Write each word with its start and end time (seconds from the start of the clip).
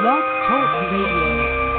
Blog 0.00 0.24
Talk 0.48 0.90
Radio. 0.90 1.69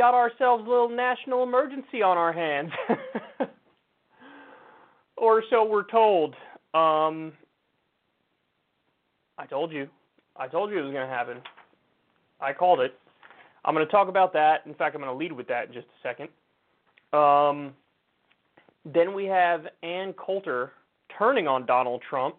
Got 0.00 0.14
ourselves 0.14 0.64
a 0.66 0.70
little 0.70 0.88
national 0.88 1.42
emergency 1.42 2.00
on 2.00 2.16
our 2.16 2.32
hands. 2.32 2.70
or 5.18 5.42
so 5.50 5.62
we're 5.62 5.86
told. 5.90 6.32
Um, 6.72 7.34
I 9.36 9.44
told 9.46 9.72
you. 9.72 9.88
I 10.36 10.48
told 10.48 10.70
you 10.70 10.78
it 10.78 10.84
was 10.84 10.92
going 10.92 11.06
to 11.06 11.14
happen. 11.14 11.36
I 12.40 12.54
called 12.54 12.80
it. 12.80 12.98
I'm 13.66 13.74
going 13.74 13.84
to 13.84 13.92
talk 13.92 14.08
about 14.08 14.32
that. 14.32 14.62
In 14.64 14.72
fact, 14.72 14.94
I'm 14.94 15.02
going 15.02 15.12
to 15.12 15.18
lead 15.18 15.32
with 15.32 15.46
that 15.48 15.66
in 15.66 15.74
just 15.74 15.86
a 15.86 16.08
second. 16.08 16.30
Um, 17.12 17.74
then 18.90 19.12
we 19.12 19.26
have 19.26 19.66
Ann 19.82 20.14
Coulter 20.14 20.72
turning 21.18 21.46
on 21.46 21.66
Donald 21.66 22.00
Trump, 22.08 22.36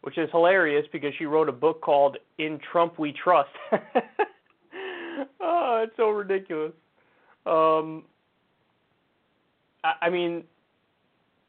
which 0.00 0.16
is 0.16 0.30
hilarious 0.32 0.86
because 0.90 1.12
she 1.18 1.26
wrote 1.26 1.50
a 1.50 1.52
book 1.52 1.82
called 1.82 2.16
In 2.38 2.58
Trump 2.72 2.98
We 2.98 3.12
Trust. 3.12 3.50
ridiculous. 6.38 6.72
Um, 7.46 8.04
I, 9.84 10.06
I 10.06 10.10
mean, 10.10 10.44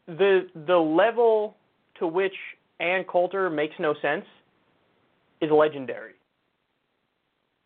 the 0.07 0.47
the 0.67 0.77
level 0.77 1.55
to 2.00 2.07
which 2.07 2.33
Ann 2.79 3.03
Coulter 3.03 3.49
makes 3.49 3.75
no 3.79 3.94
sense 4.01 4.25
is 5.41 5.51
legendary. 5.51 6.13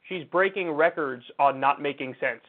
She's 0.09 0.23
breaking 0.25 0.71
records 0.71 1.23
on 1.39 1.59
not 1.59 1.81
making 1.81 2.15
sense. 2.19 2.41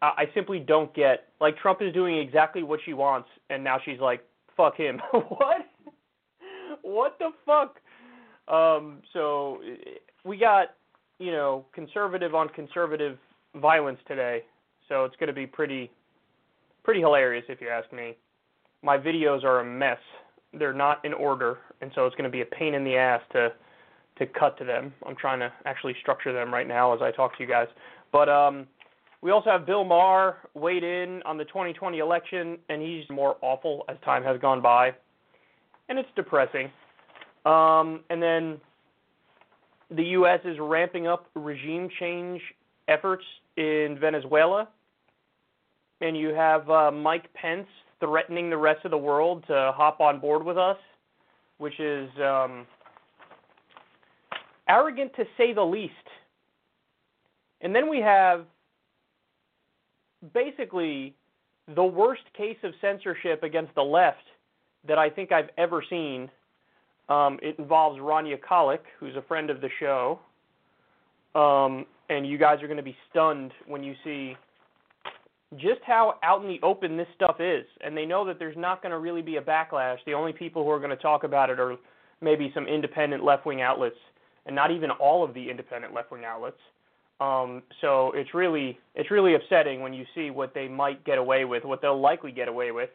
I, 0.00 0.06
I 0.06 0.24
simply 0.34 0.58
don't 0.60 0.94
get 0.94 1.28
like 1.40 1.56
Trump 1.58 1.82
is 1.82 1.92
doing 1.92 2.18
exactly 2.18 2.62
what 2.62 2.80
she 2.84 2.92
wants, 2.92 3.28
and 3.50 3.64
now 3.64 3.78
she's 3.84 4.00
like, 4.00 4.24
fuck 4.56 4.76
him. 4.76 5.00
what? 5.12 5.66
What 6.82 7.18
the 7.18 7.30
fuck? 7.46 7.80
Um, 8.46 8.98
so 9.14 9.60
we 10.22 10.36
got, 10.36 10.74
you 11.18 11.32
know, 11.32 11.64
conservative 11.74 12.34
on 12.34 12.50
conservative 12.50 13.16
violence 13.60 13.98
today. 14.06 14.42
So 14.88 15.04
it's 15.04 15.16
going 15.16 15.28
to 15.28 15.34
be 15.34 15.46
pretty, 15.46 15.90
pretty 16.82 17.00
hilarious 17.00 17.44
if 17.48 17.60
you 17.60 17.68
ask 17.68 17.92
me. 17.92 18.16
My 18.82 18.98
videos 18.98 19.44
are 19.44 19.60
a 19.60 19.64
mess. 19.64 19.98
They're 20.52 20.74
not 20.74 21.04
in 21.04 21.12
order, 21.12 21.58
and 21.80 21.90
so 21.94 22.06
it's 22.06 22.14
going 22.14 22.30
to 22.30 22.30
be 22.30 22.42
a 22.42 22.46
pain 22.46 22.74
in 22.74 22.84
the 22.84 22.96
ass 22.96 23.22
to, 23.32 23.52
to 24.18 24.26
cut 24.26 24.56
to 24.58 24.64
them. 24.64 24.92
I'm 25.06 25.16
trying 25.16 25.40
to 25.40 25.52
actually 25.64 25.96
structure 26.00 26.32
them 26.32 26.52
right 26.52 26.68
now 26.68 26.94
as 26.94 27.00
I 27.02 27.10
talk 27.10 27.36
to 27.38 27.42
you 27.42 27.48
guys. 27.48 27.66
But 28.12 28.28
um, 28.28 28.66
we 29.20 29.30
also 29.30 29.50
have 29.50 29.66
Bill 29.66 29.84
Maher 29.84 30.36
weighed 30.54 30.84
in 30.84 31.22
on 31.24 31.38
the 31.38 31.44
2020 31.46 31.98
election, 31.98 32.58
and 32.68 32.82
he's 32.82 33.04
more 33.10 33.36
awful 33.40 33.84
as 33.88 33.96
time 34.04 34.22
has 34.22 34.38
gone 34.40 34.60
by, 34.60 34.92
and 35.88 35.98
it's 35.98 36.08
depressing. 36.14 36.70
Um, 37.46 38.00
and 38.10 38.22
then 38.22 38.60
the 39.90 40.04
U.S. 40.04 40.40
is 40.44 40.56
ramping 40.60 41.06
up 41.06 41.26
regime 41.34 41.88
change 41.98 42.40
efforts 42.86 43.24
in 43.56 43.98
Venezuela, 44.00 44.68
and 46.00 46.16
you 46.16 46.28
have 46.28 46.68
uh, 46.68 46.90
Mike 46.90 47.32
Pence 47.34 47.66
threatening 48.00 48.50
the 48.50 48.56
rest 48.56 48.84
of 48.84 48.90
the 48.90 48.98
world 48.98 49.44
to 49.46 49.72
hop 49.74 50.00
on 50.00 50.20
board 50.20 50.44
with 50.44 50.58
us, 50.58 50.76
which 51.58 51.78
is 51.80 52.08
um, 52.22 52.66
arrogant 54.68 55.14
to 55.16 55.24
say 55.36 55.52
the 55.52 55.62
least. 55.62 55.92
And 57.60 57.74
then 57.74 57.88
we 57.88 57.98
have 58.00 58.44
basically 60.32 61.14
the 61.74 61.84
worst 61.84 62.22
case 62.36 62.58
of 62.62 62.72
censorship 62.80 63.42
against 63.42 63.74
the 63.74 63.82
left 63.82 64.24
that 64.86 64.98
I 64.98 65.08
think 65.08 65.32
I've 65.32 65.50
ever 65.56 65.82
seen. 65.88 66.30
Um, 67.08 67.38
it 67.42 67.58
involves 67.58 67.98
Rania 68.00 68.38
Khalek, 68.38 68.80
who's 68.98 69.16
a 69.16 69.22
friend 69.22 69.50
of 69.50 69.60
the 69.60 69.68
show. 69.80 70.18
Um, 71.34 71.86
and 72.08 72.26
you 72.26 72.38
guys 72.38 72.62
are 72.62 72.66
going 72.66 72.76
to 72.76 72.82
be 72.82 72.96
stunned 73.10 73.52
when 73.66 73.82
you 73.82 73.94
see 74.04 74.36
just 75.56 75.80
how 75.86 76.18
out 76.22 76.42
in 76.42 76.48
the 76.48 76.58
open 76.62 76.96
this 76.96 77.06
stuff 77.14 77.36
is. 77.40 77.64
And 77.82 77.96
they 77.96 78.06
know 78.06 78.24
that 78.26 78.38
there's 78.38 78.56
not 78.56 78.82
going 78.82 78.92
to 78.92 78.98
really 78.98 79.22
be 79.22 79.36
a 79.36 79.42
backlash. 79.42 79.98
The 80.06 80.14
only 80.14 80.32
people 80.32 80.64
who 80.64 80.70
are 80.70 80.78
going 80.78 80.90
to 80.90 80.96
talk 80.96 81.24
about 81.24 81.50
it 81.50 81.60
are 81.60 81.76
maybe 82.20 82.50
some 82.54 82.66
independent 82.66 83.24
left 83.24 83.46
wing 83.46 83.60
outlets, 83.60 83.96
and 84.46 84.54
not 84.54 84.70
even 84.70 84.90
all 84.90 85.24
of 85.24 85.34
the 85.34 85.50
independent 85.50 85.94
left 85.94 86.10
wing 86.10 86.24
outlets. 86.24 86.58
Um, 87.20 87.62
so 87.80 88.10
it's 88.14 88.34
really 88.34 88.78
it's 88.94 89.10
really 89.10 89.34
upsetting 89.34 89.80
when 89.80 89.92
you 89.92 90.04
see 90.14 90.30
what 90.30 90.52
they 90.52 90.66
might 90.66 91.04
get 91.04 91.18
away 91.18 91.44
with, 91.44 91.64
what 91.64 91.80
they'll 91.80 92.00
likely 92.00 92.32
get 92.32 92.48
away 92.48 92.72
with. 92.72 92.90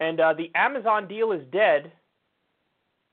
And 0.00 0.18
uh, 0.18 0.34
the 0.34 0.50
Amazon 0.56 1.06
deal 1.06 1.30
is 1.30 1.42
dead, 1.52 1.92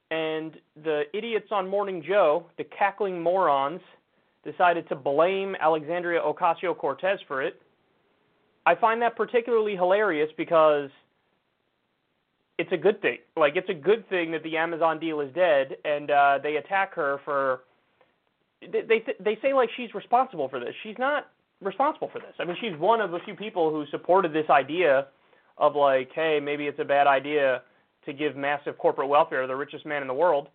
and 0.09 0.53
the 0.83 1.03
idiots 1.13 1.49
on 1.51 1.67
Morning 1.67 2.03
Joe, 2.05 2.47
the 2.57 2.63
cackling 2.63 3.21
morons, 3.21 3.81
decided 4.43 4.87
to 4.89 4.95
blame 4.95 5.55
Alexandria 5.59 6.21
Ocasio 6.21 6.77
Cortez 6.77 7.19
for 7.27 7.41
it. 7.41 7.61
I 8.65 8.75
find 8.75 9.01
that 9.01 9.15
particularly 9.15 9.75
hilarious 9.75 10.29
because 10.37 10.89
it's 12.57 12.71
a 12.71 12.77
good 12.77 13.01
thing. 13.01 13.17
Like 13.35 13.55
it's 13.55 13.69
a 13.69 13.73
good 13.73 14.07
thing 14.09 14.31
that 14.31 14.43
the 14.43 14.57
Amazon 14.57 14.99
deal 14.99 15.21
is 15.21 15.33
dead, 15.33 15.77
and 15.85 16.11
uh, 16.11 16.39
they 16.41 16.57
attack 16.57 16.93
her 16.95 17.19
for 17.25 17.61
they 18.61 18.81
they, 18.81 19.03
they 19.19 19.37
say 19.41 19.53
like 19.53 19.69
she's 19.75 19.93
responsible 19.93 20.49
for 20.49 20.59
this. 20.59 20.73
She's 20.83 20.97
not 20.97 21.27
responsible 21.61 22.09
for 22.11 22.19
this. 22.19 22.33
I 22.39 22.45
mean, 22.45 22.57
she's 22.61 22.77
one 22.77 23.01
of 23.01 23.11
the 23.11 23.19
few 23.25 23.35
people 23.35 23.69
who 23.71 23.85
supported 23.91 24.33
this 24.33 24.49
idea 24.49 25.07
of 25.57 25.75
like, 25.75 26.09
hey, 26.13 26.39
maybe 26.41 26.67
it's 26.67 26.79
a 26.79 26.85
bad 26.85 27.07
idea 27.07 27.61
to 28.05 28.13
give 28.13 28.35
massive 28.35 28.77
corporate 28.77 29.09
welfare 29.09 29.41
to 29.41 29.47
the 29.47 29.55
richest 29.55 29.85
man 29.85 30.01
in 30.01 30.07
the 30.07 30.13
world. 30.13 30.47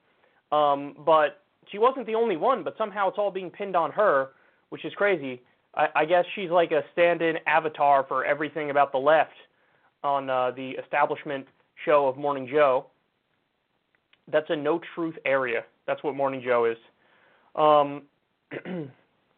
Um, 0.50 0.94
but 1.04 1.43
she 1.70 1.78
wasn't 1.78 2.06
the 2.06 2.14
only 2.14 2.36
one. 2.36 2.62
But 2.62 2.76
somehow 2.78 3.08
it's 3.08 3.18
all 3.18 3.30
being 3.30 3.50
pinned 3.50 3.76
on 3.76 3.90
her, 3.92 4.30
which 4.70 4.84
is 4.84 4.92
crazy. 4.94 5.42
I, 5.74 5.88
I 5.94 6.04
guess 6.04 6.24
she's 6.34 6.50
like 6.50 6.72
a 6.72 6.82
stand-in 6.92 7.36
avatar 7.46 8.04
for 8.06 8.24
everything 8.24 8.70
about 8.70 8.92
the 8.92 8.98
left 8.98 9.32
on 10.02 10.30
uh, 10.30 10.50
the 10.52 10.70
establishment 10.82 11.46
show 11.84 12.06
of 12.06 12.16
Morning 12.16 12.48
Joe. 12.50 12.86
That's 14.30 14.48
a 14.50 14.56
no 14.56 14.80
truth 14.94 15.16
area. 15.24 15.64
That's 15.86 16.02
what 16.02 16.14
Morning 16.14 16.42
Joe 16.44 16.64
is. 16.66 16.78
Um, 17.54 18.02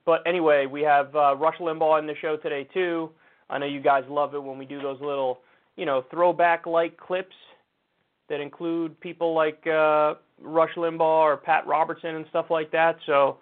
but 0.05 0.23
anyway, 0.26 0.67
we 0.67 0.82
have 0.82 1.14
uh, 1.14 1.37
Rush 1.37 1.58
Limbaugh 1.58 1.99
in 1.99 2.06
the 2.06 2.14
show 2.20 2.37
today 2.37 2.69
too. 2.73 3.11
I 3.49 3.58
know 3.58 3.67
you 3.67 3.81
guys 3.81 4.05
love 4.08 4.34
it 4.34 4.43
when 4.43 4.58
we 4.58 4.64
do 4.64 4.81
those 4.81 5.00
little, 5.00 5.40
you 5.76 5.87
know, 5.87 6.05
throwback 6.11 6.67
like 6.67 6.96
clips 6.96 7.34
that 8.28 8.40
include 8.40 8.99
people 9.00 9.34
like 9.34 9.64
uh, 9.67 10.14
Rush 10.40 10.75
Limbaugh 10.76 11.00
or 11.00 11.37
Pat 11.37 11.67
Robertson 11.67 12.17
and 12.17 12.26
stuff 12.31 12.46
like 12.50 12.70
that. 12.73 12.96
So 13.06 13.38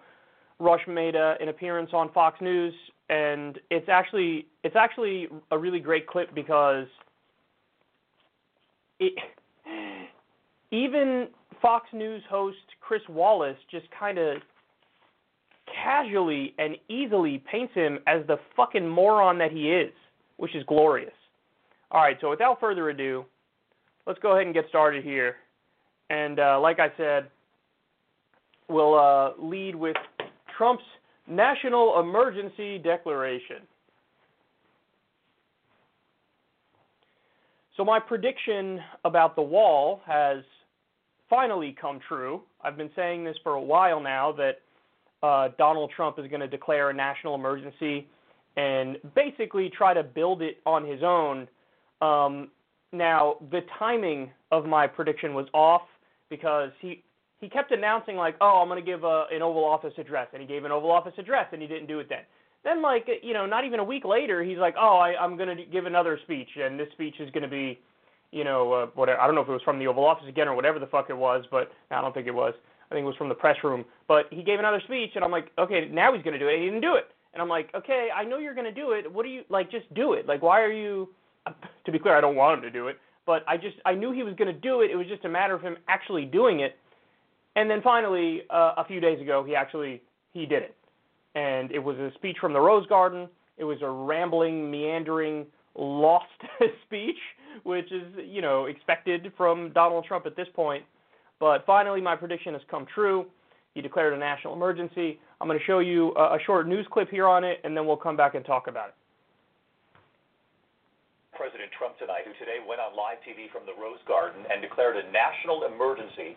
Rush 0.59 0.85
made 0.87 1.15
a, 1.15 1.35
an 1.41 1.49
appearance 1.49 1.89
on 1.93 2.11
Fox 2.11 2.39
News, 2.41 2.73
and 3.09 3.59
it's 3.69 3.89
actually 3.89 4.47
it's 4.63 4.75
actually 4.75 5.27
a 5.51 5.57
really 5.57 5.79
great 5.79 6.07
clip 6.07 6.33
because 6.33 6.87
it 8.99 9.13
even 10.71 11.27
Fox 11.61 11.87
News 11.93 12.23
host 12.29 12.57
Chris 12.79 13.01
Wallace 13.09 13.57
just 13.71 13.85
kind 13.97 14.17
of 14.17 14.37
casually 15.83 16.53
and 16.59 16.75
easily 16.89 17.43
paints 17.51 17.73
him 17.73 17.99
as 18.07 18.25
the 18.27 18.37
fucking 18.55 18.87
moron 18.87 19.37
that 19.39 19.51
he 19.51 19.71
is, 19.71 19.91
which 20.37 20.55
is 20.55 20.63
glorious. 20.67 21.13
All 21.91 22.01
right, 22.01 22.17
so 22.21 22.29
without 22.29 22.59
further 22.59 22.89
ado, 22.89 23.25
let's 24.05 24.19
go 24.19 24.33
ahead 24.33 24.45
and 24.45 24.53
get 24.53 24.65
started 24.69 25.03
here. 25.03 25.37
And 26.09 26.39
uh, 26.39 26.59
like 26.59 26.79
I 26.79 26.89
said, 26.97 27.27
we'll 28.69 28.97
uh, 28.97 29.31
lead 29.39 29.75
with 29.75 29.95
Trump's 30.57 30.83
national 31.27 31.99
emergency 31.99 32.77
declaration. 32.77 33.57
So, 37.77 37.83
my 37.83 37.99
prediction 37.99 38.79
about 39.03 39.35
the 39.35 39.41
wall 39.41 40.01
has 40.05 40.43
finally 41.29 41.75
come 41.79 41.99
true. 42.07 42.41
I've 42.61 42.77
been 42.77 42.91
saying 42.95 43.25
this 43.25 43.35
for 43.43 43.53
a 43.53 43.61
while 43.61 43.99
now 43.99 44.31
that 44.33 44.61
uh, 45.21 45.49
Donald 45.57 45.91
Trump 45.95 46.17
is 46.19 46.27
going 46.27 46.39
to 46.39 46.47
declare 46.47 46.89
a 46.89 46.93
national 46.93 47.35
emergency 47.35 48.07
and 48.55 48.97
basically 49.15 49.69
try 49.69 49.93
to 49.93 50.03
build 50.03 50.41
it 50.41 50.59
on 50.65 50.85
his 50.85 51.01
own. 51.03 51.47
Um, 52.01 52.49
now, 52.91 53.37
the 53.51 53.61
timing 53.77 54.31
of 54.51 54.65
my 54.65 54.87
prediction 54.87 55.33
was 55.33 55.47
off 55.53 55.83
because 56.29 56.71
he 56.81 57.03
he 57.39 57.49
kept 57.49 57.71
announcing 57.71 58.15
like, 58.15 58.35
"Oh, 58.41 58.61
I'm 58.61 58.67
going 58.67 58.83
to 58.83 58.85
give 58.85 59.03
a, 59.03 59.25
an 59.31 59.41
Oval 59.41 59.63
Office 59.63 59.93
address," 59.97 60.27
and 60.33 60.41
he 60.41 60.47
gave 60.47 60.63
an 60.63 60.71
Oval 60.71 60.91
Office 60.91 61.13
address, 61.17 61.47
and 61.51 61.61
he 61.61 61.67
didn't 61.67 61.87
do 61.87 61.99
it 61.99 62.09
then. 62.09 62.21
Then, 62.63 62.81
like, 62.81 63.07
you 63.21 63.33
know, 63.33 63.45
not 63.45 63.63
even 63.65 63.79
a 63.79 63.83
week 63.83 64.05
later, 64.05 64.43
he's 64.43 64.57
like, 64.57 64.75
"Oh, 64.79 64.97
I, 64.97 65.15
I'm 65.21 65.37
going 65.37 65.55
to 65.55 65.65
give 65.65 65.85
another 65.85 66.19
speech, 66.23 66.49
and 66.57 66.79
this 66.79 66.87
speech 66.93 67.15
is 67.19 67.29
going 67.31 67.43
to 67.43 67.49
be, 67.49 67.79
you 68.31 68.43
know, 68.43 68.73
uh, 68.73 68.85
whatever. 68.95 69.19
I 69.19 69.25
don't 69.25 69.35
know 69.35 69.41
if 69.41 69.49
it 69.49 69.51
was 69.51 69.61
from 69.63 69.77
the 69.77 69.87
Oval 69.87 70.05
Office 70.05 70.25
again 70.27 70.47
or 70.47 70.55
whatever 70.55 70.79
the 70.79 70.87
fuck 70.87 71.09
it 71.09 71.17
was, 71.17 71.45
but 71.51 71.71
I 71.91 72.01
don't 72.01 72.13
think 72.13 72.27
it 72.27 72.33
was. 72.33 72.53
I 72.89 72.93
think 72.93 73.03
it 73.03 73.07
was 73.07 73.15
from 73.17 73.29
the 73.29 73.35
press 73.35 73.57
room. 73.63 73.83
But 74.07 74.25
he 74.31 74.43
gave 74.43 74.59
another 74.59 74.81
speech, 74.85 75.11
and 75.15 75.23
I'm 75.23 75.31
like, 75.31 75.51
okay, 75.57 75.89
now 75.91 76.13
he's 76.13 76.23
going 76.23 76.33
to 76.33 76.39
do 76.39 76.47
it. 76.47 76.59
He 76.59 76.65
didn't 76.65 76.81
do 76.81 76.95
it, 76.95 77.07
and 77.33 77.41
I'm 77.41 77.49
like, 77.49 77.69
okay, 77.75 78.09
I 78.15 78.23
know 78.23 78.37
you're 78.37 78.55
going 78.55 78.65
to 78.65 78.71
do 78.71 78.91
it. 78.91 79.11
What 79.11 79.23
do 79.23 79.29
you 79.29 79.43
like? 79.49 79.69
Just 79.69 79.91
do 79.93 80.13
it. 80.13 80.25
Like, 80.27 80.41
why 80.41 80.61
are 80.61 80.71
you? 80.71 81.09
To 81.85 81.91
be 81.91 81.99
clear, 81.99 82.17
I 82.17 82.21
don't 82.21 82.35
want 82.35 82.57
him 82.57 82.63
to 82.63 82.71
do 82.71 82.87
it, 82.87 82.97
but 83.25 83.43
I 83.47 83.57
just 83.57 83.77
I 83.85 83.93
knew 83.93 84.11
he 84.11 84.23
was 84.23 84.33
going 84.35 84.53
to 84.53 84.59
do 84.59 84.81
it. 84.81 84.91
It 84.91 84.95
was 84.95 85.07
just 85.07 85.25
a 85.25 85.29
matter 85.29 85.53
of 85.53 85.61
him 85.61 85.77
actually 85.87 86.25
doing 86.25 86.61
it. 86.61 86.77
And 87.55 87.69
then 87.69 87.81
finally, 87.81 88.41
uh, 88.49 88.73
a 88.77 88.85
few 88.85 88.99
days 88.99 89.21
ago, 89.21 89.43
he 89.43 89.55
actually 89.55 90.01
he 90.33 90.45
did 90.45 90.63
it, 90.63 90.75
and 91.35 91.71
it 91.71 91.79
was 91.79 91.97
a 91.97 92.11
speech 92.15 92.37
from 92.41 92.53
the 92.53 92.59
Rose 92.59 92.85
Garden. 92.87 93.29
It 93.57 93.63
was 93.63 93.77
a 93.81 93.89
rambling, 93.89 94.69
meandering, 94.69 95.45
lost 95.75 96.25
speech, 96.85 97.17
which 97.63 97.91
is 97.91 98.03
you 98.25 98.41
know 98.41 98.65
expected 98.65 99.31
from 99.37 99.71
Donald 99.73 100.05
Trump 100.05 100.25
at 100.25 100.35
this 100.35 100.47
point. 100.53 100.83
But 101.39 101.65
finally, 101.65 102.01
my 102.01 102.15
prediction 102.15 102.53
has 102.53 102.63
come 102.69 102.85
true. 102.93 103.25
He 103.73 103.81
declared 103.81 104.13
a 104.13 104.17
national 104.17 104.53
emergency. 104.53 105.19
I'm 105.39 105.47
going 105.47 105.59
to 105.59 105.65
show 105.65 105.79
you 105.79 106.13
a, 106.15 106.35
a 106.35 106.37
short 106.45 106.67
news 106.67 106.87
clip 106.91 107.09
here 107.09 107.27
on 107.27 107.43
it, 107.43 107.59
and 107.63 107.75
then 107.75 107.85
we'll 107.85 107.97
come 107.97 108.15
back 108.15 108.35
and 108.35 108.45
talk 108.45 108.67
about 108.67 108.89
it. 108.89 108.95
President 111.35 111.67
Trump 111.75 111.99
tonight, 111.99 112.23
who 112.23 112.31
today 112.39 112.63
went 112.63 112.79
on 112.79 112.95
live 112.95 113.19
TV 113.27 113.51
from 113.51 113.67
the 113.67 113.75
Rose 113.75 113.99
Garden 114.07 114.47
and 114.47 114.63
declared 114.63 114.95
a 114.95 115.03
national 115.11 115.67
emergency, 115.67 116.31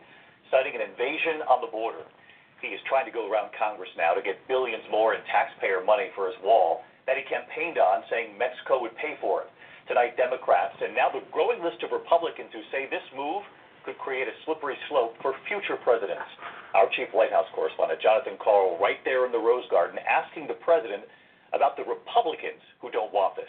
citing 0.50 0.74
an 0.74 0.82
invasion 0.82 1.46
on 1.46 1.62
the 1.62 1.70
border. 1.70 2.02
He 2.58 2.74
is 2.74 2.82
trying 2.90 3.06
to 3.06 3.14
go 3.14 3.30
around 3.30 3.54
Congress 3.54 3.94
now 3.94 4.18
to 4.18 4.22
get 4.26 4.42
billions 4.50 4.82
more 4.90 5.14
in 5.14 5.22
taxpayer 5.30 5.86
money 5.86 6.10
for 6.18 6.26
his 6.26 6.34
wall 6.42 6.82
that 7.06 7.14
he 7.14 7.22
campaigned 7.30 7.78
on, 7.78 8.02
saying 8.10 8.34
Mexico 8.34 8.82
would 8.82 8.92
pay 8.98 9.14
for 9.22 9.46
it. 9.46 9.48
Tonight, 9.86 10.18
Democrats 10.18 10.74
and 10.82 10.92
now 10.98 11.14
the 11.14 11.22
growing 11.30 11.62
list 11.62 11.78
of 11.86 11.94
Republicans 11.94 12.50
who 12.50 12.66
say 12.74 12.90
this 12.90 13.06
move 13.14 13.46
could 13.86 13.96
create 14.02 14.26
a 14.26 14.34
slippery 14.44 14.76
slope 14.90 15.14
for 15.22 15.32
future 15.46 15.78
presidents. 15.78 16.26
Our 16.74 16.90
chief 16.98 17.08
White 17.14 17.30
House 17.30 17.46
correspondent, 17.54 18.02
Jonathan 18.02 18.36
Karl, 18.42 18.76
right 18.82 18.98
there 19.06 19.24
in 19.24 19.32
the 19.32 19.40
Rose 19.40 19.64
Garden, 19.70 20.02
asking 20.02 20.50
the 20.50 20.58
president 20.58 21.06
about 21.54 21.78
the 21.78 21.86
Republicans 21.86 22.60
who 22.82 22.90
don't 22.90 23.14
want 23.14 23.38
this. 23.38 23.48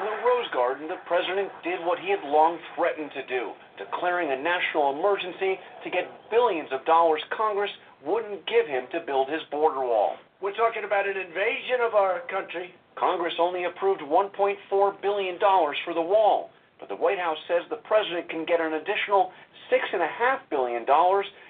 In 0.00 0.06
the 0.06 0.24
Rose 0.24 0.48
Garden, 0.54 0.88
the 0.88 1.02
president 1.04 1.50
did 1.62 1.84
what 1.84 1.98
he 1.98 2.08
had 2.08 2.22
long 2.24 2.58
threatened 2.74 3.10
to 3.12 3.26
do, 3.26 3.52
declaring 3.76 4.30
a 4.30 4.36
national 4.40 4.96
emergency 4.96 5.60
to 5.84 5.90
get 5.90 6.30
billions 6.30 6.72
of 6.72 6.86
dollars 6.86 7.20
Congress 7.28 7.70
wouldn't 8.02 8.46
give 8.46 8.66
him 8.66 8.86
to 8.92 9.00
build 9.00 9.28
his 9.28 9.42
border 9.50 9.80
wall. 9.80 10.16
We're 10.40 10.56
talking 10.56 10.84
about 10.84 11.06
an 11.06 11.18
invasion 11.18 11.84
of 11.84 11.94
our 11.94 12.20
country. 12.32 12.72
Congress 12.94 13.34
only 13.38 13.64
approved 13.64 14.00
$1.4 14.00 15.02
billion 15.02 15.38
for 15.38 15.92
the 15.92 16.00
wall, 16.00 16.50
but 16.78 16.88
the 16.88 16.96
White 16.96 17.18
House 17.18 17.38
says 17.46 17.60
the 17.68 17.84
president 17.84 18.30
can 18.30 18.46
get 18.46 18.60
an 18.60 18.74
additional 18.74 19.32
$6.5 19.68 20.00
billion 20.48 20.86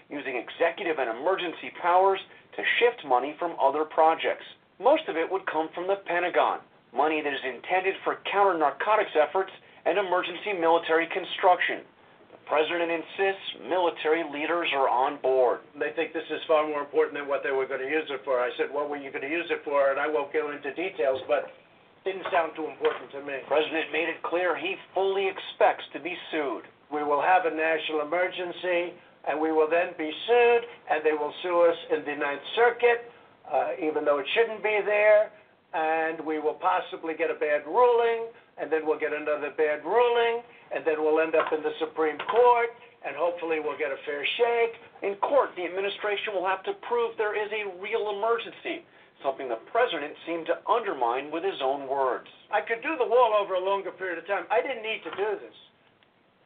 using 0.08 0.34
executive 0.34 0.98
and 0.98 1.10
emergency 1.10 1.70
powers 1.80 2.20
to 2.56 2.62
shift 2.80 3.06
money 3.06 3.36
from 3.38 3.54
other 3.62 3.84
projects. 3.84 4.44
Most 4.80 5.06
of 5.06 5.16
it 5.16 5.30
would 5.30 5.46
come 5.46 5.68
from 5.74 5.86
the 5.86 6.02
Pentagon 6.06 6.60
money 6.94 7.22
that 7.22 7.32
is 7.32 7.44
intended 7.44 7.94
for 8.02 8.18
counter 8.30 8.58
narcotics 8.58 9.14
efforts 9.14 9.50
and 9.86 9.98
emergency 9.98 10.52
military 10.58 11.08
construction. 11.08 11.86
The 12.34 12.40
president 12.46 12.90
insists 12.90 13.46
military 13.68 14.26
leaders 14.26 14.68
are 14.74 14.90
on 14.90 15.22
board. 15.22 15.60
They 15.78 15.94
think 15.94 16.12
this 16.12 16.26
is 16.28 16.42
far 16.50 16.66
more 16.66 16.82
important 16.82 17.16
than 17.16 17.28
what 17.30 17.42
they 17.46 17.54
were 17.54 17.66
going 17.66 17.80
to 17.80 17.90
use 17.90 18.06
it 18.10 18.20
for. 18.24 18.40
I 18.42 18.50
said, 18.58 18.68
What 18.74 18.90
were 18.90 18.98
you 18.98 19.10
going 19.10 19.24
to 19.24 19.30
use 19.30 19.46
it 19.50 19.62
for? 19.64 19.90
And 19.90 19.98
I 19.98 20.10
won't 20.10 20.32
go 20.32 20.50
into 20.50 20.74
details, 20.74 21.22
but 21.30 21.48
it 21.48 22.04
didn't 22.04 22.26
sound 22.32 22.52
too 22.58 22.66
important 22.66 23.10
to 23.14 23.22
me. 23.22 23.40
The 23.44 23.48
president 23.48 23.92
made 23.94 24.10
it 24.10 24.20
clear 24.26 24.58
he 24.58 24.74
fully 24.92 25.30
expects 25.30 25.86
to 25.94 26.00
be 26.00 26.16
sued. 26.34 26.66
We 26.90 27.06
will 27.06 27.22
have 27.22 27.46
a 27.46 27.54
national 27.54 28.02
emergency, 28.02 28.98
and 29.30 29.38
we 29.38 29.52
will 29.54 29.70
then 29.70 29.94
be 29.94 30.10
sued, 30.10 30.62
and 30.90 31.06
they 31.06 31.14
will 31.14 31.32
sue 31.46 31.70
us 31.70 31.78
in 31.94 32.02
the 32.02 32.18
Ninth 32.18 32.42
Circuit, 32.58 33.06
uh, 33.46 33.78
even 33.78 34.02
though 34.04 34.18
it 34.18 34.26
shouldn't 34.34 34.62
be 34.62 34.82
there 34.84 35.30
and 35.72 36.18
we 36.26 36.38
will 36.38 36.58
possibly 36.58 37.14
get 37.14 37.30
a 37.30 37.38
bad 37.38 37.66
ruling, 37.66 38.26
and 38.58 38.70
then 38.70 38.82
we'll 38.84 38.98
get 38.98 39.12
another 39.12 39.54
bad 39.56 39.84
ruling, 39.84 40.42
and 40.74 40.84
then 40.84 41.02
we'll 41.02 41.20
end 41.20 41.34
up 41.34 41.52
in 41.52 41.62
the 41.62 41.72
Supreme 41.78 42.18
Court, 42.30 42.70
and 43.06 43.14
hopefully 43.16 43.58
we'll 43.62 43.78
get 43.78 43.90
a 43.90 44.00
fair 44.04 44.26
shake. 44.36 44.74
In 45.02 45.14
court, 45.22 45.50
the 45.56 45.64
administration 45.64 46.34
will 46.34 46.46
have 46.46 46.62
to 46.64 46.74
prove 46.86 47.14
there 47.16 47.38
is 47.38 47.50
a 47.54 47.70
real 47.80 48.10
emergency, 48.10 48.84
something 49.22 49.48
the 49.48 49.62
president 49.70 50.12
seemed 50.26 50.46
to 50.46 50.58
undermine 50.66 51.30
with 51.30 51.44
his 51.44 51.62
own 51.62 51.88
words. 51.88 52.26
I 52.52 52.60
could 52.60 52.82
do 52.82 52.98
the 52.98 53.06
wall 53.06 53.32
over 53.38 53.54
a 53.54 53.62
longer 53.62 53.90
period 53.92 54.18
of 54.18 54.26
time. 54.26 54.44
I 54.50 54.60
didn't 54.60 54.82
need 54.82 55.00
to 55.04 55.12
do 55.16 55.38
this, 55.38 55.56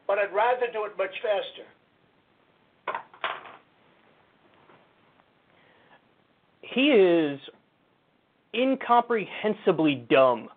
but 0.06 0.18
I'd 0.18 0.34
rather 0.34 0.68
do 0.72 0.84
it 0.84 0.92
much 0.98 1.14
faster. 1.24 1.66
He 6.60 6.90
is 6.90 7.38
incomprehensibly 8.54 10.06
dumb. 10.08 10.48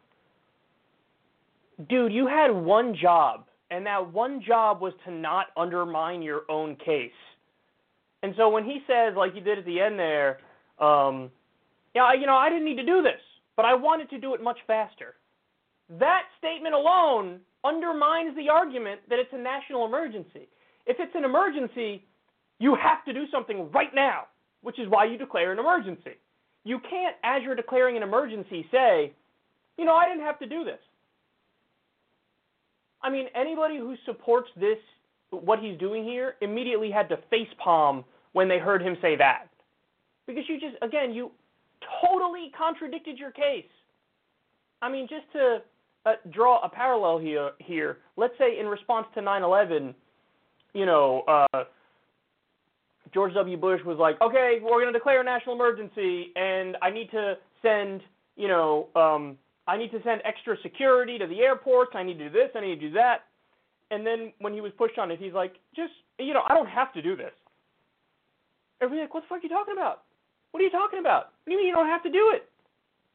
Dude, 1.89 2.11
you 2.11 2.27
had 2.27 2.49
one 2.49 2.95
job, 2.95 3.45
and 3.69 3.85
that 3.85 4.11
one 4.11 4.41
job 4.45 4.81
was 4.81 4.93
to 5.05 5.11
not 5.11 5.47
undermine 5.55 6.21
your 6.21 6.41
own 6.49 6.75
case. 6.75 7.11
And 8.23 8.33
so 8.35 8.49
when 8.49 8.65
he 8.65 8.79
says, 8.87 9.13
like 9.15 9.35
you 9.35 9.41
did 9.41 9.59
at 9.59 9.65
the 9.65 9.79
end 9.79 9.99
there, 9.99 10.39
um, 10.79 11.29
yeah, 11.93 12.13
you 12.13 12.25
know, 12.25 12.35
I 12.35 12.49
didn't 12.49 12.65
need 12.65 12.77
to 12.77 12.85
do 12.85 13.01
this, 13.01 13.21
but 13.55 13.65
I 13.65 13.75
wanted 13.75 14.09
to 14.11 14.19
do 14.19 14.33
it 14.33 14.41
much 14.41 14.57
faster. 14.65 15.15
That 15.99 16.23
statement 16.37 16.73
alone 16.73 17.39
undermines 17.63 18.35
the 18.35 18.49
argument 18.49 19.01
that 19.09 19.19
it's 19.19 19.31
a 19.33 19.37
national 19.37 19.85
emergency. 19.85 20.47
If 20.85 20.97
it's 20.99 21.13
an 21.15 21.25
emergency, 21.25 22.03
you 22.59 22.75
have 22.75 23.05
to 23.05 23.13
do 23.13 23.25
something 23.31 23.69
right 23.71 23.93
now, 23.93 24.23
which 24.61 24.79
is 24.79 24.87
why 24.89 25.05
you 25.05 25.17
declare 25.17 25.51
an 25.51 25.59
emergency. 25.59 26.17
You 26.67 26.79
can't, 26.79 27.15
as 27.23 27.43
you're 27.43 27.55
declaring 27.55 27.95
an 27.95 28.03
emergency, 28.03 28.67
say, 28.73 29.13
you 29.77 29.85
know, 29.85 29.95
I 29.95 30.05
didn't 30.05 30.25
have 30.25 30.37
to 30.39 30.45
do 30.45 30.65
this. 30.65 30.79
I 33.01 33.09
mean, 33.09 33.27
anybody 33.33 33.77
who 33.77 33.95
supports 34.05 34.49
this, 34.59 34.77
what 35.29 35.59
he's 35.59 35.79
doing 35.79 36.03
here, 36.03 36.35
immediately 36.41 36.91
had 36.91 37.07
to 37.07 37.19
face 37.29 37.47
palm 37.63 38.03
when 38.33 38.49
they 38.49 38.59
heard 38.59 38.81
him 38.81 38.97
say 39.01 39.15
that. 39.15 39.47
Because 40.25 40.43
you 40.49 40.59
just, 40.59 40.75
again, 40.81 41.13
you 41.13 41.31
totally 42.05 42.51
contradicted 42.57 43.17
your 43.17 43.31
case. 43.31 43.63
I 44.81 44.91
mean, 44.91 45.07
just 45.09 45.31
to 45.33 45.59
uh, 46.05 46.15
draw 46.31 46.59
a 46.65 46.69
parallel 46.69 47.17
here, 47.17 47.51
here, 47.59 47.99
let's 48.17 48.33
say 48.37 48.59
in 48.59 48.65
response 48.65 49.07
to 49.15 49.21
9/11, 49.21 49.95
you 50.73 50.85
know, 50.85 51.21
uh, 51.29 51.63
George 53.13 53.33
W. 53.33 53.57
Bush 53.57 53.81
was 53.85 53.97
like, 53.97 54.19
"Okay, 54.21 54.59
we're 54.61 54.81
going 54.81 54.91
to 54.91 54.97
declare 54.97 55.21
a 55.21 55.23
national 55.23 55.55
emergency, 55.55 56.31
and 56.35 56.77
I 56.81 56.89
need 56.89 57.09
to 57.11 57.37
send, 57.61 58.01
you 58.35 58.47
know, 58.47 58.87
um, 58.95 59.37
I 59.67 59.77
need 59.77 59.91
to 59.91 60.01
send 60.03 60.21
extra 60.25 60.55
security 60.61 61.17
to 61.17 61.27
the 61.27 61.41
airports. 61.41 61.91
I 61.95 62.03
need 62.03 62.17
to 62.19 62.29
do 62.29 62.29
this. 62.29 62.49
I 62.55 62.61
need 62.61 62.79
to 62.79 62.87
do 62.89 62.93
that." 62.93 63.25
And 63.89 64.05
then 64.05 64.33
when 64.39 64.53
he 64.53 64.61
was 64.61 64.71
pushed 64.77 64.97
on 64.97 65.11
it, 65.11 65.19
he's 65.19 65.33
like, 65.33 65.55
"Just, 65.75 65.93
you 66.19 66.33
know, 66.33 66.43
I 66.47 66.53
don't 66.53 66.69
have 66.69 66.93
to 66.93 67.01
do 67.01 67.15
this." 67.15 67.33
Everybody's 68.81 69.03
like, 69.05 69.13
"What 69.13 69.23
the 69.23 69.27
fuck 69.27 69.39
are 69.39 69.43
you 69.43 69.49
talking 69.49 69.73
about? 69.73 70.03
What 70.51 70.61
are 70.61 70.65
you 70.65 70.71
talking 70.71 70.99
about? 70.99 71.31
What 71.43 71.47
do 71.47 71.51
you 71.51 71.57
mean 71.57 71.67
you 71.67 71.75
don't 71.75 71.87
have 71.87 72.03
to 72.03 72.09
do 72.09 72.31
it?" 72.33 72.49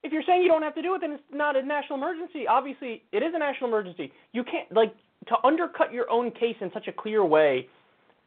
if 0.03 0.13
you're 0.13 0.23
saying 0.27 0.43
you 0.43 0.49
don't 0.49 0.63
have 0.63 0.75
to 0.75 0.83
do 0.83 0.95
it, 0.95 1.01
then 1.01 1.13
it's 1.13 1.23
not 1.33 1.57
a 1.57 1.63
national 1.63 1.99
emergency. 1.99 2.47
Obviously, 2.47 3.03
it 3.13 3.19
is 3.19 3.33
a 3.35 3.39
national 3.39 3.71
emergency. 3.71 4.13
You 4.33 4.43
can't 4.43 4.71
like 4.73 4.95
to 5.29 5.37
undercut 5.45 5.93
your 5.93 6.11
own 6.11 6.31
case 6.33 6.57
in 6.61 6.71
such 6.75 6.89
a 6.89 6.93
clear 6.93 7.25
way 7.25 7.69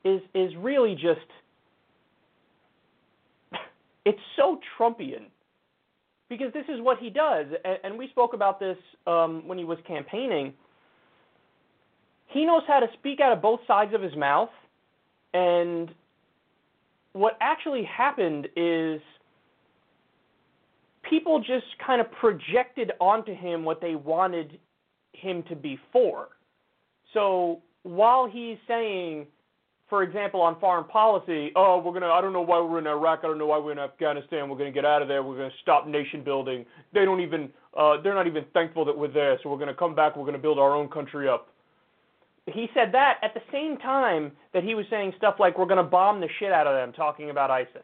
is 0.04 0.22
is 0.34 0.52
really 0.58 0.94
just 0.94 1.28
it's 4.06 4.20
so 4.36 4.60
Trumpian 4.78 5.26
because 6.30 6.54
this 6.54 6.66
is 6.70 6.82
what 6.82 6.98
he 7.00 7.10
does, 7.10 7.46
and, 7.64 7.78
and 7.84 7.98
we 7.98 8.08
spoke 8.10 8.34
about 8.34 8.60
this 8.60 8.78
um, 9.06 9.48
when 9.48 9.58
he 9.58 9.64
was 9.64 9.78
campaigning. 9.88 10.54
He 12.28 12.46
knows 12.46 12.64
how 12.68 12.80
to 12.80 12.88
speak 12.98 13.20
out 13.20 13.32
of 13.32 13.42
both 13.42 13.60
sides 13.68 13.94
of 13.94 14.02
his 14.02 14.16
mouth, 14.16 14.50
and 15.34 15.94
what 17.14 17.38
actually 17.42 17.84
happened 17.84 18.48
is 18.56 19.00
people 21.10 21.40
just 21.40 21.66
kind 21.86 22.02
of 22.02 22.12
projected 22.12 22.92
onto 23.00 23.34
him 23.34 23.64
what 23.64 23.80
they 23.82 23.96
wanted 23.96 24.60
him 25.14 25.44
to 25.44 25.56
be 25.56 25.80
for. 25.92 26.30
So 27.14 27.62
while 27.84 28.28
he's 28.28 28.58
saying, 28.68 29.28
for 29.90 30.04
example, 30.04 30.42
on 30.42 30.60
foreign 30.60 30.86
policy, 30.86 31.52
oh, 31.56 31.80
we're 31.80 31.94
gonna, 31.94 32.12
I 32.12 32.22
don't 32.22 32.34
know 32.34 32.42
why 32.42 32.60
we're 32.60 32.80
in 32.80 32.88
Iraq, 32.88 33.20
I 33.24 33.28
don't 33.28 33.38
know 33.38 33.48
why 33.48 33.60
we're 33.60 33.72
in 33.72 33.80
Afghanistan, 33.80 34.50
we're 34.50 34.58
gonna 34.58 34.72
get 34.72 34.86
out 34.86 35.02
of 35.02 35.08
there, 35.08 35.24
we're 35.24 35.38
gonna 35.38 35.52
stop 35.62 35.88
nation 35.88 36.24
building. 36.24 36.66
They 36.94 37.06
don't 37.06 37.22
even, 37.22 37.50
uh, 37.78 38.02
they're 38.02 38.16
not 38.16 38.28
even 38.28 38.46
thankful 38.54 38.86
that 38.86 38.98
we're 38.98 39.12
there, 39.12 39.38
so 39.44 39.50
we're 39.50 39.60
gonna 39.60 39.76
come 39.76 39.96
back, 39.96 40.16
we're 40.16 40.26
gonna 40.26 40.38
build 40.38 40.60
our 40.60 40.76
own 40.76 40.90
country 40.90 41.30
up. 41.30 41.50
He 42.48 42.70
said 42.74 42.92
that 42.94 43.18
at 43.24 43.34
the 43.34 43.42
same 43.52 43.78
time 43.78 44.32
that 44.54 44.64
he 44.64 44.76
was 44.76 44.86
saying 44.90 45.14
stuff 45.18 45.36
like 45.40 45.58
we're 45.58 45.66
gonna 45.66 45.84
bomb 45.84 46.20
the 46.20 46.30
shit 46.40 46.52
out 46.52 46.68
of 46.68 46.76
them, 46.76 46.94
talking 46.94 47.30
about 47.30 47.52
ISIS. 47.52 47.84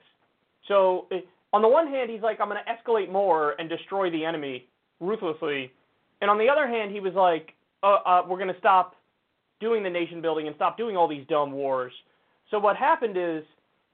So 0.68 1.08
on 1.54 1.62
the 1.62 1.68
one 1.68 1.88
hand, 1.88 2.10
he's 2.10 2.22
like, 2.22 2.40
I'm 2.40 2.48
going 2.48 2.62
to 2.64 2.72
escalate 2.72 3.12
more 3.12 3.56
and 3.60 3.68
destroy 3.68 4.10
the 4.10 4.24
enemy 4.24 4.68
ruthlessly. 5.00 5.72
And 6.22 6.30
on 6.30 6.38
the 6.38 6.48
other 6.48 6.68
hand, 6.68 6.92
he 6.92 7.00
was 7.00 7.14
like, 7.14 7.54
uh, 7.84 7.98
uh, 8.06 8.22
we're 8.28 8.38
going 8.38 8.54
to 8.54 8.60
stop 8.60 8.96
doing 9.62 9.84
the 9.84 9.90
nation 9.90 10.22
building 10.22 10.48
and 10.48 10.56
stop 10.58 10.78
doing 10.78 10.98
all 10.98 11.08
these 11.08 11.26
dumb 11.30 11.54
wars. 11.54 11.94
So 12.50 12.60
what 12.60 12.76
happened 12.76 13.16
is, 13.18 13.44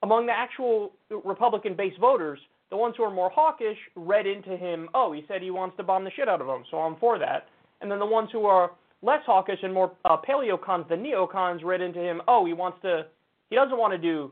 among 0.01 0.25
the 0.25 0.31
actual 0.31 0.93
Republican 1.23 1.75
base 1.75 1.93
voters, 1.99 2.39
the 2.69 2.77
ones 2.77 2.95
who 2.97 3.03
are 3.03 3.13
more 3.13 3.29
hawkish 3.29 3.77
read 3.95 4.25
into 4.25 4.57
him, 4.57 4.89
oh, 4.93 5.13
he 5.13 5.23
said 5.27 5.41
he 5.41 5.51
wants 5.51 5.77
to 5.77 5.83
bomb 5.83 6.03
the 6.03 6.11
shit 6.15 6.27
out 6.27 6.41
of 6.41 6.47
them, 6.47 6.63
so 6.71 6.77
I'm 6.77 6.95
for 6.97 7.19
that. 7.19 7.47
And 7.81 7.91
then 7.91 7.99
the 7.99 8.05
ones 8.05 8.29
who 8.31 8.45
are 8.45 8.71
less 9.03 9.21
hawkish 9.25 9.59
and 9.61 9.73
more 9.73 9.91
uh, 10.05 10.17
paleocons 10.27 10.89
than 10.89 11.03
neocons 11.03 11.63
read 11.63 11.81
into 11.81 11.99
him, 11.99 12.21
oh, 12.27 12.45
he 12.45 12.53
wants 12.53 12.79
to, 12.81 13.05
he 13.49 13.55
doesn't 13.55 13.77
want 13.77 13.93
to 13.93 13.97
do 13.97 14.31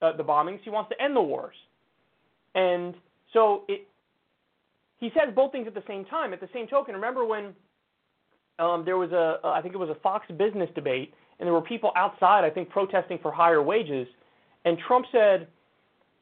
uh, 0.00 0.16
the 0.16 0.24
bombings, 0.24 0.60
he 0.64 0.70
wants 0.70 0.90
to 0.90 1.02
end 1.02 1.14
the 1.14 1.20
wars. 1.20 1.54
And 2.54 2.94
so 3.32 3.64
it, 3.68 3.86
he 4.98 5.10
says 5.14 5.34
both 5.34 5.52
things 5.52 5.66
at 5.66 5.74
the 5.74 5.82
same 5.86 6.04
time. 6.04 6.32
At 6.32 6.40
the 6.40 6.48
same 6.52 6.66
token, 6.66 6.94
remember 6.94 7.24
when 7.24 7.54
um, 8.58 8.84
there 8.84 8.98
was 8.98 9.12
a, 9.12 9.38
I 9.44 9.60
think 9.62 9.74
it 9.74 9.78
was 9.78 9.90
a 9.90 10.00
Fox 10.00 10.26
Business 10.38 10.68
debate, 10.74 11.14
and 11.38 11.46
there 11.46 11.52
were 11.52 11.62
people 11.62 11.92
outside, 11.96 12.44
I 12.44 12.50
think, 12.50 12.68
protesting 12.68 13.18
for 13.20 13.32
higher 13.32 13.62
wages, 13.62 14.06
and 14.64 14.78
Trump 14.86 15.06
said 15.10 15.48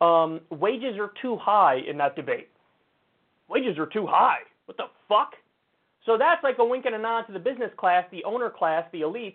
um, 0.01 0.41
wages 0.51 0.97
are 0.99 1.13
too 1.21 1.37
high 1.37 1.81
in 1.89 1.99
that 1.99 2.17
debate. 2.17 2.49
Wages 3.49 3.79
are 3.79 3.87
too 3.87 4.07
high. 4.07 4.39
What 4.67 4.77
the 4.77 4.85
fuck? 5.09 5.33
So 6.07 6.17
that's 6.17 6.43
like 6.43 6.57
a 6.59 6.65
wink 6.65 6.87
and 6.87 6.95
a 6.95 6.99
nod 6.99 7.23
to 7.23 7.33
the 7.33 7.39
business 7.39 7.71
class, 7.77 8.05
the 8.11 8.25
owner 8.25 8.49
class, 8.49 8.85
the 8.93 9.03
elites. 9.03 9.35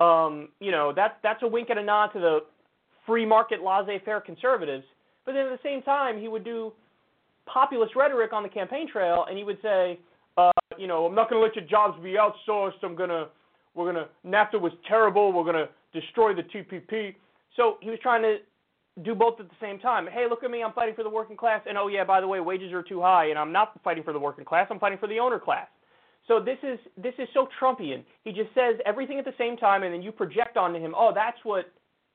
Um, 0.00 0.48
you 0.60 0.70
know, 0.70 0.92
that's 0.94 1.14
that's 1.22 1.42
a 1.42 1.46
wink 1.46 1.70
and 1.70 1.78
a 1.78 1.84
nod 1.84 2.08
to 2.08 2.20
the 2.20 2.40
free 3.06 3.24
market 3.24 3.62
laissez-faire 3.62 4.20
conservatives. 4.20 4.84
But 5.24 5.32
then 5.32 5.46
at 5.46 5.50
the 5.50 5.58
same 5.62 5.82
time, 5.82 6.20
he 6.20 6.28
would 6.28 6.44
do 6.44 6.72
populist 7.46 7.96
rhetoric 7.96 8.32
on 8.32 8.42
the 8.42 8.48
campaign 8.48 8.88
trail, 8.90 9.24
and 9.28 9.38
he 9.38 9.44
would 9.44 9.58
say, 9.62 9.98
uh, 10.36 10.50
you 10.78 10.86
know, 10.86 11.06
I'm 11.06 11.14
not 11.14 11.30
going 11.30 11.40
to 11.40 11.44
let 11.44 11.56
your 11.56 11.64
jobs 11.64 12.02
be 12.02 12.16
outsourced. 12.16 12.82
I'm 12.82 12.96
going 12.96 13.10
to, 13.10 13.28
we're 13.74 13.92
going 13.92 14.04
to, 14.04 14.08
NAFTA 14.26 14.60
was 14.60 14.72
terrible. 14.88 15.32
We're 15.32 15.44
going 15.44 15.66
to 15.66 15.68
destroy 15.98 16.34
the 16.34 16.42
TPP. 16.42 17.14
So 17.56 17.76
he 17.80 17.90
was 17.90 17.98
trying 18.02 18.22
to 18.22 18.38
do 19.02 19.14
both 19.14 19.40
at 19.40 19.48
the 19.48 19.56
same 19.60 19.78
time. 19.78 20.06
Hey, 20.06 20.26
look 20.28 20.44
at 20.44 20.50
me. 20.50 20.62
I'm 20.62 20.72
fighting 20.72 20.94
for 20.94 21.02
the 21.02 21.10
working 21.10 21.36
class. 21.36 21.62
And 21.68 21.76
oh, 21.78 21.88
yeah, 21.88 22.04
by 22.04 22.20
the 22.20 22.28
way, 22.28 22.40
wages 22.40 22.72
are 22.72 22.82
too 22.82 23.00
high. 23.00 23.26
And 23.26 23.38
I'm 23.38 23.52
not 23.52 23.78
fighting 23.82 24.04
for 24.04 24.12
the 24.12 24.18
working 24.18 24.44
class. 24.44 24.68
I'm 24.70 24.78
fighting 24.78 24.98
for 24.98 25.06
the 25.06 25.18
owner 25.18 25.38
class. 25.38 25.68
So 26.28 26.38
this 26.38 26.58
is 26.62 26.78
this 26.96 27.14
is 27.18 27.28
so 27.34 27.48
Trumpian. 27.60 28.04
He 28.24 28.30
just 28.32 28.54
says 28.54 28.76
everything 28.86 29.18
at 29.18 29.24
the 29.24 29.34
same 29.38 29.56
time, 29.56 29.82
and 29.82 29.92
then 29.92 30.02
you 30.02 30.12
project 30.12 30.56
onto 30.56 30.78
him. 30.78 30.94
Oh, 30.96 31.12
that's 31.14 31.38
what 31.44 31.72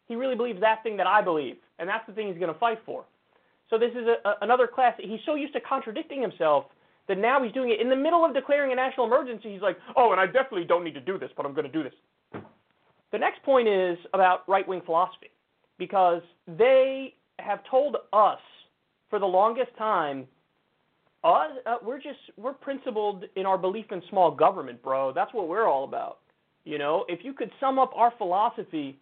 he 0.07 0.15
really 0.15 0.36
believes 0.36 0.62
that 0.62 0.84
thing 0.84 0.95
that 0.98 1.07
I 1.07 1.22
believe, 1.22 1.55
and 1.79 1.89
that's 1.89 2.05
the 2.07 2.13
thing 2.13 2.27
he's 2.27 2.38
going 2.38 2.53
to 2.53 2.60
fight 2.60 2.79
for. 2.86 3.03
So 3.69 3.77
this 3.77 3.91
is 3.91 4.07
a, 4.07 4.27
a, 4.27 4.36
another 4.41 4.67
class. 4.67 4.93
He's 5.00 5.19
so 5.25 5.36
used 5.36 5.53
to 5.53 5.60
contradicting 5.60 6.22
himself 6.22 6.65
that 7.07 7.17
now 7.17 7.43
he's 7.43 7.53
doing 7.53 7.69
it 7.69 7.79
in 7.79 7.89
the 7.89 7.95
middle 7.95 8.25
of 8.25 8.33
declaring 8.33 8.71
a 8.71 8.75
national 8.75 9.05
emergency. 9.05 9.51
He's 9.53 9.62
like, 9.62 9.77
oh, 9.95 10.12
and 10.12 10.19
I 10.19 10.25
definitely 10.25 10.65
don't 10.65 10.83
need 10.83 10.95
to 10.95 11.01
do 11.01 11.17
this, 11.17 11.29
but 11.38 11.45
I'm 11.45 11.53
going 11.53 11.65
to 11.65 11.71
do 11.71 11.83
this. 11.83 11.93
The 13.12 13.19
next 13.19 13.43
point 13.43 13.67
is 13.67 13.97
about 14.13 14.47
right 14.47 14.67
wing 14.67 14.81
philosophy, 14.85 15.29
because 15.77 16.21
they 16.47 17.13
have 17.39 17.59
told 17.69 17.97
us 18.12 18.39
for 19.09 19.19
the 19.19 19.25
longest 19.25 19.69
time, 19.77 20.25
uh, 21.24 21.47
uh, 21.65 21.75
we're 21.83 21.97
just 21.97 22.19
we're 22.38 22.53
principled 22.53 23.25
in 23.35 23.45
our 23.45 23.57
belief 23.57 23.85
in 23.91 24.01
small 24.09 24.31
government, 24.31 24.81
bro. 24.83 25.12
That's 25.13 25.33
what 25.33 25.47
we're 25.47 25.67
all 25.67 25.83
about. 25.83 26.19
You 26.65 26.77
know, 26.77 27.05
if 27.07 27.24
you 27.24 27.33
could 27.33 27.51
sum 27.59 27.79
up 27.79 27.91
our 27.95 28.13
philosophy 28.17 28.97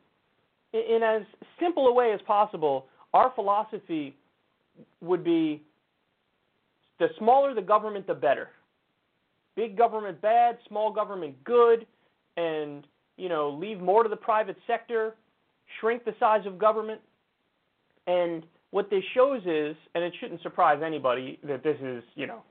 in, 0.74 0.82
in 0.98 1.04
as 1.04 1.24
simple 1.60 1.88
a 1.88 1.94
way 1.94 2.12
as 2.14 2.20
possible, 2.28 2.88
our 3.14 3.32
philosophy 3.36 4.16
would 5.02 5.24
be 5.24 5.62
the 7.04 7.10
smaller 7.20 7.54
the 7.54 7.62
government, 7.62 8.08
the 8.08 8.14
better. 8.14 8.50
Big 9.58 9.78
government 9.78 10.22
bad, 10.22 10.58
small 10.70 10.92
government 10.92 11.36
good, 11.44 11.86
and 12.38 12.88
you 13.18 13.28
know 13.28 13.50
leave 13.50 13.82
more 13.82 14.04
to 14.04 14.10
the 14.10 14.16
private 14.16 14.56
sector, 14.66 15.16
shrink 15.80 16.06
the 16.06 16.16
size 16.18 16.46
of 16.46 16.58
government, 16.58 17.02
and 18.08 18.46
what 18.72 18.90
this 18.90 19.04
shows 19.14 19.42
is, 19.46 19.76
and 19.94 20.04
it 20.04 20.14
shouldn't 20.20 20.42
surprise 20.42 20.82
anybody 20.84 21.40
that 21.44 21.62
this 21.62 21.78
is 21.82 22.04
you 22.16 22.26
know 22.26 22.42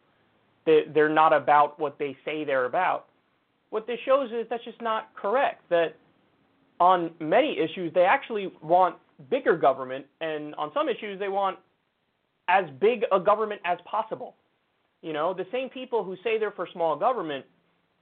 they're 0.66 1.08
not 1.08 1.32
about 1.32 1.80
what 1.80 1.98
they 1.98 2.14
say 2.24 2.44
they're 2.44 2.66
about. 2.66 3.06
What 3.70 3.86
this 3.86 3.98
shows 4.04 4.30
is 4.32 4.46
that's 4.50 4.64
just 4.64 4.82
not 4.82 5.14
correct. 5.16 5.62
That 5.70 5.96
on 6.78 7.10
many 7.20 7.58
issues 7.58 7.90
they 7.94 8.04
actually 8.04 8.52
want 8.60 8.96
bigger 9.30 9.56
government, 9.56 10.04
and 10.20 10.54
on 10.56 10.70
some 10.74 10.90
issues 10.90 11.18
they 11.18 11.30
want 11.30 11.58
as 12.48 12.66
big 12.80 13.04
a 13.10 13.18
government 13.18 13.62
as 13.64 13.78
possible. 13.86 14.34
You 15.02 15.12
know, 15.12 15.34
the 15.34 15.46
same 15.52 15.68
people 15.68 16.04
who 16.04 16.16
say 16.22 16.38
they're 16.38 16.52
for 16.52 16.68
small 16.72 16.96
government 16.96 17.44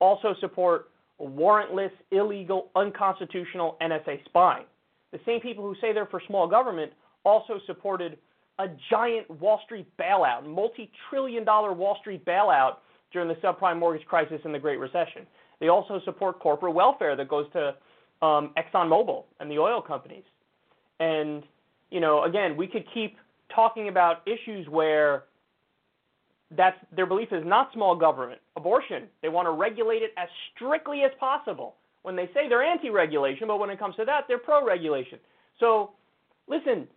also 0.00 0.34
support 0.40 0.90
warrantless, 1.20 1.90
illegal, 2.10 2.70
unconstitutional 2.76 3.76
NSA 3.82 4.24
spying. 4.26 4.64
The 5.12 5.20
same 5.26 5.40
people 5.40 5.64
who 5.64 5.74
say 5.80 5.92
they're 5.92 6.06
for 6.06 6.22
small 6.26 6.46
government 6.46 6.92
also 7.24 7.58
supported 7.66 8.18
a 8.58 8.66
giant 8.90 9.28
Wall 9.40 9.60
Street 9.64 9.86
bailout, 9.98 10.46
multi 10.46 10.90
trillion 11.08 11.44
dollar 11.44 11.72
Wall 11.72 11.96
Street 12.00 12.24
bailout 12.24 12.76
during 13.12 13.28
the 13.28 13.34
subprime 13.36 13.78
mortgage 13.78 14.06
crisis 14.06 14.40
and 14.44 14.54
the 14.54 14.58
Great 14.58 14.78
Recession. 14.78 15.26
They 15.58 15.68
also 15.68 16.00
support 16.04 16.38
corporate 16.38 16.74
welfare 16.74 17.16
that 17.16 17.28
goes 17.28 17.46
to 17.52 17.74
um, 18.24 18.52
ExxonMobil 18.56 19.24
and 19.40 19.50
the 19.50 19.58
oil 19.58 19.82
companies. 19.82 20.24
And, 21.00 21.42
you 21.90 22.00
know, 22.00 22.24
again, 22.24 22.56
we 22.56 22.66
could 22.66 22.84
keep 22.92 23.16
talking 23.54 23.88
about 23.88 24.22
issues 24.26 24.68
where 24.68 25.24
that's 26.56 26.76
their 26.94 27.06
belief 27.06 27.28
is 27.32 27.44
not 27.46 27.72
small 27.72 27.94
government. 27.94 28.40
Abortion, 28.56 29.04
they 29.22 29.28
want 29.28 29.46
to 29.46 29.52
regulate 29.52 30.02
it 30.02 30.12
as 30.16 30.28
strictly 30.54 31.02
as 31.02 31.10
possible. 31.18 31.76
When 32.02 32.16
they 32.16 32.26
say 32.34 32.48
they're 32.48 32.62
anti-regulation, 32.62 33.46
but 33.46 33.58
when 33.58 33.70
it 33.70 33.78
comes 33.78 33.96
to 33.96 34.04
that, 34.06 34.24
they're 34.26 34.38
pro-regulation. 34.38 35.18
So, 35.58 35.90
listen, 36.48 36.88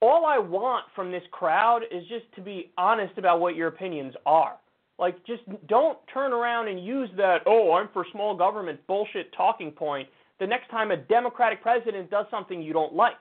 all 0.00 0.26
I 0.26 0.38
want 0.38 0.86
from 0.94 1.10
this 1.10 1.24
crowd 1.32 1.82
is 1.90 2.04
just 2.08 2.24
to 2.36 2.40
be 2.40 2.70
honest 2.78 3.18
about 3.18 3.40
what 3.40 3.56
your 3.56 3.68
opinions 3.68 4.14
are. 4.26 4.56
Like, 4.98 5.16
just 5.26 5.42
don't 5.66 5.98
turn 6.12 6.32
around 6.32 6.68
and 6.68 6.84
use 6.84 7.10
that, 7.16 7.38
oh, 7.46 7.72
I'm 7.72 7.88
for 7.92 8.06
small 8.12 8.36
government 8.36 8.78
bullshit 8.86 9.32
talking 9.32 9.72
point 9.72 10.08
the 10.40 10.46
next 10.46 10.68
time 10.70 10.90
a 10.90 10.96
Democratic 10.96 11.62
president 11.62 12.10
does 12.10 12.26
something 12.30 12.62
you 12.62 12.72
don't 12.72 12.94
like. 12.94 13.14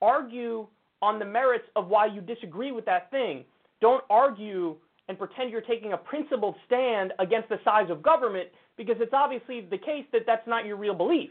Argue 0.00 0.66
on 1.02 1.18
the 1.18 1.24
merits 1.24 1.66
of 1.76 1.88
why 1.88 2.06
you 2.06 2.20
disagree 2.20 2.72
with 2.72 2.84
that 2.86 3.10
thing. 3.10 3.44
don't 3.80 4.04
argue 4.08 4.76
and 5.08 5.18
pretend 5.18 5.50
you're 5.50 5.60
taking 5.60 5.92
a 5.92 5.96
principled 5.96 6.54
stand 6.66 7.12
against 7.18 7.48
the 7.48 7.58
size 7.64 7.90
of 7.90 8.02
government 8.02 8.48
because 8.76 8.96
it's 9.00 9.12
obviously 9.12 9.60
the 9.60 9.78
case 9.78 10.04
that 10.12 10.22
that's 10.26 10.46
not 10.46 10.64
your 10.64 10.76
real 10.76 10.94
belief. 10.94 11.30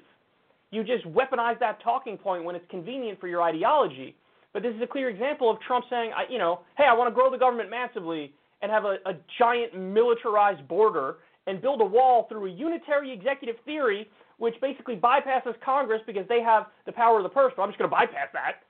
You 0.72 0.84
just 0.84 1.06
weaponize 1.06 1.60
that 1.60 1.82
talking 1.84 2.18
point 2.18 2.44
when 2.44 2.56
it's 2.56 2.66
convenient 2.70 3.20
for 3.20 3.28
your 3.28 3.42
ideology. 3.42 4.16
But 4.54 4.64
this 4.64 4.76
is 4.76 4.82
a 4.82 4.88
clear 4.88 5.10
example 5.10 5.50
of 5.50 5.60
Trump 5.62 5.86
saying, 5.90 6.12
you 6.30 6.38
know, 6.38 6.62
hey, 6.78 6.86
I 6.90 6.94
want 6.94 7.10
to 7.10 7.14
grow 7.14 7.32
the 7.32 7.38
government 7.38 7.70
massively 7.70 8.34
and 8.62 8.72
have 8.72 8.86
a, 8.86 8.98
a 9.06 9.14
giant 9.40 9.78
militarized 9.78 10.68
border 10.68 11.18
and 11.48 11.62
build 11.62 11.82
a 11.82 11.86
wall 11.86 12.28
through 12.30 12.46
a 12.46 12.50
unitary 12.50 13.12
executive 13.12 13.56
theory, 13.66 14.08
which 14.38 14.56
basically 14.62 14.96
bypasses 14.96 15.54
Congress 15.64 16.02
because 16.06 16.28
they 16.30 16.42
have 16.42 16.68
the 16.86 16.92
power 16.92 17.18
of 17.18 17.24
the 17.24 17.30
purse. 17.30 17.52
But 17.56 17.64
I'm 17.64 17.70
just 17.70 17.80
going 17.80 17.90
to 17.90 17.96
bypass 17.96 18.30
that. 18.34 18.64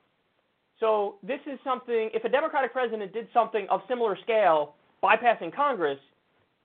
So 0.79 1.15
this 1.21 1.39
is 1.45 1.59
something. 1.63 2.09
If 2.13 2.23
a 2.23 2.29
Democratic 2.29 2.73
president 2.73 3.13
did 3.13 3.27
something 3.33 3.67
of 3.69 3.81
similar 3.87 4.17
scale, 4.23 4.75
bypassing 5.03 5.53
Congress, 5.53 5.99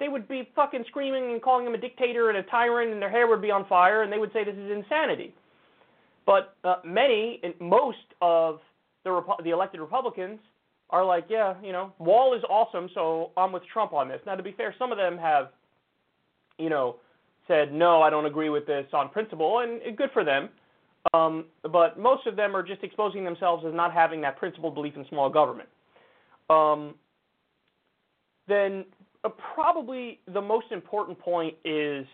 they 0.01 0.09
would 0.09 0.29
be 0.29 0.49
fucking 0.55 0.85
screaming 0.89 1.33
and 1.33 1.43
calling 1.43 1.67
him 1.67 1.75
a 1.75 1.79
dictator 1.79 2.29
and 2.29 2.39
a 2.39 2.43
tyrant, 2.45 2.93
and 2.93 3.03
their 3.03 3.11
hair 3.11 3.27
would 3.27 3.43
be 3.43 3.51
on 3.51 3.67
fire, 3.67 4.03
and 4.03 4.13
they 4.13 4.19
would 4.19 4.33
say 4.33 4.45
this 4.45 4.55
is 4.55 4.71
insanity. 4.71 5.35
But 6.25 6.55
uh, 6.63 6.77
many, 6.85 7.41
and 7.43 7.55
most 7.61 7.97
of 8.23 8.61
the 9.05 9.11
Repu- 9.11 9.43
the 9.43 9.51
elected 9.51 9.81
Republicans 9.81 10.39
are 10.91 11.05
like, 11.05 11.27
yeah, 11.29 11.55
you 11.63 11.73
know, 11.73 11.93
Wall 11.99 12.35
is 12.37 12.43
awesome, 12.49 12.89
so 12.95 13.31
I'm 13.37 13.53
with 13.53 13.63
Trump 13.73 13.93
on 13.93 14.09
this. 14.09 14.21
Now, 14.25 14.37
to 14.37 14.43
be 14.43 14.53
fair, 14.53 14.75
some 14.79 14.93
of 14.93 14.99
them 14.99 15.19
have, 15.19 15.49
you 16.59 16.71
know, 16.71 16.97
said 17.47 17.73
no, 17.73 18.03
I 18.03 18.11
don't 18.11 18.27
agree 18.27 18.51
with 18.51 18.67
this 18.67 18.87
on 18.93 19.09
principle, 19.09 19.61
and 19.61 19.97
good 19.97 20.11
for 20.13 20.25
them. 20.25 20.51
Um, 21.15 21.47
but 21.63 21.99
most 21.99 22.27
of 22.27 22.37
them 22.37 22.55
are 22.55 22.63
just 22.63 22.83
exposing 22.83 23.25
themselves 23.25 23.65
as 23.67 23.73
not 23.75 23.93
having 23.93 24.21
that 24.23 24.37
principled 24.37 24.75
belief 24.75 24.95
in 24.97 25.07
small 25.09 25.31
government. 25.31 25.69
Um, 26.51 26.95
then 28.49 28.85
uh, 29.25 29.29
probably 29.55 30.21
the 30.33 30.41
most 30.41 30.67
important 30.73 31.19
point 31.19 31.55
is 31.65 32.07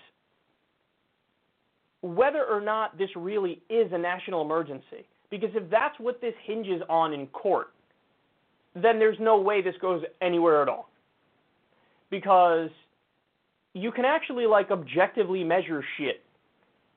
whether 2.02 2.44
or 2.44 2.60
not 2.60 2.98
this 2.98 3.08
really 3.16 3.62
is 3.70 3.90
a 3.92 3.98
national 3.98 4.42
emergency. 4.42 5.06
Because 5.30 5.50
if 5.54 5.68
that's 5.70 5.98
what 5.98 6.20
this 6.20 6.34
hinges 6.44 6.82
on 6.88 7.12
in 7.12 7.26
court, 7.28 7.68
then 8.74 8.98
there's 8.98 9.16
no 9.18 9.40
way 9.40 9.62
this 9.62 9.74
goes 9.80 10.02
anywhere 10.20 10.62
at 10.62 10.68
all. 10.68 10.90
Because 12.10 12.70
you 13.72 13.90
can 13.90 14.04
actually 14.04 14.46
like 14.46 14.70
objectively 14.70 15.42
measure 15.42 15.82
shit. 15.96 16.22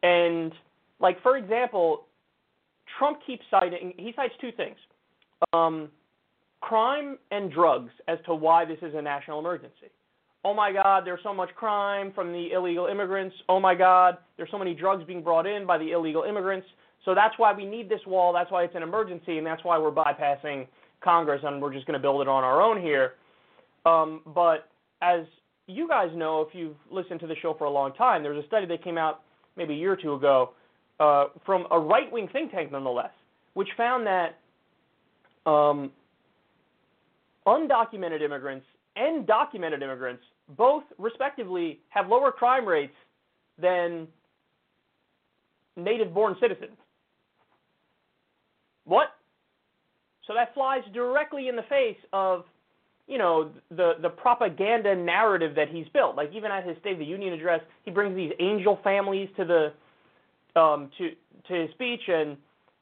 And 0.04 0.52
like 1.00 1.22
for 1.24 1.38
example, 1.38 2.06
Trump 2.98 3.20
keeps 3.26 3.44
citing 3.50 3.94
he 3.98 4.14
cites 4.16 4.34
two 4.40 4.52
things. 4.52 4.78
Um, 5.54 5.90
crime 6.62 7.18
and 7.32 7.52
drugs 7.52 7.92
as 8.08 8.18
to 8.26 8.36
why 8.36 8.66
this 8.66 8.80
is 8.82 8.94
a 8.96 9.02
national 9.02 9.40
emergency. 9.40 9.92
Oh 10.44 10.54
my 10.54 10.72
God, 10.72 11.06
there's 11.06 11.20
so 11.24 11.34
much 11.34 11.50
crime 11.56 12.12
from 12.14 12.32
the 12.32 12.52
illegal 12.54 12.88
immigrants. 12.88 13.36
Oh 13.50 13.60
my 13.60 13.76
God, 13.76 14.18
there's 14.38 14.50
so 14.52 14.58
many 14.58 14.74
drugs 14.74 15.04
being 15.06 15.22
brought 15.22 15.46
in 15.46 15.66
by 15.66 15.78
the 15.78 15.92
illegal 15.92 16.24
immigrants. 16.24 16.68
So 17.06 17.14
that's 17.16 17.38
why 17.38 17.54
we 17.54 17.66
need 17.66 17.90
this 17.90 18.00
wall. 18.06 18.34
That's 18.34 18.52
why 18.52 18.64
it's 18.64 18.76
an 18.76 18.84
emergency, 18.84 19.38
and 19.38 19.46
that's 19.46 19.64
why 19.64 19.78
we're 19.78 19.92
bypassing 19.92 20.68
Congress 21.02 21.42
and 21.44 21.62
we're 21.62 21.74
just 21.74 21.86
going 21.86 21.94
to 21.94 22.02
build 22.02 22.22
it 22.22 22.28
on 22.28 22.44
our 22.44 22.62
own 22.62 22.82
here. 22.82 23.14
Um, 23.86 24.22
but 24.26 24.70
as 25.02 25.22
you 25.68 25.88
guys 25.88 26.10
know, 26.16 26.42
if 26.42 26.54
you've 26.54 26.76
listened 26.92 27.20
to 27.22 27.28
the 27.28 27.36
show 27.42 27.54
for 27.58 27.66
a 27.66 27.70
long 27.70 27.94
time, 27.94 28.24
there 28.24 28.34
was 28.34 28.44
a 28.44 28.48
study 28.48 28.66
that 28.68 28.84
came 28.84 28.98
out 28.98 29.22
maybe 29.56 29.74
a 29.74 29.78
year 29.78 29.94
or 29.94 29.98
two 29.98 30.14
ago 30.14 30.52
uh, 31.00 31.26
from 31.46 31.66
a 31.72 31.80
right 31.80 32.12
wing 32.12 32.28
think 32.32 32.52
tank, 32.52 32.72
nonetheless, 32.72 33.12
which 33.54 33.68
found 33.78 34.08
that 34.08 34.38
um, 35.50 35.92
undocumented 37.48 38.22
immigrants 38.22 38.66
and 38.96 39.26
documented 39.26 39.82
immigrants 39.82 40.22
both, 40.50 40.84
respectively, 40.98 41.80
have 41.90 42.08
lower 42.08 42.32
crime 42.32 42.66
rates 42.66 42.96
than 43.60 44.08
native 45.76 46.14
born 46.14 46.36
citizens. 46.40 46.78
What? 48.86 49.08
So 50.26 50.34
that 50.34 50.54
flies 50.54 50.82
directly 50.94 51.48
in 51.48 51.56
the 51.56 51.64
face 51.64 51.98
of, 52.14 52.44
you 53.08 53.18
know, 53.18 53.52
the 53.72 53.94
the 54.02 54.10
propaganda 54.10 54.96
narrative 54.96 55.56
that 55.56 55.70
he's 55.70 55.88
built. 55.94 56.16
Like 56.16 56.32
even 56.34 56.52
at 56.52 56.66
his 56.66 56.78
State 56.80 56.94
of 56.94 57.00
the 57.00 57.06
Union 57.06 57.34
address, 57.34 57.62
he 57.84 57.92
brings 57.92 58.16
these 58.16 58.32
angel 58.40 58.80
families 58.84 59.30
to 59.38 59.46
the 59.46 60.60
um, 60.60 60.90
to 60.98 61.12
to 61.48 61.62
his 61.62 61.70
speech, 61.72 62.02
and 62.08 62.38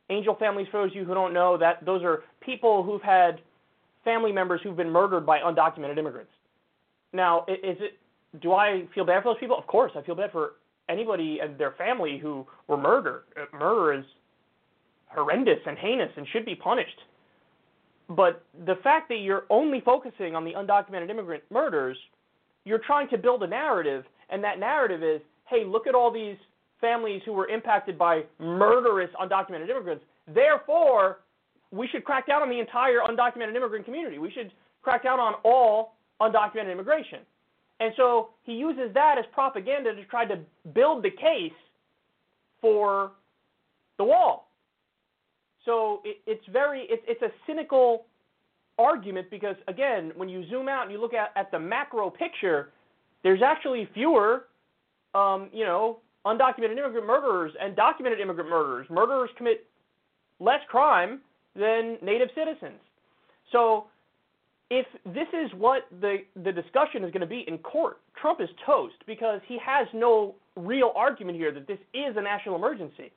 angel 0.10 0.36
families, 0.36 0.68
for 0.72 0.82
those 0.82 0.92
of 0.92 0.96
you 0.96 1.06
who 1.06 1.14
don't 1.14 1.34
know, 1.34 1.58
that 1.58 1.86
those 1.86 2.04
are 2.04 2.24
people 2.42 2.84
who've 2.84 3.02
had 3.02 3.42
family 4.06 4.32
members 4.32 4.62
who've 4.64 4.78
been 4.78 4.90
murdered 4.90 5.26
by 5.26 5.40
undocumented 5.40 5.98
immigrants. 5.98 6.32
Now, 7.12 7.46
is 7.50 7.78
it? 7.82 7.98
Do 8.42 8.54
I 8.54 8.84
feel 8.94 9.06
bad 9.06 9.24
for 9.24 9.34
those 9.34 9.40
people? 9.40 9.58
Of 9.58 9.68
course, 9.68 9.92
I 9.96 10.02
feel 10.02 10.16
bad 10.16 10.32
for 10.32 10.54
anybody 10.88 11.40
and 11.42 11.58
their 11.58 11.72
family 11.72 12.18
who 12.18 12.46
were 12.68 12.78
murdered. 12.78 13.24
Uh, 13.36 13.58
murder 13.58 14.00
is 14.00 14.06
horrendous 15.08 15.60
and 15.66 15.78
heinous 15.78 16.12
and 16.16 16.28
should 16.32 16.46
be 16.46 16.56
punished. 16.56 17.00
But 18.10 18.44
the 18.66 18.76
fact 18.84 19.10
that 19.10 19.18
you're 19.18 19.46
only 19.50 19.82
focusing 19.82 20.36
on 20.36 20.46
the 20.46 20.52
undocumented 20.52 21.10
immigrant 21.10 21.44
murders, 21.50 21.98
you're 22.66 22.82
trying 22.86 23.10
to 23.10 23.18
build 23.18 23.42
a 23.44 23.48
narrative, 23.48 24.04
and 24.30 24.44
that 24.44 24.60
narrative 24.60 25.02
is, 25.02 25.22
hey, 25.50 25.64
look 25.66 25.88
at 25.88 25.96
all 25.96 26.12
these 26.12 26.38
families 26.82 27.22
who 27.26 27.34
were 27.34 27.48
impacted 27.48 27.98
by 27.98 28.24
murderous 28.40 29.10
undocumented 29.20 29.70
immigrants. 29.70 30.04
Therefore, 30.28 31.20
we 31.76 31.88
should 31.88 32.04
crack 32.04 32.28
down 32.28 32.42
on 32.42 32.50
the 32.50 32.60
entire 32.60 33.00
undocumented 33.00 33.56
immigrant 33.56 33.86
community. 33.86 34.18
We 34.18 34.32
should 34.32 34.52
crack 34.82 35.04
down 35.04 35.20
on 35.20 35.36
all 35.44 35.96
undocumented 36.22 36.72
immigration. 36.72 37.20
And 37.80 37.94
so 37.98 38.30
he 38.44 38.54
uses 38.54 38.94
that 38.94 39.18
as 39.18 39.26
propaganda 39.34 39.94
to 39.94 40.06
try 40.06 40.26
to 40.26 40.40
build 40.74 41.04
the 41.04 41.10
case 41.10 41.52
for 42.62 43.12
the 43.98 44.04
wall. 44.04 44.50
So 45.66 46.02
it, 46.06 46.18
it's 46.26 46.46
very 46.52 46.86
it's 46.90 47.04
it's 47.08 47.22
a 47.22 47.32
cynical 47.46 48.06
argument 48.78 49.30
because 49.30 49.56
again, 49.68 50.12
when 50.16 50.30
you 50.30 50.48
zoom 50.50 50.70
out 50.70 50.84
and 50.84 50.92
you 50.92 51.02
look 51.02 51.14
at, 51.14 51.32
at 51.36 51.52
the 51.52 51.60
macro 51.60 52.10
picture, 52.10 52.72
there's 53.24 53.42
actually 53.42 53.90
fewer, 53.94 54.46
um, 55.14 55.50
you 55.52 55.66
know, 55.66 56.00
undocumented 56.26 56.78
immigrant 56.78 57.06
murderers 57.06 57.52
and 57.60 57.76
documented 57.76 58.20
immigrant 58.20 58.50
murderers. 58.50 58.88
Murderers 58.90 59.30
commit 59.38 59.66
less 60.40 60.62
crime 60.70 61.20
than 61.56 61.98
native 62.02 62.30
citizens. 62.36 62.80
So 63.52 63.86
if 64.70 64.86
this 65.06 65.28
is 65.34 65.52
what 65.58 65.84
the, 66.02 66.18
the 66.44 66.52
discussion 66.52 67.04
is 67.04 67.12
going 67.12 67.22
to 67.22 67.28
be 67.28 67.46
in 67.48 67.58
court, 67.60 67.98
Trump 68.20 68.42
is 68.42 68.50
toast 68.66 68.96
because 69.06 69.40
he 69.48 69.58
has 69.64 69.88
no 69.94 70.36
real 70.56 70.92
argument 70.96 71.38
here 71.38 71.52
that 71.52 71.68
this 71.68 71.80
is 71.94 72.16
a 72.18 72.22
national 72.22 72.56
emergency. 72.56 73.12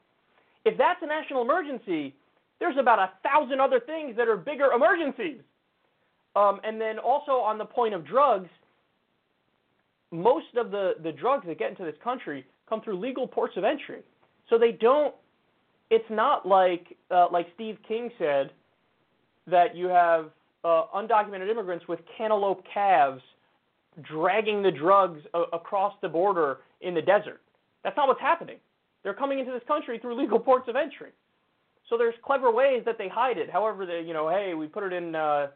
If 0.65 0.77
that's 0.77 1.01
a 1.03 1.07
national 1.07 1.43
emergency, 1.43 2.15
there's 2.61 2.77
about 2.79 2.99
a 2.99 3.11
thousand 3.23 3.61
other 3.61 3.81
things 3.81 4.17
that 4.17 4.29
are 4.29 4.37
bigger 4.37 4.73
emergencies. 4.73 5.41
Um, 6.37 6.61
and 6.65 6.81
then 6.81 6.99
also 6.99 7.33
on 7.33 7.59
the 7.59 7.65
point 7.65 7.95
of 7.95 8.07
drugs, 8.07 8.49
most 10.11 10.55
of 10.57 10.71
the, 10.71 10.95
the 11.03 11.13
drugs 11.13 11.47
that 11.47 11.59
get 11.59 11.71
into 11.71 11.85
this 11.85 11.97
country 12.03 12.45
come 12.69 12.83
through 12.83 12.99
legal 12.99 13.27
ports 13.27 13.57
of 13.57 13.65
entry. 13.65 14.03
So 14.51 14.59
they 14.59 14.73
don't, 14.73 15.15
it's 15.91 16.09
not 16.11 16.47
like, 16.47 16.97
uh, 17.11 17.29
like 17.33 17.47
Steve 17.55 17.79
King 17.87 18.11
said, 18.19 18.51
that 19.47 19.75
you 19.75 19.87
have 19.87 20.31
uh, 20.65 20.85
undocumented 20.95 21.51
immigrants 21.51 21.89
with 21.89 22.01
cantaloupe 22.17 22.63
calves 22.73 23.23
dragging 24.03 24.63
the 24.63 24.71
drugs 24.71 25.21
a- 25.35 25.57
across 25.57 25.95
the 26.03 26.09
border 26.09 26.59
in 26.83 26.95
the 26.95 27.03
desert. 27.03 27.41
That's 27.83 27.97
not 27.97 28.09
what's 28.09 28.21
happening. 28.21 28.57
They're 29.03 29.15
coming 29.15 29.39
into 29.39 29.53
this 29.53 29.63
country 29.67 29.99
through 29.99 30.21
legal 30.21 30.39
ports 30.39 30.69
of 30.69 30.77
entry. 30.77 31.11
So 31.89 31.97
there's 31.97 32.15
clever 32.23 32.53
ways 32.53 32.83
that 32.85 32.99
they 32.99 33.09
hide 33.09 33.39
it. 33.39 33.51
However, 33.51 33.87
they, 33.87 34.03
you 34.07 34.13
know, 34.13 34.29
hey, 34.29 34.55
we 34.55 34.67
put 34.67 34.85
it 34.85 34.93
in 34.93 35.15
uh, 35.15 35.49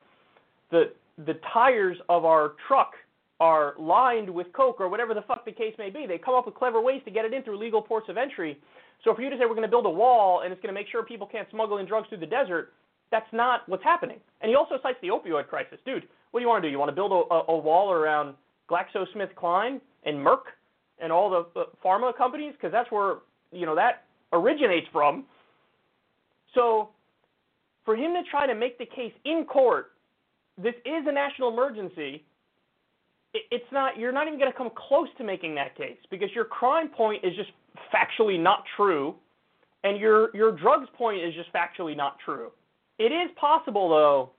the 0.70 0.92
the 1.26 1.34
tires 1.52 1.98
of 2.08 2.24
our 2.24 2.52
truck 2.66 2.94
are 3.42 3.74
lined 3.76 4.30
with 4.30 4.46
coke 4.52 4.80
or 4.80 4.88
whatever 4.88 5.14
the 5.14 5.22
fuck 5.22 5.44
the 5.44 5.50
case 5.50 5.74
may 5.76 5.90
be. 5.90 6.06
They 6.06 6.16
come 6.16 6.36
up 6.36 6.46
with 6.46 6.54
clever 6.54 6.80
ways 6.80 7.02
to 7.06 7.10
get 7.10 7.24
it 7.24 7.34
in 7.34 7.42
through 7.42 7.58
legal 7.58 7.82
ports 7.82 8.08
of 8.08 8.16
entry. 8.16 8.56
So 9.02 9.16
for 9.16 9.22
you 9.22 9.30
to 9.30 9.36
say 9.36 9.40
we're 9.40 9.56
going 9.58 9.62
to 9.62 9.68
build 9.68 9.84
a 9.86 9.90
wall 9.90 10.42
and 10.42 10.52
it's 10.52 10.62
going 10.62 10.72
to 10.72 10.80
make 10.80 10.86
sure 10.92 11.02
people 11.02 11.26
can't 11.26 11.48
smuggle 11.50 11.78
in 11.78 11.86
drugs 11.86 12.08
through 12.08 12.18
the 12.18 12.26
desert, 12.26 12.72
that's 13.10 13.26
not 13.32 13.68
what's 13.68 13.82
happening. 13.82 14.18
And 14.42 14.48
he 14.48 14.54
also 14.54 14.76
cites 14.80 14.98
the 15.02 15.08
opioid 15.08 15.48
crisis. 15.48 15.78
Dude, 15.84 16.04
what 16.30 16.38
do 16.38 16.44
you 16.44 16.48
want 16.48 16.62
to 16.62 16.68
do? 16.68 16.70
You 16.70 16.78
want 16.78 16.90
to 16.90 16.94
build 16.94 17.10
a, 17.10 17.34
a, 17.34 17.44
a 17.48 17.58
wall 17.58 17.90
around 17.90 18.36
GlaxoSmithKline 18.70 19.80
and 20.04 20.16
Merck 20.24 20.54
and 21.02 21.10
all 21.10 21.28
the 21.28 21.60
uh, 21.60 21.64
pharma 21.84 22.16
companies? 22.16 22.52
Because 22.52 22.70
that's 22.70 22.92
where, 22.92 23.16
you 23.50 23.66
know, 23.66 23.74
that 23.74 24.04
originates 24.32 24.86
from. 24.92 25.24
So 26.54 26.90
for 27.84 27.96
him 27.96 28.12
to 28.12 28.22
try 28.30 28.46
to 28.46 28.54
make 28.54 28.78
the 28.78 28.86
case 28.86 29.12
in 29.24 29.46
court, 29.46 29.90
this 30.56 30.74
is 30.84 31.04
a 31.08 31.12
national 31.12 31.52
emergency, 31.52 32.24
it's 33.34 33.64
not 33.72 33.98
you're 33.98 34.12
not 34.12 34.26
even 34.26 34.38
going 34.38 34.50
to 34.50 34.56
come 34.56 34.70
close 34.88 35.08
to 35.18 35.24
making 35.24 35.54
that 35.54 35.76
case 35.76 35.96
because 36.10 36.28
your 36.34 36.44
crime 36.44 36.88
point 36.88 37.24
is 37.24 37.34
just 37.34 37.50
factually 37.92 38.38
not 38.38 38.64
true 38.76 39.14
and 39.84 39.98
your 39.98 40.34
your 40.34 40.52
drugs 40.52 40.88
point 40.96 41.22
is 41.22 41.34
just 41.34 41.52
factually 41.52 41.96
not 41.96 42.16
true. 42.24 42.50
It 42.98 43.12
is 43.12 43.30
possible, 43.40 43.88
though, 43.88 44.30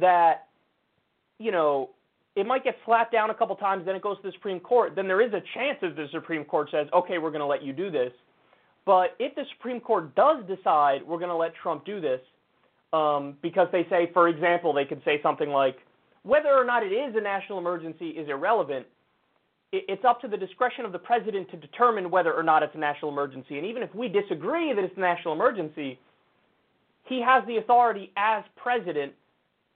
that 0.00 0.48
you 1.38 1.52
know, 1.52 1.90
it 2.36 2.46
might 2.46 2.64
get 2.64 2.76
slapped 2.84 3.12
down 3.12 3.30
a 3.30 3.34
couple 3.34 3.56
times, 3.56 3.84
then 3.86 3.94
it 3.94 4.02
goes 4.02 4.16
to 4.18 4.22
the 4.22 4.32
Supreme 4.32 4.60
Court. 4.60 4.94
Then 4.96 5.06
there 5.06 5.20
is 5.20 5.32
a 5.32 5.42
chance 5.54 5.78
that 5.82 5.96
the 5.96 6.06
Supreme 6.12 6.44
Court 6.44 6.68
says, 6.70 6.86
okay, 6.92 7.18
we're 7.18 7.30
going 7.30 7.40
to 7.40 7.46
let 7.46 7.62
you 7.62 7.72
do 7.72 7.90
this. 7.90 8.12
But 8.86 9.16
if 9.18 9.34
the 9.34 9.44
Supreme 9.56 9.80
Court 9.80 10.14
does 10.14 10.44
decide 10.46 11.02
we're 11.06 11.18
going 11.18 11.30
to 11.30 11.36
let 11.36 11.54
Trump 11.54 11.84
do 11.84 12.00
this, 12.00 12.20
um, 12.92 13.36
because 13.42 13.68
they 13.72 13.86
say, 13.90 14.10
for 14.12 14.28
example, 14.28 14.72
they 14.72 14.84
could 14.84 15.02
say 15.04 15.20
something 15.22 15.48
like, 15.48 15.76
whether 16.24 16.48
or 16.48 16.64
not 16.64 16.82
it 16.82 16.92
is 16.92 17.14
a 17.16 17.20
national 17.20 17.58
emergency 17.58 18.08
is 18.08 18.28
irrelevant. 18.28 18.86
It's 19.72 20.04
up 20.04 20.20
to 20.22 20.28
the 20.28 20.36
discretion 20.36 20.84
of 20.84 20.92
the 20.92 20.98
president 20.98 21.50
to 21.50 21.56
determine 21.56 22.10
whether 22.10 22.32
or 22.32 22.42
not 22.42 22.62
it's 22.62 22.74
a 22.74 22.78
national 22.78 23.10
emergency. 23.10 23.58
And 23.58 23.66
even 23.66 23.82
if 23.82 23.94
we 23.94 24.08
disagree 24.08 24.72
that 24.72 24.82
it's 24.82 24.96
a 24.96 25.00
national 25.00 25.34
emergency, 25.34 25.98
he 27.04 27.20
has 27.20 27.44
the 27.46 27.58
authority 27.58 28.12
as 28.16 28.44
president 28.56 29.12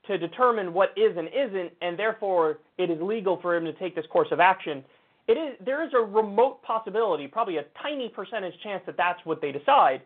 to 0.07 0.17
determine 0.17 0.73
what 0.73 0.89
is 0.97 1.15
and 1.17 1.27
isn't, 1.27 1.71
and 1.81 1.99
therefore 1.99 2.59
it 2.77 2.89
is 2.89 2.99
legal 3.01 3.39
for 3.41 3.55
him 3.55 3.65
to 3.65 3.73
take 3.73 3.95
this 3.95 4.05
course 4.09 4.29
of 4.31 4.39
action. 4.39 4.83
It 5.27 5.33
is 5.33 5.55
there 5.63 5.85
is 5.85 5.91
a 5.93 5.99
remote 5.99 6.63
possibility, 6.63 7.27
probably 7.27 7.57
a 7.57 7.65
tiny 7.83 8.09
percentage 8.09 8.55
chance 8.63 8.81
that 8.87 8.97
that's 8.97 9.23
what 9.25 9.41
they 9.41 9.51
decide. 9.51 10.01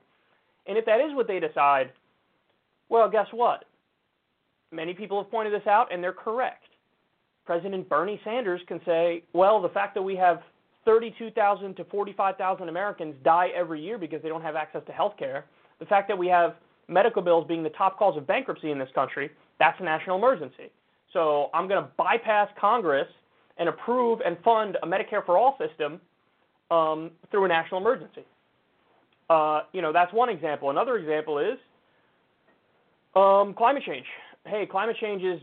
And 0.67 0.77
if 0.77 0.85
that 0.85 0.99
is 0.99 1.15
what 1.15 1.27
they 1.27 1.39
decide, 1.39 1.91
well, 2.89 3.09
guess 3.09 3.27
what? 3.31 3.63
Many 4.73 4.93
people 4.93 5.21
have 5.21 5.29
pointed 5.29 5.53
this 5.53 5.67
out, 5.67 5.93
and 5.93 6.03
they're 6.03 6.11
correct. 6.11 6.63
President 7.45 7.87
Bernie 7.87 8.19
Sanders 8.23 8.61
can 8.67 8.79
say, 8.85 9.23
well, 9.33 9.61
the 9.61 9.69
fact 9.69 9.93
that 9.95 10.01
we 10.01 10.15
have 10.15 10.41
32,000 10.85 11.75
to 11.75 11.83
45,000 11.85 12.69
Americans 12.69 13.15
die 13.23 13.49
every 13.55 13.81
year 13.81 13.97
because 13.97 14.21
they 14.21 14.29
don't 14.29 14.41
have 14.41 14.55
access 14.55 14.81
to 14.87 14.91
health 14.91 15.13
care, 15.17 15.45
the 15.79 15.85
fact 15.85 16.07
that 16.07 16.17
we 16.17 16.27
have 16.27 16.55
medical 16.87 17.21
bills 17.21 17.45
being 17.47 17.63
the 17.63 17.69
top 17.69 17.97
cause 17.97 18.17
of 18.17 18.25
bankruptcy 18.25 18.71
in 18.71 18.79
this 18.79 18.89
country, 18.95 19.29
that's 19.59 19.79
a 19.79 19.83
national 19.83 20.17
emergency. 20.17 20.71
So 21.11 21.49
I'm 21.53 21.67
going 21.67 21.81
to 21.81 21.89
bypass 21.97 22.49
Congress 22.59 23.07
and 23.57 23.69
approve 23.69 24.19
and 24.25 24.37
fund 24.43 24.77
a 24.81 24.87
Medicare 24.87 25.25
for 25.25 25.37
all 25.37 25.57
system 25.59 26.01
um, 26.71 27.11
through 27.29 27.45
a 27.45 27.47
national 27.47 27.79
emergency. 27.79 28.23
Uh, 29.29 29.61
you 29.71 29.81
know, 29.81 29.93
that's 29.93 30.11
one 30.11 30.29
example. 30.29 30.69
Another 30.69 30.97
example 30.97 31.37
is 31.37 31.57
um, 33.15 33.53
climate 33.53 33.83
change. 33.85 34.05
Hey, 34.45 34.67
climate 34.69 34.97
change 34.99 35.23
is 35.23 35.39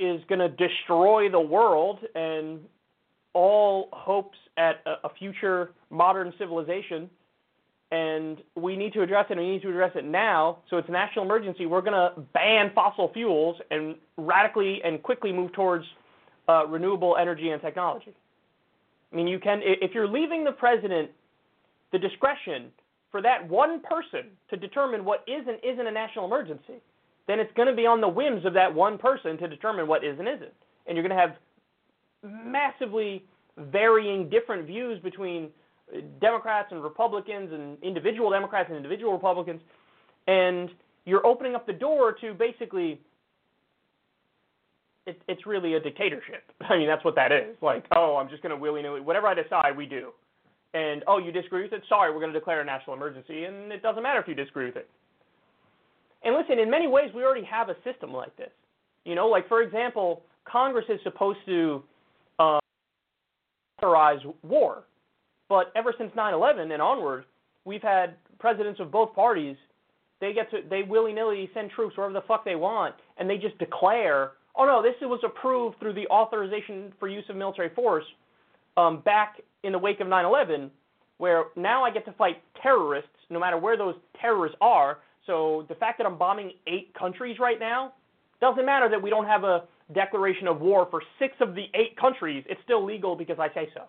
is 0.00 0.20
going 0.28 0.40
to 0.40 0.48
destroy 0.48 1.30
the 1.30 1.40
world, 1.40 2.00
and 2.14 2.60
all 3.32 3.88
hopes 3.92 4.36
at 4.56 4.82
a, 4.86 5.06
a 5.06 5.10
future 5.18 5.70
modern 5.90 6.32
civilization. 6.38 7.08
And 7.90 8.38
we 8.54 8.76
need 8.76 8.92
to 8.94 9.02
address 9.02 9.26
it, 9.30 9.38
and 9.38 9.40
we 9.40 9.52
need 9.52 9.62
to 9.62 9.70
address 9.70 9.92
it 9.94 10.04
now. 10.04 10.58
So 10.68 10.76
it's 10.76 10.88
a 10.88 10.92
national 10.92 11.24
emergency. 11.24 11.64
We're 11.64 11.80
going 11.80 11.92
to 11.94 12.20
ban 12.34 12.70
fossil 12.74 13.10
fuels 13.14 13.56
and 13.70 13.94
radically 14.18 14.80
and 14.84 15.02
quickly 15.02 15.32
move 15.32 15.52
towards 15.52 15.86
uh, 16.48 16.66
renewable 16.66 17.16
energy 17.18 17.50
and 17.50 17.62
technology. 17.62 18.14
I 19.12 19.16
mean, 19.16 19.26
you 19.26 19.38
can 19.38 19.60
if 19.62 19.92
you're 19.94 20.08
leaving 20.08 20.44
the 20.44 20.52
president 20.52 21.10
the 21.92 21.98
discretion 21.98 22.70
for 23.10 23.22
that 23.22 23.48
one 23.48 23.80
person 23.80 24.30
to 24.50 24.56
determine 24.56 25.04
what 25.04 25.24
is 25.26 25.46
and 25.48 25.58
isn't 25.62 25.86
a 25.86 25.90
national 25.90 26.26
emergency, 26.26 26.82
then 27.28 27.38
it's 27.38 27.52
going 27.54 27.68
to 27.68 27.74
be 27.74 27.86
on 27.86 28.00
the 28.00 28.08
whims 28.08 28.44
of 28.44 28.54
that 28.54 28.74
one 28.74 28.98
person 28.98 29.36
to 29.38 29.46
determine 29.46 29.86
what 29.86 30.02
is 30.02 30.18
and 30.18 30.26
isn't. 30.26 30.52
And 30.86 30.96
you're 30.96 31.06
going 31.06 31.16
to 31.16 31.22
have 31.22 31.36
massively 32.24 33.24
varying 33.56 34.28
different 34.28 34.66
views 34.66 35.00
between 35.02 35.50
uh, 35.94 36.00
Democrats 36.20 36.68
and 36.72 36.82
Republicans 36.82 37.52
and 37.52 37.76
individual 37.82 38.30
Democrats 38.30 38.68
and 38.68 38.76
individual 38.76 39.12
Republicans. 39.12 39.60
And 40.26 40.70
you're 41.04 41.24
opening 41.24 41.54
up 41.54 41.66
the 41.66 41.72
door 41.72 42.16
to 42.20 42.32
basically 42.32 42.98
it, 45.06 45.20
it's 45.28 45.46
really 45.46 45.74
a 45.74 45.80
dictatorship. 45.80 46.50
I 46.62 46.78
mean, 46.78 46.88
that's 46.88 47.04
what 47.04 47.14
that 47.16 47.30
is. 47.30 47.56
Like, 47.60 47.84
oh, 47.94 48.16
I'm 48.16 48.30
just 48.30 48.42
going 48.42 48.50
to 48.50 48.56
willy 48.56 48.82
nilly, 48.82 49.02
whatever 49.02 49.26
I 49.26 49.34
decide, 49.34 49.76
we 49.76 49.86
do. 49.86 50.12
And, 50.74 51.04
oh, 51.06 51.18
you 51.18 51.30
disagree 51.32 51.62
with 51.62 51.72
it? 51.72 51.82
Sorry, 51.88 52.12
we're 52.12 52.20
going 52.20 52.32
to 52.32 52.38
declare 52.38 52.60
a 52.60 52.64
national 52.64 52.94
emergency, 52.94 53.44
and 53.44 53.72
it 53.72 53.82
doesn't 53.82 54.02
matter 54.02 54.20
if 54.20 54.28
you 54.28 54.34
disagree 54.34 54.66
with 54.66 54.76
it. 54.76 54.88
And 56.22 56.34
listen, 56.34 56.58
in 56.58 56.70
many 56.70 56.86
ways, 56.86 57.10
we 57.14 57.22
already 57.22 57.44
have 57.44 57.68
a 57.68 57.76
system 57.84 58.12
like 58.12 58.36
this. 58.36 58.50
You 59.04 59.14
know, 59.14 59.28
like 59.28 59.48
for 59.48 59.62
example, 59.62 60.22
Congress 60.44 60.84
is 60.88 61.00
supposed 61.02 61.38
to 61.46 61.82
uh, 62.38 62.58
authorize 63.78 64.20
war, 64.42 64.84
but 65.48 65.72
ever 65.76 65.94
since 65.96 66.10
9/11 66.16 66.72
and 66.72 66.82
onward, 66.82 67.24
we've 67.64 67.82
had 67.82 68.16
presidents 68.38 68.80
of 68.80 68.90
both 68.90 69.14
parties. 69.14 69.56
They 70.20 70.32
get 70.32 70.50
to 70.50 70.58
they 70.68 70.82
willy 70.82 71.12
nilly 71.12 71.48
send 71.54 71.70
troops 71.70 71.96
wherever 71.96 72.12
the 72.12 72.26
fuck 72.26 72.44
they 72.44 72.56
want, 72.56 72.96
and 73.18 73.30
they 73.30 73.38
just 73.38 73.56
declare, 73.58 74.32
oh 74.56 74.66
no, 74.66 74.82
this 74.82 74.94
was 75.02 75.20
approved 75.24 75.78
through 75.78 75.94
the 75.94 76.06
authorization 76.08 76.92
for 76.98 77.08
use 77.08 77.24
of 77.28 77.36
military 77.36 77.70
force 77.70 78.04
um, 78.76 79.00
back 79.04 79.40
in 79.62 79.72
the 79.72 79.78
wake 79.78 80.00
of 80.00 80.08
9/11, 80.08 80.70
where 81.18 81.44
now 81.56 81.84
I 81.84 81.90
get 81.90 82.04
to 82.06 82.12
fight 82.12 82.42
terrorists, 82.60 83.10
no 83.30 83.38
matter 83.38 83.56
where 83.56 83.76
those 83.76 83.94
terrorists 84.20 84.56
are 84.60 84.98
so 85.28 85.66
the 85.68 85.74
fact 85.76 85.98
that 85.98 86.06
I'm 86.06 86.18
bombing 86.18 86.52
eight 86.66 86.92
countries 86.98 87.36
right 87.38 87.60
now 87.60 87.92
doesn't 88.40 88.64
matter 88.64 88.88
that 88.88 89.00
we 89.00 89.10
don't 89.10 89.26
have 89.26 89.44
a 89.44 89.64
declaration 89.94 90.48
of 90.48 90.60
war 90.60 90.88
for 90.90 91.02
six 91.18 91.34
of 91.40 91.54
the 91.54 91.66
eight 91.74 91.96
countries. 91.96 92.44
It's 92.48 92.60
still 92.64 92.84
legal 92.84 93.14
because 93.14 93.38
I 93.38 93.48
say 93.54 93.68
so. 93.74 93.82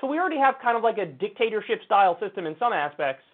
So 0.00 0.06
we 0.06 0.18
already 0.18 0.38
have 0.38 0.56
kind 0.62 0.76
of 0.76 0.82
like 0.82 0.98
a 0.98 1.06
dictatorship 1.06 1.80
style 1.86 2.18
system 2.20 2.46
in 2.46 2.54
some 2.58 2.72
aspects. 2.72 3.24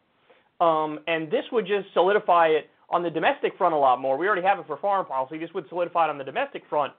Um, 0.61 1.00
and 1.07 1.31
this 1.31 1.44
would 1.50 1.66
just 1.66 1.88
solidify 1.92 2.48
it 2.48 2.70
on 2.90 3.02
the 3.02 3.11
domestic 3.11 3.57
front 3.59 3.74
a 3.74 3.78
lot 3.78 4.00
more. 4.00 4.16
We 4.16 4.26
already 4.26 4.46
have 4.46 4.59
it 4.59 4.66
for 4.66 4.76
foreign 4.76 5.07
policy. 5.07 5.38
This 5.38 5.50
would 5.54 5.68
solidify 5.68 6.07
it 6.07 6.11
on 6.11 6.18
the 6.18 6.24
domestic 6.24 6.62
front. 6.68 6.92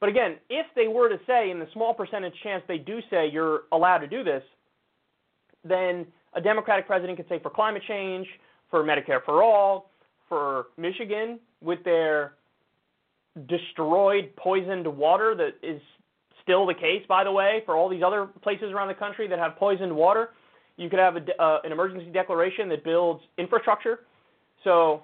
But 0.00 0.10
again, 0.10 0.36
if 0.48 0.66
they 0.76 0.88
were 0.88 1.08
to 1.08 1.18
say, 1.26 1.50
in 1.50 1.58
the 1.58 1.68
small 1.72 1.94
percentage 1.94 2.34
chance 2.42 2.62
they 2.68 2.78
do 2.78 3.00
say 3.10 3.28
you're 3.28 3.62
allowed 3.72 3.98
to 3.98 4.06
do 4.06 4.22
this, 4.22 4.42
then 5.64 6.06
a 6.34 6.40
Democratic 6.40 6.86
president 6.86 7.16
could 7.16 7.28
say 7.28 7.38
for 7.40 7.50
climate 7.50 7.82
change, 7.88 8.26
for 8.70 8.82
Medicare 8.82 9.24
for 9.24 9.42
All, 9.42 9.90
for 10.28 10.66
Michigan 10.76 11.38
with 11.60 11.82
their 11.84 12.34
destroyed, 13.48 14.34
poisoned 14.36 14.86
water 14.86 15.34
that 15.34 15.54
is 15.62 15.80
still 16.42 16.66
the 16.66 16.74
case, 16.74 17.02
by 17.08 17.24
the 17.24 17.32
way, 17.32 17.62
for 17.66 17.76
all 17.76 17.88
these 17.88 18.02
other 18.04 18.26
places 18.42 18.72
around 18.72 18.88
the 18.88 18.94
country 18.94 19.28
that 19.28 19.38
have 19.38 19.56
poisoned 19.56 19.94
water. 19.94 20.30
You 20.76 20.88
could 20.88 20.98
have 20.98 21.16
a, 21.16 21.42
uh, 21.42 21.60
an 21.64 21.72
emergency 21.72 22.10
declaration 22.10 22.68
that 22.68 22.84
builds 22.84 23.22
infrastructure. 23.38 24.00
So, 24.64 25.02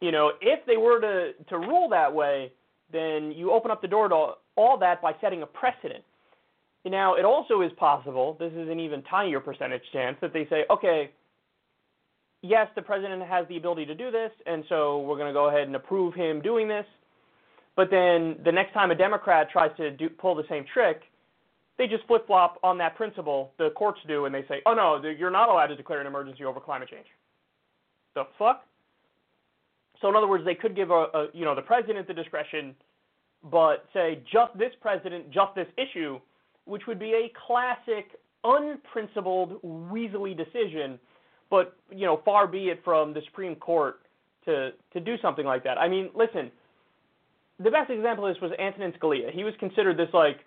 you 0.00 0.12
know, 0.12 0.32
if 0.40 0.64
they 0.66 0.76
were 0.76 1.00
to, 1.00 1.32
to 1.48 1.58
rule 1.58 1.88
that 1.90 2.12
way, 2.12 2.52
then 2.92 3.32
you 3.32 3.52
open 3.52 3.70
up 3.70 3.82
the 3.82 3.88
door 3.88 4.08
to 4.08 4.32
all 4.56 4.78
that 4.78 5.02
by 5.02 5.12
setting 5.20 5.42
a 5.42 5.46
precedent. 5.46 6.02
Now, 6.84 7.14
it 7.16 7.24
also 7.24 7.60
is 7.60 7.70
possible, 7.76 8.36
this 8.40 8.52
is 8.52 8.68
an 8.70 8.80
even 8.80 9.02
tinier 9.02 9.40
percentage 9.40 9.82
chance, 9.92 10.16
that 10.22 10.32
they 10.32 10.46
say, 10.48 10.64
okay, 10.70 11.10
yes, 12.42 12.68
the 12.74 12.82
president 12.82 13.22
has 13.22 13.46
the 13.48 13.56
ability 13.56 13.86
to 13.86 13.94
do 13.94 14.10
this, 14.10 14.30
and 14.46 14.64
so 14.68 15.00
we're 15.00 15.16
going 15.16 15.28
to 15.28 15.32
go 15.32 15.48
ahead 15.48 15.66
and 15.66 15.76
approve 15.76 16.14
him 16.14 16.40
doing 16.40 16.68
this. 16.68 16.86
But 17.76 17.90
then 17.90 18.36
the 18.44 18.52
next 18.52 18.72
time 18.72 18.90
a 18.90 18.94
Democrat 18.94 19.48
tries 19.50 19.76
to 19.76 19.90
do, 19.92 20.08
pull 20.08 20.34
the 20.34 20.44
same 20.48 20.64
trick, 20.72 21.02
they 21.78 21.86
just 21.86 22.04
flip 22.06 22.26
flop 22.26 22.58
on 22.64 22.76
that 22.78 22.96
principle. 22.96 23.52
The 23.56 23.70
courts 23.70 24.00
do, 24.08 24.24
and 24.24 24.34
they 24.34 24.44
say, 24.48 24.62
"Oh 24.66 24.74
no, 24.74 25.00
you're 25.08 25.30
not 25.30 25.48
allowed 25.48 25.68
to 25.68 25.76
declare 25.76 26.00
an 26.00 26.08
emergency 26.08 26.44
over 26.44 26.58
climate 26.58 26.88
change." 26.90 27.06
The 28.14 28.24
fuck? 28.36 28.64
So 30.00 30.08
in 30.08 30.16
other 30.16 30.26
words, 30.26 30.44
they 30.44 30.56
could 30.56 30.74
give 30.74 30.90
a, 30.90 31.06
a 31.14 31.28
you 31.32 31.44
know 31.44 31.54
the 31.54 31.62
president 31.62 32.08
the 32.08 32.14
discretion, 32.14 32.74
but 33.44 33.84
say 33.94 34.22
just 34.30 34.58
this 34.58 34.72
president, 34.80 35.30
just 35.30 35.54
this 35.54 35.68
issue, 35.76 36.18
which 36.64 36.82
would 36.88 36.98
be 36.98 37.12
a 37.12 37.32
classic 37.46 38.18
unprincipled, 38.42 39.62
weaselly 39.62 40.36
decision 40.36 40.98
but 41.50 41.76
you 41.90 42.06
know, 42.06 42.20
far 42.24 42.46
be 42.46 42.68
it 42.68 42.80
from 42.84 43.14
the 43.14 43.20
Supreme 43.26 43.54
Court 43.56 44.00
to 44.44 44.70
to 44.92 45.00
do 45.00 45.16
something 45.22 45.46
like 45.46 45.64
that. 45.64 45.78
I 45.78 45.88
mean, 45.88 46.10
listen, 46.14 46.50
the 47.58 47.70
best 47.70 47.90
example 47.90 48.26
of 48.26 48.34
this 48.34 48.42
was 48.42 48.52
Antonin 48.58 48.92
Scalia. 48.92 49.32
He 49.32 49.44
was 49.44 49.54
considered 49.58 49.96
this 49.96 50.08
like 50.12 50.38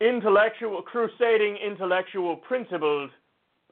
intellectual, 0.00 0.82
crusading, 0.82 1.56
intellectual, 1.64 2.36
principled 2.36 3.10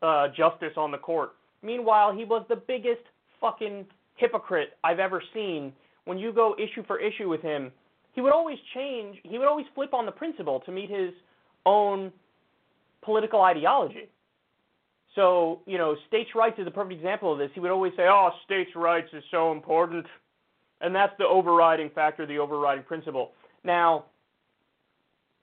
uh, 0.02 0.28
justice 0.36 0.72
on 0.76 0.90
the 0.90 0.98
court. 0.98 1.30
Meanwhile, 1.62 2.14
he 2.16 2.24
was 2.24 2.44
the 2.48 2.56
biggest 2.56 3.02
fucking 3.40 3.86
hypocrite 4.16 4.70
I've 4.84 4.98
ever 4.98 5.22
seen. 5.34 5.72
When 6.04 6.18
you 6.18 6.32
go 6.32 6.54
issue 6.58 6.84
for 6.86 6.98
issue 6.98 7.28
with 7.28 7.42
him, 7.42 7.70
he 8.14 8.20
would 8.20 8.32
always 8.32 8.58
change. 8.74 9.18
He 9.22 9.38
would 9.38 9.48
always 9.48 9.66
flip 9.74 9.94
on 9.94 10.06
the 10.06 10.12
principle 10.12 10.60
to 10.60 10.72
meet 10.72 10.90
his 10.90 11.10
own 11.66 12.12
political 13.02 13.42
ideology. 13.42 14.08
So, 15.18 15.62
you 15.66 15.78
know, 15.78 15.96
states' 16.06 16.30
rights 16.36 16.60
is 16.60 16.68
a 16.68 16.70
perfect 16.70 16.94
example 16.94 17.32
of 17.32 17.40
this. 17.40 17.50
He 17.52 17.58
would 17.58 17.72
always 17.72 17.92
say, 17.96 18.04
oh, 18.08 18.30
states' 18.44 18.70
rights 18.76 19.08
is 19.12 19.24
so 19.32 19.50
important. 19.50 20.06
And 20.80 20.94
that's 20.94 21.12
the 21.18 21.24
overriding 21.24 21.90
factor, 21.92 22.24
the 22.24 22.38
overriding 22.38 22.84
principle. 22.84 23.32
Now, 23.64 24.04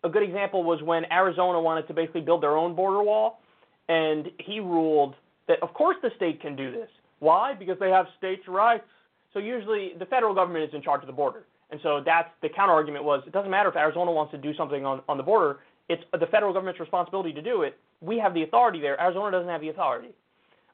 a 0.06 0.08
good 0.08 0.24
example 0.24 0.64
was 0.64 0.82
when 0.82 1.04
Arizona 1.12 1.60
wanted 1.60 1.90
to 1.90 1.94
basically 1.94 2.22
build 2.22 2.42
their 2.42 2.56
own 2.56 2.74
border 2.74 3.04
wall, 3.04 3.42
and 3.90 4.28
he 4.40 4.62
ruled 4.62 5.16
that, 5.50 5.62
of 5.62 5.74
course, 5.74 5.98
the 6.02 6.12
state 6.16 6.40
can 6.42 6.56
do 6.56 6.72
this. 6.72 6.88
Why? 7.20 7.54
Because 7.54 7.78
they 7.78 7.90
have 7.90 8.06
states' 8.18 8.48
rights. 8.48 8.86
So 9.34 9.40
usually 9.40 9.92
the 10.00 10.06
federal 10.06 10.34
government 10.34 10.64
is 10.64 10.74
in 10.74 10.84
charge 10.84 11.02
of 11.02 11.08
the 11.08 11.14
border. 11.14 11.44
And 11.70 11.82
so 11.84 12.02
that's 12.06 12.30
the 12.42 12.48
counter 12.48 12.72
argument 12.72 13.04
was 13.04 13.24
it 13.28 13.34
doesn't 13.34 13.52
matter 13.52 13.68
if 13.68 13.76
Arizona 13.76 14.10
wants 14.10 14.32
to 14.32 14.38
do 14.38 14.54
something 14.56 14.86
on, 14.86 15.02
on 15.10 15.18
the 15.18 15.24
border, 15.24 15.58
it's 15.90 16.04
the 16.20 16.28
federal 16.28 16.54
government's 16.54 16.80
responsibility 16.80 17.34
to 17.34 17.42
do 17.42 17.62
it. 17.64 17.78
We 18.02 18.18
have 18.18 18.34
the 18.34 18.44
authority 18.44 18.80
there. 18.80 19.00
Arizona 19.00 19.32
doesn't 19.32 19.50
have 19.50 19.62
the 19.62 19.70
authority. 19.70 20.10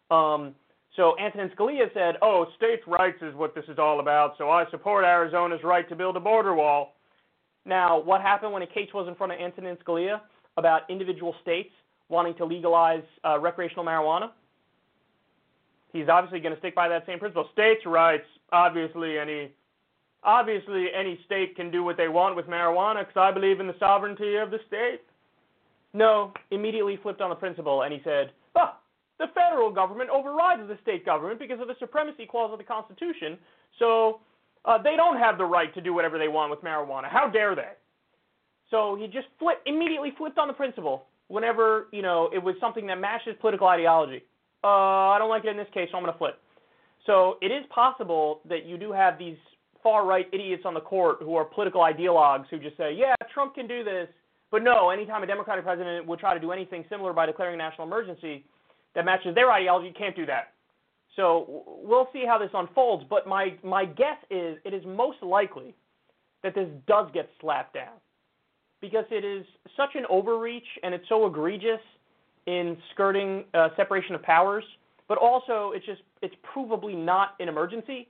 Um, 0.09 0.55
so 0.95 1.15
Antonin 1.19 1.49
Scalia 1.55 1.93
said, 1.93 2.17
"Oh, 2.21 2.47
states' 2.57 2.83
rights 2.87 3.21
is 3.21 3.33
what 3.35 3.55
this 3.55 3.65
is 3.67 3.79
all 3.79 3.99
about. 3.99 4.37
So 4.37 4.49
I 4.49 4.69
support 4.69 5.05
Arizona's 5.05 5.63
right 5.63 5.87
to 5.89 5.95
build 5.95 6.17
a 6.17 6.19
border 6.19 6.53
wall." 6.53 6.95
Now, 7.65 7.99
what 7.99 8.21
happened 8.21 8.51
when 8.53 8.61
a 8.61 8.67
case 8.67 8.89
was 8.93 9.07
in 9.07 9.15
front 9.15 9.31
of 9.31 9.39
Antonin 9.39 9.77
Scalia 9.85 10.21
about 10.57 10.89
individual 10.89 11.35
states 11.41 11.71
wanting 12.09 12.33
to 12.35 12.45
legalize 12.45 13.03
uh, 13.23 13.39
recreational 13.39 13.85
marijuana? 13.85 14.31
He's 15.93 16.09
obviously 16.09 16.39
going 16.39 16.53
to 16.53 16.59
stick 16.59 16.73
by 16.73 16.87
that 16.87 17.05
same 17.05 17.19
principle. 17.19 17.49
States' 17.53 17.85
rights, 17.85 18.25
obviously, 18.51 19.17
any 19.17 19.51
obviously 20.23 20.87
any 20.97 21.19
state 21.25 21.55
can 21.55 21.71
do 21.71 21.83
what 21.83 21.97
they 21.97 22.07
want 22.07 22.35
with 22.35 22.47
marijuana 22.47 23.05
because 23.05 23.19
I 23.19 23.31
believe 23.31 23.59
in 23.59 23.67
the 23.67 23.75
sovereignty 23.79 24.35
of 24.35 24.51
the 24.51 24.59
state. 24.67 25.01
No, 25.93 26.33
immediately 26.51 26.97
flipped 27.01 27.21
on 27.21 27.29
the 27.29 27.35
principle 27.35 27.81
and 27.81 27.93
he 27.93 27.99
said, 28.03 28.31
"Ah, 28.55 28.77
the 29.21 29.27
federal 29.35 29.71
government 29.71 30.09
overrides 30.09 30.67
the 30.67 30.77
state 30.81 31.05
government 31.05 31.39
because 31.39 31.59
of 31.59 31.67
the 31.67 31.75
supremacy 31.79 32.25
clause 32.25 32.51
of 32.51 32.57
the 32.57 32.63
Constitution. 32.63 33.37
So 33.77 34.19
uh, 34.65 34.81
they 34.81 34.95
don't 34.95 35.17
have 35.17 35.37
the 35.37 35.45
right 35.45 35.73
to 35.75 35.81
do 35.81 35.93
whatever 35.93 36.17
they 36.17 36.27
want 36.27 36.49
with 36.49 36.61
marijuana. 36.61 37.07
How 37.09 37.29
dare 37.29 37.55
they? 37.55 37.73
So 38.71 38.97
he 38.99 39.05
just 39.05 39.27
flipped, 39.37 39.67
immediately 39.67 40.13
flipped 40.17 40.39
on 40.39 40.47
the 40.47 40.53
principle 40.53 41.05
whenever 41.27 41.87
you 41.91 42.01
know 42.01 42.29
it 42.33 42.39
was 42.41 42.55
something 42.59 42.87
that 42.87 42.99
matches 42.99 43.35
political 43.39 43.67
ideology. 43.67 44.23
Uh, 44.63 45.13
I 45.13 45.17
don't 45.19 45.29
like 45.29 45.45
it 45.45 45.49
in 45.49 45.57
this 45.57 45.67
case, 45.73 45.89
so 45.91 45.97
I'm 45.97 46.03
going 46.03 46.13
to 46.13 46.17
flip. 46.17 46.39
So 47.05 47.37
it 47.41 47.47
is 47.47 47.63
possible 47.73 48.41
that 48.47 48.65
you 48.65 48.77
do 48.77 48.91
have 48.91 49.17
these 49.17 49.37
far 49.83 50.05
right 50.05 50.27
idiots 50.33 50.63
on 50.65 50.73
the 50.73 50.81
court 50.81 51.17
who 51.21 51.35
are 51.35 51.45
political 51.45 51.81
ideologues 51.81 52.45
who 52.49 52.59
just 52.59 52.77
say, 52.77 52.93
yeah, 52.93 53.15
Trump 53.33 53.55
can 53.55 53.67
do 53.67 53.83
this. 53.83 54.07
But 54.51 54.63
no, 54.63 54.89
anytime 54.89 55.23
a 55.23 55.27
Democratic 55.27 55.63
president 55.63 56.05
would 56.07 56.19
try 56.19 56.33
to 56.33 56.39
do 56.39 56.51
anything 56.51 56.83
similar 56.89 57.13
by 57.13 57.25
declaring 57.25 57.55
a 57.55 57.57
national 57.57 57.87
emergency 57.87 58.45
that 58.95 59.05
matches 59.05 59.33
their 59.33 59.51
ideology, 59.51 59.87
you 59.87 59.93
can't 59.97 60.15
do 60.15 60.25
that. 60.25 60.53
So 61.15 61.63
we'll 61.67 62.09
see 62.13 62.23
how 62.25 62.37
this 62.37 62.49
unfolds, 62.53 63.05
but 63.09 63.27
my, 63.27 63.53
my 63.63 63.85
guess 63.85 64.17
is 64.29 64.57
it 64.63 64.73
is 64.73 64.83
most 64.85 65.21
likely 65.21 65.75
that 66.43 66.55
this 66.55 66.67
does 66.87 67.07
get 67.13 67.29
slapped 67.39 67.73
down 67.73 67.93
because 68.81 69.05
it 69.11 69.23
is 69.23 69.45
such 69.77 69.91
an 69.95 70.05
overreach 70.09 70.65
and 70.83 70.93
it's 70.93 71.07
so 71.07 71.27
egregious 71.27 71.79
in 72.47 72.77
skirting 72.93 73.45
uh, 73.53 73.69
separation 73.75 74.15
of 74.15 74.23
powers, 74.23 74.63
but 75.07 75.17
also 75.17 75.71
it's 75.75 75.85
just 75.85 76.01
it's 76.21 76.35
provably 76.55 76.97
not 76.97 77.35
an 77.39 77.47
emergency. 77.47 78.07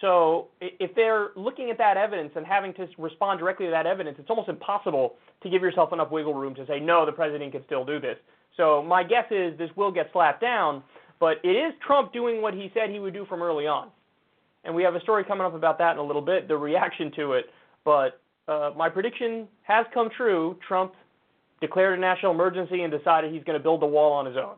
So 0.00 0.48
if 0.60 0.94
they're 0.94 1.28
looking 1.36 1.70
at 1.70 1.78
that 1.78 1.96
evidence 1.96 2.32
and 2.34 2.46
having 2.46 2.72
to 2.74 2.86
respond 2.96 3.38
directly 3.38 3.66
to 3.66 3.70
that 3.70 3.86
evidence, 3.86 4.16
it's 4.18 4.30
almost 4.30 4.48
impossible 4.48 5.16
to 5.42 5.50
give 5.50 5.62
yourself 5.62 5.92
enough 5.92 6.10
wiggle 6.10 6.34
room 6.34 6.54
to 6.54 6.66
say 6.66 6.80
no, 6.80 7.04
the 7.04 7.12
president 7.12 7.52
can 7.52 7.62
still 7.66 7.84
do 7.84 8.00
this. 8.00 8.16
So 8.56 8.82
my 8.82 9.02
guess 9.02 9.26
is 9.30 9.56
this 9.58 9.70
will 9.76 9.92
get 9.92 10.08
slapped 10.12 10.40
down, 10.40 10.82
but 11.18 11.36
it 11.44 11.50
is 11.50 11.74
Trump 11.86 12.12
doing 12.12 12.40
what 12.40 12.54
he 12.54 12.70
said 12.74 12.90
he 12.90 12.98
would 12.98 13.14
do 13.14 13.26
from 13.26 13.42
early 13.42 13.66
on. 13.66 13.88
And 14.64 14.74
we 14.74 14.82
have 14.82 14.94
a 14.94 15.00
story 15.00 15.24
coming 15.24 15.46
up 15.46 15.54
about 15.54 15.78
that 15.78 15.92
in 15.92 15.98
a 15.98 16.02
little 16.02 16.22
bit, 16.22 16.48
the 16.48 16.56
reaction 16.56 17.10
to 17.16 17.32
it. 17.34 17.46
But 17.84 18.20
uh, 18.48 18.70
my 18.76 18.88
prediction 18.88 19.48
has 19.62 19.86
come 19.92 20.08
true. 20.16 20.56
Trump 20.66 20.94
declared 21.60 21.98
a 21.98 22.00
national 22.00 22.32
emergency 22.32 22.82
and 22.82 22.92
decided 22.92 23.32
he's 23.32 23.44
going 23.44 23.58
to 23.58 23.62
build 23.62 23.82
the 23.82 23.86
wall 23.86 24.12
on 24.12 24.26
his 24.26 24.36
own. 24.36 24.56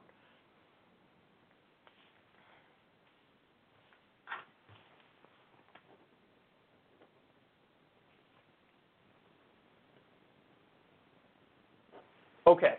Okay. 12.53 12.75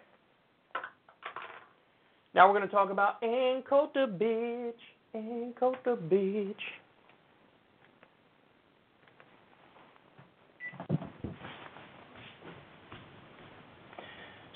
Now 2.36 2.48
we're 2.48 2.60
going 2.60 2.70
to 2.70 2.76
talk 2.76 2.92
about 2.92 3.20
Ancota 3.24 4.20
Beach. 4.20 4.76
Ancota 5.16 5.98
Beach. 6.08 6.56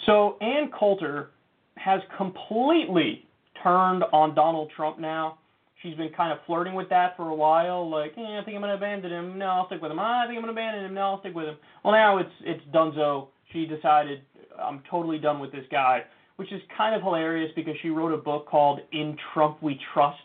So 0.06 0.38
Ann 0.40 0.70
Coulter 0.78 1.32
has 1.78 2.02
completely 2.16 3.26
turned 3.64 4.04
on 4.14 4.36
Donald 4.36 4.72
Trump 4.76 5.00
now. 5.00 5.40
She's 5.82 5.96
been 5.96 6.12
kind 6.16 6.32
of 6.32 6.38
flirting 6.46 6.76
with 6.76 6.90
that 6.90 7.18
for 7.18 7.30
a 7.30 7.36
while, 7.36 7.90
like, 7.90 8.14
eh, 8.18 8.40
I 8.40 8.44
think 8.46 8.56
I'm 8.56 8.62
going 8.62 8.70
to 8.70 8.76
abandon 8.76 9.12
him. 9.12 9.40
No, 9.40 9.48
I'll 9.48 9.66
stick 9.66 9.82
with 9.82 9.92
him. 9.92 10.00
I 10.00 10.26
think 10.28 10.38
I'm 10.38 10.44
going 10.44 10.56
to 10.56 10.62
abandon 10.62 10.86
him. 10.86 10.94
No, 10.94 11.02
I'll 11.02 11.20
stick 11.22 11.34
with 11.34 11.48
him. 11.48 11.58
Well, 11.84 11.94
now 11.94 12.20
it's 12.20 12.30
it's 12.42 12.64
Dunzo. 12.72 13.30
She 13.52 13.66
decided 13.66 14.22
I'm 14.62 14.82
totally 14.90 15.18
done 15.20 15.40
with 15.40 15.52
this 15.52 15.66
guy, 15.72 16.04
which 16.38 16.52
is 16.52 16.62
kind 16.78 16.96
of 16.96 17.02
hilarious 17.02 17.52
because 17.56 17.76
she 17.82 17.90
wrote 17.90 18.14
a 18.14 18.18
book 18.18 18.48
called 18.48 18.80
In 18.92 19.18
Trump 19.34 19.62
We 19.62 19.80
Trust. 19.94 20.18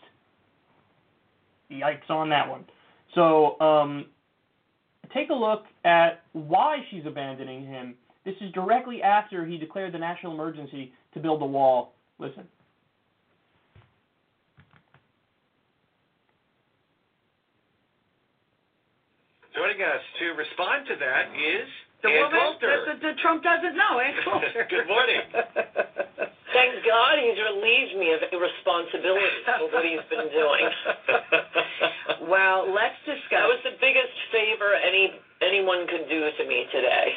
Yikes 1.71 2.09
on 2.09 2.29
that 2.29 2.47
one. 2.47 2.65
So 3.15 3.59
um, 3.59 4.05
take 5.13 5.29
a 5.29 5.33
look 5.33 5.63
at 5.85 6.23
why 6.33 6.77
she's 6.89 7.05
abandoning 7.05 7.65
him. 7.65 7.95
This 8.25 8.35
is 8.41 8.51
directly 8.53 9.01
after 9.01 9.45
he 9.45 9.57
declared 9.57 9.93
the 9.93 9.99
national 9.99 10.33
emergency 10.33 10.93
to 11.13 11.19
build 11.19 11.41
the 11.41 11.45
wall. 11.45 11.93
Listen. 12.19 12.43
Joining 19.53 19.81
us 19.81 20.01
to 20.19 20.25
respond 20.33 20.87
to 20.87 20.95
that 20.97 21.29
is 21.37 21.69
The 22.03 22.11
Ann 22.11 22.27
woman 22.27 22.39
Coulter. 22.59 22.83
that, 22.85 22.99
that 22.99 23.15
Trump 23.23 23.43
doesn't 23.43 23.75
know, 23.79 23.99
Ann 24.03 24.15
Coulter. 24.27 24.67
Good 24.69 24.87
morning. 24.91 25.23
Thank 26.51 26.83
God 26.85 27.15
he's 27.17 27.39
relieved 27.39 27.95
me 27.97 28.11
of 28.13 28.21
responsibility 28.35 29.39
for 29.57 29.71
what 29.71 29.83
he's 29.87 30.03
been 30.11 30.27
doing. 30.29 30.67
well, 32.27 32.67
let's 32.67 32.99
discuss. 33.07 33.39
That 33.39 33.49
was 33.49 33.63
the 33.63 33.79
biggest 33.79 34.13
favor 34.35 34.75
any 34.75 35.15
anyone 35.41 35.87
could 35.87 36.07
do 36.11 36.27
to 36.27 36.43
me 36.47 36.67
today. 36.71 37.07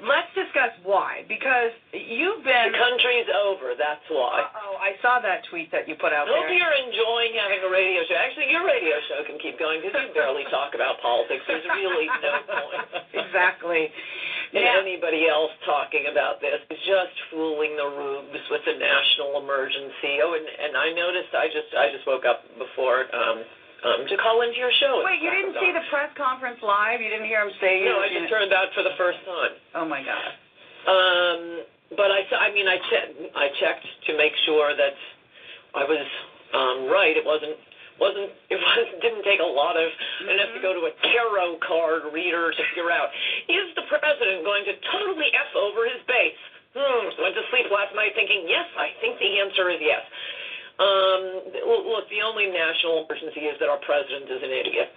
Let's 0.00 0.32
discuss 0.34 0.72
why. 0.82 1.22
Because 1.28 1.70
you've 1.94 2.42
been. 2.42 2.72
The 2.72 2.78
country's 2.80 3.28
over, 3.30 3.76
that's 3.78 4.02
why. 4.10 4.48
Oh, 4.56 4.80
I 4.80 4.96
saw 5.04 5.20
that 5.22 5.44
tweet 5.52 5.70
that 5.70 5.86
you 5.86 5.94
put 6.00 6.10
out 6.10 6.26
I 6.26 6.32
hope 6.32 6.48
there. 6.50 6.58
you're 6.58 6.78
enjoying 6.88 7.36
having 7.38 7.62
a 7.62 7.70
radio 7.70 8.02
show. 8.08 8.16
Actually, 8.18 8.50
your 8.50 8.66
radio 8.66 8.96
show 9.06 9.22
can 9.28 9.38
keep 9.38 9.60
going 9.62 9.78
because 9.84 9.94
you 10.02 10.10
barely 10.16 10.42
talk 10.50 10.74
about 10.74 10.98
politics. 11.04 11.44
There's 11.46 11.62
really 11.76 12.08
no 12.18 12.32
point 12.50 12.82
exactly. 13.22 13.92
in 14.52 14.64
Yeah. 14.66 14.80
anybody 14.82 15.28
else 15.30 15.54
talking 15.64 16.10
about 16.10 16.42
this. 16.42 16.58
is 16.66 16.82
just 16.82 17.14
fooling 17.30 17.76
the 17.78 17.86
rubes 17.86 18.42
with 18.50 18.64
the 18.66 18.74
national 18.74 19.38
emergency. 19.38 20.18
Oh, 20.24 20.34
and, 20.34 20.44
and 20.44 20.72
I 20.76 20.90
noticed 20.98 21.30
I 21.36 21.46
just 21.46 21.70
I 21.78 21.94
just 21.94 22.04
woke 22.10 22.26
up 22.26 22.42
before 22.58 23.06
um, 23.14 23.46
um, 23.82 24.06
to 24.06 24.16
call 24.18 24.42
into 24.42 24.56
your 24.56 24.72
show. 24.78 25.02
Wait, 25.04 25.20
you 25.20 25.30
didn't 25.30 25.58
see 25.58 25.70
the 25.74 25.82
press 25.90 26.10
conference 26.14 26.58
live? 26.62 27.02
You 27.02 27.10
didn't 27.10 27.26
hear 27.26 27.42
him 27.42 27.52
say? 27.60 27.82
No, 27.84 27.98
I 27.98 28.08
just 28.08 28.30
turned 28.30 28.52
out 28.54 28.70
for 28.74 28.82
the 28.82 28.94
first 28.96 29.18
time. 29.26 29.54
Oh 29.74 29.86
my 29.86 30.02
God. 30.02 30.30
Um, 30.86 31.40
but 31.96 32.10
I, 32.10 32.24
I 32.38 32.48
mean, 32.54 32.66
I 32.66 32.78
checked. 32.90 33.18
I 33.36 33.46
checked 33.60 33.86
to 34.06 34.16
make 34.16 34.32
sure 34.46 34.74
that 34.74 34.94
I 35.74 35.84
was 35.84 36.06
um, 36.54 36.78
right. 36.90 37.16
It 37.16 37.26
wasn't 37.26 37.58
wasn't 38.00 38.30
it 38.48 38.56
was 38.56 38.86
didn't 39.04 39.24
take 39.26 39.40
a 39.40 39.46
lot 39.46 39.76
of 39.76 39.88
and 40.26 40.40
have 40.40 40.54
to 40.56 40.62
go 40.62 40.72
to 40.72 40.88
a 40.88 40.94
tarot 41.12 41.60
card 41.62 42.08
reader 42.10 42.50
to 42.50 42.62
figure 42.72 42.90
out 42.90 43.12
is 43.50 43.68
the 43.76 43.86
president 43.90 44.42
going 44.42 44.64
to 44.64 44.74
totally 44.90 45.28
f 45.34 45.50
over 45.58 45.84
his 45.84 46.00
base? 46.08 46.42
Hmm. 46.72 47.12
Went 47.20 47.36
to 47.36 47.44
sleep 47.52 47.68
last 47.68 47.92
night 47.92 48.16
thinking 48.16 48.48
yes. 48.48 48.64
I 48.80 48.96
think 49.04 49.20
the 49.20 49.38
answer 49.44 49.68
is 49.68 49.80
yes. 49.84 50.00
Um, 50.80 51.52
look, 51.68 52.08
the 52.08 52.24
only 52.24 52.48
national 52.48 53.04
emergency 53.04 53.44
is 53.44 53.60
that 53.60 53.68
our 53.68 53.80
president 53.84 54.24
is 54.30 54.40
an 54.40 54.52
idiot. 54.52 54.88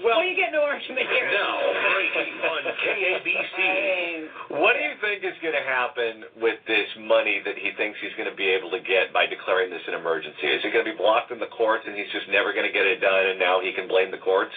well, 0.04 0.20
you 0.20 0.36
get 0.36 0.52
no 0.52 0.60
argument 0.60 1.08
here. 1.08 1.32
Breaking 1.32 2.36
on 2.44 2.62
KABC. 2.84 4.60
What 4.60 4.76
do 4.76 4.84
you 4.84 4.94
think 5.00 5.24
is 5.24 5.34
going 5.40 5.56
to 5.56 5.64
happen 5.64 6.28
with 6.36 6.60
this 6.68 6.86
money 7.00 7.40
that 7.48 7.56
he 7.56 7.72
thinks 7.80 7.96
he's 8.04 8.14
going 8.20 8.28
to 8.28 8.36
be 8.36 8.46
able 8.52 8.68
to 8.76 8.82
get 8.84 9.10
by 9.16 9.24
declaring 9.24 9.72
this 9.72 9.82
an 9.88 9.96
emergency? 9.96 10.46
Is 10.52 10.60
it 10.60 10.70
going 10.76 10.84
to 10.84 10.92
be 10.92 10.98
blocked 10.98 11.32
in 11.32 11.40
the 11.40 11.50
courts 11.50 11.88
and 11.88 11.96
he's 11.96 12.12
just 12.12 12.28
never 12.28 12.52
going 12.52 12.68
to 12.68 12.74
get 12.74 12.84
it 12.84 13.00
done 13.00 13.32
and 13.32 13.40
now 13.40 13.64
he 13.64 13.72
can 13.72 13.88
blame 13.88 14.12
the 14.12 14.20
courts? 14.20 14.52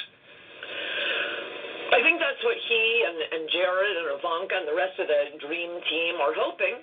I 1.89 2.05
think 2.05 2.21
that's 2.21 2.43
what 2.45 2.53
he 2.69 2.83
and, 3.09 3.17
and 3.33 3.43
Jared 3.49 3.95
and 3.97 4.07
Ivanka 4.21 4.53
and 4.61 4.67
the 4.69 4.77
rest 4.77 4.93
of 5.01 5.09
the 5.09 5.41
dream 5.41 5.71
team 5.89 6.21
are 6.21 6.37
hoping. 6.37 6.77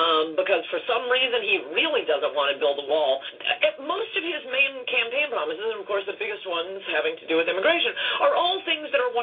Um, 0.00 0.32
because 0.32 0.64
for 0.72 0.80
some 0.88 1.12
reason 1.12 1.44
he 1.44 1.60
really 1.76 2.08
doesn't 2.08 2.32
want 2.32 2.48
to 2.54 2.56
build 2.56 2.80
a 2.80 2.86
wall. 2.88 3.20
Uh, 3.44 3.84
Most 3.84 4.16
of 4.16 4.24
his 4.24 4.40
main 4.48 4.80
campaign 4.88 5.28
promises, 5.28 5.60
and 5.60 5.76
of 5.76 5.84
course 5.84 6.08
the 6.08 6.16
biggest 6.16 6.48
ones 6.48 6.80
having 6.88 7.20
to 7.20 7.26
do 7.28 7.36
with 7.36 7.52
immigration, 7.52 7.92
are 8.24 8.32
all 8.32 8.64
things 8.64 8.88
that 8.96 9.00
are 9.02 9.12
100% 9.12 9.20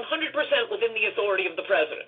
within 0.69 0.93
the 0.93 1.09
authority 1.09 1.49
of 1.49 1.57
the 1.57 1.65
president. 1.65 2.05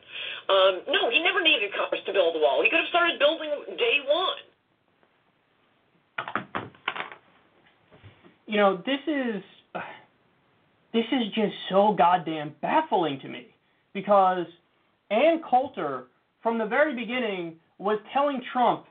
Um, 0.54 0.74
no, 0.94 1.10
he 1.10 1.18
never 1.26 1.42
needed 1.42 1.74
Congress 1.74 2.06
to 2.06 2.14
build 2.14 2.38
a 2.38 2.42
wall. 2.42 2.62
He 2.62 2.70
could 2.70 2.86
have 2.86 2.94
started 2.94 3.18
building 3.18 3.50
day 3.74 3.98
one. 4.06 4.38
You 8.46 8.58
know, 8.58 8.82
this 8.86 9.02
is 9.10 9.42
this 10.94 11.10
is 11.10 11.34
just 11.34 11.56
so 11.74 11.94
goddamn 11.98 12.54
baffling 12.62 13.18
to 13.22 13.30
me 13.30 13.50
because 13.94 14.46
Ann 15.10 15.42
Coulter, 15.42 16.06
from 16.44 16.58
the 16.58 16.66
very 16.66 16.94
beginning, 16.94 17.58
was 17.80 17.98
telling 18.14 18.42
Trump, 18.54 18.86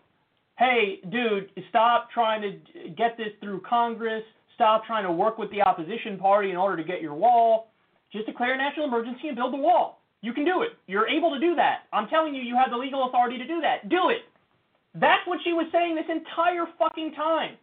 hey, 0.59 1.01
dude, 1.11 1.51
stop 1.69 2.09
trying 2.13 2.43
to 2.43 2.91
get 2.91 3.17
this 3.17 3.29
through 3.41 3.61
Congress. 3.69 4.25
Stop 4.55 4.85
trying 4.85 5.05
to 5.05 5.13
work 5.13 5.39
with 5.39 5.51
the 5.53 5.63
opposition 5.63 6.19
party 6.19 6.51
in 6.51 6.57
order 6.57 6.77
to 6.77 6.83
get 6.83 7.01
your 7.01 7.15
wall. 7.15 7.71
Just 8.11 8.27
declare 8.27 8.55
a 8.55 8.59
national 8.59 8.87
emergency 8.87 9.29
and 9.29 9.37
build 9.37 9.53
the 9.53 9.59
wall. 9.59 10.01
You 10.21 10.33
can 10.33 10.45
do 10.45 10.63
it. 10.63 10.75
You're 10.89 11.07
able 11.07 11.31
to 11.31 11.39
do 11.39 11.55
that. 11.55 11.87
I'm 11.93 12.09
telling 12.09 12.35
you, 12.35 12.43
you 12.43 12.57
have 12.57 12.71
the 12.75 12.77
legal 12.77 13.07
authority 13.07 13.39
to 13.39 13.47
do 13.47 13.61
that. 13.61 13.89
Do 13.89 14.11
it. 14.11 14.27
That's 14.99 15.23
what 15.31 15.39
she 15.45 15.53
was 15.53 15.71
saying 15.71 15.95
this 15.95 16.11
entire 16.11 16.67
fucking 16.75 17.13
time. 17.15 17.55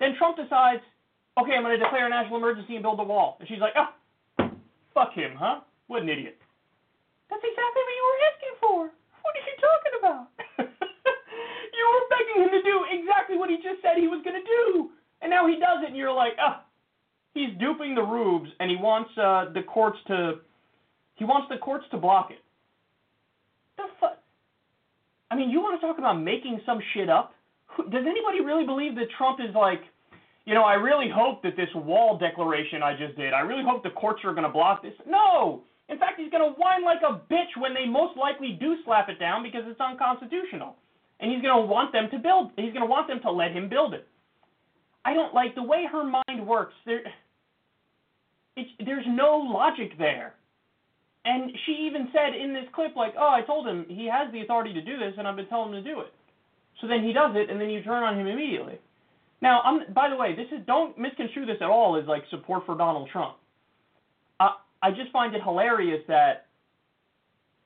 Then 0.00 0.16
Trump 0.18 0.34
decides, 0.34 0.82
okay, 1.38 1.54
I'm 1.54 1.62
going 1.62 1.78
to 1.78 1.84
declare 1.84 2.06
a 2.06 2.10
national 2.10 2.42
emergency 2.42 2.74
and 2.74 2.82
build 2.82 2.98
the 2.98 3.06
wall. 3.06 3.36
And 3.38 3.46
she's 3.46 3.60
like, 3.62 3.76
oh, 3.78 4.50
fuck 4.94 5.14
him, 5.14 5.38
huh? 5.38 5.60
What 5.86 6.02
an 6.02 6.08
idiot. 6.08 6.40
That's 7.30 7.44
exactly 7.44 7.82
what 7.86 7.94
you 7.94 8.06
were 8.08 8.22
asking 8.26 8.56
for. 8.58 8.78
What 9.22 9.30
are 9.36 9.44
you 9.46 9.56
talking 9.62 9.79
begging 12.30 12.42
him 12.42 12.50
to 12.50 12.62
do 12.62 12.84
exactly 12.90 13.36
what 13.36 13.50
he 13.50 13.56
just 13.56 13.82
said 13.82 13.96
he 13.96 14.08
was 14.08 14.22
going 14.24 14.36
to 14.36 14.46
do. 14.46 14.90
And 15.22 15.30
now 15.30 15.46
he 15.46 15.54
does 15.54 15.82
it, 15.82 15.88
and 15.88 15.96
you're 15.96 16.12
like, 16.12 16.32
oh, 16.40 16.60
he's 17.34 17.50
duping 17.58 17.94
the 17.94 18.02
rubes, 18.02 18.50
and 18.58 18.70
he 18.70 18.76
wants 18.76 19.10
uh, 19.18 19.52
the 19.52 19.62
courts 19.62 19.98
to, 20.08 20.40
he 21.16 21.24
wants 21.24 21.48
the 21.50 21.58
courts 21.58 21.84
to 21.90 21.98
block 21.98 22.30
it. 22.30 22.40
The 23.76 23.84
fuck? 24.00 24.18
I 25.30 25.36
mean, 25.36 25.50
you 25.50 25.60
want 25.60 25.80
to 25.80 25.86
talk 25.86 25.98
about 25.98 26.20
making 26.20 26.60
some 26.64 26.80
shit 26.94 27.08
up? 27.08 27.34
Does 27.76 28.04
anybody 28.08 28.40
really 28.44 28.64
believe 28.64 28.94
that 28.96 29.06
Trump 29.16 29.38
is 29.40 29.54
like, 29.54 29.80
you 30.44 30.54
know, 30.54 30.64
I 30.64 30.74
really 30.74 31.08
hope 31.12 31.42
that 31.42 31.54
this 31.56 31.68
wall 31.74 32.18
declaration 32.18 32.82
I 32.82 32.96
just 32.96 33.16
did, 33.16 33.32
I 33.32 33.40
really 33.40 33.62
hope 33.62 33.84
the 33.84 33.90
courts 33.90 34.22
are 34.24 34.32
going 34.32 34.44
to 34.44 34.52
block 34.52 34.82
this? 34.82 34.94
No! 35.06 35.62
In 35.88 35.98
fact, 35.98 36.18
he's 36.18 36.30
going 36.30 36.42
to 36.42 36.58
whine 36.58 36.82
like 36.84 37.02
a 37.02 37.20
bitch 37.32 37.60
when 37.60 37.74
they 37.74 37.84
most 37.84 38.16
likely 38.16 38.56
do 38.58 38.76
slap 38.84 39.08
it 39.08 39.18
down 39.18 39.42
because 39.42 39.62
it's 39.66 39.80
unconstitutional. 39.80 40.76
And 41.20 41.30
he's 41.30 41.42
going 41.42 41.54
to 41.54 41.66
want 41.66 41.92
them 41.92 42.08
to 42.10 42.18
build, 42.18 42.52
he's 42.56 42.72
going 42.72 42.86
to 42.86 42.90
want 42.90 43.08
them 43.08 43.20
to 43.22 43.30
let 43.30 43.52
him 43.52 43.68
build 43.68 43.94
it. 43.94 44.06
I 45.04 45.14
don't 45.14 45.34
like 45.34 45.54
the 45.54 45.62
way 45.62 45.84
her 45.90 46.04
mind 46.04 46.46
works. 46.46 46.74
There, 46.86 47.02
there's 48.56 49.04
no 49.06 49.36
logic 49.36 49.98
there. 49.98 50.34
And 51.24 51.52
she 51.66 51.72
even 51.86 52.08
said 52.12 52.34
in 52.34 52.54
this 52.54 52.64
clip, 52.74 52.96
like, 52.96 53.14
oh, 53.18 53.28
I 53.28 53.42
told 53.42 53.66
him 53.66 53.84
he 53.88 54.08
has 54.10 54.32
the 54.32 54.40
authority 54.40 54.72
to 54.72 54.80
do 54.80 54.98
this, 54.98 55.12
and 55.18 55.28
I've 55.28 55.36
been 55.36 55.48
telling 55.48 55.74
him 55.74 55.84
to 55.84 55.90
do 55.90 56.00
it. 56.00 56.12
So 56.80 56.86
then 56.86 57.04
he 57.04 57.12
does 57.12 57.32
it, 57.34 57.50
and 57.50 57.60
then 57.60 57.68
you 57.68 57.82
turn 57.82 58.02
on 58.02 58.18
him 58.18 58.26
immediately. 58.26 58.78
Now, 59.42 59.60
I'm, 59.62 59.92
by 59.92 60.08
the 60.08 60.16
way, 60.16 60.34
this 60.34 60.46
is 60.46 60.64
don't 60.66 60.98
misconstrue 60.98 61.46
this 61.46 61.58
at 61.60 61.68
all 61.68 61.96
as 62.00 62.06
like 62.06 62.24
support 62.30 62.64
for 62.66 62.76
Donald 62.76 63.08
Trump. 63.10 63.36
I 64.38 64.56
I 64.82 64.90
just 64.90 65.12
find 65.12 65.34
it 65.34 65.42
hilarious 65.42 66.02
that 66.08 66.46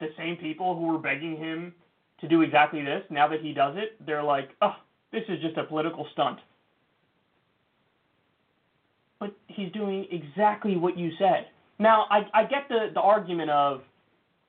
the 0.01 0.09
same 0.17 0.37
people 0.37 0.77
who 0.77 0.87
were 0.87 0.99
begging 0.99 1.37
him 1.37 1.75
to 2.20 2.29
do 2.29 2.42
exactly 2.42 2.83
this, 2.83 3.03
now 3.11 3.29
that 3.29 3.40
he 3.40 3.53
does 3.53 3.74
it, 3.77 3.96
they're 4.05 4.22
like, 4.22 4.50
oh, 4.62 4.74
this 5.12 5.22
is 5.29 5.40
just 5.40 5.57
a 5.57 5.64
political 5.64 6.07
stunt. 6.12 6.38
But 9.20 9.35
he's 9.46 9.72
doing 9.72 10.07
exactly 10.11 10.77
what 10.77 10.98
you 10.98 11.11
said. 11.18 11.46
Now, 11.79 12.07
I, 12.11 12.27
I 12.33 12.42
get 12.44 12.68
the, 12.68 12.88
the 12.92 13.00
argument 13.00 13.50
of, 13.50 13.81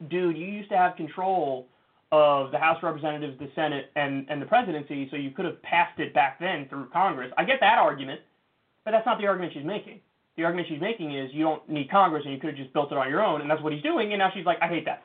dude, 0.10 0.38
you 0.38 0.46
used 0.46 0.70
to 0.70 0.78
have 0.78 0.96
control 0.96 1.68
of 2.12 2.52
the 2.52 2.58
House 2.58 2.78
of 2.78 2.84
Representatives, 2.84 3.38
the 3.40 3.50
Senate, 3.56 3.86
and, 3.96 4.26
and 4.30 4.42
the 4.42 4.46
presidency, 4.46 5.08
so 5.10 5.18
you 5.18 5.32
could 5.32 5.46
have 5.46 5.62
passed 5.64 6.00
it 6.00 6.14
back 6.14 6.40
then 6.40 6.68
through 6.70 6.88
Congress. 6.94 7.32
I 7.38 7.44
get 7.44 7.58
that 7.62 7.78
argument, 7.78 8.22
but 8.84 8.92
that's 8.92 9.06
not 9.06 9.18
the 9.18 9.28
argument 9.28 9.54
she's 9.54 9.66
making. 9.66 10.00
The 10.38 10.44
argument 10.44 10.68
she's 10.70 10.82
making 10.82 11.18
is 11.18 11.30
you 11.34 11.44
don't 11.44 11.68
need 11.68 11.90
Congress 11.90 12.24
and 12.26 12.34
you 12.34 12.40
could 12.40 12.52
have 12.52 12.58
just 12.58 12.74
built 12.74 12.92
it 12.92 12.98
on 12.98 13.10
your 13.10 13.24
own, 13.24 13.42
and 13.42 13.50
that's 13.50 13.62
what 13.62 13.74
he's 13.74 13.84
doing, 13.84 14.14
and 14.14 14.20
now 14.20 14.30
she's 14.34 14.46
like, 14.46 14.58
I 14.62 14.68
hate 14.68 14.86
that. 14.86 15.02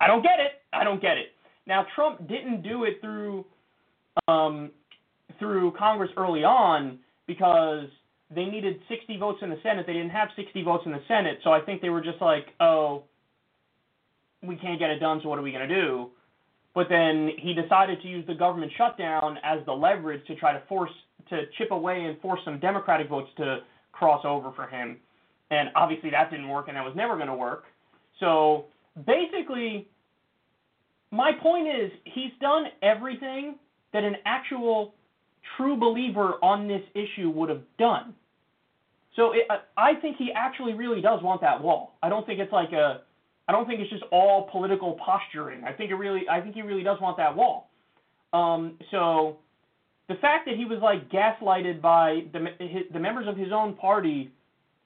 I, 0.00 0.06
don't 0.06 0.22
get 0.22 0.40
it. 0.40 0.62
I 0.72 0.84
don't 0.84 1.00
get 1.00 1.16
it. 1.16 1.28
Now, 1.66 1.86
Trump 1.94 2.28
didn't 2.28 2.62
do 2.62 2.84
it 2.84 3.00
through 3.00 3.44
um, 4.28 4.70
through 5.38 5.72
Congress 5.78 6.10
early 6.16 6.44
on 6.44 6.98
because 7.26 7.86
they 8.34 8.44
needed 8.44 8.76
60 8.88 9.18
votes 9.18 9.38
in 9.42 9.50
the 9.50 9.58
Senate. 9.62 9.86
They 9.86 9.92
didn't 9.92 10.10
have 10.10 10.28
60 10.36 10.62
votes 10.62 10.84
in 10.86 10.92
the 10.92 11.02
Senate, 11.06 11.38
so 11.44 11.50
I 11.50 11.60
think 11.60 11.82
they 11.82 11.90
were 11.90 12.00
just 12.00 12.20
like, 12.20 12.46
oh, 12.60 13.04
we 14.42 14.56
can't 14.56 14.78
get 14.78 14.90
it 14.90 14.98
done, 14.98 15.20
so 15.22 15.28
what 15.28 15.38
are 15.38 15.42
we 15.42 15.52
going 15.52 15.68
to 15.68 15.74
do? 15.74 16.10
But 16.74 16.88
then 16.88 17.30
he 17.38 17.54
decided 17.54 18.02
to 18.02 18.08
use 18.08 18.26
the 18.26 18.34
government 18.34 18.72
shutdown 18.76 19.38
as 19.42 19.64
the 19.64 19.72
leverage 19.72 20.26
to 20.26 20.36
try 20.36 20.52
to 20.52 20.62
force, 20.68 20.90
to 21.30 21.42
chip 21.56 21.70
away 21.70 22.04
and 22.04 22.20
force 22.20 22.40
some 22.44 22.60
Democratic 22.60 23.08
votes 23.08 23.30
to 23.38 23.58
cross 23.92 24.24
over 24.24 24.52
for 24.52 24.66
him. 24.66 24.98
And 25.50 25.70
obviously 25.74 26.10
that 26.10 26.30
didn't 26.30 26.48
work, 26.48 26.68
and 26.68 26.76
that 26.76 26.84
was 26.84 26.94
never 26.94 27.16
going 27.16 27.28
to 27.28 27.34
work. 27.34 27.64
So 28.20 28.66
basically, 29.04 29.88
my 31.10 31.32
point 31.42 31.68
is 31.68 31.90
he's 32.04 32.32
done 32.40 32.64
everything 32.82 33.56
that 33.92 34.04
an 34.04 34.16
actual 34.24 34.94
true 35.56 35.76
believer 35.76 36.34
on 36.42 36.68
this 36.68 36.82
issue 36.94 37.30
would 37.30 37.48
have 37.48 37.62
done. 37.78 38.14
So 39.14 39.32
it, 39.32 39.48
I 39.76 39.94
think 39.94 40.16
he 40.18 40.30
actually 40.34 40.74
really 40.74 41.00
does 41.00 41.22
want 41.22 41.40
that 41.40 41.62
wall. 41.62 41.96
I 42.02 42.08
don't 42.08 42.26
think 42.26 42.38
it's 42.38 42.52
like 42.52 42.72
a 42.72 43.00
I 43.48 43.52
don't 43.52 43.66
think 43.66 43.80
it's 43.80 43.90
just 43.90 44.02
all 44.10 44.48
political 44.50 44.98
posturing. 45.04 45.64
I 45.64 45.72
think 45.72 45.90
it 45.90 45.94
really, 45.94 46.28
I 46.28 46.40
think 46.40 46.54
he 46.54 46.62
really 46.62 46.82
does 46.82 47.00
want 47.00 47.16
that 47.18 47.34
wall. 47.34 47.70
Um, 48.32 48.76
so 48.90 49.38
the 50.08 50.16
fact 50.16 50.46
that 50.46 50.56
he 50.56 50.64
was 50.64 50.80
like 50.82 51.08
gaslighted 51.10 51.80
by 51.80 52.24
the 52.32 52.46
the 52.92 52.98
members 52.98 53.28
of 53.28 53.36
his 53.36 53.52
own 53.52 53.74
party 53.74 54.32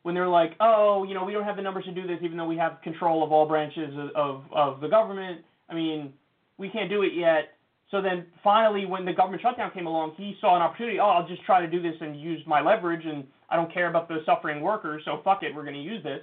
when 0.03 0.15
they're 0.15 0.29
like, 0.29 0.53
oh, 0.61 1.05
you 1.07 1.15
know, 1.15 1.25
we 1.25 1.33
don't 1.33 1.45
have 1.45 1.57
the 1.57 1.63
numbers 1.63 1.85
to 1.85 1.93
do 1.93 2.07
this, 2.07 2.19
even 2.23 2.37
though 2.37 2.47
we 2.47 2.57
have 2.57 2.79
control 2.83 3.23
of 3.23 3.33
all 3.33 3.47
branches 3.47 3.93
of 3.97 4.11
of, 4.15 4.45
of 4.53 4.81
the 4.81 4.89
government. 4.89 5.43
I 5.69 5.75
mean, 5.75 6.13
we 6.59 6.69
can't 6.69 6.91
do 6.91 7.03
it 7.03 7.13
yet. 7.15 7.57
So 7.91 8.01
then 8.01 8.27
finally, 8.45 8.87
when 8.87 9.05
the 9.05 9.13
government 9.13 9.43
shutdown 9.43 9.73
came 9.73 9.87
along, 9.87 10.15
he 10.17 10.37
saw 10.41 10.55
an 10.57 10.63
opportunity. 10.63 11.01
Oh, 11.01 11.07
I'll 11.07 11.27
just 11.27 11.45
try 11.45 11.61
to 11.61 11.67
do 11.67 11.83
this 11.83 11.95
and 12.01 12.21
use 12.21 12.41
my 12.47 12.61
leverage, 12.61 13.05
and 13.05 13.25
I 13.49 13.57
don't 13.57 13.73
care 13.73 13.89
about 13.91 14.09
the 14.09 14.19
suffering 14.25 14.61
workers. 14.61 15.03
So 15.05 15.21
fuck 15.25 15.43
it, 15.43 15.55
we're 15.55 15.65
going 15.65 15.75
to 15.75 15.81
use 15.81 16.03
this. 16.05 16.21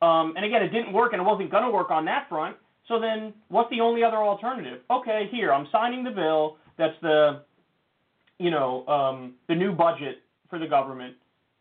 Um, 0.00 0.34
and 0.36 0.44
again, 0.44 0.62
it 0.62 0.68
didn't 0.68 0.92
work, 0.92 1.12
and 1.12 1.20
it 1.20 1.24
wasn't 1.24 1.50
going 1.50 1.64
to 1.64 1.70
work 1.70 1.90
on 1.90 2.04
that 2.04 2.28
front. 2.28 2.56
So 2.86 3.00
then, 3.00 3.34
what's 3.48 3.68
the 3.70 3.80
only 3.80 4.04
other 4.04 4.18
alternative? 4.18 4.80
Okay, 4.90 5.28
here 5.32 5.52
I'm 5.52 5.66
signing 5.72 6.04
the 6.04 6.10
bill. 6.10 6.58
That's 6.78 6.94
the, 7.02 7.42
you 8.38 8.50
know, 8.50 8.86
um, 8.86 9.34
the 9.48 9.56
new 9.56 9.72
budget 9.72 10.18
for 10.48 10.60
the 10.60 10.68
government, 10.68 11.16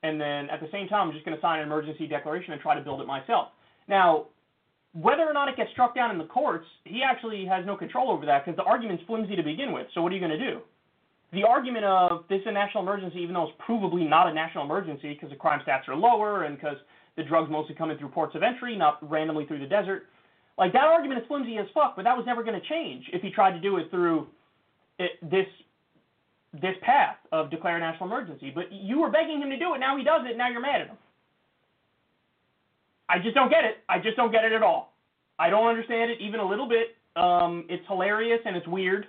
and 0.05 0.21
then 0.21 0.49
at 0.49 0.61
the 0.61 0.69
same 0.71 0.87
time, 0.87 1.07
I'm 1.07 1.13
just 1.13 1.25
going 1.25 1.35
to 1.35 1.41
sign 1.41 1.59
an 1.59 1.65
emergency 1.65 2.05
declaration 2.05 2.53
and 2.53 2.61
try 2.61 2.75
to 2.75 2.81
build 2.81 3.01
it 3.01 3.07
myself. 3.07 3.49
Now, 3.87 4.27
whether 4.93 5.23
or 5.23 5.33
not 5.33 5.49
it 5.49 5.57
gets 5.57 5.71
struck 5.71 5.95
down 5.95 6.11
in 6.11 6.17
the 6.17 6.25
courts, 6.25 6.65
he 6.85 7.01
actually 7.03 7.45
has 7.45 7.65
no 7.65 7.75
control 7.75 8.11
over 8.11 8.25
that 8.25 8.45
because 8.45 8.55
the 8.55 8.63
argument's 8.63 9.03
flimsy 9.07 9.35
to 9.35 9.43
begin 9.43 9.73
with. 9.73 9.87
So 9.93 10.01
what 10.01 10.11
are 10.11 10.15
you 10.15 10.21
going 10.21 10.37
to 10.37 10.51
do? 10.51 10.61
The 11.33 11.43
argument 11.43 11.83
of 11.85 12.23
this 12.29 12.41
is 12.41 12.47
a 12.47 12.51
national 12.51 12.83
emergency, 12.83 13.19
even 13.19 13.33
though 13.33 13.49
it's 13.49 13.57
provably 13.67 14.07
not 14.07 14.27
a 14.27 14.33
national 14.33 14.63
emergency 14.63 15.13
because 15.13 15.31
the 15.31 15.35
crime 15.35 15.59
stats 15.67 15.87
are 15.89 15.95
lower 15.95 16.43
and 16.43 16.55
because 16.55 16.77
the 17.17 17.23
drugs 17.23 17.49
mostly 17.51 17.75
coming 17.75 17.97
through 17.97 18.09
ports 18.09 18.35
of 18.35 18.43
entry, 18.43 18.77
not 18.77 18.99
randomly 19.09 19.45
through 19.45 19.59
the 19.59 19.65
desert. 19.65 20.03
Like 20.57 20.71
that 20.71 20.85
argument 20.85 21.21
is 21.21 21.27
flimsy 21.27 21.57
as 21.57 21.65
fuck, 21.73 21.95
but 21.95 22.03
that 22.03 22.15
was 22.15 22.25
never 22.25 22.43
going 22.43 22.59
to 22.59 22.67
change 22.67 23.03
if 23.11 23.21
he 23.21 23.31
tried 23.31 23.51
to 23.51 23.59
do 23.59 23.77
it 23.77 23.89
through 23.89 24.27
it, 24.99 25.11
this 25.21 25.47
this 26.61 26.75
path 26.81 27.17
of 27.31 27.49
declare 27.49 27.77
a 27.77 27.79
national 27.79 28.09
emergency. 28.09 28.51
But 28.53 28.71
you 28.71 28.99
were 28.99 29.09
begging 29.09 29.41
him 29.41 29.49
to 29.49 29.57
do 29.57 29.73
it. 29.73 29.79
Now 29.79 29.97
he 29.97 30.03
does 30.03 30.21
it. 30.25 30.37
Now 30.37 30.49
you're 30.49 30.61
mad 30.61 30.81
at 30.81 30.87
him. 30.87 30.97
I 33.07 33.19
just 33.19 33.35
don't 33.35 33.49
get 33.49 33.63
it. 33.63 33.77
I 33.87 33.99
just 33.99 34.17
don't 34.17 34.31
get 34.31 34.45
it 34.45 34.51
at 34.51 34.63
all. 34.63 34.93
I 35.37 35.49
don't 35.49 35.67
understand 35.67 36.11
it 36.11 36.19
even 36.21 36.39
a 36.39 36.47
little 36.47 36.67
bit. 36.67 36.95
Um, 37.15 37.65
it's 37.69 37.85
hilarious 37.87 38.39
and 38.45 38.55
it's 38.55 38.67
weird. 38.67 39.07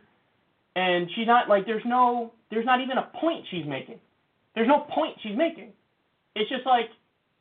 And 0.74 1.08
she's 1.14 1.26
not 1.26 1.48
like 1.48 1.66
there's 1.66 1.84
no 1.86 2.32
there's 2.50 2.66
not 2.66 2.80
even 2.80 2.98
a 2.98 3.10
point 3.20 3.44
she's 3.50 3.66
making. 3.66 3.98
There's 4.54 4.68
no 4.68 4.86
point 4.94 5.16
she's 5.22 5.36
making. 5.36 5.72
It's 6.34 6.50
just 6.50 6.66
like 6.66 6.86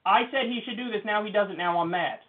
I 0.06 0.24
said 0.32 0.46
he 0.46 0.62
should 0.66 0.78
do 0.78 0.92
this. 0.92 1.02
Now 1.06 1.24
he 1.26 1.32
does 1.32 1.50
it. 1.50 1.58
Now 1.58 1.80
I'm 1.80 1.92
mad. 1.92 2.20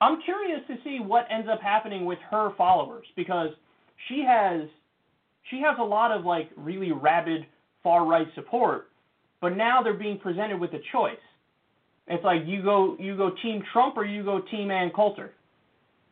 I'm 0.00 0.20
curious 0.22 0.60
to 0.68 0.76
see 0.84 0.98
what 1.00 1.26
ends 1.30 1.48
up 1.50 1.60
happening 1.60 2.04
with 2.04 2.18
her 2.30 2.50
followers 2.56 3.06
because 3.16 3.50
she 4.08 4.24
has 4.26 4.62
she 5.50 5.60
has 5.60 5.76
a 5.78 5.84
lot 5.84 6.10
of 6.10 6.24
like 6.24 6.50
really 6.56 6.92
rabid 6.92 7.46
far 7.82 8.04
right 8.04 8.26
support, 8.34 8.88
but 9.40 9.56
now 9.56 9.82
they're 9.82 9.94
being 9.94 10.18
presented 10.18 10.58
with 10.58 10.72
a 10.74 10.80
choice. 10.92 11.16
It's 12.08 12.24
like 12.24 12.42
you 12.46 12.62
go 12.62 12.96
you 12.98 13.16
go 13.16 13.30
team 13.42 13.62
Trump 13.72 13.96
or 13.96 14.04
you 14.04 14.22
go 14.22 14.40
team 14.40 14.70
Ann 14.70 14.90
Coulter. 14.90 15.32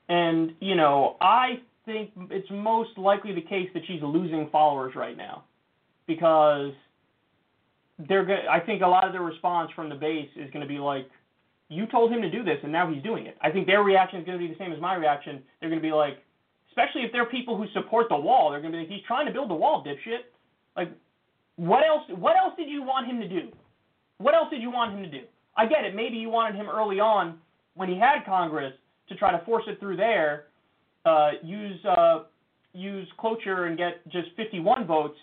And, 0.08 0.52
you 0.60 0.74
know, 0.74 1.16
I 1.20 1.60
think 1.86 2.10
it's 2.30 2.48
most 2.50 2.98
likely 2.98 3.34
the 3.34 3.40
case 3.40 3.70
that 3.74 3.82
she's 3.86 4.02
losing 4.02 4.48
followers 4.50 4.94
right 4.94 5.16
now 5.16 5.44
because 6.06 6.72
they're 8.08 8.24
going 8.24 8.46
I 8.50 8.60
think 8.60 8.82
a 8.82 8.86
lot 8.86 9.06
of 9.06 9.12
the 9.12 9.20
response 9.20 9.70
from 9.74 9.88
the 9.88 9.94
base 9.94 10.28
is 10.36 10.50
going 10.50 10.62
to 10.62 10.68
be 10.68 10.78
like, 10.78 11.08
you 11.68 11.86
told 11.86 12.12
him 12.12 12.20
to 12.22 12.30
do 12.30 12.44
this 12.44 12.58
and 12.62 12.70
now 12.70 12.92
he's 12.92 13.02
doing 13.02 13.26
it. 13.26 13.36
I 13.40 13.50
think 13.50 13.66
their 13.66 13.82
reaction 13.82 14.20
is 14.20 14.26
going 14.26 14.38
to 14.38 14.46
be 14.46 14.52
the 14.52 14.58
same 14.58 14.72
as 14.72 14.80
my 14.80 14.94
reaction. 14.94 15.42
They're 15.60 15.70
going 15.70 15.80
to 15.80 15.86
be 15.86 15.92
like, 15.92 16.18
especially 16.74 17.02
if 17.02 17.12
they're 17.12 17.26
people 17.26 17.56
who 17.56 17.66
support 17.72 18.06
the 18.10 18.16
wall, 18.16 18.50
they're 18.50 18.60
going 18.60 18.72
to 18.72 18.78
be 18.78 18.82
like, 18.82 18.90
he's 18.90 19.06
trying 19.06 19.26
to 19.26 19.32
build 19.32 19.48
the 19.48 19.54
wall, 19.54 19.84
dipshit. 19.86 20.26
Like, 20.76 20.90
what 21.56 21.86
else? 21.86 22.02
What 22.18 22.36
else 22.36 22.54
did 22.56 22.68
you 22.68 22.82
want 22.82 23.06
him 23.06 23.20
to 23.20 23.28
do? 23.28 23.52
What 24.18 24.34
else 24.34 24.48
did 24.50 24.60
you 24.60 24.70
want 24.70 24.92
him 24.92 25.02
to 25.04 25.10
do? 25.10 25.24
I 25.56 25.66
get 25.66 25.84
it. 25.84 25.94
Maybe 25.94 26.16
you 26.16 26.28
wanted 26.28 26.56
him 26.56 26.66
early 26.68 26.98
on 26.98 27.38
when 27.74 27.88
he 27.88 27.96
had 27.96 28.24
Congress 28.26 28.72
to 29.08 29.14
try 29.14 29.30
to 29.30 29.44
force 29.44 29.64
it 29.68 29.78
through 29.78 29.96
there, 29.96 30.46
uh, 31.04 31.32
use 31.44 31.78
uh, 31.84 32.24
use 32.72 33.06
cloture 33.18 33.66
and 33.66 33.78
get 33.78 34.02
just 34.10 34.28
51 34.36 34.86
votes. 34.86 35.18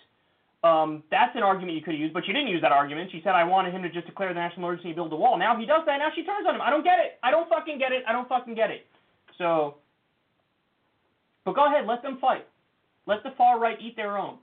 Um, 0.64 1.02
that's 1.10 1.34
an 1.34 1.42
argument 1.42 1.76
you 1.76 1.82
could 1.82 1.98
use, 1.98 2.12
but 2.14 2.26
you 2.26 2.32
didn't 2.32 2.48
use 2.48 2.62
that 2.62 2.72
argument. 2.72 3.10
She 3.10 3.20
said 3.24 3.34
I 3.34 3.44
wanted 3.44 3.74
him 3.74 3.82
to 3.82 3.90
just 3.90 4.06
declare 4.06 4.28
the 4.28 4.38
national 4.38 4.64
emergency 4.68 4.90
and 4.90 4.96
build 4.96 5.12
a 5.12 5.16
wall. 5.16 5.36
Now 5.36 5.58
he 5.58 5.66
does 5.66 5.82
that. 5.86 5.98
Now 5.98 6.08
she 6.14 6.24
turns 6.24 6.46
on 6.48 6.54
him. 6.54 6.62
I 6.62 6.70
don't 6.70 6.84
get 6.84 6.98
it. 7.00 7.18
I 7.22 7.30
don't 7.30 7.48
fucking 7.48 7.78
get 7.78 7.92
it. 7.92 8.04
I 8.08 8.12
don't 8.12 8.28
fucking 8.28 8.54
get 8.54 8.70
it. 8.70 8.86
So, 9.38 9.76
but 11.44 11.54
go 11.54 11.66
ahead. 11.66 11.86
Let 11.86 12.02
them 12.02 12.18
fight. 12.20 12.46
Let 13.06 13.22
the 13.22 13.30
far 13.36 13.58
right 13.58 13.76
eat 13.80 13.96
their 13.96 14.16
own. 14.18 14.38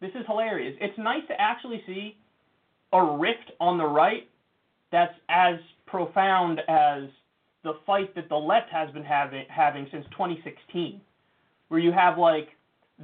This 0.00 0.10
is 0.14 0.24
hilarious. 0.26 0.76
It's 0.80 0.98
nice 0.98 1.22
to 1.28 1.40
actually 1.40 1.82
see 1.86 2.16
a 2.92 3.02
rift 3.02 3.52
on 3.60 3.78
the 3.78 3.86
right 3.86 4.28
that's 4.92 5.14
as 5.28 5.56
profound 5.86 6.60
as 6.68 7.04
the 7.62 7.72
fight 7.86 8.14
that 8.14 8.28
the 8.28 8.36
left 8.36 8.70
has 8.70 8.90
been 8.90 9.04
having 9.04 9.44
having 9.48 9.88
since 9.90 10.04
2016, 10.12 11.00
where 11.68 11.80
you 11.80 11.92
have 11.92 12.18
like 12.18 12.48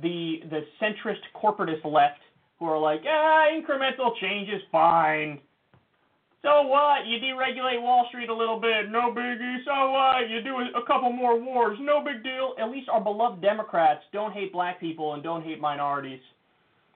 the 0.02 0.40
the 0.50 0.60
centrist 0.80 1.20
corporatist 1.34 1.84
left 1.84 2.20
who 2.58 2.66
are 2.66 2.78
like, 2.78 3.00
ah, 3.08 3.46
incremental 3.50 4.12
change 4.20 4.48
is 4.48 4.60
fine. 4.70 5.40
So 6.42 6.62
what? 6.62 7.06
You 7.06 7.18
deregulate 7.18 7.82
Wall 7.82 8.06
Street 8.08 8.30
a 8.30 8.34
little 8.34 8.58
bit, 8.58 8.90
no 8.90 9.12
biggie. 9.12 9.64
So 9.64 9.90
what? 9.90 10.30
You 10.30 10.42
do 10.42 10.56
a, 10.56 10.86
couple 10.86 11.12
more 11.12 11.38
wars, 11.38 11.78
no 11.80 12.02
big 12.02 12.22
deal. 12.22 12.54
At 12.58 12.70
least 12.70 12.88
our 12.88 13.00
beloved 13.00 13.42
Democrats 13.42 14.02
don't 14.12 14.32
hate 14.32 14.52
black 14.52 14.80
people 14.80 15.14
and 15.14 15.22
don't 15.22 15.44
hate 15.44 15.60
minorities. 15.60 16.20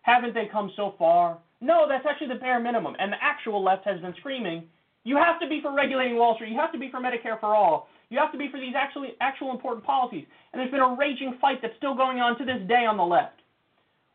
Haven't 0.02 0.34
they 0.34 0.48
come 0.50 0.72
so 0.76 0.94
far? 0.98 1.38
No, 1.60 1.86
that's 1.88 2.06
actually 2.08 2.28
the 2.28 2.40
bare 2.40 2.60
minimum. 2.60 2.96
And 2.98 3.12
the 3.12 3.22
actual 3.22 3.62
left 3.62 3.84
has 3.84 4.00
been 4.00 4.14
screaming, 4.18 4.64
you 5.04 5.16
have 5.16 5.38
to 5.40 5.46
be 5.46 5.60
for 5.60 5.72
regulating 5.72 6.16
Wall 6.16 6.34
Street. 6.34 6.50
You 6.50 6.58
have 6.58 6.72
to 6.72 6.78
be 6.78 6.90
for 6.90 6.98
Medicare 6.98 7.38
for 7.38 7.54
all. 7.54 7.88
You 8.08 8.18
have 8.18 8.32
to 8.32 8.38
be 8.38 8.50
for 8.50 8.58
these 8.58 8.74
actually 8.76 9.14
actual 9.20 9.50
important 9.50 9.84
policies. 9.84 10.24
And 10.52 10.60
there's 10.60 10.70
been 10.70 10.80
a 10.80 10.96
raging 10.98 11.36
fight 11.40 11.60
that's 11.60 11.76
still 11.76 11.94
going 11.94 12.20
on 12.20 12.38
to 12.38 12.44
this 12.44 12.66
day 12.68 12.86
on 12.86 12.96
the 12.96 13.04
left. 13.04 13.40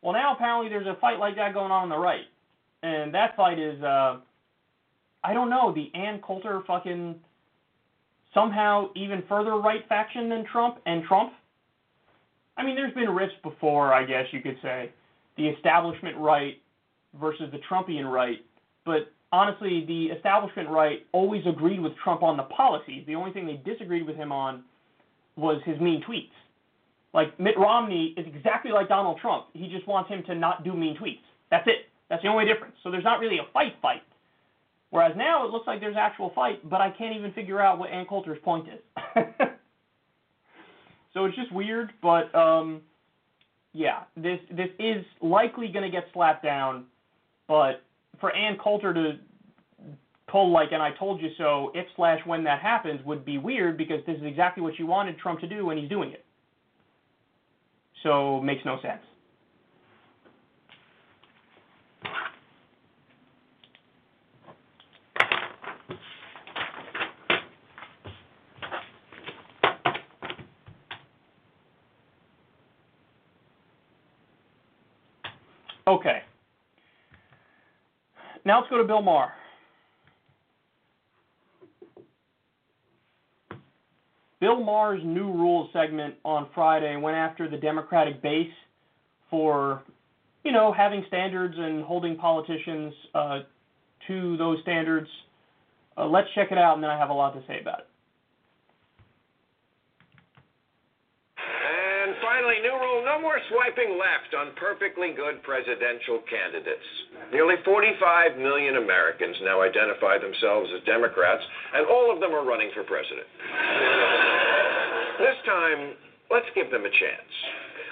Well, 0.01 0.13
now 0.13 0.33
apparently 0.33 0.69
there's 0.69 0.87
a 0.87 0.97
fight 0.99 1.19
like 1.19 1.35
that 1.35 1.53
going 1.53 1.71
on 1.71 1.83
on 1.83 1.89
the 1.89 1.97
right, 1.97 2.25
and 2.83 3.13
that 3.13 3.35
fight 3.35 3.59
is, 3.59 3.81
uh, 3.83 4.17
I 5.23 5.33
don't 5.33 5.49
know, 5.49 5.73
the 5.73 5.91
Ann 5.97 6.21
Coulter 6.25 6.61
fucking 6.65 7.15
somehow 8.33 8.89
even 8.95 9.23
further 9.27 9.55
right 9.55 9.87
faction 9.89 10.29
than 10.29 10.45
Trump 10.45 10.79
and 10.85 11.03
Trump. 11.03 11.33
I 12.57 12.63
mean, 12.63 12.75
there's 12.75 12.93
been 12.93 13.09
rifts 13.09 13.35
before, 13.43 13.93
I 13.93 14.05
guess 14.05 14.25
you 14.31 14.41
could 14.41 14.57
say, 14.61 14.91
the 15.37 15.47
establishment 15.47 16.17
right 16.17 16.61
versus 17.19 17.51
the 17.51 17.59
Trumpian 17.69 18.11
right, 18.11 18.39
but 18.85 19.11
honestly, 19.31 19.85
the 19.87 20.07
establishment 20.15 20.69
right 20.69 21.05
always 21.11 21.43
agreed 21.47 21.79
with 21.79 21.93
Trump 22.03 22.23
on 22.23 22.37
the 22.37 22.43
policies. 22.43 23.03
The 23.07 23.15
only 23.15 23.31
thing 23.31 23.45
they 23.45 23.61
disagreed 23.69 24.05
with 24.05 24.15
him 24.15 24.31
on 24.31 24.63
was 25.35 25.61
his 25.65 25.79
mean 25.79 26.03
tweets. 26.07 26.31
Like 27.13 27.39
Mitt 27.39 27.57
Romney 27.57 28.13
is 28.17 28.25
exactly 28.27 28.71
like 28.71 28.87
Donald 28.87 29.19
Trump. 29.19 29.47
He 29.53 29.69
just 29.69 29.87
wants 29.87 30.09
him 30.09 30.23
to 30.27 30.35
not 30.35 30.63
do 30.63 30.73
mean 30.73 30.97
tweets. 30.97 31.23
That's 31.49 31.67
it. 31.67 31.87
That's 32.09 32.21
the 32.21 32.29
only 32.29 32.45
difference. 32.45 32.75
So 32.83 32.91
there's 32.91 33.03
not 33.03 33.19
really 33.19 33.37
a 33.37 33.51
fight 33.53 33.73
fight. 33.81 34.03
Whereas 34.91 35.13
now 35.15 35.45
it 35.45 35.51
looks 35.51 35.67
like 35.67 35.79
there's 35.79 35.95
actual 35.97 36.31
fight, 36.33 36.67
but 36.67 36.81
I 36.81 36.89
can't 36.89 37.15
even 37.15 37.31
figure 37.33 37.59
out 37.59 37.77
what 37.77 37.91
Ann 37.91 38.05
Coulter's 38.07 38.39
point 38.43 38.67
is. 38.67 38.79
so 41.13 41.25
it's 41.25 41.35
just 41.35 41.51
weird, 41.51 41.91
but 42.01 42.33
um, 42.33 42.81
yeah, 43.73 44.03
this 44.17 44.39
this 44.49 44.69
is 44.79 45.05
likely 45.21 45.67
going 45.67 45.85
to 45.85 45.91
get 45.91 46.05
slapped 46.11 46.43
down, 46.43 46.85
but 47.47 47.83
for 48.19 48.35
Ann 48.35 48.57
Coulter 48.57 48.93
to 48.93 49.11
pull 50.27 50.51
like 50.51 50.71
and 50.71 50.81
I 50.81 50.91
told 50.91 51.21
you 51.21 51.29
so 51.37 51.71
if 51.73 51.87
slash 51.95 52.19
when 52.25 52.43
that 52.43 52.61
happens 52.61 53.03
would 53.05 53.25
be 53.25 53.37
weird 53.37 53.77
because 53.77 53.99
this 54.05 54.17
is 54.17 54.23
exactly 54.23 54.61
what 54.61 54.77
you 54.77 54.85
wanted 54.85 55.17
Trump 55.17 55.39
to 55.41 55.47
do 55.47 55.69
and 55.69 55.79
he's 55.79 55.89
doing 55.89 56.11
it. 56.11 56.25
So 58.03 58.39
makes 58.41 58.63
no 58.65 58.79
sense. 58.81 59.01
Okay. 75.89 76.19
Now 78.45 78.59
let's 78.59 78.69
go 78.69 78.77
to 78.77 78.83
Bill 78.83 79.01
Maher. 79.01 79.33
Bill 84.39 84.63
Maher's 84.63 85.01
new 85.03 85.31
rules 85.33 85.69
segment 85.73 86.13
on 86.23 86.47
Friday 86.53 86.95
went 86.95 87.17
after 87.17 87.49
the 87.49 87.57
Democratic 87.57 88.21
base 88.21 88.51
for, 89.31 89.81
you 90.43 90.51
know, 90.51 90.71
having 90.71 91.03
standards 91.07 91.55
and 91.57 91.83
holding 91.83 92.15
politicians 92.15 92.93
uh, 93.15 93.39
to 94.07 94.37
those 94.37 94.59
standards. 94.61 95.09
Uh, 95.97 96.05
let's 96.05 96.27
check 96.35 96.51
it 96.51 96.57
out, 96.59 96.75
and 96.75 96.83
then 96.83 96.91
I 96.91 96.99
have 96.99 97.09
a 97.09 97.13
lot 97.13 97.33
to 97.33 97.41
say 97.47 97.59
about 97.59 97.79
it. 97.79 97.87
And 101.39 102.15
finally, 102.21 102.61
new 102.61 102.77
rule 102.79 103.03
no 103.19 103.27
more 103.27 103.39
swiping 103.51 103.99
left 103.99 104.31
on 104.31 104.55
perfectly 104.55 105.11
good 105.11 105.43
presidential 105.43 106.23
candidates. 106.29 106.87
Nearly 107.31 107.55
45 107.65 108.37
million 108.37 108.77
Americans 108.77 109.35
now 109.43 109.61
identify 109.61 110.17
themselves 110.17 110.69
as 110.75 110.83
Democrats, 110.85 111.43
and 111.75 111.85
all 111.87 112.13
of 112.13 112.19
them 112.19 112.31
are 112.31 112.45
running 112.47 112.71
for 112.73 112.83
president. 112.83 113.27
This 115.19 115.35
time, 115.45 115.99
let's 116.31 116.47
give 116.55 116.71
them 116.71 116.85
a 116.85 116.93
chance. 116.95 117.33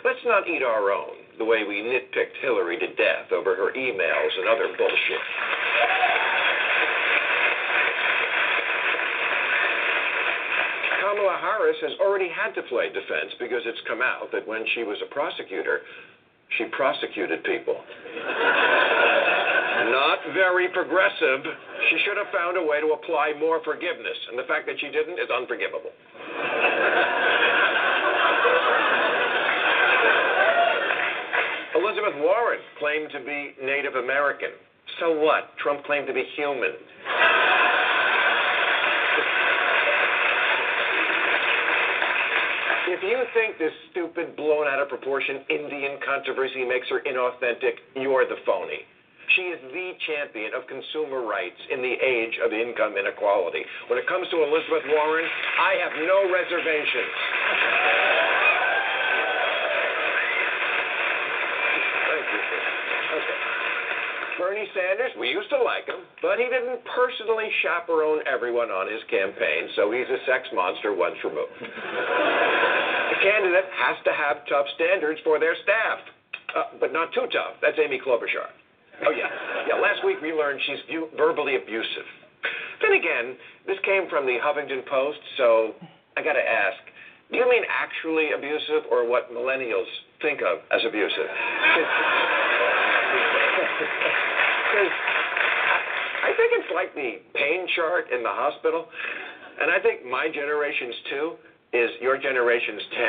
Let's 0.06 0.24
not 0.24 0.48
eat 0.48 0.64
our 0.64 0.92
own 0.92 1.20
the 1.38 1.46
way 1.46 1.68
we 1.68 1.84
nitpicked 1.84 2.40
Hillary 2.42 2.80
to 2.80 2.88
death 2.96 3.32
over 3.36 3.56
her 3.56 3.74
emails 3.76 4.32
and 4.40 4.48
other 4.48 4.72
bullshit. 4.78 5.24
Kamala 11.18 11.42
Harris 11.42 11.78
has 11.82 11.98
already 12.00 12.30
had 12.30 12.54
to 12.54 12.62
play 12.70 12.94
defense 12.94 13.34
because 13.40 13.66
it's 13.66 13.82
come 13.90 14.06
out 14.06 14.30
that 14.32 14.46
when 14.48 14.62
she 14.76 14.84
was 14.86 15.02
a 15.02 15.10
prosecutor, 15.10 15.82
she 16.58 16.66
prosecuted 16.78 17.44
people. 17.44 17.74
Not 19.90 20.20
very 20.38 20.70
progressive. 20.70 21.42
She 21.90 21.98
should 22.06 22.22
have 22.22 22.30
found 22.30 22.58
a 22.58 22.62
way 22.62 22.82
to 22.82 22.94
apply 22.94 23.34
more 23.40 23.64
forgiveness, 23.66 24.18
and 24.30 24.38
the 24.38 24.46
fact 24.46 24.70
that 24.70 24.78
she 24.78 24.94
didn't 24.94 25.18
is 25.18 25.30
unforgivable. 25.34 25.90
Elizabeth 31.82 32.22
Warren 32.22 32.62
claimed 32.78 33.10
to 33.10 33.26
be 33.26 33.58
Native 33.66 33.96
American. 33.96 34.54
So 35.00 35.18
what? 35.18 35.58
Trump 35.58 35.84
claimed 35.86 36.06
to 36.08 36.14
be 36.14 36.26
human. 36.38 36.78
If 42.98 43.06
you 43.06 43.22
think 43.38 43.62
this 43.62 43.78
stupid, 43.94 44.34
blown 44.34 44.66
out 44.66 44.82
of 44.82 44.90
proportion 44.90 45.46
Indian 45.54 46.02
controversy 46.02 46.66
makes 46.66 46.90
her 46.90 47.06
inauthentic, 47.06 47.78
you're 47.94 48.26
the 48.26 48.42
phony. 48.42 48.82
She 49.38 49.54
is 49.54 49.62
the 49.70 49.94
champion 50.10 50.58
of 50.58 50.66
consumer 50.66 51.22
rights 51.22 51.62
in 51.70 51.86
the 51.86 51.94
age 51.94 52.42
of 52.42 52.58
income 52.58 52.98
inequality. 52.98 53.62
When 53.86 54.02
it 54.02 54.10
comes 54.10 54.26
to 54.34 54.42
Elizabeth 54.42 54.82
Warren, 54.90 55.30
I 55.62 55.78
have 55.78 55.94
no 56.10 56.26
reservations. 56.26 57.14
Thank 62.02 62.26
you. 62.34 62.42
Okay. 63.14 63.38
Bernie 64.42 64.70
Sanders, 64.74 65.14
we 65.22 65.30
used 65.30 65.54
to 65.54 65.62
like 65.62 65.86
him, 65.86 66.02
but 66.26 66.42
he 66.42 66.50
didn't 66.50 66.82
personally 66.98 67.46
chaperone 67.62 68.26
everyone 68.26 68.74
on 68.74 68.90
his 68.90 69.06
campaign, 69.06 69.70
so 69.76 69.94
he's 69.94 70.10
a 70.10 70.18
sex 70.26 70.50
monster 70.50 70.98
once 70.98 71.22
removed. 71.22 72.57
Candidate 73.22 73.68
has 73.74 73.98
to 74.06 74.14
have 74.14 74.46
tough 74.50 74.68
standards 74.76 75.20
for 75.24 75.40
their 75.40 75.56
staff, 75.64 76.00
uh, 76.56 76.64
but 76.80 76.94
not 76.94 77.14
too 77.14 77.28
tough. 77.32 77.60
That's 77.62 77.78
Amy 77.78 78.00
Klobuchar. 78.00 78.50
Oh, 79.06 79.14
yeah. 79.14 79.30
Yeah, 79.70 79.78
last 79.78 80.04
week 80.06 80.18
we 80.22 80.34
learned 80.34 80.60
she's 80.66 80.82
vu- 80.90 81.10
verbally 81.16 81.56
abusive. 81.56 82.08
Then 82.82 82.94
again, 82.94 83.38
this 83.66 83.78
came 83.86 84.10
from 84.10 84.26
the 84.26 84.38
Huffington 84.42 84.86
Post, 84.86 85.20
so 85.38 85.74
I 86.16 86.24
got 86.24 86.34
to 86.34 86.46
ask 86.46 86.82
do 87.32 87.38
you 87.38 87.50
mean 87.50 87.64
actually 87.68 88.32
abusive 88.32 88.88
or 88.90 89.04
what 89.08 89.32
millennials 89.34 89.88
think 90.22 90.40
of 90.40 90.64
as 90.72 90.80
abusive? 90.88 91.28
I, 96.24 96.32
think 96.38 96.52
it's 96.56 96.72
like 96.74 96.96
the 96.96 97.20
pain 97.36 97.68
chart 97.76 98.12
in 98.16 98.24
the 98.24 98.32
hospital, 98.32 98.88
and 99.60 99.72
I 99.72 99.80
think 99.80 100.06
my 100.06 100.30
generation's 100.34 100.96
two 101.10 101.36
is 101.74 101.90
your 102.02 102.18
generation's 102.18 102.82
10. 102.92 103.02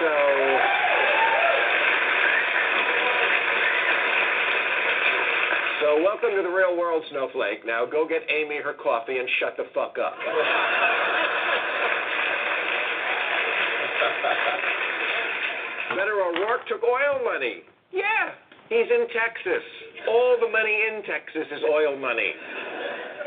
so 0.00 0.14
So 5.80 5.96
welcome 6.04 6.36
to 6.36 6.42
the 6.42 6.54
real 6.54 6.76
world, 6.76 7.02
Snowflake. 7.10 7.64
Now 7.64 7.86
go 7.86 8.06
get 8.06 8.22
Amy 8.28 8.60
her 8.62 8.74
coffee 8.74 9.16
and 9.16 9.28
shut 9.40 9.56
the 9.56 9.64
fuck 9.74 9.96
up. 9.98 10.12
Beto 15.96 16.14
O'Rourke 16.20 16.68
took 16.68 16.82
oil 16.84 17.24
money. 17.24 17.64
Yeah, 17.92 18.36
he's 18.68 18.86
in 18.92 19.08
Texas. 19.08 19.64
All 20.08 20.36
the 20.40 20.48
money 20.48 20.76
in 20.88 21.02
Texas 21.02 21.48
is 21.50 21.62
oil 21.64 21.96
money. 21.98 22.32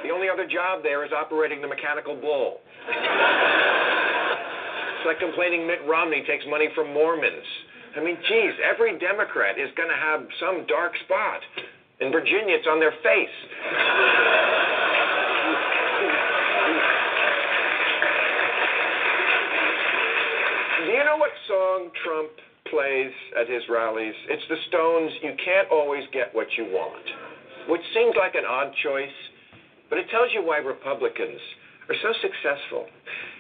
The 0.04 0.12
only 0.12 0.28
other 0.28 0.46
job 0.46 0.84
there 0.84 1.06
is 1.06 1.12
operating 1.12 1.62
the 1.62 1.68
mechanical 1.68 2.16
bull. 2.20 2.60
It's 5.00 5.06
like 5.08 5.20
complaining 5.20 5.66
Mitt 5.66 5.80
Romney 5.88 6.24
takes 6.28 6.46
money 6.48 6.68
from 6.76 6.94
Mormons. 6.94 7.48
I 7.96 8.04
mean, 8.04 8.18
geez, 8.28 8.54
every 8.64 9.00
Democrat 9.00 9.60
is 9.60 9.70
going 9.78 9.90
to 9.90 9.96
have 9.96 10.28
some 10.40 10.66
dark 10.68 10.92
spot. 11.06 11.40
In 12.02 12.12
Virginia, 12.12 12.56
it's 12.56 12.68
on 12.68 12.80
their 12.80 12.92
face. 13.04 13.38
Do 20.84 20.92
you 20.92 21.04
know 21.06 21.18
what 21.18 21.32
song 21.48 21.92
Trump 22.04 22.32
plays 22.70 23.14
at 23.40 23.48
his 23.48 23.64
rallies? 23.70 24.16
It's 24.28 24.44
the 24.50 24.58
Stones' 24.68 25.14
You 25.22 25.36
Can't 25.46 25.70
Always 25.72 26.04
Get 26.12 26.34
What 26.34 26.48
You 26.58 26.66
Want, 26.66 27.06
which 27.70 27.82
seems 27.94 28.16
like 28.18 28.36
an 28.36 28.44
odd 28.50 28.74
choice, 28.84 29.14
but 29.94 30.02
it 30.02 30.10
tells 30.10 30.34
you 30.34 30.42
why 30.42 30.58
Republicans 30.58 31.38
are 31.86 31.94
so 32.02 32.18
successful. 32.18 32.90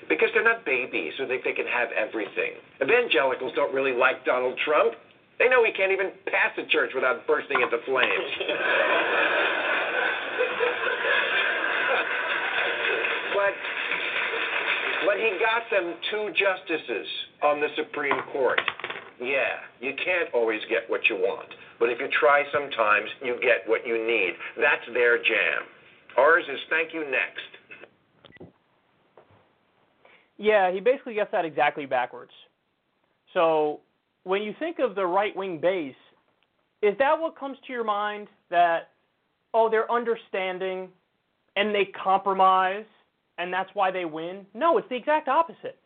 Because 0.05 0.29
they're 0.37 0.45
not 0.45 0.61
babies 0.69 1.17
who 1.17 1.25
think 1.25 1.41
they 1.41 1.57
can 1.57 1.65
have 1.65 1.89
everything. 1.97 2.61
Evangelicals 2.77 3.57
don't 3.57 3.73
really 3.73 3.97
like 3.97 4.21
Donald 4.23 4.53
Trump. 4.61 4.93
They 5.41 5.49
know 5.49 5.65
he 5.65 5.73
can't 5.73 5.91
even 5.91 6.13
pass 6.29 6.53
a 6.61 6.69
church 6.69 6.93
without 6.93 7.25
bursting 7.25 7.57
into 7.57 7.81
flames. 7.89 8.05
but 13.33 13.57
but 15.09 15.17
he 15.17 15.33
got 15.41 15.65
them 15.73 15.97
two 16.13 16.29
justices 16.37 17.09
on 17.41 17.65
the 17.65 17.73
Supreme 17.81 18.21
Court. 18.31 18.61
Yeah, 19.17 19.57
you 19.81 19.97
can't 20.05 20.29
always 20.37 20.61
get 20.69 20.85
what 20.85 21.09
you 21.09 21.17
want, 21.17 21.49
but 21.79 21.89
if 21.89 21.97
you 21.97 22.09
try 22.13 22.45
sometimes, 22.53 23.09
you 23.25 23.41
get 23.41 23.65
what 23.65 23.87
you 23.87 23.97
need. 23.97 24.37
That's 24.61 24.85
their 24.93 25.17
jam. 25.17 25.65
Ours 26.17 26.43
is 26.51 26.59
thank 26.69 26.93
you 26.93 27.05
next. 27.09 28.53
Yeah, 30.37 30.71
he 30.71 30.79
basically 30.79 31.13
gets 31.13 31.31
that 31.31 31.45
exactly 31.45 31.85
backwards. 31.85 32.31
So 33.33 33.79
when 34.23 34.41
you 34.41 34.53
think 34.59 34.79
of 34.79 34.95
the 34.95 35.05
right 35.05 35.35
wing 35.35 35.59
base, 35.59 35.95
is 36.81 36.95
that 36.99 37.19
what 37.19 37.37
comes 37.37 37.57
to 37.65 37.73
your 37.73 37.83
mind? 37.83 38.27
That, 38.49 38.89
oh, 39.53 39.69
they're 39.69 39.91
understanding 39.91 40.89
and 41.55 41.73
they 41.73 41.85
compromise 41.85 42.85
and 43.37 43.51
that's 43.51 43.69
why 43.73 43.91
they 43.91 44.05
win? 44.05 44.45
No, 44.53 44.77
it's 44.77 44.87
the 44.89 44.95
exact 44.95 45.27
opposite. 45.27 45.77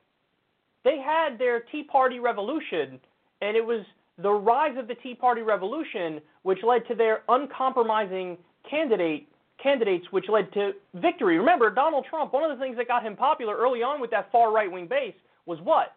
They 0.84 0.98
had 1.00 1.38
their 1.38 1.62
Tea 1.72 1.84
Party 1.84 2.20
revolution, 2.20 3.00
and 3.42 3.58
it 3.58 3.66
was 3.66 3.86
the 4.22 4.32
rise 4.32 4.78
of 4.78 4.88
the 4.88 4.96
Tea 4.96 5.16
Party 5.16 5.42
revolution 5.42 6.22
which 6.44 6.60
led 6.64 6.88
to 6.88 6.96
their 6.96 7.24
uncompromising 7.30 8.38
candidate 8.70 9.28
candidates 9.62 10.06
which 10.12 10.26
led 10.30 10.52
to 10.54 10.72
victory. 10.96 11.38
Remember, 11.38 11.70
Donald 11.70 12.06
Trump, 12.10 12.34
one 12.34 12.50
of 12.50 12.58
the 12.58 12.64
things 12.64 12.78
that 12.78 12.88
got 12.88 13.04
him 13.04 13.16
popular 13.16 13.56
early 13.56 13.82
on 13.82 14.00
with 14.00 14.12
that 14.12 14.32
far 14.32 14.52
right 14.54 14.72
wing 14.72 14.88
base 14.88 15.16
was 15.46 15.60
what? 15.62 15.96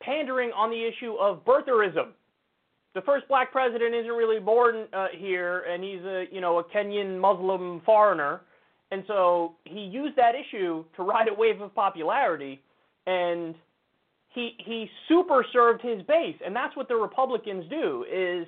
Pandering 0.00 0.50
on 0.52 0.70
the 0.70 0.84
issue 0.84 1.14
of 1.14 1.44
birtherism. 1.44 2.10
The 2.94 3.02
first 3.02 3.26
black 3.28 3.52
president 3.52 3.94
isn't 3.94 4.12
really 4.12 4.38
born 4.38 4.86
uh, 4.92 5.06
here, 5.16 5.64
and 5.68 5.82
he's 5.82 6.02
a 6.02 6.24
you 6.30 6.40
know 6.40 6.58
a 6.58 6.64
Kenyan 6.64 7.18
Muslim 7.18 7.80
foreigner, 7.86 8.42
and 8.90 9.02
so 9.06 9.54
he 9.64 9.80
used 9.80 10.16
that 10.16 10.34
issue 10.34 10.84
to 10.96 11.02
ride 11.02 11.28
a 11.28 11.34
wave 11.34 11.60
of 11.62 11.74
popularity, 11.74 12.60
and 13.06 13.54
he 14.34 14.52
he 14.58 14.90
super 15.08 15.44
served 15.52 15.80
his 15.80 16.02
base, 16.02 16.36
and 16.44 16.54
that's 16.54 16.76
what 16.76 16.88
the 16.88 16.94
Republicans 16.94 17.64
do 17.70 18.04
is 18.12 18.46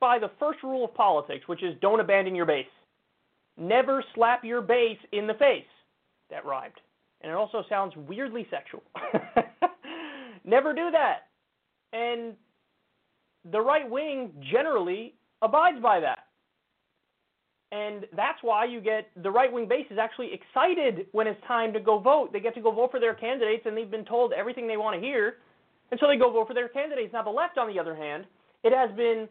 by 0.00 0.18
the 0.18 0.30
first 0.38 0.62
rule 0.62 0.84
of 0.84 0.94
politics, 0.94 1.48
which 1.48 1.62
is 1.62 1.74
don't 1.80 2.00
abandon 2.00 2.34
your 2.34 2.46
base. 2.46 2.66
Never 3.56 4.04
slap 4.14 4.44
your 4.44 4.60
base 4.60 4.98
in 5.12 5.26
the 5.26 5.34
face. 5.34 5.64
That 6.30 6.44
rhymed. 6.44 6.74
And 7.20 7.30
it 7.30 7.34
also 7.34 7.64
sounds 7.68 7.94
weirdly 7.96 8.46
sexual. 8.50 8.82
Never 10.44 10.74
do 10.74 10.90
that. 10.90 11.28
And 11.92 12.34
the 13.50 13.60
right 13.60 13.88
wing 13.88 14.32
generally 14.52 15.14
abides 15.42 15.80
by 15.80 16.00
that. 16.00 16.20
And 17.72 18.06
that's 18.14 18.38
why 18.42 18.66
you 18.66 18.80
get 18.80 19.10
the 19.22 19.30
right 19.30 19.52
wing 19.52 19.66
base 19.68 19.86
is 19.90 19.98
actually 19.98 20.30
excited 20.32 21.06
when 21.12 21.26
it's 21.26 21.40
time 21.46 21.72
to 21.72 21.80
go 21.80 21.98
vote. 21.98 22.32
They 22.32 22.40
get 22.40 22.54
to 22.54 22.60
go 22.60 22.70
vote 22.70 22.90
for 22.90 23.00
their 23.00 23.14
candidates 23.14 23.64
and 23.66 23.76
they've 23.76 23.90
been 23.90 24.04
told 24.04 24.32
everything 24.32 24.68
they 24.68 24.76
want 24.76 24.94
to 24.94 25.04
hear. 25.04 25.38
And 25.90 25.98
so 25.98 26.06
they 26.06 26.16
go 26.16 26.30
vote 26.30 26.48
for 26.48 26.54
their 26.54 26.68
candidates. 26.68 27.12
Now, 27.12 27.22
the 27.22 27.30
left, 27.30 27.58
on 27.58 27.72
the 27.72 27.78
other 27.78 27.94
hand, 27.94 28.26
it 28.62 28.72
has 28.72 28.94
been 28.96 29.28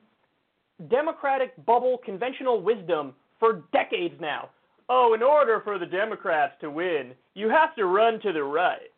Democratic 0.90 1.54
bubble 1.66 2.00
conventional 2.04 2.62
wisdom 2.62 3.14
for 3.40 3.64
decades 3.72 4.16
now. 4.20 4.50
Oh, 4.90 5.14
in 5.14 5.24
order 5.24 5.62
for 5.64 5.80
the 5.80 5.86
Democrats 5.86 6.54
to 6.62 6.70
win, 6.70 7.14
you 7.36 7.50
have 7.50 7.76
to 7.76 7.86
run 7.86 8.20
to 8.22 8.34
the 8.34 8.44
right. 8.44 8.92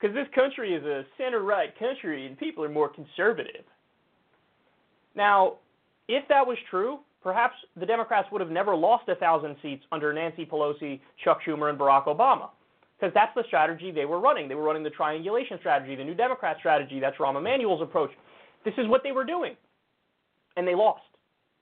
Because 0.00 0.14
this 0.14 0.26
country 0.34 0.74
is 0.74 0.84
a 0.84 1.04
center 1.18 1.42
right 1.42 1.76
country 1.78 2.26
and 2.26 2.38
people 2.38 2.64
are 2.64 2.68
more 2.68 2.88
conservative. 2.88 3.64
Now, 5.14 5.54
if 6.08 6.26
that 6.28 6.46
was 6.46 6.56
true, 6.70 7.00
perhaps 7.22 7.54
the 7.76 7.86
Democrats 7.86 8.28
would 8.32 8.40
have 8.40 8.50
never 8.50 8.74
lost 8.74 9.08
a 9.08 9.14
thousand 9.14 9.56
seats 9.62 9.84
under 9.92 10.12
Nancy 10.12 10.46
Pelosi, 10.46 11.00
Chuck 11.22 11.40
Schumer, 11.46 11.70
and 11.70 11.78
Barack 11.78 12.06
Obama. 12.06 12.50
Because 12.98 13.14
that's 13.14 13.34
the 13.34 13.44
strategy 13.46 13.90
they 13.90 14.04
were 14.04 14.20
running. 14.20 14.48
They 14.48 14.54
were 14.54 14.62
running 14.62 14.82
the 14.82 14.90
triangulation 14.90 15.58
strategy, 15.60 15.96
the 15.96 16.04
New 16.04 16.14
Democrat 16.14 16.56
strategy. 16.58 17.00
That's 17.00 17.16
Rahm 17.16 17.36
Emanuel's 17.36 17.80
approach. 17.80 18.10
This 18.64 18.74
is 18.76 18.86
what 18.88 19.02
they 19.02 19.12
were 19.12 19.24
doing. 19.24 19.56
And 20.60 20.68
they 20.68 20.74
lost. 20.74 21.00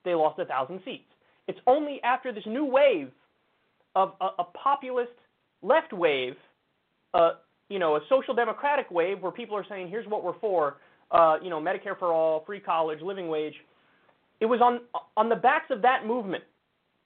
They 0.05 0.13
lost 0.17 0.41
a 0.41 0.45
thousand 0.45 0.81
seats. 0.85 1.05
It's 1.47 1.61
only 1.69 2.01
after 2.03 2.33
this 2.33 2.43
new 2.47 2.65
wave 2.65 3.13
of 3.95 4.15
a, 4.21 4.31
a 4.41 4.45
populist 4.61 5.13
left 5.63 5.93
wave, 5.93 6.35
uh, 7.15 7.35
you 7.69 7.79
know, 7.79 7.95
a 7.95 8.01
social 8.09 8.35
democratic 8.35 8.91
wave 8.91 9.23
where 9.23 9.31
people 9.31 9.57
are 9.57 9.65
saying, 9.69 9.89
here's 9.89 10.09
what 10.09 10.25
we're 10.25 10.39
for, 10.41 10.79
uh, 11.13 11.37
you 11.41 11.49
know, 11.49 11.61
Medicare 11.61 11.97
for 11.97 12.13
all, 12.13 12.43
free 12.45 12.59
college, 12.59 12.99
living 13.01 13.29
wage. 13.29 13.55
It 14.41 14.47
was 14.47 14.61
on 14.61 14.81
on 15.17 15.29
the 15.29 15.37
backs 15.37 15.67
of 15.71 15.81
that 15.83 16.05
movement 16.05 16.43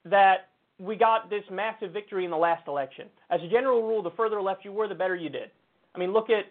that 0.05 0.49
we 0.79 0.95
got 0.95 1.29
this 1.29 1.43
massive 1.51 1.91
victory 1.91 2.25
in 2.25 2.31
the 2.31 2.37
last 2.37 2.67
election. 2.67 3.05
As 3.29 3.39
a 3.43 3.47
general 3.49 3.83
rule, 3.83 4.01
the 4.01 4.15
further 4.17 4.41
left 4.41 4.65
you 4.65 4.71
were, 4.71 4.87
the 4.87 4.95
better 4.95 5.15
you 5.15 5.29
did. 5.29 5.51
I 5.93 5.99
mean, 5.99 6.11
look 6.11 6.29
at 6.31 6.45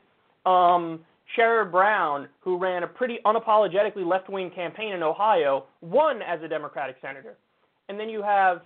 um, 0.48 1.00
Sherrod 1.36 1.70
Brown, 1.70 2.28
who 2.40 2.58
ran 2.58 2.82
a 2.82 2.86
pretty 2.86 3.18
unapologetically 3.24 4.06
left-wing 4.06 4.50
campaign 4.54 4.92
in 4.92 5.02
Ohio, 5.02 5.64
won 5.80 6.20
as 6.22 6.42
a 6.42 6.48
Democratic 6.48 6.96
senator. 7.00 7.36
And 7.88 7.98
then 7.98 8.08
you 8.08 8.22
have 8.22 8.62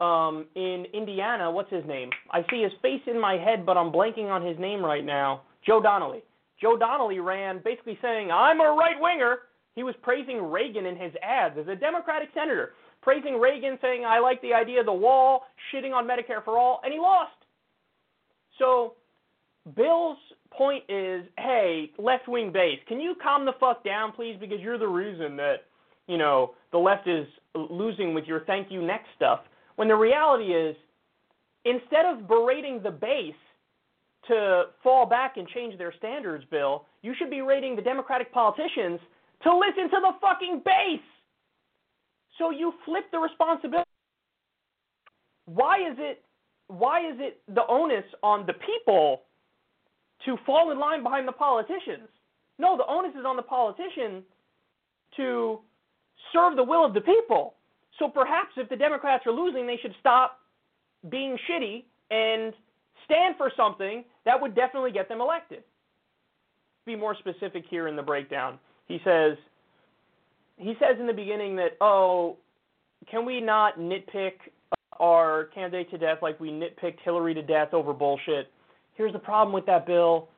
um, 0.00 0.46
in 0.54 0.86
Indiana, 0.92 1.50
what's 1.50 1.70
his 1.70 1.84
name? 1.86 2.10
I 2.30 2.44
see 2.50 2.62
his 2.62 2.72
face 2.82 3.02
in 3.06 3.20
my 3.20 3.34
head, 3.34 3.66
but 3.66 3.76
I'm 3.76 3.92
blanking 3.92 4.30
on 4.30 4.44
his 4.44 4.58
name 4.58 4.84
right 4.84 5.04
now. 5.04 5.42
Joe 5.66 5.80
Donnelly. 5.80 6.22
Joe 6.60 6.76
Donnelly 6.76 7.20
ran 7.20 7.60
basically 7.64 7.98
saying, 8.02 8.30
I'm 8.30 8.60
a 8.60 8.70
right 8.70 8.96
winger. 9.00 9.38
He 9.74 9.82
was 9.82 9.94
praising 10.02 10.42
Reagan 10.50 10.86
in 10.86 10.96
his 10.96 11.12
ads 11.22 11.56
as 11.58 11.68
a 11.68 11.76
Democratic 11.76 12.30
senator, 12.34 12.72
praising 13.00 13.38
Reagan, 13.38 13.78
saying, 13.80 14.04
I 14.04 14.18
like 14.18 14.42
the 14.42 14.52
idea 14.52 14.80
of 14.80 14.86
the 14.86 14.92
wall, 14.92 15.44
shitting 15.72 15.92
on 15.92 16.06
Medicare 16.06 16.44
for 16.44 16.58
all, 16.58 16.80
and 16.82 16.92
he 16.92 16.98
lost. 16.98 17.30
So 18.58 18.94
Bill's 19.76 20.18
point 20.50 20.84
is, 20.88 21.24
hey, 21.38 21.90
left 21.98 22.28
wing 22.28 22.52
base, 22.52 22.78
can 22.88 23.00
you 23.00 23.14
calm 23.22 23.44
the 23.44 23.52
fuck 23.60 23.84
down, 23.84 24.12
please? 24.12 24.36
Because 24.40 24.60
you're 24.60 24.78
the 24.78 24.86
reason 24.86 25.36
that, 25.36 25.56
you 26.06 26.18
know, 26.18 26.54
the 26.72 26.78
left 26.78 27.06
is 27.06 27.26
losing 27.54 28.14
with 28.14 28.24
your 28.24 28.40
thank 28.40 28.70
you 28.70 28.82
next 28.82 29.08
stuff. 29.16 29.40
When 29.76 29.88
the 29.88 29.94
reality 29.94 30.52
is, 30.52 30.76
instead 31.64 32.06
of 32.06 32.26
berating 32.26 32.80
the 32.82 32.90
base 32.90 33.34
to 34.28 34.64
fall 34.82 35.06
back 35.06 35.36
and 35.36 35.46
change 35.48 35.78
their 35.78 35.92
standards, 35.98 36.44
Bill, 36.50 36.84
you 37.02 37.14
should 37.18 37.30
be 37.30 37.40
rating 37.40 37.76
the 37.76 37.82
Democratic 37.82 38.32
politicians 38.32 39.00
to 39.42 39.56
listen 39.56 39.90
to 39.90 39.96
the 40.00 40.12
fucking 40.20 40.62
base. 40.64 41.00
So 42.38 42.50
you 42.50 42.72
flip 42.84 43.04
the 43.12 43.18
responsibility. 43.18 43.88
Why 45.46 45.78
is 45.78 45.96
it 45.98 46.22
why 46.68 47.00
is 47.00 47.16
it 47.18 47.40
the 47.48 47.62
onus 47.66 48.04
on 48.22 48.44
the 48.46 48.52
people 48.52 49.22
to 50.24 50.36
fall 50.44 50.70
in 50.70 50.78
line 50.78 51.02
behind 51.02 51.26
the 51.26 51.32
politicians? 51.32 52.08
No, 52.58 52.76
the 52.76 52.86
onus 52.88 53.12
is 53.18 53.24
on 53.24 53.36
the 53.36 53.42
politician 53.42 54.22
to 55.16 55.60
serve 56.32 56.56
the 56.56 56.64
will 56.64 56.84
of 56.84 56.94
the 56.94 57.00
people. 57.00 57.54
So 57.98 58.08
perhaps 58.08 58.50
if 58.56 58.68
the 58.68 58.76
Democrats 58.76 59.24
are 59.26 59.32
losing, 59.32 59.66
they 59.66 59.78
should 59.80 59.94
stop 60.00 60.40
being 61.10 61.36
shitty 61.48 61.84
and 62.10 62.52
stand 63.04 63.36
for 63.36 63.50
something 63.56 64.04
that 64.24 64.40
would 64.40 64.54
definitely 64.54 64.92
get 64.92 65.08
them 65.08 65.20
elected. 65.20 65.62
Be 66.86 66.96
more 66.96 67.16
specific 67.16 67.64
here 67.68 67.88
in 67.88 67.96
the 67.96 68.02
breakdown. 68.02 68.58
He 68.86 68.98
says 69.04 69.36
he 70.56 70.74
says 70.80 70.96
in 70.98 71.06
the 71.06 71.12
beginning 71.12 71.56
that 71.56 71.76
oh, 71.80 72.36
can 73.10 73.24
we 73.24 73.40
not 73.40 73.78
nitpick 73.78 74.32
our 74.98 75.44
candidate 75.54 75.90
to 75.90 75.98
death 75.98 76.18
like 76.22 76.40
we 76.40 76.50
nitpicked 76.50 76.98
Hillary 77.04 77.34
to 77.34 77.42
death 77.42 77.72
over 77.72 77.92
bullshit? 77.92 78.50
Here's 78.98 79.12
the 79.12 79.18
problem 79.18 79.54
with 79.54 79.64
that 79.66 79.86
bill. 79.86 80.28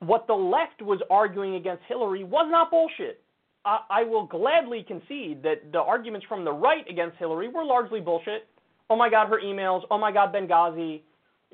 What 0.00 0.26
the 0.26 0.34
left 0.34 0.80
was 0.80 1.00
arguing 1.10 1.56
against 1.56 1.82
Hillary 1.86 2.24
was 2.24 2.48
not 2.50 2.70
bullshit. 2.70 3.20
I, 3.66 3.80
I 3.90 4.04
will 4.04 4.26
gladly 4.26 4.84
concede 4.88 5.42
that 5.42 5.70
the 5.70 5.78
arguments 5.78 6.26
from 6.26 6.46
the 6.46 6.52
right 6.52 6.88
against 6.88 7.18
Hillary 7.18 7.48
were 7.48 7.62
largely 7.62 8.00
bullshit. 8.00 8.48
Oh 8.88 8.96
my 8.96 9.10
God, 9.10 9.28
her 9.28 9.38
emails. 9.44 9.82
Oh 9.90 9.98
my 9.98 10.10
God, 10.10 10.32
Benghazi. 10.32 11.02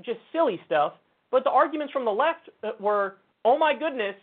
Just 0.04 0.20
silly 0.32 0.60
stuff. 0.66 0.92
But 1.32 1.42
the 1.42 1.50
arguments 1.50 1.92
from 1.92 2.04
the 2.04 2.12
left 2.12 2.48
uh, 2.62 2.70
were, 2.78 3.16
oh 3.44 3.58
my 3.58 3.74
goodness, 3.76 4.14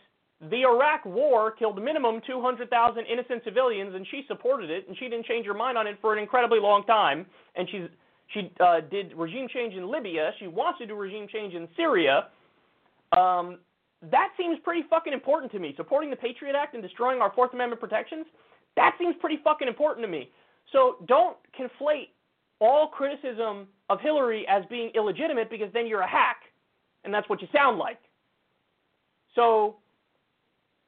the 0.50 0.62
Iraq 0.62 1.04
War 1.06 1.52
killed 1.52 1.84
minimum 1.84 2.22
200,000 2.26 3.06
innocent 3.06 3.44
civilians, 3.44 3.94
and 3.96 4.08
she 4.10 4.24
supported 4.30 4.70
it, 4.70 4.88
and 4.88 4.98
she 4.98 5.10
didn't 5.10 5.26
change 5.26 5.46
her 5.46 5.54
mind 5.54 5.78
on 5.78 5.88
it 5.88 5.98
for 6.00 6.14
an 6.14 6.20
incredibly 6.20 6.60
long 6.60 6.86
time. 6.86 7.26
And 7.56 7.68
she's 7.70 7.90
she 8.34 8.52
uh, 8.60 8.82
did 8.90 9.14
regime 9.16 9.48
change 9.54 9.74
in 9.74 9.90
Libya. 9.90 10.32
She 10.40 10.48
wants 10.48 10.80
to 10.80 10.86
do 10.86 10.96
regime 10.96 11.28
change 11.32 11.54
in 11.54 11.68
Syria. 11.76 12.28
Um, 13.18 13.60
that 14.10 14.30
seems 14.38 14.58
pretty 14.64 14.84
fucking 14.90 15.14
important 15.14 15.52
to 15.52 15.60
me. 15.60 15.74
Supporting 15.78 16.10
the 16.10 16.16
Patriot 16.16 16.56
Act 16.56 16.74
and 16.74 16.82
destroying 16.82 17.22
our 17.22 17.32
Fourth 17.34 17.54
Amendment 17.54 17.82
protections, 17.82 18.26
that 18.76 18.96
seems 18.98 19.16
pretty 19.20 19.40
fucking 19.44 19.68
important 19.68 20.06
to 20.06 20.12
me. 20.12 20.30
So 20.72 20.98
don't 21.08 21.38
conflate 21.60 22.10
all 22.60 22.88
criticism 22.88 23.68
of 23.90 24.00
Hillary 24.00 24.46
as 24.48 24.64
being 24.70 24.92
illegitimate 24.96 25.50
because 25.50 25.68
then 25.74 25.88
you're 25.88 26.02
a 26.02 26.10
hack, 26.10 26.38
and 27.04 27.14
that's 27.14 27.28
what 27.28 27.42
you 27.42 27.48
sound 27.54 27.78
like. 27.78 28.00
So 29.36 29.78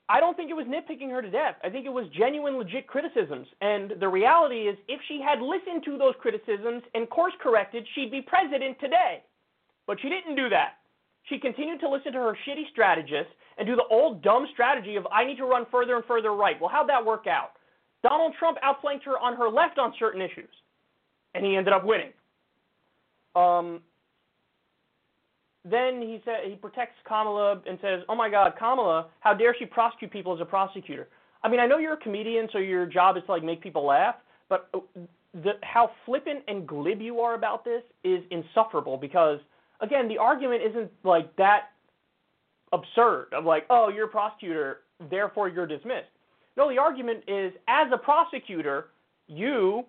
I 0.09 0.19
don't 0.19 0.35
think 0.35 0.49
it 0.49 0.53
was 0.53 0.67
nitpicking 0.67 1.09
her 1.11 1.21
to 1.21 1.29
death. 1.29 1.55
I 1.63 1.69
think 1.69 1.85
it 1.85 1.93
was 1.93 2.05
genuine, 2.17 2.57
legit 2.57 2.87
criticisms. 2.87 3.47
And 3.61 3.93
the 3.99 4.07
reality 4.07 4.67
is, 4.67 4.77
if 4.87 4.99
she 5.07 5.21
had 5.21 5.41
listened 5.41 5.83
to 5.85 5.97
those 5.97 6.13
criticisms 6.19 6.83
and 6.93 7.09
course 7.09 7.33
corrected, 7.41 7.87
she'd 7.95 8.11
be 8.11 8.21
president 8.21 8.79
today. 8.79 9.23
But 9.87 9.99
she 10.01 10.09
didn't 10.09 10.35
do 10.35 10.49
that. 10.49 10.79
She 11.29 11.39
continued 11.39 11.79
to 11.79 11.89
listen 11.89 12.11
to 12.13 12.19
her 12.19 12.37
shitty 12.45 12.69
strategists 12.71 13.31
and 13.57 13.65
do 13.65 13.75
the 13.75 13.87
old 13.89 14.21
dumb 14.21 14.45
strategy 14.51 14.97
of, 14.97 15.07
I 15.07 15.23
need 15.23 15.37
to 15.37 15.45
run 15.45 15.65
further 15.71 15.95
and 15.95 16.03
further 16.05 16.33
right. 16.33 16.59
Well, 16.59 16.69
how'd 16.69 16.89
that 16.89 17.05
work 17.05 17.27
out? 17.27 17.51
Donald 18.01 18.33
Trump 18.37 18.57
outflanked 18.61 19.05
her 19.05 19.17
on 19.17 19.37
her 19.37 19.49
left 19.49 19.79
on 19.79 19.93
certain 19.97 20.21
issues, 20.21 20.49
and 21.33 21.45
he 21.45 21.55
ended 21.55 21.73
up 21.73 21.85
winning. 21.85 22.11
Um, 23.35 23.79
then 25.65 26.01
he 26.01 26.21
said 26.25 26.45
he 26.45 26.55
protects 26.55 26.95
Kamala 27.07 27.61
and 27.65 27.77
says, 27.81 28.01
"Oh 28.09 28.15
my 28.15 28.29
God, 28.29 28.53
Kamala, 28.57 29.07
how 29.21 29.33
dare 29.33 29.55
she 29.57 29.65
prosecute 29.65 30.11
people 30.11 30.33
as 30.33 30.41
a 30.41 30.45
prosecutor?" 30.45 31.07
I 31.43 31.49
mean, 31.49 31.59
I 31.59 31.65
know 31.65 31.77
you're 31.77 31.93
a 31.93 31.97
comedian, 31.97 32.47
so 32.51 32.57
your 32.57 32.85
job 32.85 33.17
is 33.17 33.23
to 33.25 33.31
like 33.31 33.43
make 33.43 33.61
people 33.61 33.85
laugh, 33.85 34.15
but 34.49 34.69
uh, 34.73 34.79
the, 35.33 35.53
how 35.61 35.91
flippant 36.05 36.43
and 36.47 36.67
glib 36.67 37.01
you 37.01 37.21
are 37.21 37.35
about 37.35 37.63
this 37.65 37.81
is 38.03 38.23
insufferable 38.31 38.97
because 38.97 39.39
again, 39.79 40.07
the 40.07 40.17
argument 40.17 40.61
isn't 40.69 40.91
like 41.03 41.33
that 41.37 41.69
absurd 42.73 43.27
of 43.33 43.45
like, 43.45 43.65
"Oh, 43.69 43.89
you're 43.89 44.05
a 44.05 44.09
prosecutor, 44.09 44.81
therefore 45.09 45.47
you're 45.47 45.67
dismissed." 45.67 46.09
No, 46.57 46.69
the 46.69 46.77
argument 46.77 47.23
is 47.27 47.53
as 47.67 47.87
a 47.91 47.97
prosecutor, 47.97 48.87
you 49.27 49.85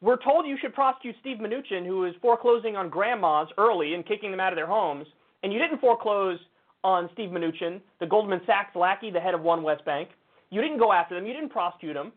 were 0.00 0.18
told 0.22 0.46
you 0.46 0.56
should 0.60 0.74
prosecute 0.74 1.16
Steve 1.20 1.38
Mnuchin, 1.38 1.86
who 1.86 2.00
was 2.00 2.14
foreclosing 2.20 2.76
on 2.76 2.88
grandmas 2.88 3.48
early 3.58 3.94
and 3.94 4.06
kicking 4.06 4.30
them 4.30 4.40
out 4.40 4.52
of 4.52 4.56
their 4.56 4.66
homes, 4.66 5.06
and 5.42 5.52
you 5.52 5.58
didn't 5.58 5.80
foreclose 5.80 6.38
on 6.84 7.08
Steve 7.14 7.30
Mnuchin, 7.30 7.80
the 8.00 8.06
Goldman 8.06 8.40
Sachs 8.46 8.76
lackey, 8.76 9.10
the 9.10 9.20
head 9.20 9.34
of 9.34 9.40
OneWest 9.40 9.84
Bank. 9.84 10.10
You 10.50 10.60
didn't 10.60 10.78
go 10.78 10.92
after 10.92 11.14
them. 11.14 11.26
You 11.26 11.32
didn't 11.32 11.48
prosecute 11.48 11.94
them. 11.94 12.12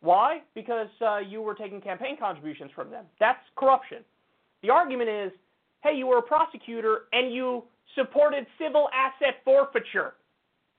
Why? 0.00 0.42
Because 0.54 0.88
uh, 1.04 1.18
you 1.18 1.42
were 1.42 1.54
taking 1.54 1.80
campaign 1.80 2.16
contributions 2.18 2.70
from 2.74 2.90
them. 2.90 3.04
That's 3.18 3.40
corruption. 3.56 3.98
The 4.62 4.70
argument 4.70 5.10
is, 5.10 5.32
hey, 5.82 5.96
you 5.96 6.06
were 6.06 6.18
a 6.18 6.22
prosecutor 6.22 7.02
and 7.12 7.34
you 7.34 7.64
supported 7.96 8.46
civil 8.60 8.88
asset 8.94 9.36
forfeiture, 9.44 10.14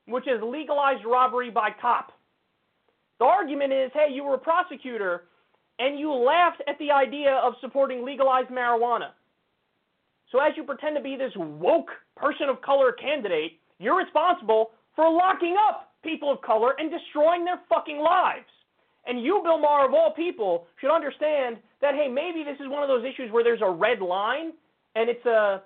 which 0.08 0.28
is 0.28 0.42
legalized 0.42 1.04
robbery 1.06 1.50
by 1.50 1.70
cop. 1.82 2.14
The 3.20 3.26
argument 3.26 3.74
is, 3.74 3.92
hey, 3.94 4.08
you 4.14 4.24
were 4.24 4.36
a 4.36 4.40
prosecutor 4.40 5.24
and 5.80 5.98
you 5.98 6.14
laughed 6.14 6.62
at 6.68 6.78
the 6.80 6.92
idea 6.92 7.40
of 7.44 7.54
supporting 7.62 8.06
legalized 8.06 8.50
marijuana. 8.50 9.12
So 10.32 10.40
as 10.40 10.54
you 10.56 10.64
pretend 10.64 10.96
to 10.96 11.02
be 11.02 11.16
this 11.16 11.32
woke 11.36 11.90
person 12.16 12.50
of 12.50 12.62
color 12.62 12.92
candidate, 12.92 13.60
you're 13.80 13.98
responsible 13.98 14.72
for 14.96 15.10
locking 15.12 15.56
up 15.68 15.94
people 16.04 16.32
of 16.32 16.42
color 16.42 16.74
and 16.78 16.92
destroying 16.92 17.46
their 17.46 17.60
fucking 17.68 17.98
lives. 17.98 18.46
And 19.08 19.24
you, 19.24 19.42
Bill 19.44 19.58
Maher, 19.58 19.88
of 19.88 19.94
all 19.94 20.14
people, 20.16 20.68
should 20.80 20.94
understand 20.94 21.58
that, 21.82 21.96
hey, 21.96 22.08
maybe 22.08 22.44
this 22.44 22.60
is 22.60 22.70
one 22.70 22.84
of 22.84 22.90
those 22.90 23.06
issues 23.06 23.32
where 23.32 23.44
there's 23.44 23.62
a 23.64 23.70
red 23.70 24.02
line 24.02 24.52
and 24.96 25.10
it's 25.10 25.26
a 25.26 25.64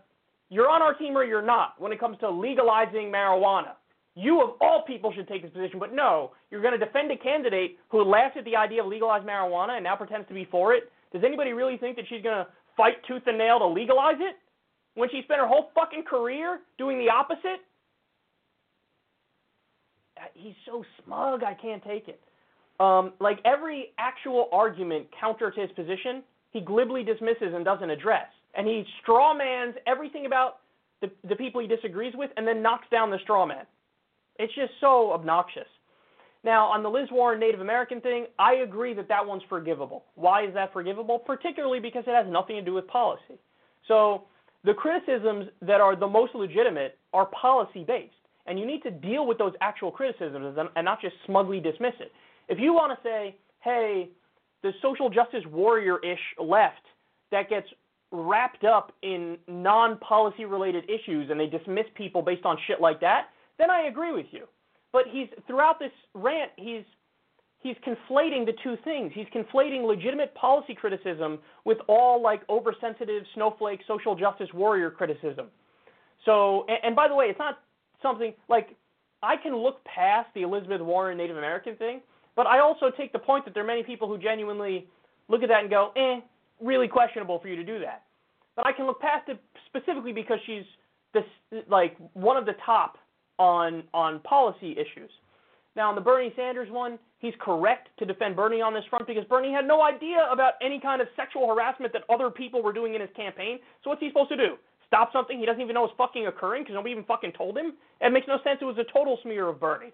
you're 0.50 0.70
on 0.70 0.84
our 0.84 0.94
team 0.94 1.18
or 1.18 1.24
you're 1.24 1.42
not 1.42 1.74
when 1.80 1.92
it 1.92 2.00
comes 2.00 2.18
to 2.20 2.30
legalizing 2.30 3.12
marijuana. 3.12 3.74
You, 4.16 4.42
of 4.42 4.52
all 4.62 4.84
people, 4.86 5.12
should 5.14 5.28
take 5.28 5.42
this 5.42 5.52
position, 5.52 5.80
but 5.80 5.94
no, 5.94 6.32
you're 6.52 6.62
going 6.62 6.78
to 6.78 6.84
defend 6.84 7.12
a 7.12 7.18
candidate 7.18 7.78
who 7.90 8.04
laughs 8.04 8.36
at 8.38 8.46
the 8.46 8.56
idea 8.56 8.84
of 8.84 8.88
legalized 8.88 9.26
marijuana 9.26 9.76
and 9.78 9.84
now 9.84 9.96
pretends 9.96 10.28
to 10.28 10.34
be 10.34 10.48
for 10.52 10.74
it. 10.74 10.92
Does 11.12 11.24
anybody 11.26 11.54
really 11.54 11.78
think 11.78 11.96
that 11.96 12.06
she's 12.08 12.22
going 12.22 12.36
to 12.36 12.48
fight 12.78 12.96
tooth 13.08 13.24
and 13.26 13.38
nail 13.38 13.60
to 13.60 13.68
legalize 13.68 14.18
it? 14.20 14.36
when 14.96 15.10
she 15.10 15.22
spent 15.24 15.40
her 15.40 15.48
whole 15.48 15.72
fucking 15.74 16.04
career 16.04 16.60
doing 16.78 17.00
the 17.00 17.10
opposite? 17.10 17.62
Uh, 20.18 20.26
he's 20.34 20.56
so 20.66 20.84
smug, 21.04 21.44
I 21.44 21.54
can't 21.54 21.84
take 21.84 22.08
it. 22.08 22.22
Um, 22.80 23.14
like 23.20 23.40
every 23.46 23.94
actual 23.98 24.50
argument 24.52 25.08
counter 25.20 25.52
to 25.52 25.62
his 25.62 25.72
position, 25.72 26.24
he 26.52 26.62
glibly 26.62 27.04
dismisses 27.04 27.54
and 27.54 27.66
doesn't 27.66 27.90
address. 27.90 28.28
And 28.56 28.68
he 28.68 28.86
strawmans 29.04 29.74
everything 29.88 30.26
about 30.26 30.58
the, 31.02 31.10
the 31.28 31.36
people 31.36 31.62
he 31.62 31.68
disagrees 31.68 32.14
with 32.16 32.30
and 32.38 32.48
then 32.48 32.62
knocks 32.62 32.88
down 32.92 33.10
the 33.10 33.20
straw 33.24 33.46
man. 33.46 33.66
It's 34.40 34.54
just 34.56 34.72
so 34.82 35.12
obnoxious. 35.14 35.68
Now, 36.44 36.66
on 36.66 36.84
the 36.84 36.90
Liz 36.90 37.08
Warren 37.12 37.40
Native 37.40 37.62
American 37.62 38.02
thing, 38.02 38.26
I 38.38 38.56
agree 38.56 38.94
that 38.96 39.08
that 39.08 39.26
one's 39.26 39.44
forgivable. 39.48 40.04
Why 40.16 40.46
is 40.46 40.54
that 40.56 40.74
forgivable? 40.74 41.20
Particularly 41.20 41.80
because 41.80 42.04
it 42.06 42.14
has 42.14 42.26
nothing 42.30 42.58
to 42.58 42.62
do 42.62 42.74
with 42.74 42.88
policy. 42.88 43.40
So, 43.88 44.24
the 44.66 44.74
criticisms 44.74 45.48
that 45.62 45.82
are 45.82 45.96
the 45.96 46.08
most 46.08 46.36
legitimate 46.36 46.98
are 47.14 47.26
policy 47.28 47.84
based, 47.86 48.14
and 48.46 48.58
you 48.58 48.66
need 48.66 48.82
to 48.84 48.92
deal 48.92 49.26
with 49.26 49.38
those 49.38 49.54
actual 49.62 49.92
criticisms 49.92 50.58
and 50.76 50.86
not 50.86 51.02
just 51.02 51.16
smugly 51.26 51.60
dismiss 51.60 51.94
it. 52.00 52.12
If 52.48 52.60
you 52.60 52.74
want 52.74 52.98
to 52.98 53.04
say, 53.08 53.36
hey, 53.60 54.10
the 54.64 54.72
social 54.82 55.10
justice 55.10 55.44
warrior 55.52 56.00
ish 56.00 56.20
left 56.40 56.82
that 57.32 57.50
gets 57.50 57.68
wrapped 58.12 58.64
up 58.64 58.94
in 59.02 59.38
non 59.48 59.98
policy 60.00 60.46
related 60.46 60.86
issues 60.90 61.30
and 61.30 61.40
they 61.40 61.48
dismiss 61.48 61.86
people 61.96 62.22
based 62.22 62.46
on 62.46 62.58
shit 62.68 62.80
like 62.80 63.02
that, 63.02 63.28
then 63.58 63.70
I 63.70 63.84
agree 63.84 64.12
with 64.12 64.28
you. 64.32 64.48
But 64.92 65.04
he's 65.10 65.28
throughout 65.48 65.80
this 65.80 65.92
rant, 66.14 66.52
he's 66.56 66.84
he's 67.60 67.76
conflating 67.88 68.46
the 68.46 68.54
two 68.64 68.78
things. 68.84 69.12
He's 69.16 69.26
conflating 69.34 69.88
legitimate 69.88 70.36
policy 70.36 70.76
criticism 70.76 71.40
with 71.66 71.78
all 71.88 72.22
like 72.22 72.48
oversensitive 72.50 73.24
snowflake 73.34 73.80
social 73.88 74.16
justice 74.16 74.50
warrior 74.54 74.92
criticism. 74.92 75.48
So, 76.26 76.66
and, 76.68 76.78
and 76.84 76.96
by 76.96 77.08
the 77.08 77.16
way, 77.16 77.26
it's 77.26 77.40
not 77.40 77.60
something 78.02 78.34
like 78.50 78.76
I 79.24 79.36
can 79.38 79.56
look 79.56 79.84
past 79.86 80.30
the 80.36 80.42
Elizabeth 80.42 80.82
Warren 80.82 81.18
Native 81.18 81.38
American 81.38 81.76
thing, 81.78 82.02
but 82.36 82.46
I 82.46 82.60
also 82.60 82.92
take 82.96 83.14
the 83.14 83.20
point 83.20 83.46
that 83.46 83.54
there 83.54 83.64
are 83.64 83.68
many 83.68 83.84
people 83.84 84.08
who 84.08 84.18
genuinely 84.18 84.88
look 85.30 85.42
at 85.42 85.50
that 85.50 85.62
and 85.62 85.70
go, 85.70 85.92
eh, 85.96 86.20
really 86.62 86.88
questionable 86.88 87.40
for 87.40 87.48
you 87.48 87.56
to 87.56 87.64
do 87.64 87.80
that. 87.80 88.04
But 88.56 88.68
I 88.68 88.74
can 88.74 88.86
look 88.86 89.00
past 89.00 89.30
it 89.30 89.40
specifically 89.68 90.12
because 90.12 90.40
she's 90.46 90.64
this 91.14 91.24
like 91.70 91.96
one 92.14 92.38
of 92.38 92.46
the 92.46 92.56
top 92.66 92.98
on 93.40 93.84
on 93.94 94.20
policy 94.22 94.74
issues. 94.74 95.10
Now, 95.76 95.90
on 95.90 95.96
the 95.96 96.02
Bernie 96.02 96.32
Sanders 96.36 96.70
one, 96.70 97.00
he's 97.20 97.34
correct 97.40 97.90
to 97.98 98.06
defend 98.06 98.36
Bernie 98.36 98.62
on 98.62 98.74
this 98.74 98.84
front 98.90 99.08
because 99.08 99.26
Bernie 99.26 99.52
had 99.52 99.66
no 99.66 99.82
idea 99.82 100.28
about 100.32 100.54
any 100.62 100.80
kind 100.80 101.02
of 101.02 101.08
sexual 101.16 101.48
harassment 101.48 101.94
that 101.94 102.04
other 102.14 102.30
people 102.30 102.62
were 102.62 102.74
doing 102.74 102.94
in 102.94 103.02
his 103.02 103.10
campaign. 103.16 103.58
So 103.84 103.90
what's 103.90 104.02
he 104.02 104.10
supposed 104.10 104.30
to 104.30 104.38
do? 104.38 104.56
Stop 104.86 105.12
something 105.12 105.40
he 105.40 105.46
doesn't 105.46 105.62
even 105.62 105.74
know 105.74 105.86
is 105.86 105.92
fucking 105.98 106.28
occurring 106.28 106.64
because 106.64 106.76
nobody 106.76 106.92
even 106.92 107.04
fucking 107.06 107.32
told 107.36 107.58
him? 107.58 107.74
It 108.00 108.14
makes 108.14 108.28
no 108.28 108.38
sense. 108.44 108.60
It 108.62 108.66
was 108.66 108.78
a 108.78 108.94
total 108.94 109.18
smear 109.24 109.48
of 109.48 109.60
Bernie. 109.60 109.92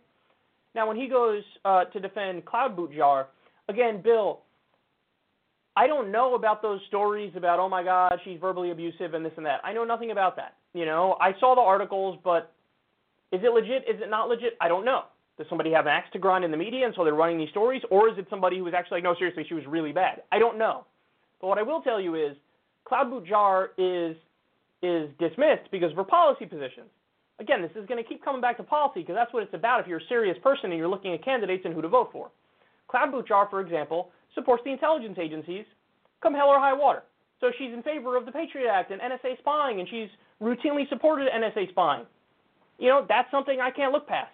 Now, 0.76 0.88
when 0.88 0.98
he 0.98 1.08
goes 1.08 1.42
uh, 1.64 1.86
to 1.86 2.00
defend 2.00 2.44
Klobuchar, 2.46 3.28
again, 3.70 4.02
Bill, 4.04 4.42
I 5.78 5.88
don't 5.88 6.12
know 6.12 6.36
about 6.36 6.62
those 6.62 6.82
stories 6.90 7.32
about, 7.38 7.60
oh 7.60 7.70
my 7.70 7.84
God, 7.84 8.20
she's 8.26 8.40
verbally 8.40 8.72
abusive 8.72 9.14
and 9.14 9.24
this 9.24 9.32
and 9.38 9.46
that. 9.46 9.62
I 9.64 9.72
know 9.72 9.86
nothing 9.86 10.12
about 10.12 10.36
that. 10.36 10.56
You 10.74 10.86
know, 10.86 11.16
I 11.22 11.32
saw 11.40 11.56
the 11.56 11.62
articles, 11.62 12.20
but 12.24 12.54
is 13.32 13.42
it 13.44 13.54
legit? 13.54 13.84
Is 13.88 14.02
it 14.02 14.10
not 14.10 14.30
legit? 14.30 14.58
I 14.60 14.68
don't 14.68 14.86
know. 14.86 15.04
Does 15.38 15.48
somebody 15.48 15.72
have 15.72 15.86
an 15.86 15.92
axe 15.94 16.10
to 16.14 16.20
grind 16.20 16.44
in 16.44 16.52
the 16.52 16.58
media 16.58 16.86
and 16.86 16.94
so 16.96 17.04
they're 17.04 17.14
running 17.14 17.38
these 17.38 17.50
stories? 17.50 17.82
Or 17.90 18.10
is 18.10 18.18
it 18.18 18.28
somebody 18.30 18.58
who 18.58 18.64
was 18.64 18.74
actually 18.76 18.98
like, 18.98 19.04
no, 19.04 19.16
seriously, 19.18 19.46
she 19.48 19.54
was 19.54 19.64
really 19.68 19.94
bad? 19.94 20.24
I 20.32 20.40
don't 20.40 20.58
know. 20.58 20.86
But 21.40 21.48
what 21.48 21.58
I 21.58 21.64
will 21.64 21.82
tell 21.82 22.02
you 22.02 22.16
is 22.16 22.36
Klobuchar 22.86 23.70
is, 23.78 24.18
is 24.82 25.10
dismissed 25.18 25.72
because 25.72 25.92
of 25.92 25.98
her 25.98 26.04
policy 26.04 26.46
positions. 26.46 26.90
Again, 27.40 27.62
this 27.62 27.72
is 27.76 27.88
going 27.88 28.04
to 28.04 28.08
keep 28.08 28.24
coming 28.24 28.42
back 28.42 28.58
to 28.58 28.64
policy 28.64 29.00
because 29.00 29.16
that's 29.16 29.32
what 29.34 29.44
it's 29.44 29.54
about 29.54 29.80
if 29.80 29.88
you're 29.88 30.00
a 30.00 30.10
serious 30.10 30.38
person 30.44 30.72
and 30.72 30.78
you're 30.78 30.90
looking 30.90 31.14
at 31.14 31.24
candidates 31.24 31.64
and 31.64 31.74
who 31.74 31.82
to 31.82 31.88
vote 31.88 32.10
for. 32.12 32.32
Klobuchar, 32.94 33.50
for 33.50 33.62
example, 33.62 34.12
supports 34.36 34.64
the 34.66 34.72
intelligence 34.72 35.18
agencies, 35.22 35.64
come 36.22 36.34
hell 36.34 36.50
or 36.50 36.60
high 36.60 36.74
water. 36.74 37.04
So 37.40 37.52
she's 37.58 37.72
in 37.72 37.82
favor 37.84 38.18
of 38.18 38.26
the 38.26 38.32
Patriot 38.34 38.70
Act 38.70 38.92
and 38.92 39.00
NSA 39.00 39.40
spying, 39.40 39.80
and 39.80 39.88
she's 39.88 40.10
routinely 40.42 40.90
supported 40.90 41.30
NSA 41.32 41.70
spying. 41.70 42.06
You 42.80 42.90
know, 42.90 43.06
that's 43.08 43.30
something 43.30 43.60
I 43.62 43.72
can't 43.72 43.92
look 43.92 44.08
past. 44.08 44.32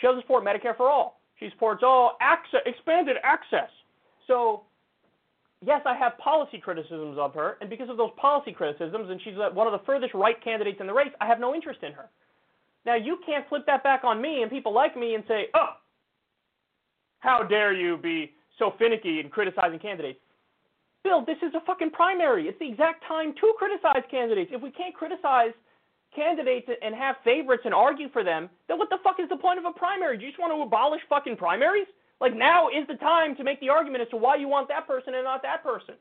She 0.00 0.06
doesn't 0.06 0.22
support 0.22 0.44
Medicare 0.44 0.76
for 0.76 0.90
all. 0.90 1.20
She 1.38 1.48
supports 1.50 1.82
all 1.82 2.16
access, 2.20 2.60
expanded 2.66 3.16
access. 3.22 3.70
So, 4.26 4.62
yes, 5.64 5.80
I 5.86 5.96
have 5.96 6.18
policy 6.18 6.58
criticisms 6.58 7.16
of 7.18 7.32
her, 7.34 7.56
and 7.60 7.70
because 7.70 7.88
of 7.88 7.96
those 7.96 8.10
policy 8.20 8.52
criticisms, 8.52 9.08
and 9.10 9.20
she's 9.22 9.34
uh, 9.36 9.50
one 9.54 9.66
of 9.66 9.72
the 9.72 9.84
furthest 9.86 10.12
right 10.14 10.42
candidates 10.42 10.78
in 10.80 10.86
the 10.86 10.92
race, 10.92 11.12
I 11.20 11.26
have 11.26 11.40
no 11.40 11.54
interest 11.54 11.80
in 11.82 11.92
her. 11.92 12.10
Now, 12.84 12.96
you 12.96 13.18
can't 13.24 13.48
flip 13.48 13.64
that 13.66 13.82
back 13.82 14.04
on 14.04 14.20
me 14.20 14.42
and 14.42 14.50
people 14.50 14.74
like 14.74 14.96
me 14.96 15.14
and 15.14 15.24
say, 15.28 15.46
oh, 15.54 15.76
how 17.20 17.42
dare 17.42 17.72
you 17.72 17.96
be 17.96 18.32
so 18.58 18.72
finicky 18.78 19.20
in 19.20 19.28
criticizing 19.28 19.78
candidates. 19.78 20.18
Bill, 21.04 21.24
this 21.24 21.36
is 21.42 21.54
a 21.54 21.64
fucking 21.64 21.90
primary. 21.90 22.48
It's 22.48 22.58
the 22.58 22.68
exact 22.68 23.04
time 23.06 23.34
to 23.40 23.54
criticize 23.58 24.02
candidates. 24.10 24.50
If 24.52 24.62
we 24.62 24.70
can't 24.70 24.94
criticize 24.94 25.52
candidates 26.14 26.68
and 26.82 26.94
have 26.94 27.16
favorites 27.24 27.62
and 27.64 27.74
argue 27.74 28.08
for 28.10 28.24
them, 28.24 28.48
then 28.68 28.78
what 28.78 28.90
the 28.90 28.98
fuck 29.02 29.20
is 29.20 29.28
the 29.28 29.36
point 29.36 29.58
of 29.58 29.64
a 29.64 29.72
primary? 29.72 30.18
Do 30.18 30.24
you 30.24 30.30
just 30.30 30.40
want 30.40 30.52
to 30.52 30.62
abolish 30.62 31.00
fucking 31.08 31.36
primaries? 31.36 31.86
Like 32.20 32.36
now 32.36 32.68
is 32.68 32.86
the 32.88 32.96
time 32.96 33.36
to 33.36 33.44
make 33.44 33.60
the 33.60 33.70
argument 33.70 34.02
as 34.02 34.08
to 34.10 34.16
why 34.16 34.36
you 34.36 34.48
want 34.48 34.68
that 34.68 34.86
person 34.86 35.14
and 35.14 35.24
not 35.24 35.42
that 35.42 35.62
person. 35.62 35.94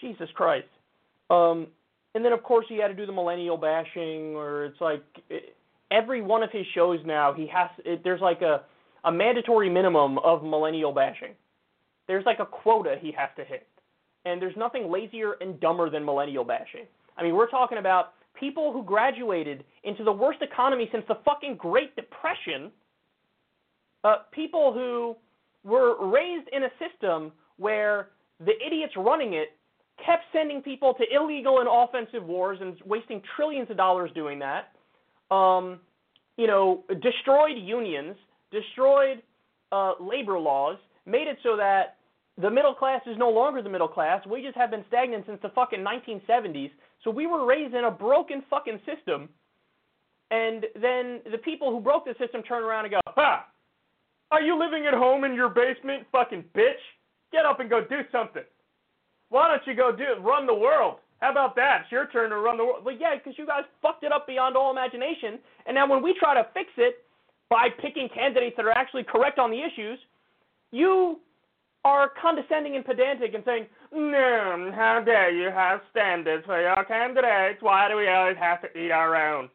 Jesus 0.00 0.28
Christ. 0.34 0.66
Um, 1.30 1.68
and 2.14 2.24
then 2.24 2.32
of 2.32 2.42
course 2.42 2.66
he 2.68 2.78
had 2.78 2.88
to 2.88 2.94
do 2.94 3.06
the 3.06 3.12
millennial 3.12 3.56
bashing, 3.56 4.34
or 4.34 4.64
it's 4.64 4.80
like 4.80 5.02
every 5.90 6.22
one 6.22 6.42
of 6.42 6.50
his 6.50 6.66
shows 6.74 7.00
now 7.04 7.32
he 7.32 7.46
has. 7.46 7.70
It, 7.84 8.02
there's 8.02 8.20
like 8.20 8.42
a 8.42 8.62
a 9.04 9.12
mandatory 9.12 9.70
minimum 9.70 10.18
of 10.18 10.42
millennial 10.42 10.92
bashing. 10.92 11.32
There's 12.06 12.26
like 12.26 12.40
a 12.40 12.46
quota 12.46 12.96
he 13.00 13.12
has 13.12 13.28
to 13.36 13.44
hit. 13.44 13.66
And 14.24 14.42
there's 14.42 14.56
nothing 14.56 14.90
lazier 14.90 15.36
and 15.40 15.60
dumber 15.60 15.88
than 15.88 16.04
millennial 16.04 16.44
bashing. 16.44 16.86
I 17.16 17.22
mean, 17.22 17.34
we're 17.34 17.48
talking 17.48 17.78
about 17.78 18.14
people 18.38 18.72
who 18.72 18.82
graduated 18.82 19.64
into 19.84 20.04
the 20.04 20.12
worst 20.12 20.40
economy 20.42 20.88
since 20.92 21.04
the 21.08 21.18
fucking 21.24 21.56
Great 21.56 21.94
Depression, 21.96 22.70
uh, 24.04 24.16
people 24.32 24.72
who 24.72 25.16
were 25.64 26.08
raised 26.08 26.48
in 26.52 26.64
a 26.64 26.68
system 26.78 27.32
where 27.56 28.10
the 28.40 28.52
idiots 28.64 28.94
running 28.96 29.34
it 29.34 29.48
kept 30.04 30.24
sending 30.32 30.62
people 30.62 30.94
to 30.94 31.04
illegal 31.14 31.58
and 31.58 31.68
offensive 31.70 32.24
wars 32.24 32.58
and 32.60 32.76
wasting 32.86 33.20
trillions 33.36 33.68
of 33.70 33.76
dollars 33.76 34.10
doing 34.14 34.38
that. 34.38 34.72
Um, 35.34 35.80
you 36.36 36.46
know, 36.46 36.84
destroyed 37.02 37.58
unions, 37.58 38.16
destroyed 38.52 39.22
uh, 39.72 39.94
labor 40.00 40.38
laws, 40.38 40.78
made 41.04 41.26
it 41.26 41.36
so 41.42 41.56
that 41.56 41.96
the 42.40 42.50
middle 42.50 42.74
class 42.74 43.02
is 43.06 43.16
no 43.18 43.28
longer 43.28 43.60
the 43.60 43.68
middle 43.68 43.88
class. 43.88 44.24
Wages 44.24 44.54
have 44.54 44.70
been 44.70 44.84
stagnant 44.88 45.26
since 45.26 45.40
the 45.42 45.48
fucking 45.50 45.80
1970s. 45.80 46.70
So 47.04 47.10
we 47.10 47.26
were 47.26 47.46
raised 47.46 47.74
in 47.74 47.84
a 47.84 47.90
broken 47.90 48.42
fucking 48.50 48.80
system. 48.84 49.28
And 50.30 50.66
then 50.74 51.20
the 51.30 51.38
people 51.38 51.70
who 51.70 51.80
broke 51.80 52.04
the 52.04 52.14
system 52.18 52.42
turn 52.42 52.62
around 52.62 52.84
and 52.84 52.92
go, 52.92 53.00
Ha! 53.06 53.46
Are 54.30 54.42
you 54.42 54.58
living 54.58 54.86
at 54.86 54.92
home 54.92 55.24
in 55.24 55.34
your 55.34 55.48
basement, 55.48 56.06
fucking 56.12 56.44
bitch? 56.54 56.82
Get 57.32 57.46
up 57.46 57.60
and 57.60 57.70
go 57.70 57.80
do 57.80 58.00
something. 58.12 58.42
Why 59.30 59.48
don't 59.48 59.66
you 59.66 59.74
go 59.74 59.94
do 59.94 60.22
run 60.22 60.46
the 60.46 60.54
world? 60.54 60.96
How 61.20 61.32
about 61.32 61.56
that? 61.56 61.82
It's 61.82 61.92
your 61.92 62.06
turn 62.08 62.30
to 62.30 62.36
run 62.36 62.56
the 62.56 62.64
world. 62.64 62.84
Well, 62.84 62.94
yeah, 62.98 63.16
because 63.16 63.38
you 63.38 63.46
guys 63.46 63.64
fucked 63.82 64.04
it 64.04 64.12
up 64.12 64.26
beyond 64.26 64.56
all 64.56 64.70
imagination. 64.70 65.38
And 65.66 65.74
now 65.74 65.88
when 65.88 66.02
we 66.02 66.14
try 66.18 66.34
to 66.34 66.46
fix 66.54 66.68
it 66.76 67.04
by 67.50 67.68
picking 67.80 68.08
candidates 68.14 68.56
that 68.56 68.66
are 68.66 68.70
actually 68.70 69.04
correct 69.04 69.38
on 69.38 69.50
the 69.50 69.58
issues, 69.58 69.98
you 70.70 71.18
are 71.84 72.10
condescending 72.20 72.76
and 72.76 72.84
pedantic 72.84 73.34
and 73.34 73.42
saying, 73.44 73.66
no, 73.92 74.70
how 74.74 75.02
dare 75.04 75.30
you 75.30 75.50
have 75.50 75.80
standards 75.90 76.44
for 76.46 76.60
your 76.60 76.84
candidates? 76.84 77.62
Why 77.62 77.88
do 77.88 77.96
we 77.96 78.08
always 78.08 78.36
have 78.38 78.60
to 78.62 78.78
eat 78.78 78.90
our 78.90 79.16
own? 79.16 79.48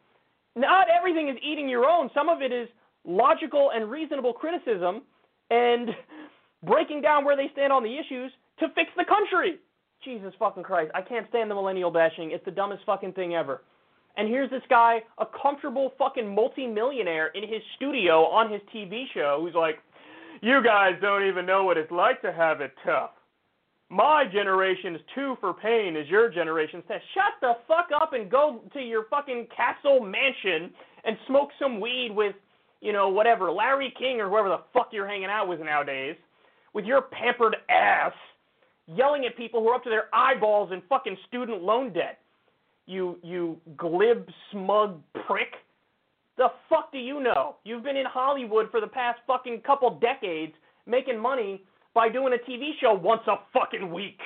Not 0.56 0.86
everything 0.88 1.28
is 1.28 1.36
eating 1.42 1.68
your 1.68 1.84
own. 1.84 2.10
Some 2.14 2.28
of 2.28 2.42
it 2.42 2.52
is 2.52 2.68
logical 3.04 3.70
and 3.74 3.90
reasonable 3.90 4.32
criticism 4.32 5.02
and 5.50 5.90
breaking 6.64 7.02
down 7.02 7.24
where 7.24 7.36
they 7.36 7.48
stand 7.52 7.72
on 7.72 7.82
the 7.82 7.94
issues 7.98 8.32
to 8.60 8.68
fix 8.74 8.90
the 8.96 9.04
country. 9.04 9.58
Jesus 10.04 10.32
fucking 10.38 10.62
Christ. 10.62 10.90
I 10.94 11.02
can't 11.02 11.26
stand 11.28 11.50
the 11.50 11.54
millennial 11.54 11.90
bashing. 11.90 12.30
It's 12.32 12.44
the 12.44 12.50
dumbest 12.50 12.82
fucking 12.84 13.14
thing 13.14 13.34
ever. 13.34 13.62
And 14.16 14.28
here's 14.28 14.50
this 14.50 14.62
guy, 14.68 15.00
a 15.18 15.24
comfortable 15.42 15.92
fucking 15.98 16.32
multimillionaire 16.32 17.28
in 17.28 17.42
his 17.42 17.62
studio 17.76 18.24
on 18.26 18.52
his 18.52 18.60
TV 18.74 19.04
show, 19.12 19.38
who's 19.40 19.54
like, 19.54 19.78
You 20.40 20.62
guys 20.62 20.92
don't 21.00 21.26
even 21.26 21.46
know 21.46 21.64
what 21.64 21.76
it's 21.76 21.90
like 21.90 22.22
to 22.22 22.32
have 22.32 22.60
it 22.60 22.72
tough. 22.84 23.10
My 23.94 24.24
generation's 24.24 24.98
two 25.14 25.36
for 25.40 25.54
pain 25.54 25.94
is 25.94 26.08
your 26.08 26.28
generation 26.28 26.82
says, 26.88 27.00
Shut 27.14 27.34
the 27.40 27.52
fuck 27.68 27.90
up 27.94 28.12
and 28.12 28.28
go 28.28 28.62
to 28.72 28.80
your 28.80 29.04
fucking 29.08 29.46
castle 29.56 30.00
mansion 30.00 30.72
and 31.04 31.16
smoke 31.28 31.50
some 31.60 31.80
weed 31.80 32.10
with, 32.10 32.34
you 32.80 32.92
know, 32.92 33.08
whatever, 33.08 33.52
Larry 33.52 33.94
King 33.96 34.20
or 34.20 34.28
whoever 34.28 34.48
the 34.48 34.62
fuck 34.72 34.88
you're 34.90 35.06
hanging 35.06 35.28
out 35.30 35.46
with 35.46 35.60
nowadays, 35.60 36.16
with 36.72 36.84
your 36.84 37.02
pampered 37.02 37.54
ass 37.70 38.12
yelling 38.88 39.26
at 39.26 39.36
people 39.36 39.60
who 39.60 39.68
are 39.68 39.76
up 39.76 39.84
to 39.84 39.90
their 39.90 40.12
eyeballs 40.12 40.72
in 40.72 40.82
fucking 40.88 41.16
student 41.28 41.62
loan 41.62 41.92
debt. 41.92 42.18
You 42.86 43.16
you 43.22 43.60
glib 43.76 44.28
smug 44.50 45.00
prick. 45.24 45.52
The 46.36 46.48
fuck 46.68 46.90
do 46.90 46.98
you 46.98 47.22
know? 47.22 47.54
You've 47.62 47.84
been 47.84 47.96
in 47.96 48.06
Hollywood 48.06 48.72
for 48.72 48.80
the 48.80 48.88
past 48.88 49.20
fucking 49.24 49.60
couple 49.60 50.00
decades 50.00 50.54
making 50.84 51.16
money 51.16 51.62
by 51.94 52.08
doing 52.08 52.34
a 52.34 52.50
TV 52.50 52.70
show 52.80 52.94
once 52.94 53.22
a 53.26 53.36
fucking 53.52 53.92
week. 53.92 54.18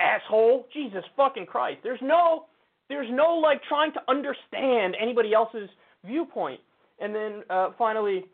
Asshole. 0.00 0.66
Jesus 0.72 1.02
fucking 1.16 1.46
Christ. 1.46 1.80
There's 1.82 2.00
no 2.02 2.46
there's 2.88 3.08
no 3.10 3.34
like 3.34 3.60
trying 3.68 3.92
to 3.92 4.00
understand 4.08 4.96
anybody 5.00 5.34
else's 5.34 5.68
viewpoint. 6.04 6.60
And 7.00 7.14
then 7.14 7.42
uh, 7.50 7.70
finally 7.76 8.24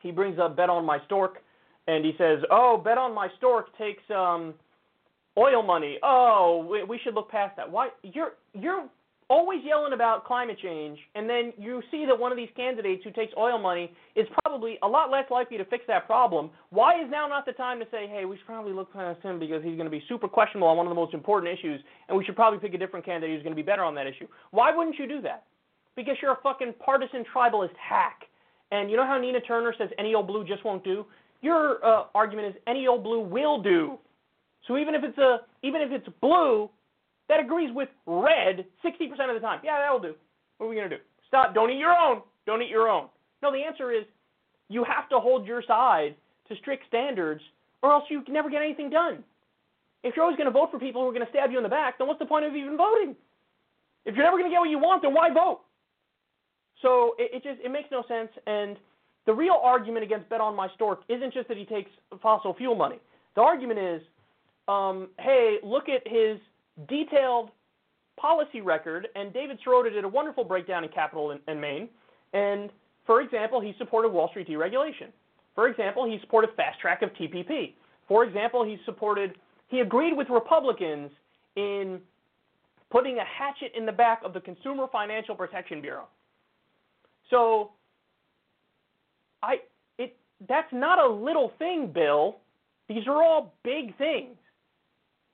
he 0.00 0.10
brings 0.10 0.38
up 0.38 0.56
Bet 0.56 0.70
on 0.70 0.84
My 0.84 0.98
Stork 1.06 1.38
and 1.88 2.04
he 2.04 2.12
says, 2.16 2.38
"Oh, 2.50 2.80
Bet 2.82 2.98
on 2.98 3.14
My 3.14 3.28
Stork 3.38 3.76
takes 3.76 4.02
um 4.14 4.54
oil 5.36 5.62
money. 5.62 5.98
Oh, 6.02 6.66
we, 6.70 6.84
we 6.84 7.00
should 7.02 7.14
look 7.14 7.30
past 7.30 7.56
that. 7.56 7.70
Why 7.70 7.88
you're 8.02 8.32
you're 8.54 8.88
always 9.30 9.60
yelling 9.64 9.92
about 9.92 10.24
climate 10.24 10.58
change, 10.62 10.98
and 11.14 11.28
then 11.28 11.52
you 11.58 11.82
see 11.90 12.06
that 12.06 12.18
one 12.18 12.32
of 12.32 12.38
these 12.38 12.48
candidates 12.56 13.04
who 13.04 13.10
takes 13.10 13.32
oil 13.36 13.58
money 13.58 13.92
is 14.16 14.26
probably 14.42 14.78
a 14.82 14.88
lot 14.88 15.10
less 15.10 15.24
likely 15.30 15.58
to 15.58 15.64
fix 15.66 15.84
that 15.86 16.06
problem. 16.06 16.50
Why 16.70 17.02
is 17.02 17.10
now 17.10 17.28
not 17.28 17.44
the 17.44 17.52
time 17.52 17.78
to 17.80 17.86
say, 17.90 18.06
hey, 18.06 18.24
we 18.24 18.36
should 18.36 18.46
probably 18.46 18.72
look 18.72 18.92
past 18.92 19.22
him 19.22 19.38
because 19.38 19.62
he's 19.62 19.76
going 19.76 19.86
to 19.86 19.90
be 19.90 20.02
super 20.08 20.28
questionable 20.28 20.68
on 20.68 20.76
one 20.76 20.86
of 20.86 20.90
the 20.90 20.96
most 20.96 21.12
important 21.12 21.52
issues, 21.56 21.80
and 22.08 22.16
we 22.16 22.24
should 22.24 22.36
probably 22.36 22.58
pick 22.58 22.74
a 22.74 22.78
different 22.78 23.04
candidate 23.04 23.36
who's 23.36 23.42
going 23.42 23.54
to 23.54 23.62
be 23.62 23.66
better 23.66 23.84
on 23.84 23.94
that 23.96 24.06
issue? 24.06 24.26
Why 24.50 24.74
wouldn't 24.74 24.98
you 24.98 25.06
do 25.06 25.20
that? 25.22 25.44
Because 25.94 26.16
you're 26.22 26.32
a 26.32 26.38
fucking 26.42 26.74
partisan 26.82 27.24
tribalist 27.34 27.76
hack. 27.76 28.22
And 28.70 28.90
you 28.90 28.96
know 28.96 29.06
how 29.06 29.18
Nina 29.18 29.40
Turner 29.40 29.74
says 29.78 29.88
any 29.98 30.14
old 30.14 30.26
blue 30.26 30.44
just 30.44 30.64
won't 30.64 30.84
do? 30.84 31.04
Your 31.40 31.84
uh, 31.84 32.04
argument 32.14 32.48
is 32.48 32.62
any 32.66 32.86
old 32.86 33.02
blue 33.02 33.20
will 33.20 33.62
do. 33.62 33.98
So 34.66 34.76
even 34.76 34.94
if 34.94 35.02
it's 35.04 35.18
a 35.18 35.38
even 35.62 35.80
if 35.80 35.90
it's 35.90 36.08
blue, 36.20 36.68
that 37.28 37.40
agrees 37.40 37.70
with 37.74 37.88
red 38.06 38.64
60% 38.84 39.10
of 39.28 39.34
the 39.34 39.40
time. 39.40 39.60
Yeah, 39.62 39.78
that'll 39.78 40.00
do. 40.00 40.14
What 40.56 40.66
are 40.66 40.68
we 40.68 40.76
gonna 40.76 40.88
do? 40.88 41.02
Stop. 41.26 41.54
Don't 41.54 41.70
eat 41.70 41.78
your 41.78 41.94
own. 41.96 42.22
Don't 42.46 42.62
eat 42.62 42.70
your 42.70 42.88
own. 42.88 43.08
No, 43.42 43.52
the 43.52 43.58
answer 43.58 43.92
is 43.92 44.04
you 44.68 44.84
have 44.84 45.08
to 45.10 45.20
hold 45.20 45.46
your 45.46 45.62
side 45.62 46.16
to 46.48 46.56
strict 46.56 46.84
standards, 46.88 47.42
or 47.82 47.92
else 47.92 48.04
you 48.08 48.22
can 48.22 48.34
never 48.34 48.50
get 48.50 48.62
anything 48.62 48.90
done. 48.90 49.22
If 50.02 50.16
you're 50.16 50.24
always 50.24 50.36
going 50.36 50.46
to 50.46 50.52
vote 50.52 50.70
for 50.70 50.78
people 50.78 51.02
who 51.02 51.08
are 51.08 51.12
going 51.12 51.24
to 51.24 51.30
stab 51.30 51.50
you 51.50 51.58
in 51.58 51.62
the 51.62 51.68
back, 51.68 51.98
then 51.98 52.06
what's 52.06 52.18
the 52.18 52.26
point 52.26 52.44
of 52.44 52.54
even 52.54 52.76
voting? 52.76 53.16
If 54.04 54.14
you're 54.14 54.24
never 54.24 54.38
going 54.38 54.48
to 54.48 54.54
get 54.54 54.60
what 54.60 54.70
you 54.70 54.78
want, 54.78 55.02
then 55.02 55.12
why 55.12 55.28
vote? 55.32 55.60
So 56.80 57.14
it, 57.18 57.30
it 57.34 57.42
just 57.42 57.60
it 57.64 57.70
makes 57.70 57.88
no 57.90 58.04
sense. 58.08 58.30
And 58.46 58.76
the 59.26 59.34
real 59.34 59.60
argument 59.62 60.04
against 60.04 60.28
Bet 60.28 60.40
on 60.40 60.56
My 60.56 60.68
Stork 60.74 61.00
isn't 61.08 61.34
just 61.34 61.48
that 61.48 61.56
he 61.56 61.64
takes 61.64 61.90
fossil 62.22 62.54
fuel 62.54 62.74
money. 62.74 63.00
The 63.34 63.42
argument 63.42 63.78
is 63.78 64.02
um, 64.68 65.08
hey, 65.18 65.58
look 65.62 65.88
at 65.88 66.06
his 66.06 66.38
detailed 66.86 67.50
policy 68.18 68.60
record, 68.60 69.08
and 69.14 69.32
David 69.32 69.58
Sirota 69.64 69.92
did 69.92 70.04
a 70.04 70.08
wonderful 70.08 70.44
breakdown 70.44 70.84
in 70.84 70.90
Capital 70.90 71.30
and, 71.30 71.40
and 71.46 71.60
Main. 71.60 71.88
And 72.32 72.70
for 73.06 73.20
example, 73.20 73.60
he 73.60 73.74
supported 73.78 74.10
Wall 74.10 74.28
Street 74.28 74.48
deregulation. 74.48 75.08
For 75.54 75.68
example, 75.68 76.08
he 76.08 76.18
supported 76.20 76.50
fast 76.56 76.78
track 76.80 77.02
of 77.02 77.10
TPP. 77.14 77.74
For 78.06 78.24
example, 78.24 78.64
he 78.64 78.78
supported, 78.84 79.36
he 79.68 79.80
agreed 79.80 80.16
with 80.16 80.28
Republicans 80.30 81.10
in 81.56 82.00
putting 82.90 83.18
a 83.18 83.24
hatchet 83.24 83.72
in 83.76 83.84
the 83.84 83.92
back 83.92 84.20
of 84.24 84.32
the 84.32 84.40
Consumer 84.40 84.86
Financial 84.90 85.34
Protection 85.34 85.80
Bureau. 85.80 86.06
So, 87.30 87.72
I, 89.42 89.56
it, 89.98 90.16
that's 90.48 90.72
not 90.72 90.98
a 90.98 91.08
little 91.08 91.52
thing, 91.58 91.92
Bill. 91.92 92.38
These 92.88 93.06
are 93.06 93.22
all 93.22 93.54
big 93.64 93.96
things. 93.98 94.36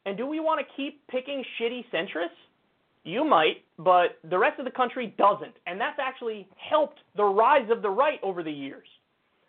And 0.06 0.16
do 0.16 0.26
we 0.26 0.40
want 0.40 0.60
to 0.60 0.74
keep 0.76 1.06
picking 1.08 1.44
shitty 1.58 1.84
centrists? 1.92 2.28
You 3.04 3.24
might, 3.24 3.64
but 3.78 4.18
the 4.28 4.38
rest 4.38 4.58
of 4.58 4.64
the 4.64 4.70
country 4.70 5.14
doesn't. 5.18 5.54
And 5.66 5.80
that's 5.80 5.98
actually 6.00 6.48
helped 6.56 7.00
the 7.16 7.24
rise 7.24 7.68
of 7.70 7.82
the 7.82 7.90
right 7.90 8.18
over 8.22 8.42
the 8.42 8.50
years. 8.50 8.86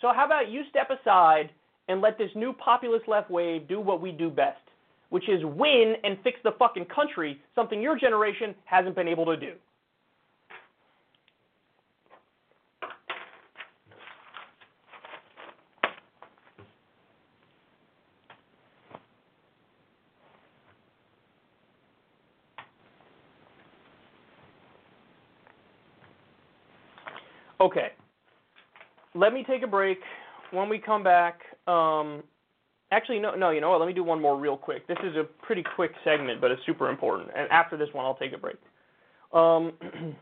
So 0.01 0.11
how 0.13 0.25
about 0.25 0.49
you 0.49 0.63
step 0.69 0.89
aside 0.89 1.49
and 1.87 2.01
let 2.01 2.17
this 2.17 2.29
new 2.35 2.53
populist 2.53 3.07
left 3.07 3.29
wave 3.29 3.67
do 3.67 3.79
what 3.79 4.01
we 4.01 4.11
do 4.11 4.29
best, 4.29 4.59
which 5.09 5.29
is 5.29 5.41
win 5.43 5.95
and 6.03 6.17
fix 6.23 6.37
the 6.43 6.51
fucking 6.59 6.85
country, 6.85 7.39
something 7.53 7.81
your 7.81 7.97
generation 7.97 8.55
hasn't 8.65 8.95
been 8.95 9.07
able 9.07 9.25
to 9.25 9.37
do. 9.37 9.53
Okay. 27.65 27.87
Let 29.15 29.33
me 29.33 29.43
take 29.47 29.63
a 29.63 29.67
break. 29.67 29.97
When 30.51 30.69
we 30.69 30.77
come 30.77 31.03
back, 31.03 31.39
um, 31.67 32.21
actually, 32.91 33.19
no, 33.19 33.33
no. 33.33 33.49
You 33.49 33.59
know 33.59 33.71
what? 33.71 33.79
Let 33.79 33.87
me 33.87 33.93
do 33.93 34.03
one 34.03 34.21
more 34.21 34.39
real 34.39 34.55
quick. 34.55 34.87
This 34.87 34.99
is 35.03 35.15
a 35.15 35.23
pretty 35.43 35.63
quick 35.75 35.91
segment, 36.03 36.39
but 36.39 36.51
it's 36.51 36.61
super 36.67 36.89
important. 36.89 37.29
And 37.35 37.49
after 37.49 37.75
this 37.75 37.89
one, 37.91 38.05
I'll 38.05 38.15
take 38.15 38.33
a 38.33 38.37
break. 38.37 38.57
Um, 39.33 39.73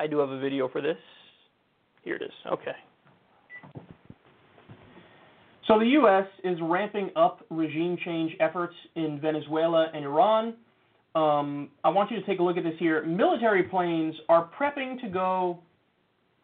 I 0.00 0.08
do 0.08 0.18
have 0.18 0.30
a 0.30 0.40
video 0.40 0.68
for 0.68 0.80
this. 0.80 0.96
Here 2.02 2.16
it 2.16 2.22
is. 2.22 2.32
Okay. 2.50 2.74
So 5.68 5.78
the 5.78 5.86
U.S. 5.86 6.26
is 6.42 6.58
ramping 6.60 7.10
up 7.14 7.46
regime 7.50 7.96
change 8.04 8.32
efforts 8.40 8.74
in 8.96 9.20
Venezuela 9.20 9.92
and 9.94 10.04
Iran. 10.04 10.54
Um, 11.14 11.68
I 11.84 11.90
want 11.90 12.10
you 12.10 12.18
to 12.18 12.26
take 12.26 12.38
a 12.38 12.42
look 12.42 12.56
at 12.56 12.64
this 12.64 12.74
here. 12.78 13.04
Military 13.04 13.64
planes 13.64 14.14
are 14.28 14.50
prepping 14.58 15.00
to 15.02 15.08
go 15.08 15.58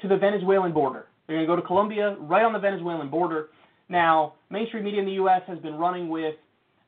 to 0.00 0.08
the 0.08 0.16
Venezuelan 0.16 0.72
border. 0.72 1.06
They're 1.26 1.36
going 1.36 1.46
to 1.46 1.52
go 1.52 1.56
to 1.56 1.66
Colombia, 1.66 2.16
right 2.20 2.44
on 2.44 2.52
the 2.52 2.58
Venezuelan 2.58 3.08
border. 3.08 3.48
Now, 3.88 4.34
mainstream 4.50 4.84
media 4.84 5.00
in 5.00 5.06
the 5.06 5.12
U.S. 5.12 5.42
has 5.46 5.58
been 5.58 5.74
running 5.74 6.08
with 6.08 6.34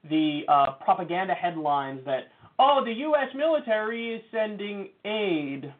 the 0.08 0.42
uh, 0.48 0.72
propaganda 0.84 1.34
headlines 1.34 2.00
that, 2.04 2.28
oh, 2.58 2.82
the 2.84 2.92
U.S. 2.92 3.28
military 3.34 4.14
is 4.14 4.22
sending 4.30 4.88
aid. 5.04 5.72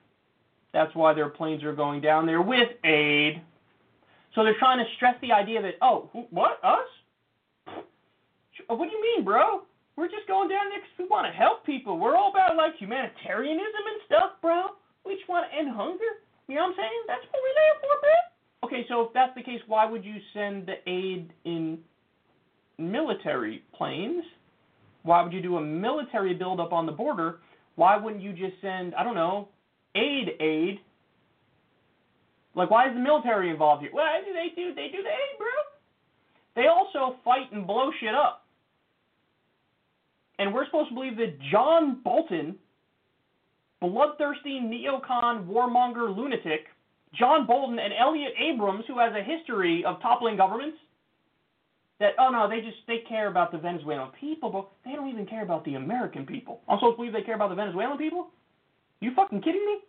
That's 0.72 0.94
why 0.94 1.14
their 1.14 1.28
planes 1.28 1.62
are 1.64 1.74
going 1.74 2.00
down 2.00 2.26
there 2.26 2.42
with 2.42 2.68
aid. 2.84 3.42
So 4.34 4.44
they're 4.44 4.58
trying 4.58 4.78
to 4.78 4.84
stress 4.96 5.16
the 5.20 5.32
idea 5.32 5.60
that, 5.60 5.74
oh, 5.82 6.08
what, 6.30 6.60
us? 6.62 6.86
What 8.68 8.88
do 8.88 8.96
you 8.96 9.02
mean, 9.02 9.24
bro? 9.24 9.62
We're 10.00 10.08
just 10.08 10.24
going 10.26 10.48
down 10.48 10.72
there 10.72 10.80
because 10.80 10.96
we 10.96 11.04
want 11.12 11.28
to 11.28 11.36
help 11.36 11.66
people. 11.68 12.00
We're 12.00 12.16
all 12.16 12.32
about 12.32 12.56
like 12.56 12.72
humanitarianism 12.80 13.84
and 13.84 14.00
stuff, 14.06 14.40
bro. 14.40 14.72
We 15.04 15.14
just 15.16 15.28
want 15.28 15.44
to 15.44 15.52
end 15.52 15.68
hunger. 15.68 16.24
You 16.48 16.54
know 16.54 16.62
what 16.62 16.68
I'm 16.68 16.76
saying? 16.80 17.00
That's 17.06 17.20
what 17.28 17.36
we're 17.44 17.58
there 17.60 17.76
for, 17.84 17.94
bro. 18.00 18.16
Okay, 18.64 18.88
so 18.88 19.02
if 19.02 19.12
that's 19.12 19.34
the 19.36 19.42
case, 19.42 19.60
why 19.66 19.84
would 19.84 20.02
you 20.02 20.16
send 20.32 20.64
the 20.64 20.80
aid 20.88 21.34
in 21.44 21.80
military 22.78 23.62
planes? 23.76 24.24
Why 25.02 25.22
would 25.22 25.34
you 25.34 25.42
do 25.42 25.58
a 25.58 25.60
military 25.60 26.32
buildup 26.32 26.72
on 26.72 26.86
the 26.86 26.92
border? 26.92 27.40
Why 27.76 27.98
wouldn't 27.98 28.22
you 28.22 28.32
just 28.32 28.56
send, 28.62 28.94
I 28.94 29.04
don't 29.04 29.14
know, 29.14 29.48
aid 29.94 30.30
aid? 30.40 30.80
Like, 32.54 32.70
why 32.70 32.88
is 32.88 32.94
the 32.94 33.00
military 33.00 33.50
involved 33.50 33.82
here? 33.82 33.90
Well, 33.92 34.06
they 34.24 34.48
do 34.56 34.74
they 34.74 34.88
do 34.88 35.02
the 35.02 35.12
aid, 35.12 35.36
bro. 35.36 35.48
They 36.56 36.68
also 36.68 37.16
fight 37.22 37.52
and 37.52 37.66
blow 37.66 37.90
shit 38.00 38.14
up. 38.14 38.39
And 40.40 40.54
we're 40.54 40.64
supposed 40.64 40.88
to 40.88 40.94
believe 40.94 41.18
that 41.18 41.36
John 41.52 42.00
Bolton, 42.02 42.56
bloodthirsty 43.82 44.58
neocon 44.58 45.46
warmonger 45.46 46.16
lunatic, 46.16 46.64
John 47.12 47.46
Bolton 47.46 47.78
and 47.78 47.92
Elliott 47.92 48.32
Abrams, 48.40 48.84
who 48.88 48.98
has 48.98 49.12
a 49.14 49.22
history 49.22 49.84
of 49.84 50.00
toppling 50.00 50.38
governments, 50.38 50.78
that 51.98 52.12
oh 52.18 52.30
no, 52.30 52.48
they 52.48 52.62
just 52.62 52.78
they 52.86 53.04
care 53.06 53.28
about 53.28 53.52
the 53.52 53.58
Venezuelan 53.58 54.12
people, 54.18 54.48
but 54.48 54.70
they 54.86 54.96
don't 54.96 55.10
even 55.10 55.26
care 55.26 55.42
about 55.42 55.62
the 55.66 55.74
American 55.74 56.24
people. 56.24 56.62
I'm 56.66 56.78
supposed 56.78 56.94
to 56.94 56.96
believe 56.96 57.12
they 57.12 57.20
care 57.20 57.34
about 57.34 57.50
the 57.50 57.56
Venezuelan 57.56 57.98
people? 57.98 58.30
You 59.00 59.12
fucking 59.14 59.42
kidding 59.42 59.66
me? 59.66 59.80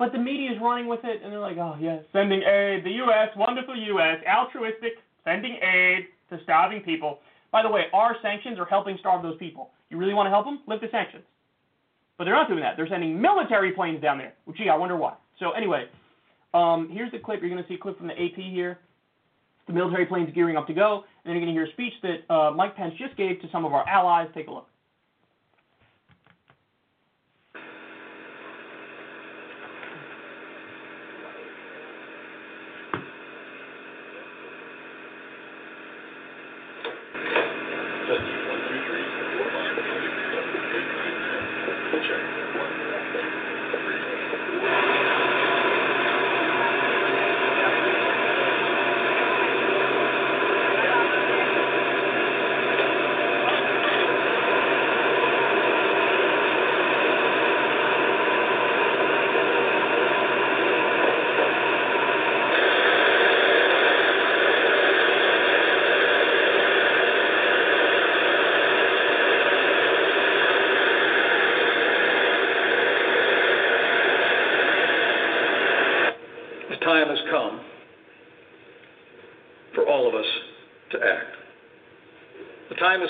But 0.00 0.10
the 0.10 0.18
media 0.18 0.50
is 0.50 0.58
running 0.60 0.88
with 0.88 1.04
it, 1.04 1.22
and 1.22 1.32
they're 1.32 1.38
like, 1.38 1.58
oh 1.58 1.76
yeah, 1.80 1.98
sending 2.12 2.42
aid, 2.42 2.84
the 2.84 2.90
U.S., 3.06 3.28
wonderful 3.36 3.76
U.S., 3.76 4.18
altruistic, 4.26 4.94
sending 5.22 5.56
aid 5.62 6.06
to 6.30 6.42
starving 6.42 6.80
people. 6.80 7.20
By 7.54 7.62
the 7.62 7.68
way, 7.68 7.82
our 7.92 8.16
sanctions 8.20 8.58
are 8.58 8.64
helping 8.64 8.96
starve 8.98 9.22
those 9.22 9.38
people. 9.38 9.70
You 9.88 9.96
really 9.96 10.12
want 10.12 10.26
to 10.26 10.30
help 10.30 10.44
them? 10.44 10.58
Lift 10.66 10.82
the 10.82 10.88
sanctions. 10.90 11.22
But 12.18 12.24
they're 12.24 12.34
not 12.34 12.48
doing 12.48 12.62
that. 12.62 12.74
They're 12.76 12.88
sending 12.88 13.20
military 13.20 13.70
planes 13.70 14.02
down 14.02 14.18
there. 14.18 14.32
Well, 14.44 14.56
gee, 14.58 14.68
I 14.68 14.74
wonder 14.74 14.96
why. 14.96 15.14
So 15.38 15.52
anyway, 15.52 15.84
um, 16.52 16.90
here's 16.90 17.12
the 17.12 17.20
clip. 17.20 17.42
You're 17.42 17.50
going 17.50 17.62
to 17.62 17.68
see 17.68 17.76
a 17.76 17.78
clip 17.78 17.96
from 17.96 18.08
the 18.08 18.14
AP 18.14 18.34
here. 18.34 18.80
The 19.68 19.72
military 19.72 20.04
plane's 20.04 20.34
gearing 20.34 20.56
up 20.56 20.66
to 20.66 20.74
go, 20.74 21.04
and 21.24 21.30
then 21.30 21.36
you're 21.36 21.46
going 21.46 21.54
to 21.54 21.60
hear 21.60 21.70
a 21.70 21.72
speech 21.74 21.92
that 22.02 22.34
uh, 22.34 22.50
Mike 22.50 22.74
Pence 22.74 22.94
just 22.98 23.16
gave 23.16 23.40
to 23.40 23.46
some 23.52 23.64
of 23.64 23.72
our 23.72 23.88
allies. 23.88 24.26
Take 24.34 24.48
a 24.48 24.50
look. 24.50 24.66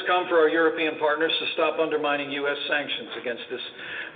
Come 0.07 0.27
for 0.29 0.39
our 0.39 0.49
European 0.49 0.99
partners 0.99 1.33
to 1.41 1.47
stop 1.55 1.79
undermining 1.79 2.31
U.S. 2.31 2.57
sanctions 2.69 3.11
against 3.21 3.43
this 3.51 3.61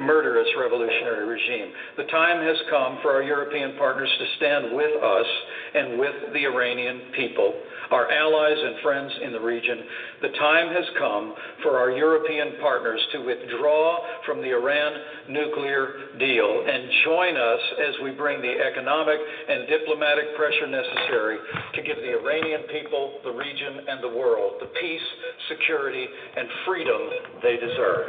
murderous 0.01 0.49
revolutionary 0.59 1.27
regime. 1.27 1.73
The 1.97 2.05
time 2.05 2.45
has 2.45 2.57
come 2.71 2.99
for 3.03 3.13
our 3.13 3.23
European 3.23 3.77
partners 3.79 4.11
to 4.19 4.27
stand 4.37 4.75
with 4.75 5.03
us 5.03 5.27
and 5.75 5.99
with 5.99 6.33
the 6.33 6.45
Iranian 6.45 7.13
people, 7.15 7.55
our 7.91 8.11
allies 8.11 8.57
and 8.57 8.77
friends 8.83 9.13
in 9.25 9.33
the 9.33 9.41
region. 9.41 9.79
The 10.23 10.29
time 10.39 10.69
has 10.75 10.85
come 10.99 11.35
for 11.63 11.79
our 11.79 11.91
European 11.91 12.61
partners 12.61 13.01
to 13.13 13.19
withdraw 13.19 13.99
from 14.27 14.41
the 14.41 14.51
Iran 14.51 14.93
nuclear 15.29 16.17
deal 16.19 16.65
and 16.67 16.91
join 17.05 17.37
us 17.37 17.61
as 17.81 17.95
we 18.03 18.11
bring 18.11 18.41
the 18.43 18.55
economic 18.61 19.19
and 19.49 19.67
diplomatic 19.69 20.37
pressure 20.37 20.67
necessary 20.67 21.39
to 21.75 21.83
give 21.83 21.97
the 21.97 22.19
Iranian 22.19 22.63
people, 22.73 23.21
the 23.25 23.31
region, 23.31 23.81
and 23.89 24.03
the 24.03 24.09
world 24.09 24.59
the 24.61 24.67
peace, 24.81 25.09
security, 25.49 26.07
and 26.37 26.49
freedom 26.67 27.01
they 27.43 27.57
deserve. 27.57 28.09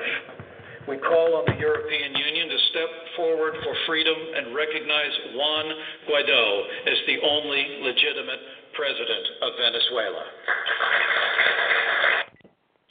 We 0.87 0.97
call 0.97 1.37
on 1.37 1.45
the 1.45 1.59
European 1.59 2.15
Union 2.15 2.49
to 2.49 2.57
step 2.71 2.89
forward 3.15 3.53
for 3.63 3.73
freedom 3.85 4.15
and 4.15 4.55
recognize 4.55 5.13
Juan 5.35 5.65
Guaido 6.09 6.43
as 6.87 6.97
the 7.05 7.17
only 7.21 7.63
legitimate 7.83 8.41
president 8.73 9.25
of 9.43 9.51
Venezuela. 9.59 10.23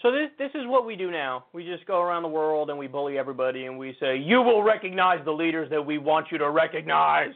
So 0.03 0.12
this 0.12 0.30
this 0.38 0.51
is 0.55 0.66
what 0.66 0.86
we 0.86 0.94
do 0.94 1.11
now. 1.11 1.46
We 1.53 1.64
just 1.64 1.84
go 1.86 2.01
around 2.01 2.22
the 2.22 2.28
world 2.28 2.70
and 2.70 2.78
we 2.78 2.86
bully 2.86 3.18
everybody 3.18 3.66
and 3.66 3.76
we 3.76 3.96
say, 3.99 4.16
"You 4.16 4.42
will 4.42 4.62
recognize 4.62 5.24
the 5.24 5.32
leaders 5.32 5.68
that 5.70 5.84
we 5.84 5.99
want 5.99 6.30
you 6.30 6.38
to 6.38 6.51
recognize." 6.51 7.34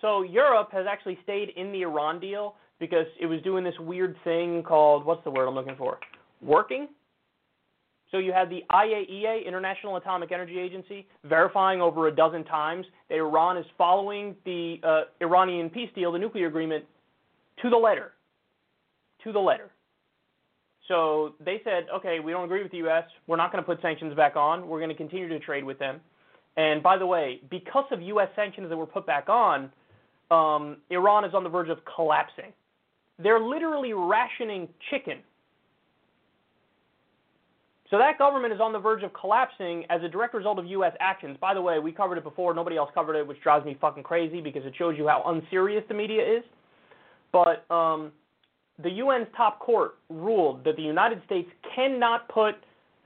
So 0.00 0.22
Europe 0.22 0.70
has 0.72 0.86
actually 0.86 1.18
stayed 1.22 1.50
in 1.56 1.72
the 1.72 1.82
Iran 1.82 2.20
deal 2.20 2.56
because 2.78 3.06
it 3.20 3.26
was 3.26 3.42
doing 3.42 3.64
this 3.64 3.78
weird 3.80 4.16
thing 4.24 4.62
called 4.62 5.04
what's 5.04 5.22
the 5.24 5.30
word 5.30 5.46
I'm 5.46 5.54
looking 5.54 5.76
for? 5.76 5.98
Working. 6.44 6.88
So 8.10 8.18
you 8.18 8.32
had 8.32 8.48
the 8.48 8.62
IAEA, 8.70 9.44
International 9.44 9.96
Atomic 9.96 10.30
Energy 10.30 10.58
Agency, 10.58 11.06
verifying 11.24 11.80
over 11.80 12.06
a 12.06 12.14
dozen 12.14 12.44
times 12.44 12.86
that 13.08 13.16
Iran 13.16 13.56
is 13.56 13.66
following 13.76 14.36
the 14.44 14.76
uh, 14.84 15.00
Iranian 15.20 15.68
peace 15.68 15.90
deal, 15.96 16.12
the 16.12 16.18
nuclear 16.18 16.46
agreement, 16.46 16.84
to 17.62 17.70
the 17.70 17.76
letter. 17.76 18.12
To 19.24 19.32
the 19.32 19.40
letter. 19.40 19.70
So 20.86 21.34
they 21.44 21.60
said, 21.64 21.86
okay, 21.92 22.20
we 22.20 22.30
don't 22.30 22.44
agree 22.44 22.62
with 22.62 22.70
the 22.70 22.78
U.S. 22.78 23.04
We're 23.26 23.36
not 23.36 23.50
going 23.50 23.64
to 23.64 23.66
put 23.66 23.80
sanctions 23.80 24.14
back 24.14 24.36
on. 24.36 24.68
We're 24.68 24.78
going 24.78 24.90
to 24.90 24.96
continue 24.96 25.28
to 25.28 25.40
trade 25.40 25.64
with 25.64 25.78
them. 25.78 26.00
And 26.56 26.82
by 26.82 26.98
the 26.98 27.06
way, 27.06 27.40
because 27.50 27.86
of 27.90 28.00
U.S. 28.00 28.28
sanctions 28.36 28.68
that 28.68 28.76
were 28.76 28.86
put 28.86 29.06
back 29.06 29.28
on, 29.28 29.72
um, 30.30 30.76
Iran 30.90 31.24
is 31.24 31.34
on 31.34 31.42
the 31.42 31.48
verge 31.48 31.68
of 31.68 31.78
collapsing. 31.96 32.52
They're 33.18 33.40
literally 33.40 33.92
rationing 33.92 34.68
chicken. 34.90 35.18
So 37.94 37.98
that 37.98 38.18
government 38.18 38.52
is 38.52 38.58
on 38.60 38.72
the 38.72 38.80
verge 38.80 39.04
of 39.04 39.12
collapsing 39.12 39.84
as 39.88 40.02
a 40.02 40.08
direct 40.08 40.34
result 40.34 40.58
of 40.58 40.66
U.S. 40.66 40.94
actions. 40.98 41.36
By 41.40 41.54
the 41.54 41.62
way, 41.62 41.78
we 41.78 41.92
covered 41.92 42.18
it 42.18 42.24
before. 42.24 42.52
Nobody 42.52 42.76
else 42.76 42.90
covered 42.92 43.14
it, 43.14 43.24
which 43.24 43.40
drives 43.40 43.64
me 43.64 43.78
fucking 43.80 44.02
crazy 44.02 44.40
because 44.40 44.66
it 44.66 44.74
shows 44.76 44.96
you 44.98 45.06
how 45.06 45.22
unserious 45.28 45.84
the 45.86 45.94
media 45.94 46.38
is. 46.38 46.42
But 47.30 47.64
um, 47.72 48.10
the 48.82 48.98
UN's 48.98 49.28
top 49.36 49.60
court 49.60 49.92
ruled 50.10 50.64
that 50.64 50.74
the 50.74 50.82
United 50.82 51.22
States 51.24 51.48
cannot 51.76 52.28
put 52.30 52.56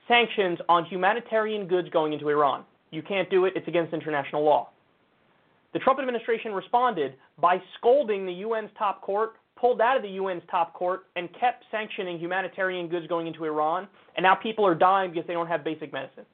sanctions 0.09 0.59
on 0.71 0.87
humanitarian 0.87 1.69
goods 1.69 1.91
going 1.91 2.15
into 2.15 2.31
Iran. 2.31 2.65
You 2.91 3.03
can't 3.03 3.29
do 3.29 3.45
it. 3.45 3.53
It's 3.57 3.69
against 3.69 3.93
international 3.93 4.43
law. 4.43 4.71
The 5.75 5.81
Trump 5.81 5.99
administration 5.99 6.53
responded 6.53 7.13
by 7.39 7.59
scolding 7.77 8.25
the 8.25 8.43
UN's 8.43 8.71
top 8.79 9.03
court, 9.03 9.33
pulled 9.61 9.81
out 9.81 9.97
of 9.97 10.03
the 10.03 10.19
UN's 10.19 10.43
top 10.51 10.73
court, 10.75 11.07
and 11.17 11.29
kept 11.39 11.65
sanctioning 11.71 12.19
humanitarian 12.19 12.89
goods 12.89 13.07
going 13.07 13.27
into 13.27 13.45
Iran. 13.45 13.89
And 14.17 14.23
now 14.23 14.35
people 14.35 14.67
are 14.67 14.75
dying 14.75 15.11
because 15.11 15.27
they 15.27 15.33
don't 15.33 15.49
have 15.49 15.65
basic 15.65 15.93
medicine. 15.93 16.25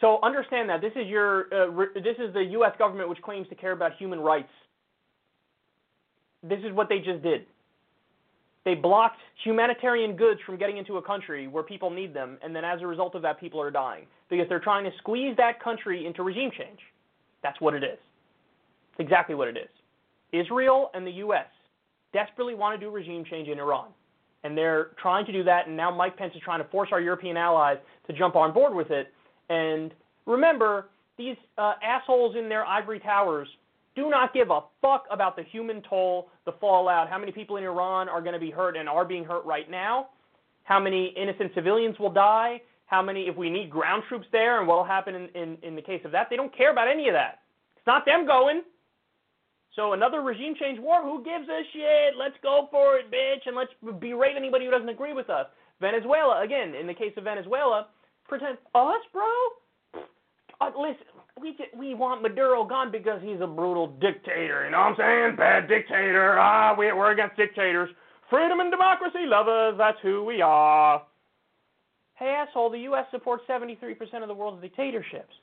So 0.00 0.18
understand 0.22 0.68
that 0.70 0.80
this 0.80 0.92
is 0.94 1.06
your 1.08 1.52
uh, 1.52 1.68
re- 1.68 1.94
this 1.94 2.16
is 2.18 2.32
the 2.32 2.44
U.S. 2.52 2.72
government 2.78 3.08
which 3.08 3.20
claims 3.22 3.48
to 3.48 3.54
care 3.54 3.72
about 3.72 3.92
human 3.98 4.20
rights. 4.20 4.50
This 6.42 6.60
is 6.64 6.72
what 6.72 6.88
they 6.88 6.98
just 6.98 7.22
did. 7.22 7.46
They 8.64 8.74
blocked 8.74 9.18
humanitarian 9.44 10.14
goods 10.14 10.40
from 10.44 10.56
getting 10.56 10.76
into 10.76 10.98
a 10.98 11.02
country 11.02 11.48
where 11.48 11.62
people 11.62 11.90
need 11.90 12.14
them, 12.14 12.38
and 12.42 12.54
then 12.54 12.64
as 12.64 12.80
a 12.82 12.86
result 12.86 13.14
of 13.14 13.22
that, 13.22 13.40
people 13.40 13.60
are 13.60 13.70
dying 13.70 14.04
because 14.28 14.46
they're 14.48 14.60
trying 14.60 14.84
to 14.84 14.90
squeeze 14.98 15.36
that 15.36 15.62
country 15.62 16.06
into 16.06 16.22
regime 16.22 16.50
change. 16.56 16.78
That's 17.42 17.60
what 17.60 17.74
it 17.74 17.82
is. 17.82 17.98
It's 18.92 19.00
exactly 19.00 19.34
what 19.34 19.48
it 19.48 19.56
is. 19.56 19.70
Israel 20.32 20.90
and 20.94 21.06
the 21.06 21.12
U.S. 21.12 21.46
desperately 22.12 22.54
want 22.54 22.78
to 22.78 22.84
do 22.84 22.90
regime 22.90 23.24
change 23.24 23.48
in 23.48 23.58
Iran, 23.58 23.88
and 24.44 24.56
they're 24.56 24.90
trying 25.00 25.26
to 25.26 25.32
do 25.32 25.42
that. 25.44 25.66
And 25.66 25.76
now 25.76 25.90
Mike 25.90 26.16
Pence 26.16 26.32
is 26.34 26.42
trying 26.44 26.62
to 26.62 26.68
force 26.70 26.90
our 26.92 27.00
European 27.00 27.36
allies 27.36 27.78
to 28.06 28.12
jump 28.12 28.36
on 28.36 28.52
board 28.52 28.74
with 28.74 28.90
it. 28.90 29.12
And 29.48 29.92
remember, 30.26 30.88
these 31.16 31.36
uh, 31.56 31.74
assholes 31.82 32.36
in 32.36 32.48
their 32.48 32.64
ivory 32.64 33.00
towers 33.00 33.48
do 33.96 34.08
not 34.08 34.32
give 34.32 34.50
a 34.50 34.60
fuck 34.80 35.06
about 35.10 35.34
the 35.34 35.42
human 35.42 35.82
toll, 35.88 36.28
the 36.46 36.52
fallout, 36.60 37.08
how 37.08 37.18
many 37.18 37.32
people 37.32 37.56
in 37.56 37.64
Iran 37.64 38.08
are 38.08 38.20
going 38.20 38.34
to 38.34 38.38
be 38.38 38.50
hurt 38.50 38.76
and 38.76 38.88
are 38.88 39.04
being 39.04 39.24
hurt 39.24 39.44
right 39.44 39.68
now, 39.68 40.08
how 40.62 40.78
many 40.78 41.12
innocent 41.16 41.50
civilians 41.54 41.98
will 41.98 42.12
die, 42.12 42.62
how 42.86 43.02
many, 43.02 43.22
if 43.22 43.36
we 43.36 43.50
need 43.50 43.68
ground 43.68 44.04
troops 44.08 44.26
there, 44.30 44.60
and 44.60 44.68
what 44.68 44.76
will 44.76 44.84
happen 44.84 45.14
in, 45.14 45.28
in, 45.34 45.58
in 45.62 45.74
the 45.74 45.82
case 45.82 46.00
of 46.04 46.12
that. 46.12 46.28
They 46.30 46.36
don't 46.36 46.56
care 46.56 46.70
about 46.70 46.88
any 46.88 47.08
of 47.08 47.14
that. 47.14 47.40
It's 47.76 47.86
not 47.86 48.06
them 48.06 48.24
going. 48.24 48.62
So 49.78 49.92
another 49.92 50.22
regime 50.22 50.56
change 50.58 50.80
war, 50.80 51.02
who 51.04 51.22
gives 51.22 51.48
a 51.48 51.62
shit? 51.72 52.18
Let's 52.18 52.34
go 52.42 52.66
for 52.68 52.98
it, 52.98 53.12
bitch, 53.12 53.46
and 53.46 53.54
let's 53.54 53.70
berate 54.00 54.34
anybody 54.36 54.64
who 54.64 54.72
doesn't 54.72 54.88
agree 54.88 55.12
with 55.12 55.30
us. 55.30 55.46
Venezuela, 55.80 56.42
again, 56.42 56.74
in 56.74 56.88
the 56.88 56.94
case 56.94 57.12
of 57.16 57.22
Venezuela, 57.22 57.86
pretend 58.26 58.58
us, 58.74 59.00
bro. 59.12 60.02
Uh, 60.60 60.70
listen, 60.76 61.06
we 61.40 61.56
we 61.78 61.94
want 61.94 62.22
Maduro 62.22 62.64
gone 62.64 62.90
because 62.90 63.20
he's 63.22 63.40
a 63.40 63.46
brutal 63.46 63.86
dictator. 64.00 64.64
You 64.64 64.72
know 64.72 64.78
what 64.78 64.98
I'm 64.98 65.30
saying? 65.30 65.36
Bad 65.36 65.68
dictator. 65.68 66.36
Ah, 66.40 66.74
we, 66.76 66.92
we're 66.92 67.12
against 67.12 67.36
dictators. 67.36 67.88
Freedom 68.28 68.58
and 68.58 68.72
democracy 68.72 69.26
lovers. 69.26 69.76
That's 69.78 69.98
who 70.02 70.24
we 70.24 70.42
are. 70.42 71.02
Hey, 72.16 72.34
asshole, 72.36 72.70
the 72.70 72.80
U.S. 72.90 73.06
supports 73.12 73.44
73% 73.48 74.22
of 74.22 74.26
the 74.26 74.34
world's 74.34 74.60
dictatorships. 74.60 75.34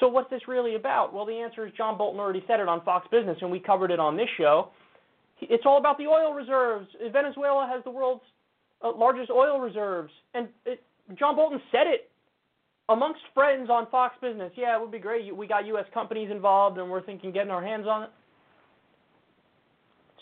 So 0.00 0.08
what's 0.08 0.28
this 0.30 0.42
really 0.46 0.74
about? 0.74 1.14
Well, 1.14 1.24
the 1.24 1.34
answer 1.34 1.66
is 1.66 1.72
John 1.76 1.96
Bolton 1.96 2.20
already 2.20 2.44
said 2.46 2.60
it 2.60 2.68
on 2.68 2.84
Fox 2.84 3.06
Business, 3.10 3.38
and 3.40 3.50
we 3.50 3.60
covered 3.60 3.90
it 3.90 3.98
on 3.98 4.16
this 4.16 4.28
show. 4.36 4.70
It's 5.40 5.64
all 5.66 5.78
about 5.78 5.98
the 5.98 6.06
oil 6.06 6.34
reserves. 6.34 6.86
Venezuela 7.12 7.68
has 7.72 7.82
the 7.84 7.90
world's 7.90 8.22
uh, 8.82 8.92
largest 8.94 9.30
oil 9.30 9.58
reserves, 9.58 10.12
and 10.34 10.48
it, 10.64 10.82
John 11.18 11.36
Bolton 11.36 11.60
said 11.70 11.86
it 11.86 12.10
amongst 12.88 13.20
friends 13.34 13.70
on 13.70 13.86
Fox 13.90 14.16
Business. 14.20 14.52
Yeah, 14.56 14.76
it 14.76 14.80
would 14.80 14.92
be 14.92 14.98
great. 14.98 15.34
We 15.34 15.46
got 15.46 15.66
U.S. 15.66 15.86
companies 15.92 16.30
involved, 16.30 16.78
and 16.78 16.90
we're 16.90 17.02
thinking 17.02 17.32
getting 17.32 17.50
our 17.50 17.62
hands 17.62 17.86
on 17.86 18.04
it. 18.04 18.10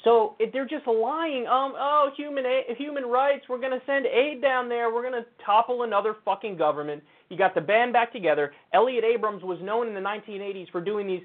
So 0.05 0.37
if 0.39 0.53
they're 0.53 0.68
just 0.68 0.87
lying, 0.87 1.47
um, 1.47 1.72
oh, 1.77 2.11
human 2.16 2.45
human 2.77 3.05
rights, 3.05 3.47
we're 3.49 3.59
going 3.59 3.72
to 3.72 3.85
send 3.87 4.07
aid 4.07 4.43
down 4.43 4.68
there. 4.68 4.93
We're 4.93 5.09
going 5.09 5.22
to 5.22 5.27
topple 5.45 5.83
another 5.83 6.16
fucking 6.25 6.59
government. 6.59 7.03
You 7.29 7.39
got 7.39 7.55
the 7.55 7.61
band 7.61 7.93
back 7.93 8.12
together. 8.12 8.53
Elliott 8.72 9.05
Abrams 9.05 9.43
was 9.43 9.59
known 9.62 9.89
in 9.89 9.95
the 9.95 10.01
1980s 10.01 10.70
for 10.70 10.81
doing 10.81 11.07
these 11.07 11.22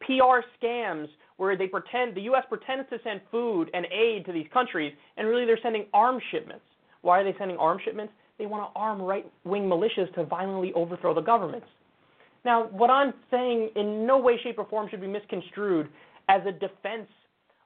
PR 0.00 0.40
scams 0.60 1.08
where 1.36 1.56
they 1.56 1.66
pretend 1.66 2.14
the 2.14 2.22
U.S. 2.22 2.44
pretends 2.48 2.88
to 2.90 2.98
send 3.04 3.20
food 3.30 3.70
and 3.74 3.86
aid 3.86 4.24
to 4.26 4.32
these 4.32 4.46
countries, 4.52 4.92
and 5.16 5.26
really 5.26 5.44
they're 5.44 5.58
sending 5.62 5.86
arms 5.92 6.22
shipments. 6.30 6.64
Why 7.02 7.20
are 7.20 7.24
they 7.24 7.36
sending 7.38 7.56
arms 7.56 7.82
shipments? 7.84 8.12
They 8.38 8.46
want 8.46 8.72
to 8.72 8.78
arm 8.78 9.00
right-wing 9.00 9.64
militias 9.64 10.12
to 10.14 10.24
violently 10.24 10.72
overthrow 10.74 11.14
the 11.14 11.20
governments. 11.20 11.66
Now, 12.44 12.66
what 12.68 12.90
I'm 12.90 13.12
saying 13.30 13.70
in 13.76 14.06
no 14.06 14.18
way, 14.18 14.38
shape, 14.42 14.58
or 14.58 14.66
form 14.66 14.88
should 14.90 15.00
be 15.00 15.06
misconstrued 15.06 15.88
as 16.28 16.42
a 16.46 16.52
defense 16.52 17.08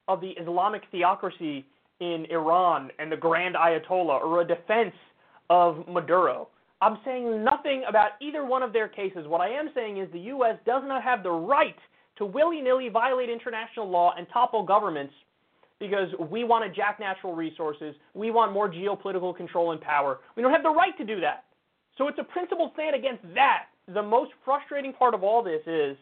of 0.09 0.21
the 0.21 0.31
Islamic 0.31 0.83
theocracy 0.91 1.65
in 2.01 2.27
Iran 2.31 2.91
and 2.99 3.11
the 3.11 3.17
Grand 3.17 3.55
Ayatollah 3.55 4.23
or 4.23 4.43
a 4.43 4.47
defense 4.47 4.95
of 5.49 5.87
Maduro. 5.89 6.49
I'm 6.81 6.99
saying 7.05 7.43
nothing 7.43 7.85
about 7.89 8.11
either 8.21 8.45
one 8.45 8.63
of 8.63 8.73
their 8.73 8.89
cases. 8.89 9.27
What 9.27 9.41
I 9.41 9.49
am 9.49 9.71
saying 9.75 9.99
is 9.99 10.09
the 10.13 10.21
U.S. 10.21 10.59
does 10.67 10.83
not 10.87 11.03
have 11.03 11.23
the 11.23 11.31
right 11.31 11.77
to 12.19 12.27
willy 12.27 12.61
nilly 12.61 12.89
violate 12.89 13.31
international 13.31 13.89
law 13.89 14.15
and 14.17 14.27
topple 14.33 14.63
governments 14.63 15.15
because 15.79 16.09
we 16.31 16.45
want 16.45 16.65
to 16.65 16.75
jack 16.75 16.99
natural 17.01 17.35
resources. 17.35 17.95
We 18.15 18.31
want 18.31 18.53
more 18.53 18.71
geopolitical 18.71 19.37
control 19.37 19.73
and 19.73 19.81
power. 19.81 20.21
We 20.37 20.43
don't 20.43 20.53
have 20.53 20.63
the 20.63 20.71
right 20.71 20.97
to 20.99 21.05
do 21.05 21.21
that. 21.21 21.45
So 21.99 22.09
it's 22.09 22.19
a 22.19 22.25
principled 22.25 22.73
stand 22.75 22.95
against 22.95 23.23
that. 23.35 23.65
The 23.93 24.03
most 24.03 24.33
frustrating 24.45 24.93
part 24.93 25.15
of 25.15 25.23
all 25.23 25.43
this 25.43 25.61
is 25.67 25.97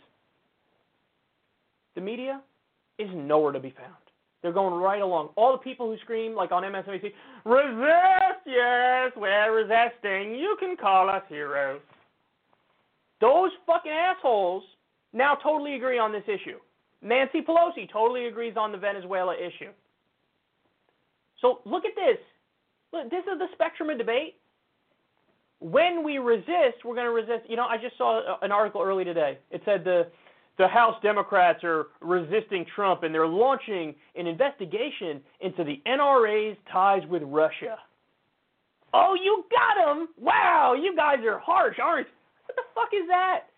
the 1.94 2.00
media 2.00 2.40
is 2.98 3.08
nowhere 3.14 3.52
to 3.52 3.60
be 3.60 3.70
found. 3.76 3.94
They're 4.42 4.52
going 4.52 4.74
right 4.74 5.00
along. 5.00 5.30
All 5.36 5.52
the 5.52 5.58
people 5.58 5.90
who 5.90 5.96
scream, 5.98 6.34
like 6.34 6.52
on 6.52 6.62
MSNBC, 6.64 7.12
resist, 7.44 8.23
yes, 8.46 9.12
we're 9.16 9.52
resisting. 9.54 10.34
You 10.34 10.56
can 10.58 10.76
call 10.76 11.08
us 11.08 11.22
heroes. 11.28 11.80
Those 13.20 13.50
fucking 13.66 13.90
assholes 13.90 14.62
now 15.12 15.34
totally 15.36 15.74
agree 15.74 15.98
on 15.98 16.12
this 16.12 16.24
issue. 16.26 16.58
Nancy 17.02 17.40
Pelosi 17.42 17.90
totally 17.90 18.26
agrees 18.26 18.54
on 18.56 18.72
the 18.72 18.78
Venezuela 18.78 19.34
issue. 19.34 19.70
So 21.40 21.60
look 21.64 21.84
at 21.84 21.94
this. 21.94 22.18
Look, 22.92 23.10
this 23.10 23.24
is 23.30 23.38
the 23.38 23.48
spectrum 23.52 23.90
of 23.90 23.98
debate. 23.98 24.36
When 25.60 26.02
we 26.04 26.18
resist, 26.18 26.84
we're 26.84 26.94
going 26.94 27.06
to 27.06 27.12
resist. 27.12 27.48
You 27.48 27.56
know, 27.56 27.66
I 27.66 27.76
just 27.76 27.96
saw 27.96 28.38
an 28.42 28.52
article 28.52 28.82
early 28.82 29.04
today. 29.04 29.38
It 29.50 29.62
said 29.64 29.84
the 29.84 30.08
the 30.56 30.68
House 30.68 30.94
Democrats 31.02 31.64
are 31.64 31.86
resisting 32.00 32.64
Trump 32.76 33.02
and 33.02 33.12
they're 33.12 33.26
launching 33.26 33.94
an 34.14 34.26
investigation 34.28 35.20
into 35.40 35.64
the 35.64 35.82
NRA's 35.84 36.56
ties 36.70 37.02
with 37.08 37.22
Russia. 37.24 37.76
Oh, 38.94 39.16
you 39.20 39.44
got 39.50 39.74
him! 39.90 40.06
Wow, 40.16 40.74
you 40.80 40.94
guys 40.94 41.18
are 41.26 41.40
harsh, 41.40 41.78
aren't? 41.82 42.06
You? 42.06 42.14
What 42.46 42.54
the 42.54 42.62
fuck 42.74 42.88
is 42.94 43.08
that? 43.08 43.50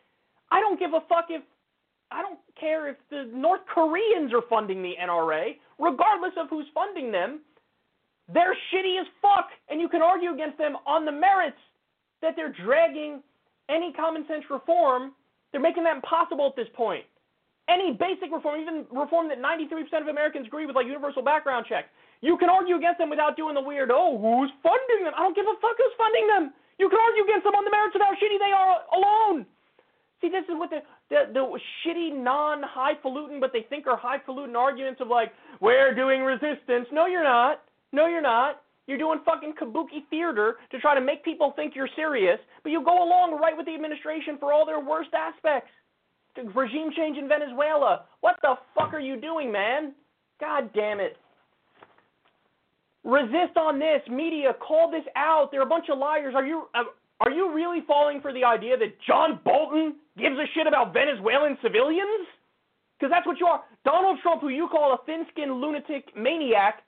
I 0.50 0.60
don't 0.60 0.80
give 0.80 0.94
a 0.94 1.00
fuck 1.08 1.26
if 1.28 1.42
I 2.10 2.22
don't 2.22 2.38
care 2.58 2.88
if 2.88 2.96
the 3.10 3.28
North 3.34 3.60
Koreans 3.72 4.32
are 4.32 4.40
funding 4.48 4.80
the 4.80 4.94
NRA, 4.96 5.56
regardless 5.78 6.32
of 6.40 6.48
who's 6.48 6.64
funding 6.72 7.12
them. 7.12 7.40
They're 8.32 8.56
shitty 8.72 8.98
as 8.98 9.06
fuck, 9.20 9.48
and 9.68 9.78
you 9.78 9.88
can 9.88 10.00
argue 10.00 10.32
against 10.32 10.56
them 10.56 10.76
on 10.86 11.04
the 11.04 11.12
merits 11.12 11.60
that 12.22 12.34
they're 12.34 12.54
dragging 12.64 13.22
any 13.68 13.92
common 13.92 14.24
sense 14.26 14.44
reform. 14.48 15.12
They're 15.52 15.60
making 15.60 15.84
that 15.84 15.96
impossible 15.96 16.46
at 16.46 16.56
this 16.56 16.72
point. 16.74 17.04
Any 17.68 17.92
basic 17.92 18.32
reform, 18.32 18.60
even 18.60 18.86
reform 18.90 19.28
that 19.28 19.38
93% 19.38 20.00
of 20.00 20.08
Americans 20.08 20.46
agree 20.46 20.64
with, 20.64 20.76
like 20.76 20.86
universal 20.86 21.22
background 21.22 21.66
check, 21.68 21.86
you 22.20 22.36
can 22.36 22.48
argue 22.48 22.76
against 22.76 22.98
them 22.98 23.10
without 23.10 23.36
doing 23.36 23.54
the 23.54 23.60
weird, 23.60 23.90
oh, 23.92 24.16
who's 24.16 24.50
funding 24.62 25.04
them? 25.04 25.14
I 25.16 25.22
don't 25.22 25.36
give 25.36 25.46
a 25.46 25.56
fuck 25.60 25.76
who's 25.76 25.96
funding 25.96 26.26
them. 26.26 26.52
You 26.78 26.88
can 26.88 26.98
argue 26.98 27.24
against 27.24 27.44
them 27.44 27.54
on 27.54 27.64
the 27.64 27.70
merits 27.70 27.96
of 27.96 28.02
how 28.04 28.12
shitty 28.16 28.38
they 28.38 28.52
are 28.52 28.84
alone. 28.92 29.46
See, 30.20 30.28
this 30.28 30.44
is 30.48 30.56
what 30.56 30.70
the 30.70 30.80
the, 31.08 31.30
the 31.32 31.44
shitty 31.84 32.16
non-highfalutin, 32.16 33.38
but 33.38 33.52
they 33.52 33.64
think 33.68 33.86
are 33.86 33.96
highfalutin 33.96 34.56
arguments 34.56 35.00
of 35.00 35.08
like, 35.08 35.32
we're 35.60 35.94
doing 35.94 36.22
resistance. 36.22 36.88
No, 36.90 37.06
you're 37.06 37.22
not. 37.22 37.62
No, 37.92 38.06
you're 38.06 38.22
not. 38.22 38.62
You're 38.88 38.98
doing 38.98 39.20
fucking 39.24 39.54
kabuki 39.60 40.08
theater 40.10 40.56
to 40.70 40.78
try 40.80 40.94
to 40.94 41.00
make 41.00 41.24
people 41.24 41.52
think 41.54 41.74
you're 41.76 41.88
serious, 41.94 42.38
but 42.62 42.70
you 42.70 42.84
go 42.84 43.04
along 43.04 43.38
right 43.40 43.56
with 43.56 43.66
the 43.66 43.74
administration 43.74 44.36
for 44.38 44.52
all 44.52 44.66
their 44.66 44.80
worst 44.80 45.10
aspects. 45.14 45.70
Regime 46.54 46.90
change 46.96 47.16
in 47.16 47.28
Venezuela. 47.28 48.04
What 48.20 48.36
the 48.42 48.54
fuck 48.74 48.92
are 48.92 49.00
you 49.00 49.20
doing, 49.20 49.50
man? 49.50 49.94
God 50.40 50.70
damn 50.74 51.00
it. 51.00 51.16
Resist 53.06 53.56
on 53.56 53.78
this. 53.78 54.02
Media, 54.10 54.52
call 54.58 54.90
this 54.90 55.04
out. 55.14 55.50
They're 55.52 55.62
a 55.62 55.66
bunch 55.66 55.86
of 55.88 55.96
liars. 55.96 56.34
Are 56.34 56.44
you 56.44 56.66
uh, 56.74 56.82
are 57.20 57.30
you 57.30 57.54
really 57.54 57.80
falling 57.86 58.20
for 58.20 58.32
the 58.32 58.42
idea 58.42 58.76
that 58.76 59.00
John 59.06 59.38
Bolton 59.44 59.94
gives 60.18 60.36
a 60.36 60.44
shit 60.54 60.66
about 60.66 60.92
Venezuelan 60.92 61.56
civilians? 61.62 62.26
Because 62.98 63.12
that's 63.14 63.24
what 63.24 63.38
you 63.38 63.46
are. 63.46 63.62
Donald 63.84 64.18
Trump, 64.22 64.40
who 64.42 64.48
you 64.48 64.66
call 64.68 64.92
a 64.92 64.98
thin 65.06 65.24
skinned 65.30 65.52
lunatic 65.60 66.16
maniac, 66.16 66.82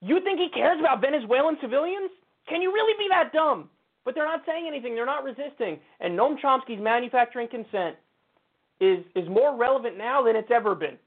you 0.00 0.20
think 0.24 0.40
he 0.40 0.48
cares 0.52 0.80
about 0.80 1.00
Venezuelan 1.00 1.56
civilians? 1.62 2.10
Can 2.48 2.60
you 2.60 2.72
really 2.72 2.98
be 2.98 3.06
that 3.08 3.32
dumb? 3.32 3.70
But 4.04 4.16
they're 4.16 4.24
not 4.24 4.42
saying 4.44 4.66
anything. 4.66 4.96
They're 4.96 5.06
not 5.06 5.22
resisting. 5.22 5.78
And 6.00 6.18
Noam 6.18 6.34
Chomsky's 6.42 6.82
manufacturing 6.82 7.46
consent 7.46 7.94
is, 8.80 9.04
is 9.14 9.28
more 9.28 9.56
relevant 9.56 9.96
now 9.96 10.24
than 10.24 10.34
it's 10.34 10.50
ever 10.52 10.74
been. 10.74 10.98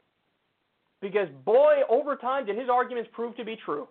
Because, 1.02 1.28
boy, 1.44 1.82
over 1.90 2.16
time, 2.16 2.46
did 2.46 2.58
his 2.58 2.70
arguments 2.70 3.10
prove 3.14 3.36
to 3.36 3.44
be 3.44 3.58
true. 3.58 3.90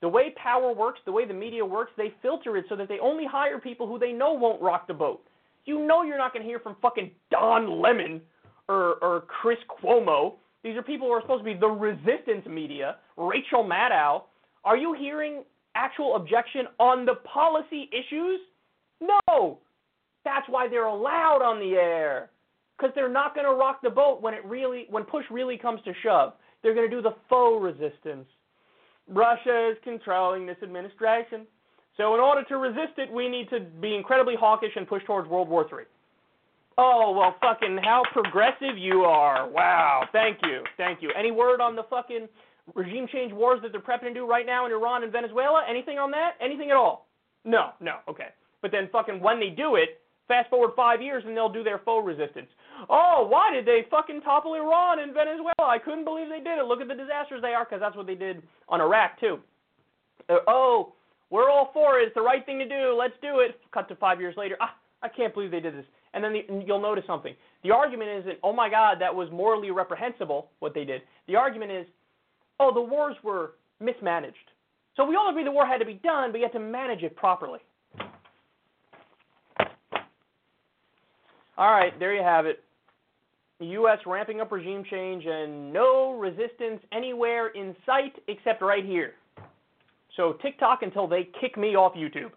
The 0.00 0.08
way 0.08 0.34
power 0.42 0.72
works, 0.72 1.00
the 1.04 1.12
way 1.12 1.26
the 1.26 1.34
media 1.34 1.64
works, 1.64 1.92
they 1.96 2.14
filter 2.22 2.56
it 2.56 2.64
so 2.68 2.76
that 2.76 2.88
they 2.88 2.98
only 3.00 3.26
hire 3.26 3.58
people 3.58 3.86
who 3.86 3.98
they 3.98 4.12
know 4.12 4.32
won't 4.32 4.62
rock 4.62 4.86
the 4.86 4.94
boat. 4.94 5.22
You 5.66 5.86
know 5.86 6.02
you're 6.02 6.18
not 6.18 6.32
going 6.32 6.42
to 6.42 6.48
hear 6.48 6.58
from 6.58 6.76
fucking 6.80 7.10
Don 7.30 7.80
Lemon 7.80 8.22
or, 8.68 8.94
or 9.02 9.24
Chris 9.28 9.58
Cuomo. 9.68 10.34
These 10.64 10.76
are 10.76 10.82
people 10.82 11.06
who 11.06 11.12
are 11.12 11.20
supposed 11.20 11.44
to 11.44 11.44
be 11.44 11.58
the 11.58 11.66
resistance 11.66 12.46
media. 12.48 12.96
Rachel 13.16 13.64
Maddow. 13.64 14.22
Are 14.64 14.76
you 14.76 14.94
hearing 14.98 15.44
actual 15.74 16.16
objection 16.16 16.66
on 16.78 17.04
the 17.04 17.16
policy 17.16 17.88
issues? 17.92 18.40
No. 19.00 19.58
That's 20.24 20.46
why 20.48 20.68
they're 20.68 20.86
allowed 20.86 21.42
on 21.42 21.58
the 21.60 21.76
air. 21.76 22.30
Because 22.78 22.92
they're 22.94 23.12
not 23.12 23.34
going 23.34 23.46
to 23.46 23.52
rock 23.52 23.80
the 23.82 23.90
boat 23.90 24.22
when 24.22 24.32
it 24.32 24.44
really, 24.44 24.86
when 24.88 25.04
push 25.04 25.24
really 25.30 25.58
comes 25.58 25.80
to 25.84 25.92
shove. 26.02 26.32
They're 26.62 26.74
going 26.74 26.88
to 26.88 26.94
do 26.94 27.02
the 27.02 27.14
faux 27.28 27.62
resistance. 27.62 28.26
Russia 29.10 29.70
is 29.72 29.76
controlling 29.82 30.46
this 30.46 30.56
administration. 30.62 31.46
So 31.96 32.14
in 32.14 32.20
order 32.20 32.44
to 32.44 32.56
resist 32.56 32.98
it, 32.98 33.12
we 33.12 33.28
need 33.28 33.50
to 33.50 33.60
be 33.60 33.94
incredibly 33.94 34.34
hawkish 34.36 34.72
and 34.76 34.88
push 34.88 35.02
towards 35.04 35.28
World 35.28 35.48
War 35.48 35.64
III. 35.64 35.84
Oh, 36.78 37.12
well, 37.16 37.36
fucking 37.42 37.78
how 37.82 38.02
progressive 38.12 38.78
you 38.78 39.02
are. 39.02 39.48
Wow. 39.50 40.04
Thank 40.12 40.38
you. 40.42 40.62
Thank 40.76 41.02
you. 41.02 41.10
Any 41.18 41.30
word 41.30 41.60
on 41.60 41.76
the 41.76 41.82
fucking 41.90 42.26
regime 42.74 43.06
change 43.12 43.32
wars 43.32 43.60
that 43.62 43.72
they're 43.72 43.80
prepping 43.80 44.08
to 44.08 44.14
do 44.14 44.26
right 44.26 44.46
now 44.46 44.64
in 44.64 44.72
Iran 44.72 45.02
and 45.02 45.12
Venezuela? 45.12 45.62
Anything 45.68 45.98
on 45.98 46.10
that? 46.12 46.32
Anything 46.40 46.70
at 46.70 46.76
all? 46.76 47.08
No, 47.44 47.70
no. 47.80 47.96
Okay. 48.08 48.28
But 48.62 48.70
then 48.70 48.88
fucking 48.92 49.20
when 49.20 49.40
they 49.40 49.50
do 49.50 49.76
it, 49.76 50.00
fast 50.28 50.48
forward 50.48 50.70
five 50.76 51.02
years 51.02 51.24
and 51.26 51.36
they'll 51.36 51.52
do 51.52 51.64
their 51.64 51.80
faux 51.84 52.06
resistance. 52.06 52.48
Oh, 52.88 53.26
why 53.28 53.52
did 53.52 53.66
they 53.66 53.86
fucking 53.90 54.22
topple 54.22 54.54
Iran 54.54 55.00
and 55.00 55.12
Venezuela? 55.12 55.52
I 55.60 55.78
couldn't 55.78 56.04
believe 56.04 56.28
they 56.28 56.38
did 56.38 56.58
it. 56.58 56.64
Look 56.64 56.80
at 56.80 56.88
the 56.88 56.94
disasters 56.94 57.42
they 57.42 57.54
are, 57.54 57.64
because 57.64 57.80
that's 57.80 57.96
what 57.96 58.06
they 58.06 58.14
did 58.14 58.42
on 58.68 58.80
Iraq, 58.80 59.20
too. 59.20 59.38
Uh, 60.28 60.38
oh, 60.46 60.92
we're 61.30 61.50
all 61.50 61.70
for 61.72 62.00
it. 62.00 62.06
It's 62.06 62.14
the 62.14 62.22
right 62.22 62.44
thing 62.44 62.58
to 62.58 62.68
do. 62.68 62.96
Let's 62.98 63.14
do 63.22 63.40
it. 63.40 63.60
Cut 63.72 63.88
to 63.88 63.96
five 63.96 64.20
years 64.20 64.34
later. 64.36 64.56
Ah, 64.60 64.74
I 65.02 65.08
can't 65.08 65.32
believe 65.34 65.50
they 65.50 65.60
did 65.60 65.76
this. 65.76 65.84
And 66.14 66.24
then 66.24 66.32
the, 66.32 66.64
you'll 66.66 66.80
notice 66.80 67.04
something. 67.06 67.34
The 67.62 67.70
argument 67.70 68.10
isn't, 68.20 68.38
oh 68.42 68.52
my 68.52 68.68
God, 68.68 68.96
that 69.00 69.14
was 69.14 69.30
morally 69.30 69.70
reprehensible, 69.70 70.48
what 70.58 70.74
they 70.74 70.84
did. 70.84 71.02
The 71.28 71.36
argument 71.36 71.70
is, 71.70 71.86
oh, 72.58 72.72
the 72.74 72.80
wars 72.80 73.16
were 73.22 73.52
mismanaged. 73.78 74.36
So 74.96 75.04
we 75.04 75.14
all 75.14 75.30
agree 75.30 75.44
the 75.44 75.52
war 75.52 75.66
had 75.66 75.78
to 75.78 75.84
be 75.84 75.94
done, 75.94 76.32
but 76.32 76.38
you 76.38 76.44
had 76.44 76.52
to 76.52 76.58
manage 76.58 77.02
it 77.02 77.14
properly. 77.16 77.60
All 81.60 81.70
right, 81.70 81.92
there 81.98 82.14
you 82.14 82.22
have 82.22 82.46
it. 82.46 82.64
U.S. 83.58 83.98
ramping 84.06 84.40
up 84.40 84.50
regime 84.50 84.82
change 84.90 85.26
and 85.26 85.70
no 85.70 86.14
resistance 86.14 86.80
anywhere 86.90 87.48
in 87.48 87.76
sight 87.84 88.14
except 88.28 88.62
right 88.62 88.82
here. 88.82 89.12
So 90.16 90.38
TikTok 90.40 90.80
until 90.80 91.06
they 91.06 91.28
kick 91.38 91.58
me 91.58 91.76
off 91.76 91.92
YouTube. 91.92 92.30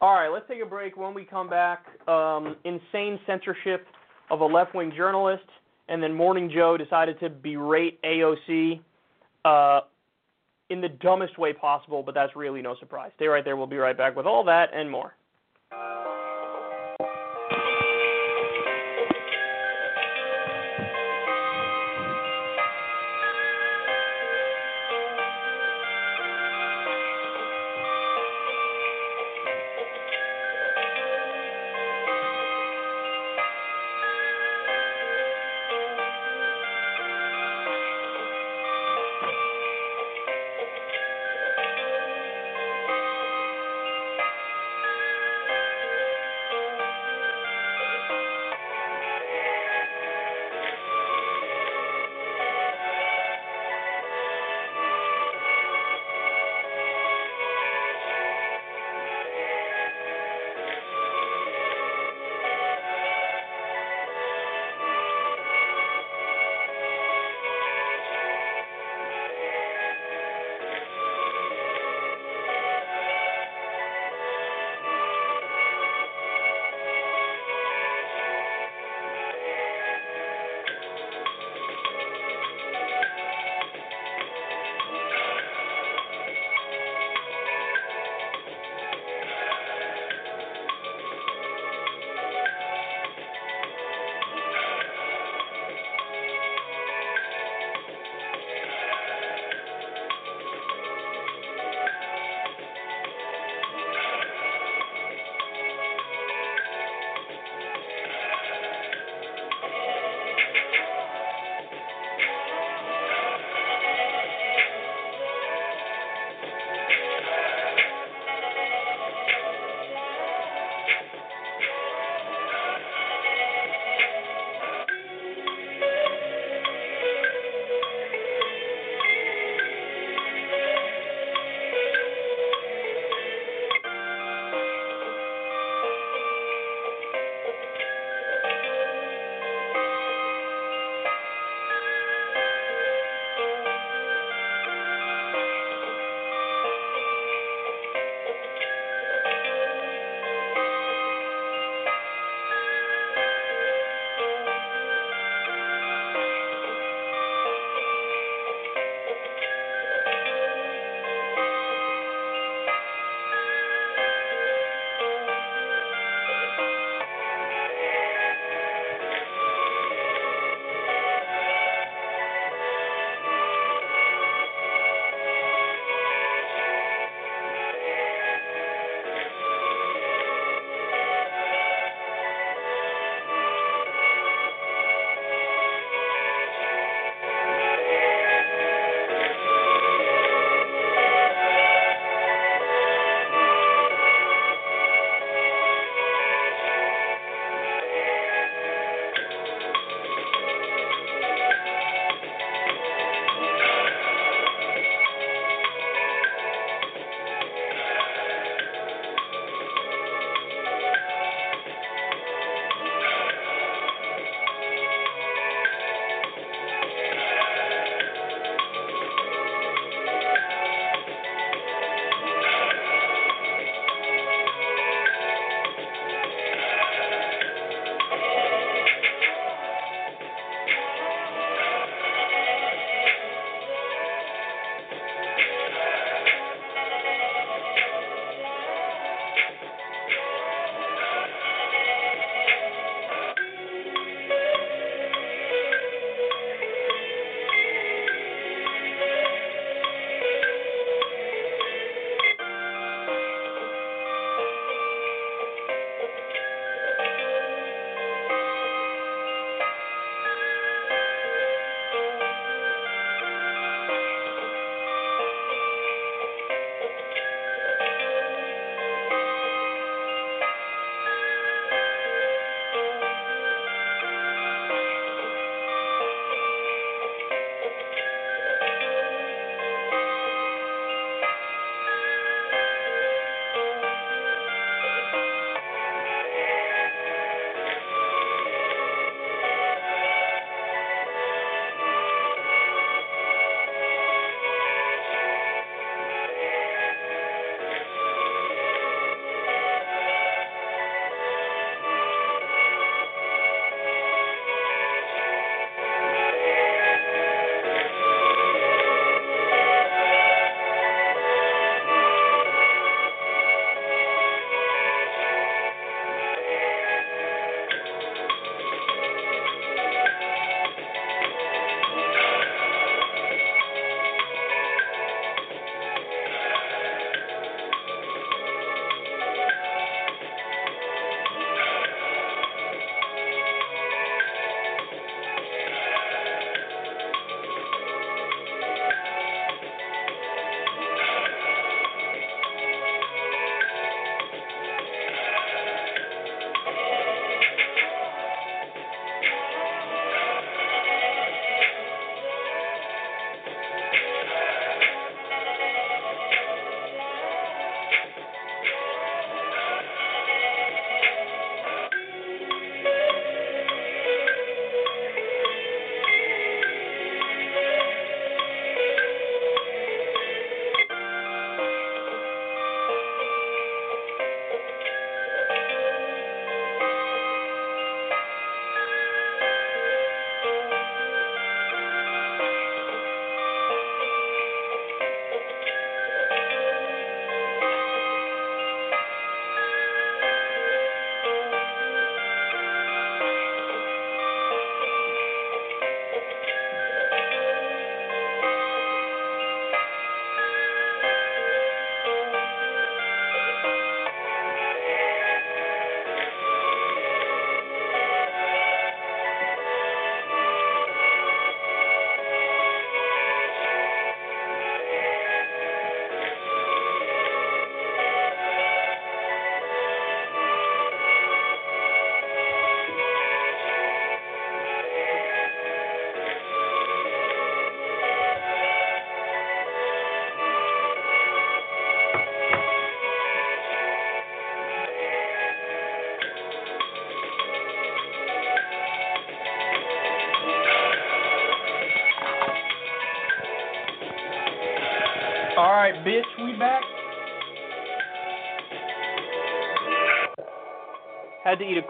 All 0.00 0.14
right, 0.14 0.28
let's 0.28 0.46
take 0.46 0.62
a 0.62 0.66
break. 0.66 0.96
When 0.96 1.12
we 1.12 1.24
come 1.24 1.50
back, 1.50 1.86
um, 2.06 2.54
insane 2.62 3.18
censorship 3.26 3.84
of 4.30 4.42
a 4.42 4.46
left 4.46 4.76
wing 4.76 4.92
journalist, 4.96 5.42
and 5.92 6.02
then 6.02 6.14
Morning 6.14 6.50
Joe 6.50 6.78
decided 6.78 7.20
to 7.20 7.28
berate 7.28 8.00
AOC 8.02 8.80
uh, 9.44 9.80
in 10.70 10.80
the 10.80 10.88
dumbest 10.88 11.38
way 11.38 11.52
possible, 11.52 12.02
but 12.02 12.14
that's 12.14 12.34
really 12.34 12.62
no 12.62 12.74
surprise. 12.80 13.10
Stay 13.16 13.26
right 13.26 13.44
there. 13.44 13.58
We'll 13.58 13.66
be 13.66 13.76
right 13.76 13.96
back 13.96 14.16
with 14.16 14.24
all 14.24 14.42
that 14.44 14.70
and 14.74 14.90
more. 14.90 15.14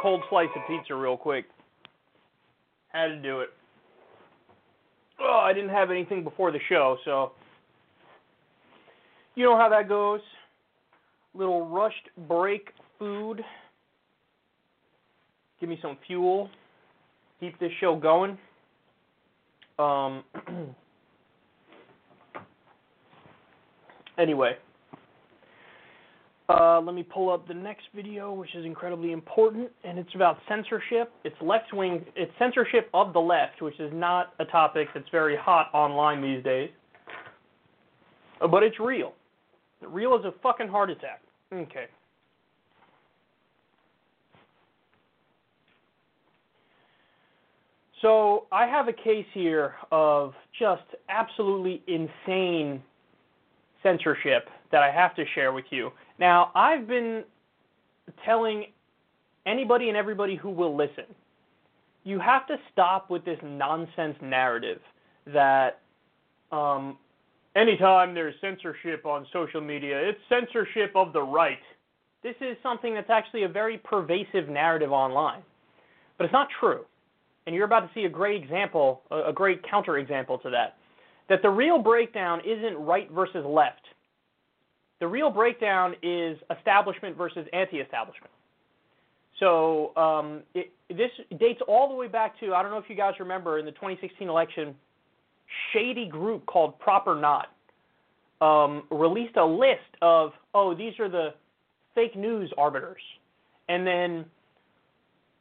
Cold 0.03 0.23
slice 0.29 0.49
of 0.57 0.63
pizza 0.67 0.95
real 0.95 1.17
quick. 1.17 1.47
Had 2.89 3.09
to 3.09 3.23
do 3.23 3.41
it. 3.41 3.51
Oh, 5.21 5.41
I 5.43 5.53
didn't 5.53 5.71
have 5.71 5.91
anything 5.91 6.25
before 6.25 6.51
the 6.51 6.59
show, 6.69 6.99
so 7.05 7.33
you 9.37 9.45
know 9.45 9.57
how 9.57 9.69
that 9.69 9.89
goes. 9.89 10.21
Little 11.35 11.67
rushed 11.67 12.09
break 12.29 12.71
food. 12.99 13.43
Give 15.61 15.69
me 15.69 15.79
some 15.81 15.97
fuel. 16.07 16.51
Keep 17.41 17.59
this 17.61 17.71
show 17.81 17.97
going. 17.97 18.37
Um 19.79 20.25
Anyway, 24.19 24.53
me 27.03 27.09
pull 27.13 27.31
up 27.31 27.47
the 27.49 27.55
next 27.55 27.85
video, 27.95 28.33
which 28.33 28.55
is 28.55 28.65
incredibly 28.65 29.13
important, 29.13 29.71
and 29.85 29.99
it's 29.99 30.15
about 30.15 30.39
censorship. 30.49 31.13
It's 31.25 31.37
left 31.41 31.73
wing. 31.73 32.05
It's 32.17 32.33
censorship 32.39 32.89
of 32.95 33.13
the 33.13 33.21
left, 33.21 33.61
which 33.63 33.79
is 33.81 33.91
not 33.93 34.35
a 34.39 34.45
topic 34.45 34.89
that's 34.95 35.09
very 35.11 35.37
hot 35.37 35.69
online 35.73 36.23
these 36.23 36.43
days, 36.45 36.71
but 38.51 38.63
it's 38.63 38.79
real. 38.79 39.15
Real 39.81 40.15
as 40.19 40.25
a 40.25 40.33
fucking 40.43 40.69
heart 40.69 40.91
attack. 40.91 41.21
Okay. 41.53 41.87
So 48.01 48.47
I 48.51 48.67
have 48.67 48.89
a 48.89 48.93
case 48.93 49.27
here 49.33 49.75
of 49.93 50.35
just 50.59 50.83
absolutely 51.09 51.83
insane 51.87 52.83
censorship 53.83 54.49
that 54.73 54.83
I 54.83 54.91
have 54.91 55.15
to 55.17 55.25
share 55.35 55.53
with 55.53 55.67
you. 55.71 55.91
Now, 56.23 56.53
I've 56.55 56.87
been 56.87 57.25
telling 58.25 58.67
anybody 59.45 59.89
and 59.89 59.97
everybody 59.97 60.37
who 60.37 60.51
will 60.51 60.77
listen, 60.77 61.07
you 62.05 62.21
have 62.21 62.47
to 62.47 62.59
stop 62.73 63.11
with 63.11 63.25
this 63.25 63.41
nonsense 63.43 64.15
narrative 64.23 64.79
that 65.27 65.81
um, 66.53 66.97
anytime 67.57 68.15
there's 68.15 68.37
censorship 68.41 69.05
on 69.05 69.27
social 69.33 69.61
media, 69.61 69.99
it's 69.99 70.21
censorship 70.29 70.93
of 70.95 71.13
the 71.13 71.21
right. 71.21 71.59
This 72.23 72.37
is 72.41 72.57
something 72.63 72.95
that's 72.95 73.11
actually 73.11 73.43
a 73.43 73.49
very 73.49 73.79
pervasive 73.79 74.49
narrative 74.49 74.93
online. 74.93 75.43
But 76.19 76.27
it's 76.27 76.33
not 76.33 76.47
true. 76.61 76.85
And 77.49 77.57
you're 77.57 77.65
about 77.65 77.81
to 77.81 77.91
see 77.95 78.05
a 78.05 78.09
great 78.09 78.41
example, 78.41 79.03
a 79.11 79.33
great 79.33 79.61
counterexample 79.65 80.41
to 80.43 80.51
that. 80.51 80.77
That 81.29 81.43
the 81.43 81.51
real 81.51 81.81
breakdown 81.81 82.43
isn't 82.47 82.77
right 82.77 83.11
versus 83.11 83.45
left. 83.45 83.83
The 85.03 85.09
real 85.09 85.31
breakdown 85.31 85.97
is 86.01 86.39
establishment 86.57 87.17
versus 87.17 87.45
anti-establishment. 87.53 88.31
So 89.41 89.91
um, 89.97 90.43
it, 90.55 90.71
this 90.89 91.11
dates 91.41 91.61
all 91.67 91.89
the 91.89 91.95
way 91.97 92.07
back 92.07 92.39
to 92.39 92.55
I 92.55 92.63
don't 92.63 92.71
know 92.71 92.79
if 92.79 92.85
you 92.89 92.95
guys 92.95 93.15
remember 93.19 93.59
in 93.59 93.65
the 93.65 93.73
2016 93.73 94.29
election, 94.29 94.77
shady 95.73 96.07
group 96.07 96.47
called 96.47 96.79
Prop 96.79 97.09
or 97.09 97.17
Not 97.17 97.49
um, 98.41 98.85
released 98.93 99.37
a 99.37 99.45
list 99.45 99.81
of 100.03 100.35
oh 100.55 100.73
these 100.73 100.93
are 101.01 101.09
the 101.09 101.31
fake 101.97 102.15
news 102.15 102.53
arbiters, 102.57 103.03
and 103.69 103.85
then 103.85 104.25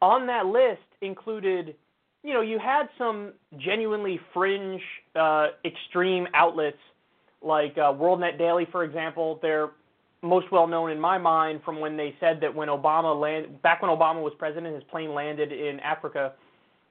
on 0.02 0.26
that 0.26 0.48
list 0.48 0.82
included 1.02 1.76
you 2.24 2.34
know 2.34 2.42
you 2.42 2.58
had 2.58 2.88
some 2.98 3.34
genuinely 3.60 4.20
fringe 4.34 4.82
uh, 5.16 5.50
extreme 5.64 6.28
outlets 6.34 6.80
like 7.41 7.77
uh, 7.77 7.93
WorldNet 7.93 8.38
Daily, 8.38 8.68
for 8.72 8.84
example, 8.84 9.39
they're 9.41 9.69
most 10.22 10.51
well 10.51 10.68
known 10.68 10.91
in 10.91 10.99
my 10.99 11.18
mind 11.18 11.61
from 11.65 11.80
when 11.80 11.97
they 11.97 12.15
said 12.19 12.39
that 12.41 12.53
when 12.53 12.68
Obama 12.68 13.19
land 13.19 13.61
back 13.61 13.81
when 13.81 13.89
Obama 13.89 14.22
was 14.22 14.34
president, 14.38 14.73
his 14.76 14.84
plane 14.85 15.13
landed 15.13 15.51
in 15.51 15.80
Africa, 15.80 16.34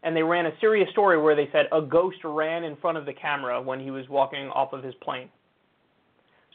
and 0.03 0.17
they 0.17 0.23
ran 0.23 0.47
a 0.47 0.53
serious 0.61 0.91
story 0.91 1.21
where 1.21 1.37
they 1.37 1.49
said 1.53 1.67
a 1.73 1.81
ghost 1.81 2.19
ran 2.25 2.65
in 2.65 2.77
front 2.77 2.99
of 2.99 3.07
the 3.07 3.13
camera 3.13 3.63
when 3.63 3.79
he 3.79 3.91
was 3.91 4.09
walking 4.09 4.49
off 4.49 4.73
of 4.73 4.83
his 4.83 4.95
plane. 5.03 5.29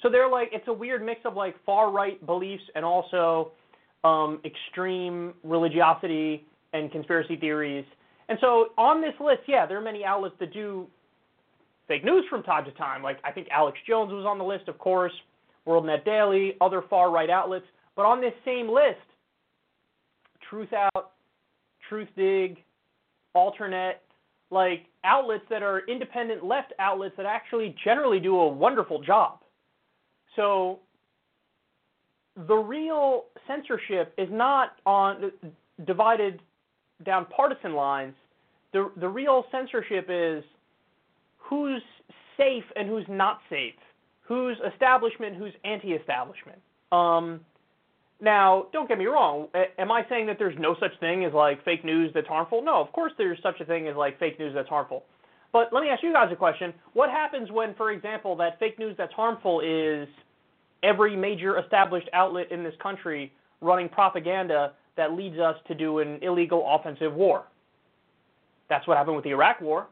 So 0.01 0.09
they're 0.09 0.29
like 0.29 0.49
it's 0.51 0.67
a 0.67 0.73
weird 0.73 1.03
mix 1.03 1.21
of 1.25 1.35
like 1.35 1.55
far 1.65 1.91
right 1.91 2.23
beliefs 2.25 2.63
and 2.75 2.83
also 2.83 3.51
um, 4.03 4.41
extreme 4.43 5.33
religiosity 5.43 6.45
and 6.73 6.91
conspiracy 6.91 7.37
theories. 7.37 7.85
And 8.27 8.37
so 8.41 8.67
on 8.77 9.01
this 9.01 9.13
list, 9.19 9.41
yeah, 9.47 9.65
there 9.65 9.77
are 9.77 9.81
many 9.81 10.03
outlets 10.03 10.35
that 10.39 10.51
do 10.51 10.87
fake 11.87 12.03
news 12.05 12.25
from 12.29 12.43
time 12.43 12.65
to 12.65 12.71
time. 12.71 13.03
Like 13.03 13.17
I 13.23 13.31
think 13.31 13.47
Alex 13.51 13.77
Jones 13.87 14.11
was 14.11 14.25
on 14.25 14.37
the 14.37 14.43
list, 14.43 14.67
of 14.67 14.77
course, 14.77 15.13
WorldNet 15.67 16.05
Daily, 16.05 16.53
other 16.61 16.83
far 16.89 17.11
right 17.11 17.29
outlets. 17.29 17.65
But 17.95 18.05
on 18.05 18.21
this 18.21 18.33
same 18.43 18.69
list, 18.69 18.99
Truth 20.49 20.73
Out, 20.73 21.11
Truth 21.89 22.09
Dig, 22.15 22.57
Alternet, 23.35 23.93
like 24.51 24.85
outlets 25.03 25.43
that 25.49 25.63
are 25.63 25.81
independent 25.87 26.43
left 26.43 26.73
outlets 26.79 27.15
that 27.17 27.25
actually 27.25 27.75
generally 27.83 28.19
do 28.19 28.37
a 28.37 28.47
wonderful 28.47 29.01
job. 29.01 29.39
So 30.35 30.79
the 32.47 32.55
real 32.55 33.25
censorship 33.47 34.13
is 34.17 34.27
not 34.31 34.73
on 34.85 35.31
divided 35.85 36.41
down 37.05 37.25
partisan 37.35 37.73
lines. 37.73 38.13
The 38.73 38.91
the 38.97 39.07
real 39.07 39.45
censorship 39.51 40.07
is 40.09 40.43
who's 41.49 41.81
safe 42.37 42.63
and 42.75 42.87
who's 42.87 43.05
not 43.07 43.39
safe, 43.49 43.73
who's 44.21 44.57
establishment, 44.73 45.35
who's 45.35 45.53
anti-establishment. 45.63 46.59
Um, 46.91 47.41
now, 48.21 48.67
don't 48.71 48.87
get 48.87 48.97
me 48.97 49.05
wrong. 49.05 49.47
Am 49.77 49.91
I 49.91 50.05
saying 50.09 50.27
that 50.27 50.37
there's 50.39 50.57
no 50.57 50.75
such 50.79 50.97
thing 50.99 51.25
as 51.25 51.33
like 51.33 51.63
fake 51.65 51.83
news 51.83 52.11
that's 52.13 52.27
harmful? 52.27 52.63
No, 52.63 52.81
of 52.81 52.91
course 52.91 53.11
there's 53.17 53.37
such 53.43 53.59
a 53.59 53.65
thing 53.65 53.87
as 53.87 53.95
like 53.95 54.17
fake 54.19 54.39
news 54.39 54.53
that's 54.55 54.69
harmful. 54.69 55.03
But 55.51 55.69
let 55.71 55.81
me 55.81 55.89
ask 55.89 56.03
you 56.03 56.11
guys 56.11 56.29
a 56.31 56.35
question. 56.35 56.73
What 56.93 57.09
happens 57.09 57.49
when, 57.51 57.75
for 57.75 57.91
example, 57.91 58.35
that 58.37 58.59
fake 58.59 58.79
news 58.79 58.95
that's 58.97 59.13
harmful 59.13 59.61
is 59.61 60.07
every 60.83 61.15
major 61.15 61.59
established 61.59 62.09
outlet 62.13 62.51
in 62.51 62.63
this 62.63 62.73
country 62.81 63.31
running 63.61 63.89
propaganda 63.89 64.73
that 64.97 65.13
leads 65.13 65.39
us 65.39 65.55
to 65.67 65.75
do 65.75 65.99
an 65.99 66.19
illegal 66.21 66.65
offensive 66.67 67.13
war? 67.13 67.43
That's 68.69 68.87
what 68.87 68.97
happened 68.97 69.15
with 69.15 69.25
the 69.25 69.31
Iraq 69.31 69.61
War 69.61 69.87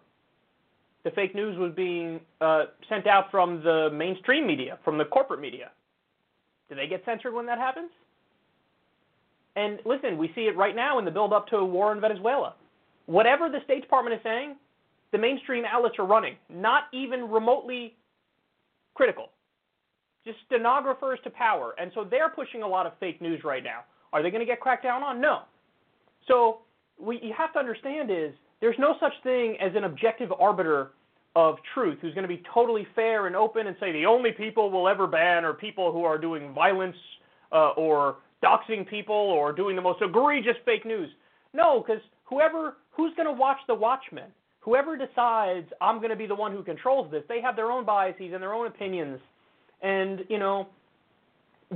the 1.03 1.11
fake 1.11 1.35
news 1.35 1.57
was 1.57 1.73
being 1.75 2.19
uh, 2.41 2.65
sent 2.87 3.07
out 3.07 3.29
from 3.29 3.61
the 3.63 3.89
mainstream 3.93 4.47
media, 4.47 4.79
from 4.83 4.97
the 4.97 5.05
corporate 5.05 5.41
media. 5.41 5.71
Do 6.69 6.75
they 6.75 6.87
get 6.87 7.03
censored 7.05 7.33
when 7.33 7.45
that 7.45 7.57
happens? 7.57 7.91
And 9.55 9.79
listen, 9.85 10.17
we 10.17 10.31
see 10.33 10.47
it 10.47 10.55
right 10.55 10.75
now 10.75 10.97
in 10.99 11.05
the 11.05 11.11
build 11.11 11.33
up 11.33 11.47
to 11.47 11.57
a 11.57 11.65
war 11.65 11.91
in 11.91 12.01
Venezuela. 12.01 12.55
Whatever 13.05 13.49
the 13.49 13.59
State 13.65 13.81
Department 13.81 14.15
is 14.15 14.21
saying, 14.23 14.55
the 15.11 15.17
mainstream 15.17 15.65
outlets 15.65 15.99
are 15.99 16.05
running, 16.05 16.35
not 16.49 16.85
even 16.91 17.29
remotely 17.29 17.95
critical. 18.95 19.29
Just 20.25 20.37
stenographers 20.47 21.19
to 21.25 21.29
power. 21.29 21.75
And 21.79 21.91
so 21.93 22.03
they're 22.03 22.29
pushing 22.29 22.63
a 22.63 22.67
lot 22.67 22.85
of 22.85 22.93
fake 22.99 23.21
news 23.21 23.43
right 23.43 23.63
now. 23.63 23.81
Are 24.13 24.23
they 24.23 24.31
going 24.31 24.39
to 24.39 24.45
get 24.45 24.59
cracked 24.59 24.83
down 24.83 25.03
on? 25.03 25.19
No. 25.19 25.41
So 26.27 26.59
what 26.97 27.23
you 27.23 27.33
have 27.37 27.51
to 27.53 27.59
understand 27.59 28.09
is 28.09 28.33
there's 28.63 28.79
no 28.79 28.95
such 29.01 29.11
thing 29.23 29.57
as 29.59 29.73
an 29.75 29.83
objective 29.83 30.31
arbiter 30.39 30.91
of 31.35 31.57
truth 31.73 31.97
who's 32.01 32.13
going 32.13 32.23
to 32.23 32.29
be 32.29 32.41
totally 32.53 32.87
fair 32.95 33.27
and 33.27 33.35
open 33.35 33.67
and 33.67 33.75
say 33.77 33.91
the 33.91 34.05
only 34.05 34.31
people 34.31 34.71
we'll 34.71 34.87
ever 34.87 35.05
ban 35.05 35.43
are 35.43 35.53
people 35.53 35.91
who 35.91 36.05
are 36.05 36.17
doing 36.17 36.53
violence 36.53 36.95
uh, 37.51 37.71
or 37.71 38.19
doxing 38.41 38.87
people 38.87 39.13
or 39.13 39.51
doing 39.51 39.75
the 39.75 39.81
most 39.81 40.01
egregious 40.01 40.55
fake 40.63 40.85
news. 40.85 41.09
No, 41.53 41.83
because 41.85 42.01
whoever 42.23 42.77
who's 42.91 43.13
going 43.17 43.27
to 43.27 43.33
watch 43.33 43.57
the 43.67 43.75
Watchmen, 43.75 44.29
whoever 44.61 44.95
decides 44.95 45.67
I'm 45.81 45.97
going 45.97 46.11
to 46.11 46.15
be 46.15 46.25
the 46.25 46.33
one 46.33 46.53
who 46.53 46.63
controls 46.63 47.11
this, 47.11 47.23
they 47.27 47.41
have 47.41 47.57
their 47.57 47.69
own 47.69 47.83
biases 47.83 48.31
and 48.33 48.41
their 48.41 48.53
own 48.53 48.67
opinions, 48.67 49.19
and 49.81 50.21
you 50.29 50.39
know 50.39 50.69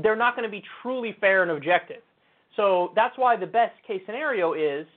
they're 0.02 0.16
not 0.16 0.38
going 0.38 0.48
to 0.48 0.52
be 0.52 0.64
truly 0.82 1.18
fair 1.20 1.42
and 1.42 1.52
objective. 1.52 2.02
So 2.56 2.94
that's 2.96 3.18
why 3.18 3.36
the 3.36 3.46
best 3.46 3.74
case 3.86 4.02
scenario 4.06 4.54
is 4.54 4.88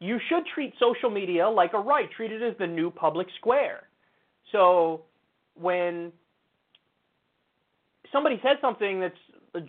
you 0.00 0.18
should 0.28 0.44
treat 0.54 0.74
social 0.78 1.10
media 1.10 1.48
like 1.48 1.72
a 1.72 1.78
right. 1.78 2.10
Treat 2.10 2.32
it 2.32 2.42
as 2.42 2.56
the 2.58 2.66
new 2.66 2.90
public 2.90 3.26
square. 3.38 3.84
So 4.52 5.02
when 5.54 6.12
somebody 8.12 8.40
says 8.42 8.56
something 8.60 9.00
that's 9.00 9.14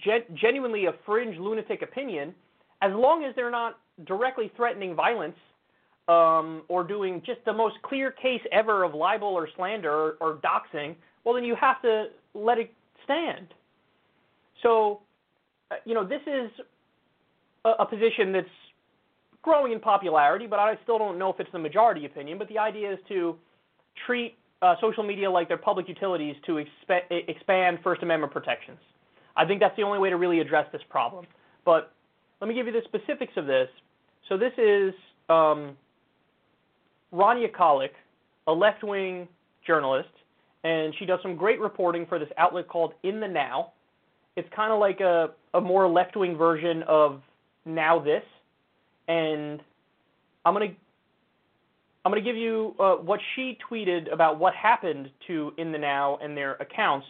gen- 0.04 0.36
genuinely 0.36 0.86
a 0.86 0.94
fringe 1.06 1.38
lunatic 1.38 1.82
opinion, 1.82 2.34
as 2.82 2.92
long 2.94 3.24
as 3.24 3.34
they're 3.36 3.52
not 3.52 3.80
directly 4.06 4.52
threatening 4.56 4.96
violence 4.96 5.38
um, 6.08 6.64
or 6.68 6.84
doing 6.84 7.22
just 7.26 7.40
the 7.46 7.54
most 7.54 7.76
clear 7.84 8.12
case 8.12 8.42
ever 8.52 8.84
of 8.84 8.94
libel 8.94 9.30
or 9.30 9.48
slander 9.56 9.92
or, 9.92 10.18
or 10.20 10.36
doxing, 10.36 10.96
well, 11.24 11.34
then 11.34 11.44
you 11.44 11.56
have 11.56 11.82
to 11.82 12.08
let 12.34 12.58
it 12.58 12.72
stand. 13.04 13.48
So, 14.62 15.02
uh, 15.72 15.76
you 15.86 15.94
know, 15.94 16.06
this 16.06 16.22
is 16.28 16.52
a, 17.64 17.70
a 17.80 17.86
position 17.86 18.32
that's 18.32 18.48
growing 19.46 19.72
in 19.72 19.80
popularity, 19.80 20.48
but 20.48 20.58
I 20.58 20.76
still 20.84 20.98
don't 20.98 21.20
know 21.20 21.30
if 21.32 21.40
it's 21.40 21.52
the 21.52 21.60
majority 21.60 22.06
opinion. 22.06 22.40
But 22.40 22.50
the 22.50 22.58
idea 22.58 22.92
is 22.94 23.00
to 23.10 23.38
treat 24.08 24.36
uh, 24.64 24.74
social 24.82 25.04
media 25.04 25.30
like 25.30 25.48
they're 25.48 25.58
public 25.72 25.88
utilities 25.88 26.36
to 26.48 26.54
expe- 26.54 27.30
expand 27.30 27.78
First 27.84 28.02
Amendment 28.02 28.34
protections. 28.34 28.80
I 29.38 29.46
think 29.46 29.60
that's 29.60 29.76
the 29.78 29.84
only 29.84 30.00
way 30.00 30.10
to 30.10 30.18
really 30.18 30.40
address 30.40 30.66
this 30.72 30.82
problem. 30.90 31.26
But 31.64 31.94
let 32.42 32.48
me 32.48 32.56
give 32.56 32.66
you 32.66 32.74
the 32.74 32.82
specifics 32.86 33.34
of 33.38 33.46
this. 33.46 33.70
So 34.28 34.36
this 34.36 34.54
is 34.58 34.94
um, 35.30 35.78
Rania 37.14 37.52
Khalek, 37.52 37.92
a 38.48 38.52
left-wing 38.52 39.28
journalist, 39.68 40.10
and 40.64 40.94
she 40.98 41.06
does 41.06 41.20
some 41.22 41.36
great 41.36 41.60
reporting 41.60 42.08
for 42.08 42.18
this 42.18 42.30
outlet 42.38 42.68
called 42.68 42.94
In 43.04 43.20
the 43.20 43.28
Now. 43.28 43.74
It's 44.36 44.50
kind 44.56 44.74
of 44.74 44.80
like 44.80 45.02
a, 45.02 45.30
a 45.54 45.62
more 45.62 45.88
left-wing 45.88 46.36
version 46.36 46.84
of 46.88 47.22
Now 47.66 48.00
This, 48.00 48.24
and 49.08 49.62
I'm 50.46 50.54
gonna 50.54 50.74
I'm 52.04 52.12
gonna 52.12 52.22
give 52.22 52.36
you 52.36 52.76
uh, 52.80 52.96
what 52.96 53.20
she 53.36 53.58
tweeted 53.70 54.12
about 54.14 54.40
what 54.40 54.54
happened 54.54 55.10
to 55.28 55.54
In 55.58 55.72
the 55.72 55.78
Now 55.78 56.18
and 56.22 56.38
their 56.38 56.54
accounts. 56.56 57.08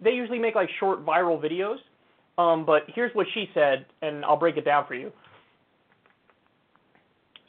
They 0.00 0.10
usually 0.10 0.40
make 0.40 0.54
like 0.54 0.68
short 0.80 1.06
viral 1.06 1.40
videos, 1.40 1.76
um, 2.36 2.66
but 2.66 2.82
here's 2.88 3.14
what 3.14 3.26
she 3.32 3.48
said, 3.54 3.86
and 4.02 4.24
I'll 4.24 4.36
break 4.36 4.56
it 4.56 4.64
down 4.64 4.86
for 4.86 4.94
you. 4.94 5.12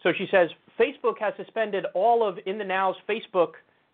So 0.04 0.14
she 0.16 0.28
says 0.30 0.50
Facebook 0.80 1.18
has 1.20 1.34
suspended 1.38 1.86
all 1.96 2.28
of 2.28 2.38
In 2.46 2.58
the 2.60 2.64
Now's 2.64 2.96
Facebook 3.10 3.54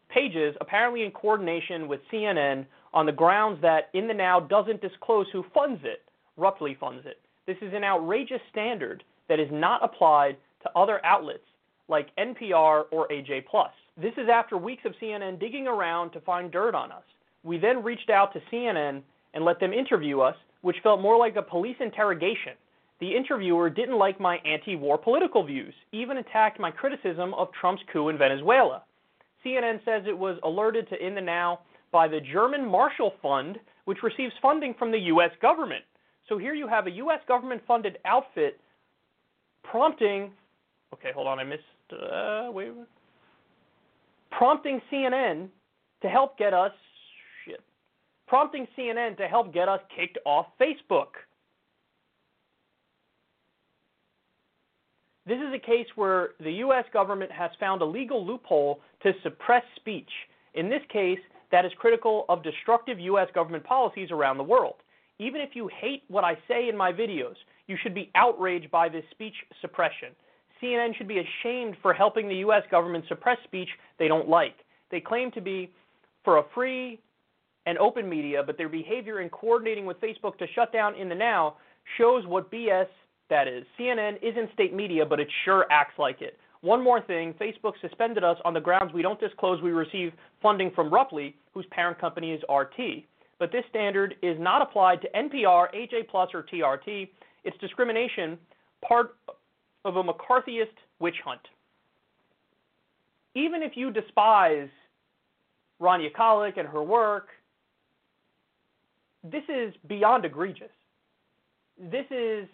pages, 0.09 0.55
apparently 0.59 1.03
in 1.03 1.11
coordination 1.11 1.87
with 1.87 2.01
CNN, 2.11 2.65
on 2.93 3.05
the 3.05 3.11
grounds 3.13 3.61
that 3.61 3.89
In 3.93 4.07
the 4.07 4.13
Now 4.13 4.41
doesn't 4.41 4.81
disclose 4.81 5.27
who 5.31 5.45
funds 5.53 5.79
it, 5.85 6.01
roughly 6.35 6.75
funds 6.77 7.05
it. 7.05 7.19
This 7.47 7.57
is 7.61 7.73
an 7.73 7.85
outrageous 7.85 8.41
standard 8.51 9.03
that 9.31 9.39
is 9.39 9.47
not 9.49 9.81
applied 9.81 10.35
to 10.61 10.69
other 10.75 10.99
outlets 11.05 11.45
like 11.87 12.13
NPR 12.17 12.83
or 12.91 13.07
AJ. 13.07 13.45
This 13.95 14.11
is 14.17 14.27
after 14.29 14.57
weeks 14.57 14.83
of 14.83 14.91
CNN 15.01 15.39
digging 15.39 15.67
around 15.67 16.11
to 16.11 16.19
find 16.19 16.51
dirt 16.51 16.75
on 16.75 16.91
us. 16.91 17.05
We 17.41 17.57
then 17.57 17.81
reached 17.81 18.09
out 18.09 18.33
to 18.33 18.41
CNN 18.51 19.01
and 19.33 19.45
let 19.45 19.61
them 19.61 19.71
interview 19.71 20.19
us, 20.19 20.35
which 20.63 20.75
felt 20.83 20.99
more 20.99 21.17
like 21.17 21.37
a 21.37 21.41
police 21.41 21.77
interrogation. 21.79 22.55
The 22.99 23.15
interviewer 23.15 23.69
didn't 23.69 23.97
like 23.97 24.19
my 24.19 24.35
anti 24.39 24.75
war 24.75 24.97
political 24.97 25.45
views, 25.45 25.73
even 25.93 26.17
attacked 26.17 26.59
my 26.59 26.69
criticism 26.69 27.33
of 27.35 27.47
Trump's 27.53 27.83
coup 27.93 28.09
in 28.09 28.17
Venezuela. 28.17 28.83
CNN 29.45 29.79
says 29.85 30.03
it 30.05 30.17
was 30.17 30.39
alerted 30.43 30.89
to 30.89 31.05
In 31.05 31.15
the 31.15 31.21
Now 31.21 31.61
by 31.93 32.09
the 32.09 32.19
German 32.19 32.65
Marshall 32.65 33.13
Fund, 33.21 33.59
which 33.85 34.03
receives 34.03 34.33
funding 34.41 34.73
from 34.77 34.91
the 34.91 34.99
U.S. 34.99 35.31
government. 35.41 35.85
So 36.27 36.37
here 36.37 36.53
you 36.53 36.67
have 36.67 36.87
a 36.87 36.91
U.S. 36.91 37.21
government 37.29 37.61
funded 37.65 37.97
outfit 38.03 38.59
prompting, 39.63 40.31
okay, 40.93 41.11
hold 41.13 41.27
on, 41.27 41.39
I 41.39 41.43
missed, 41.43 41.61
uh, 41.91 42.51
wait, 42.51 42.71
prompting 44.31 44.81
CNN 44.91 45.49
to 46.01 46.09
help 46.09 46.37
get 46.37 46.53
us, 46.53 46.71
shit, 47.45 47.61
prompting 48.27 48.67
CNN 48.77 49.17
to 49.17 49.27
help 49.27 49.53
get 49.53 49.69
us 49.69 49.79
kicked 49.95 50.17
off 50.25 50.47
Facebook. 50.59 51.09
This 55.27 55.37
is 55.37 55.53
a 55.53 55.59
case 55.59 55.85
where 55.95 56.29
the 56.39 56.51
U.S. 56.53 56.85
government 56.91 57.31
has 57.31 57.51
found 57.59 57.81
a 57.81 57.85
legal 57.85 58.25
loophole 58.25 58.81
to 59.03 59.13
suppress 59.21 59.63
speech. 59.75 60.09
In 60.55 60.67
this 60.67 60.81
case, 60.91 61.19
that 61.51 61.63
is 61.63 61.71
critical 61.77 62.25
of 62.27 62.43
destructive 62.43 62.99
U.S. 62.99 63.27
government 63.35 63.63
policies 63.63 64.09
around 64.11 64.37
the 64.37 64.43
world. 64.43 64.75
Even 65.19 65.39
if 65.39 65.49
you 65.53 65.69
hate 65.79 66.03
what 66.07 66.23
I 66.23 66.35
say 66.47 66.69
in 66.69 66.75
my 66.75 66.91
videos, 66.91 67.35
you 67.71 67.77
should 67.81 67.95
be 67.95 68.11
outraged 68.15 68.69
by 68.69 68.89
this 68.89 69.05
speech 69.11 69.33
suppression. 69.61 70.09
CNN 70.61 70.93
should 70.97 71.07
be 71.07 71.19
ashamed 71.19 71.77
for 71.81 71.93
helping 71.93 72.27
the 72.27 72.35
U.S. 72.35 72.63
government 72.69 73.05
suppress 73.07 73.37
speech 73.45 73.69
they 73.97 74.09
don't 74.09 74.27
like. 74.27 74.55
They 74.91 74.99
claim 74.99 75.31
to 75.31 75.41
be 75.41 75.71
for 76.25 76.39
a 76.39 76.43
free 76.53 76.99
and 77.65 77.77
open 77.77 78.09
media, 78.09 78.43
but 78.45 78.57
their 78.57 78.67
behavior 78.67 79.21
in 79.21 79.29
coordinating 79.29 79.85
with 79.85 80.01
Facebook 80.01 80.37
to 80.39 80.47
shut 80.53 80.73
down 80.73 80.95
In 80.95 81.07
the 81.07 81.15
Now 81.15 81.55
shows 81.97 82.27
what 82.27 82.51
BS 82.51 82.87
that 83.29 83.47
is. 83.47 83.63
CNN 83.79 84.17
isn't 84.21 84.51
state 84.53 84.73
media, 84.73 85.05
but 85.05 85.21
it 85.21 85.29
sure 85.45 85.65
acts 85.71 85.97
like 85.97 86.21
it. 86.21 86.37
One 86.59 86.83
more 86.83 87.01
thing 87.01 87.33
Facebook 87.39 87.73
suspended 87.79 88.23
us 88.23 88.37
on 88.43 88.53
the 88.53 88.59
grounds 88.59 88.93
we 88.93 89.01
don't 89.01 89.19
disclose 89.19 89.61
we 89.61 89.71
receive 89.71 90.11
funding 90.41 90.71
from 90.75 90.93
Ruptly, 90.93 91.35
whose 91.53 91.65
parent 91.71 91.99
company 91.99 92.33
is 92.33 92.41
RT. 92.53 93.05
But 93.39 93.51
this 93.51 93.63
standard 93.69 94.15
is 94.21 94.37
not 94.39 94.61
applied 94.61 95.01
to 95.01 95.09
NPR, 95.15 95.73
AJ 95.73 96.13
or 96.13 96.43
TRT. 96.43 97.09
It's 97.43 97.57
discrimination, 97.57 98.37
part 98.87 99.15
of 99.85 99.95
a 99.95 100.03
McCarthyist 100.03 100.75
witch 100.99 101.15
hunt. 101.23 101.41
Even 103.33 103.63
if 103.63 103.73
you 103.75 103.91
despise 103.91 104.69
Rania 105.81 106.11
Khalek 106.13 106.57
and 106.57 106.67
her 106.67 106.83
work, 106.83 107.27
this 109.23 109.43
is 109.49 109.73
beyond 109.87 110.25
egregious. 110.25 110.71
This 111.79 112.05
is 112.11 112.47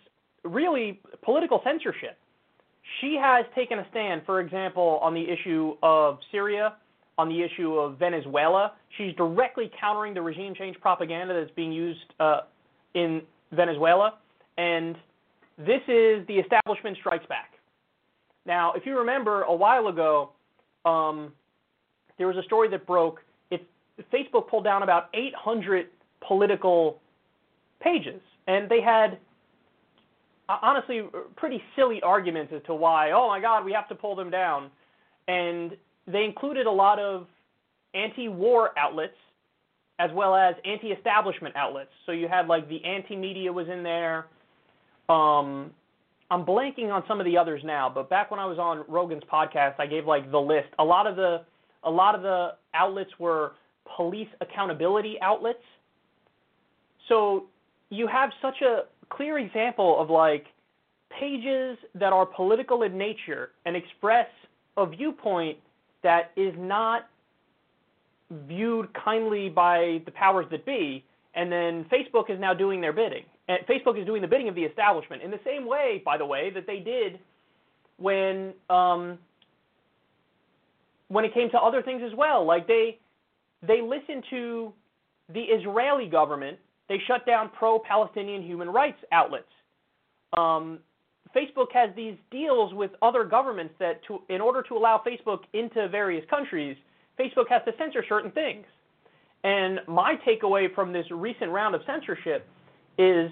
really 0.44 1.02
political 1.24 1.62
censorship. 1.64 2.18
She 3.02 3.18
has 3.22 3.46
taken 3.54 3.80
a 3.80 3.88
stand, 3.92 4.22
for 4.26 4.40
example, 4.40 5.00
on 5.02 5.14
the 5.14 5.26
issue 5.30 5.76
of 5.84 6.20
Syria, 6.32 6.76
on 7.18 7.28
the 7.30 7.42
issue 7.42 7.74
of 7.74 7.98
Venezuela. 7.98 8.74
She's 8.98 9.14
directly 9.16 9.72
countering 9.80 10.14
the 10.14 10.22
regime 10.22 10.54
change 10.56 10.80
propaganda 10.80 11.34
that's 11.34 11.54
being 11.56 11.72
used 11.72 12.00
uh, 12.20 12.42
in 12.94 13.22
Venezuela. 13.52 14.20
And 14.58 14.96
this 15.58 15.82
is 15.88 16.26
the 16.28 16.36
establishment 16.44 16.98
strikes 16.98 17.26
back. 17.28 17.52
Now, 18.46 18.74
if 18.74 18.86
you 18.86 18.98
remember 18.98 19.44
a 19.44 19.54
while 19.54 19.88
ago, 19.88 20.32
um, 20.86 21.34
there 22.18 22.28
was 22.28 22.38
a 22.38 22.44
story 22.44 22.70
that 22.70 22.88
broke. 22.88 23.20
It, 23.52 23.68
Facebook 24.14 24.50
pulled 24.50 24.64
down 24.64 24.84
about 24.84 25.10
800 25.14 25.88
political 26.26 27.00
pages, 27.82 28.22
and 28.48 28.70
they 28.70 28.82
had 28.82 29.20
honestly 30.48 31.02
pretty 31.36 31.62
silly 31.76 32.02
arguments 32.02 32.54
as 32.56 32.62
to 32.68 32.74
why, 32.74 33.12
oh 33.12 33.28
my 33.28 33.42
God, 33.42 33.66
we 33.66 33.74
have 33.74 33.88
to 33.90 33.96
pull 33.96 34.16
them 34.16 34.30
down. 34.30 34.70
And 35.28 35.76
they 36.08 36.24
included 36.24 36.68
a 36.68 36.72
lot 36.72 37.00
of 37.00 37.28
anti 37.94 38.30
war 38.30 38.72
outlets 38.78 39.18
as 40.00 40.12
well 40.14 40.36
as 40.36 40.56
anti 40.64 40.88
establishment 40.92 41.56
outlets. 41.56 41.90
So 42.06 42.12
you 42.12 42.28
had 42.28 42.48
like 42.48 42.70
the 42.70 42.84
anti 42.86 43.16
media 43.16 43.52
was 43.52 43.68
in 43.68 43.84
there. 43.84 44.28
Um, 45.10 45.72
I'm 46.30 46.46
blanking 46.46 46.92
on 46.92 47.04
some 47.08 47.20
of 47.20 47.26
the 47.26 47.38
others 47.38 47.62
now, 47.64 47.90
but 47.94 48.10
back 48.10 48.30
when 48.30 48.40
I 48.40 48.46
was 48.46 48.60
on 48.60 48.84
Rogan's 48.88 49.24
podcast, 49.32 49.76
I 49.80 49.86
gave 49.88 50.06
like 50.06 50.30
the 50.32 50.40
list. 50.40 50.68
A 50.80 50.84
lot 50.84 51.08
of 51.08 51.16
the 51.16 51.44
a 51.84 51.90
lot 51.90 52.16
of 52.16 52.22
the 52.22 52.56
outlets 52.74 53.12
were 53.18 53.54
police 53.96 54.28
accountability 54.42 55.18
outlets. 55.22 55.64
So 57.08 57.46
you 57.90 58.08
have 58.08 58.32
such 58.42 58.62
a 58.62 58.84
clear 59.10 59.38
example 59.38 60.00
of 60.00 60.10
like 60.10 60.46
pages 61.18 61.78
that 61.96 62.12
are 62.12 62.26
political 62.26 62.84
in 62.84 62.98
nature 62.98 63.52
and 63.66 63.76
express 63.76 64.28
a 64.76 64.86
viewpoint 64.86 65.58
that 66.04 66.32
is 66.36 66.54
not 66.58 67.08
viewed 68.48 68.94
kindly 68.94 69.48
by 69.48 70.02
the 70.06 70.12
powers 70.12 70.46
that 70.52 70.66
be, 70.66 71.04
and 71.36 71.50
then 71.50 71.86
Facebook 71.86 72.30
is 72.30 72.40
now 72.40 72.54
doing 72.54 72.82
their 72.82 72.92
bidding. 72.92 73.24
And 73.48 73.60
Facebook 73.68 74.00
is 74.00 74.06
doing 74.06 74.22
the 74.22 74.28
bidding 74.28 74.50
of 74.50 74.56
the 74.56 74.64
establishment 74.64 75.22
in 75.22 75.32
the 75.32 75.40
same 75.46 75.66
way, 75.66 76.02
by 76.04 76.18
the 76.18 76.26
way, 76.26 76.52
that 76.54 76.68
they 76.68 76.80
did 76.80 77.20
when 77.98 78.54
um, 78.70 79.18
when 81.08 81.24
it 81.24 81.34
came 81.34 81.50
to 81.52 81.58
other 81.58 81.82
things 81.82 82.02
as 82.06 82.16
well. 82.18 82.46
Like 82.46 82.68
they 82.68 83.00
they 83.66 83.82
listened 83.82 84.24
to 84.30 84.74
the 85.34 85.42
Israeli 85.42 86.08
government 86.08 86.58
they 86.90 87.00
shut 87.08 87.26
down 87.26 87.52
pro-Palestinian 87.58 88.42
human 88.42 88.70
rights 88.70 89.00
outlets. 89.12 89.46
Um, 90.38 90.80
Facebook 91.36 91.68
has 91.74 91.90
these 91.96 92.16
deals 92.32 92.74
with 92.74 92.92
other 93.02 93.26
governments 93.26 93.74
that, 93.80 94.04
to, 94.08 94.20
in 94.30 94.42
order 94.42 94.62
to 94.64 94.76
allow 94.76 95.02
Facebook 95.06 95.40
into 95.54 95.90
various 95.90 96.26
countries, 96.30 96.78
Facebook 97.20 97.50
has 97.50 97.62
to 97.66 97.74
censor 97.78 98.04
certain 98.08 98.32
things. 98.32 98.66
And 99.44 99.80
my 99.88 100.16
takeaway 100.28 100.74
from 100.74 100.94
this 100.94 101.06
recent 101.12 101.52
round 101.52 101.76
of 101.76 101.82
censorship 101.86 102.48
is 102.98 103.32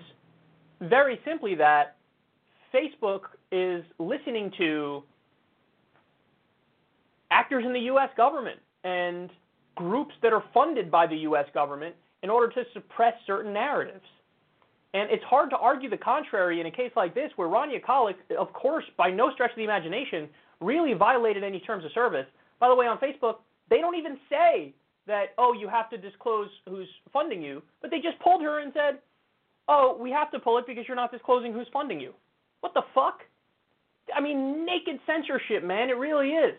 very 0.81 1.19
simply 1.25 1.55
that 1.55 1.95
Facebook 2.73 3.21
is 3.51 3.83
listening 3.99 4.51
to 4.57 5.03
actors 7.31 7.63
in 7.65 7.73
the 7.73 7.79
U.S. 7.81 8.09
government 8.15 8.59
and 8.83 9.29
groups 9.75 10.13
that 10.21 10.33
are 10.33 10.43
funded 10.53 10.89
by 10.89 11.07
the 11.07 11.17
U.S. 11.17 11.45
government 11.53 11.95
in 12.23 12.29
order 12.29 12.51
to 12.53 12.63
suppress 12.73 13.13
certain 13.25 13.53
narratives. 13.53 14.05
And 14.93 15.11
it's 15.11 15.23
hard 15.25 15.49
to 15.49 15.57
argue 15.57 15.89
the 15.89 15.97
contrary 15.97 16.61
in 16.61 16.67
a 16.67 16.71
case 16.71 16.91
like 16.95 17.13
this, 17.13 17.31
where 17.35 17.49
Rania 17.49 17.83
Khalek, 17.83 18.15
of 18.37 18.53
course, 18.53 18.85
by 18.97 19.09
no 19.09 19.31
stretch 19.33 19.51
of 19.51 19.57
the 19.57 19.63
imagination, 19.63 20.29
really 20.61 20.93
violated 20.93 21.43
any 21.43 21.59
terms 21.59 21.83
of 21.83 21.91
service. 21.91 22.25
By 22.59 22.69
the 22.69 22.75
way, 22.75 22.87
on 22.87 22.97
Facebook, 22.99 23.37
they 23.69 23.79
don't 23.79 23.95
even 23.95 24.17
say 24.29 24.73
that, 25.05 25.33
oh, 25.37 25.53
you 25.53 25.67
have 25.67 25.89
to 25.89 25.97
disclose 25.97 26.47
who's 26.67 26.87
funding 27.11 27.41
you, 27.41 27.61
but 27.81 27.91
they 27.91 27.99
just 27.99 28.17
pulled 28.19 28.41
her 28.41 28.59
and 28.59 28.71
said, 28.73 28.99
oh, 29.67 29.97
we 29.99 30.11
have 30.11 30.31
to 30.31 30.39
pull 30.39 30.57
it 30.57 30.65
because 30.67 30.85
you're 30.87 30.95
not 30.95 31.11
disclosing 31.11 31.53
who's 31.53 31.67
funding 31.71 31.99
you. 31.99 32.13
What 32.61 32.73
the 32.73 32.83
fuck? 32.93 33.19
I 34.15 34.21
mean, 34.21 34.65
naked 34.65 34.99
censorship, 35.05 35.63
man. 35.63 35.89
It 35.89 35.97
really 35.97 36.29
is. 36.29 36.55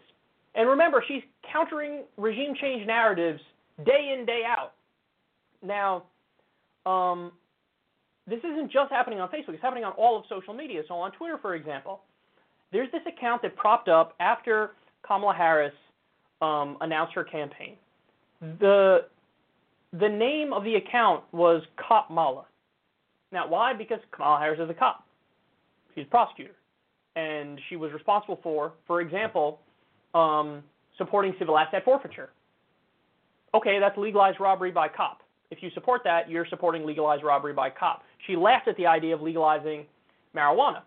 And 0.55 0.69
remember, 0.69 1.05
she's 1.07 1.23
countering 1.53 2.05
regime 2.16 2.55
change 2.61 2.87
narratives 2.87 3.41
day 3.85 4.16
in, 4.19 4.24
day 4.27 4.43
out. 4.47 4.73
Now, 5.62 6.05
um, 6.91 7.33
this 8.27 8.39
isn't 8.41 8.73
just 8.73 8.91
happening 8.91 9.20
on 9.20 9.28
Facebook, 9.28 9.55
it's 9.55 9.62
happening 9.62 9.85
on 9.85 9.93
all 9.93 10.19
of 10.19 10.24
social 10.28 10.55
media. 10.55 10.83
So 10.89 10.95
on 10.95 11.12
Twitter, 11.12 11.39
for 11.41 11.55
example, 11.55 12.01
there's 12.73 12.91
this 12.91 13.03
account 13.07 13.43
that 13.43 13.55
propped 13.57 13.89
up 13.89 14.15
after 14.19 14.73
Kamala 15.07 15.35
Harris 15.35 15.74
um, 16.43 16.77
announced 16.81 17.15
her 17.15 17.24
campaign. 17.24 17.77
The 18.41 19.07
the 19.93 20.09
name 20.09 20.53
of 20.53 20.65
the 20.65 20.74
account 20.74 21.24
was 21.33 21.62
Cop 21.77 22.11
Mala. 22.11 22.45
Now, 23.32 23.48
why? 23.48 23.73
Because 23.74 23.98
Kamala 24.12 24.39
Harris 24.40 24.61
is 24.61 24.70
a 24.70 24.74
cop. 24.74 25.05
She's 25.94 26.07
a 26.07 26.11
prosecutor, 26.11 26.55
and 27.16 27.61
she 27.69 27.77
was 27.77 27.93
responsible 27.93 28.39
for, 28.43 28.73
for 28.86 29.01
example, 29.01 29.61
um, 30.15 30.62
supporting 30.98 31.35
civil 31.39 31.59
asset 31.59 31.85
forfeiture. 31.85 32.31
Okay, 33.55 33.78
that's 33.81 33.97
legalized 33.97 34.39
robbery 34.40 34.70
by 34.70 34.89
cop. 34.89 35.23
If 35.51 35.62
you 35.62 35.70
support 35.74 36.03
that, 36.05 36.28
you're 36.28 36.47
supporting 36.51 36.85
legalized 36.85 37.23
robbery 37.23 37.53
by 37.53 37.70
cop. 37.70 38.03
She 38.27 38.36
laughed 38.36 38.69
at 38.69 38.77
the 38.77 38.86
idea 38.86 39.15
of 39.15 39.23
legalizing 39.23 39.86
marijuana. 40.35 40.82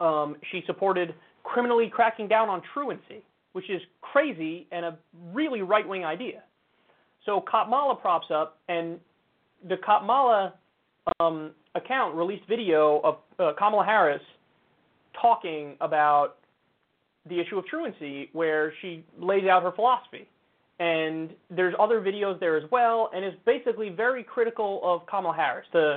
Um, 0.00 0.36
she 0.50 0.62
supported 0.66 1.14
criminally 1.42 1.90
cracking 1.92 2.28
down 2.28 2.48
on 2.48 2.62
truancy, 2.72 3.22
which 3.52 3.68
is 3.68 3.82
crazy 4.00 4.66
and 4.70 4.84
a 4.84 4.98
really 5.32 5.62
right 5.62 5.86
wing 5.86 6.04
idea. 6.04 6.42
So 7.26 7.40
Cop 7.40 7.68
Mala 7.68 7.96
props 7.96 8.28
up, 8.30 8.58
and 8.68 8.98
the 9.68 9.76
Cop 9.76 10.04
Mala 10.04 10.54
um, 11.20 11.52
account 11.74 12.14
released 12.14 12.46
video 12.48 13.00
of 13.04 13.16
uh, 13.38 13.52
Kamala 13.58 13.84
Harris 13.84 14.22
talking 15.20 15.76
about 15.80 16.36
the 17.28 17.40
issue 17.40 17.58
of 17.58 17.66
truancy, 17.66 18.30
where 18.32 18.72
she 18.80 19.04
lays 19.18 19.44
out 19.46 19.62
her 19.62 19.72
philosophy. 19.72 20.28
And 20.80 21.30
there's 21.50 21.74
other 21.78 22.00
videos 22.00 22.38
there 22.38 22.56
as 22.56 22.62
well, 22.70 23.10
and 23.14 23.24
is 23.24 23.34
basically 23.44 23.90
very 23.90 24.22
critical 24.22 24.80
of 24.84 25.04
Kamala 25.06 25.34
Harris. 25.34 25.66
The 25.72 25.96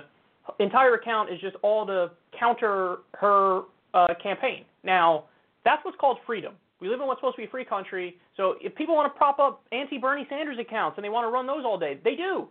entire 0.59 0.95
account 0.95 1.31
is 1.31 1.39
just 1.39 1.55
all 1.61 1.85
to 1.85 2.11
counter 2.37 2.97
her 3.13 3.61
uh, 3.93 4.07
campaign. 4.21 4.65
Now, 4.83 5.25
that's 5.63 5.83
what's 5.85 5.97
called 5.99 6.17
freedom. 6.25 6.53
We 6.79 6.89
live 6.89 6.99
in 6.99 7.05
what's 7.05 7.19
supposed 7.19 7.35
to 7.35 7.43
be 7.43 7.47
a 7.47 7.49
free 7.49 7.63
country. 7.63 8.17
So 8.35 8.55
if 8.59 8.73
people 8.73 8.95
want 8.95 9.13
to 9.13 9.17
prop 9.17 9.37
up 9.37 9.63
anti 9.71 9.99
Bernie 9.99 10.25
Sanders 10.29 10.57
accounts 10.59 10.97
and 10.97 11.05
they 11.05 11.09
want 11.09 11.25
to 11.25 11.29
run 11.29 11.45
those 11.45 11.63
all 11.63 11.77
day, 11.77 11.99
they 12.03 12.15
do. 12.15 12.47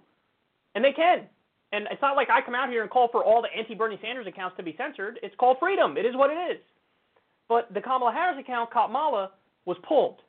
And 0.76 0.84
they 0.84 0.92
can. 0.92 1.26
And 1.72 1.86
it's 1.90 2.02
not 2.02 2.16
like 2.16 2.28
I 2.30 2.40
come 2.40 2.54
out 2.54 2.68
here 2.68 2.82
and 2.82 2.90
call 2.90 3.08
for 3.08 3.24
all 3.24 3.42
the 3.42 3.48
anti 3.56 3.74
Bernie 3.74 3.98
Sanders 4.02 4.26
accounts 4.26 4.56
to 4.56 4.62
be 4.62 4.74
censored. 4.76 5.20
It's 5.22 5.34
called 5.38 5.58
freedom. 5.60 5.96
It 5.96 6.04
is 6.04 6.16
what 6.16 6.30
it 6.30 6.52
is. 6.52 6.58
But 7.48 7.72
the 7.72 7.80
Kamala 7.80 8.12
Harris 8.12 8.38
account, 8.40 8.70
Kamala, 8.70 9.30
was 9.66 9.76
pulled. 9.86 10.20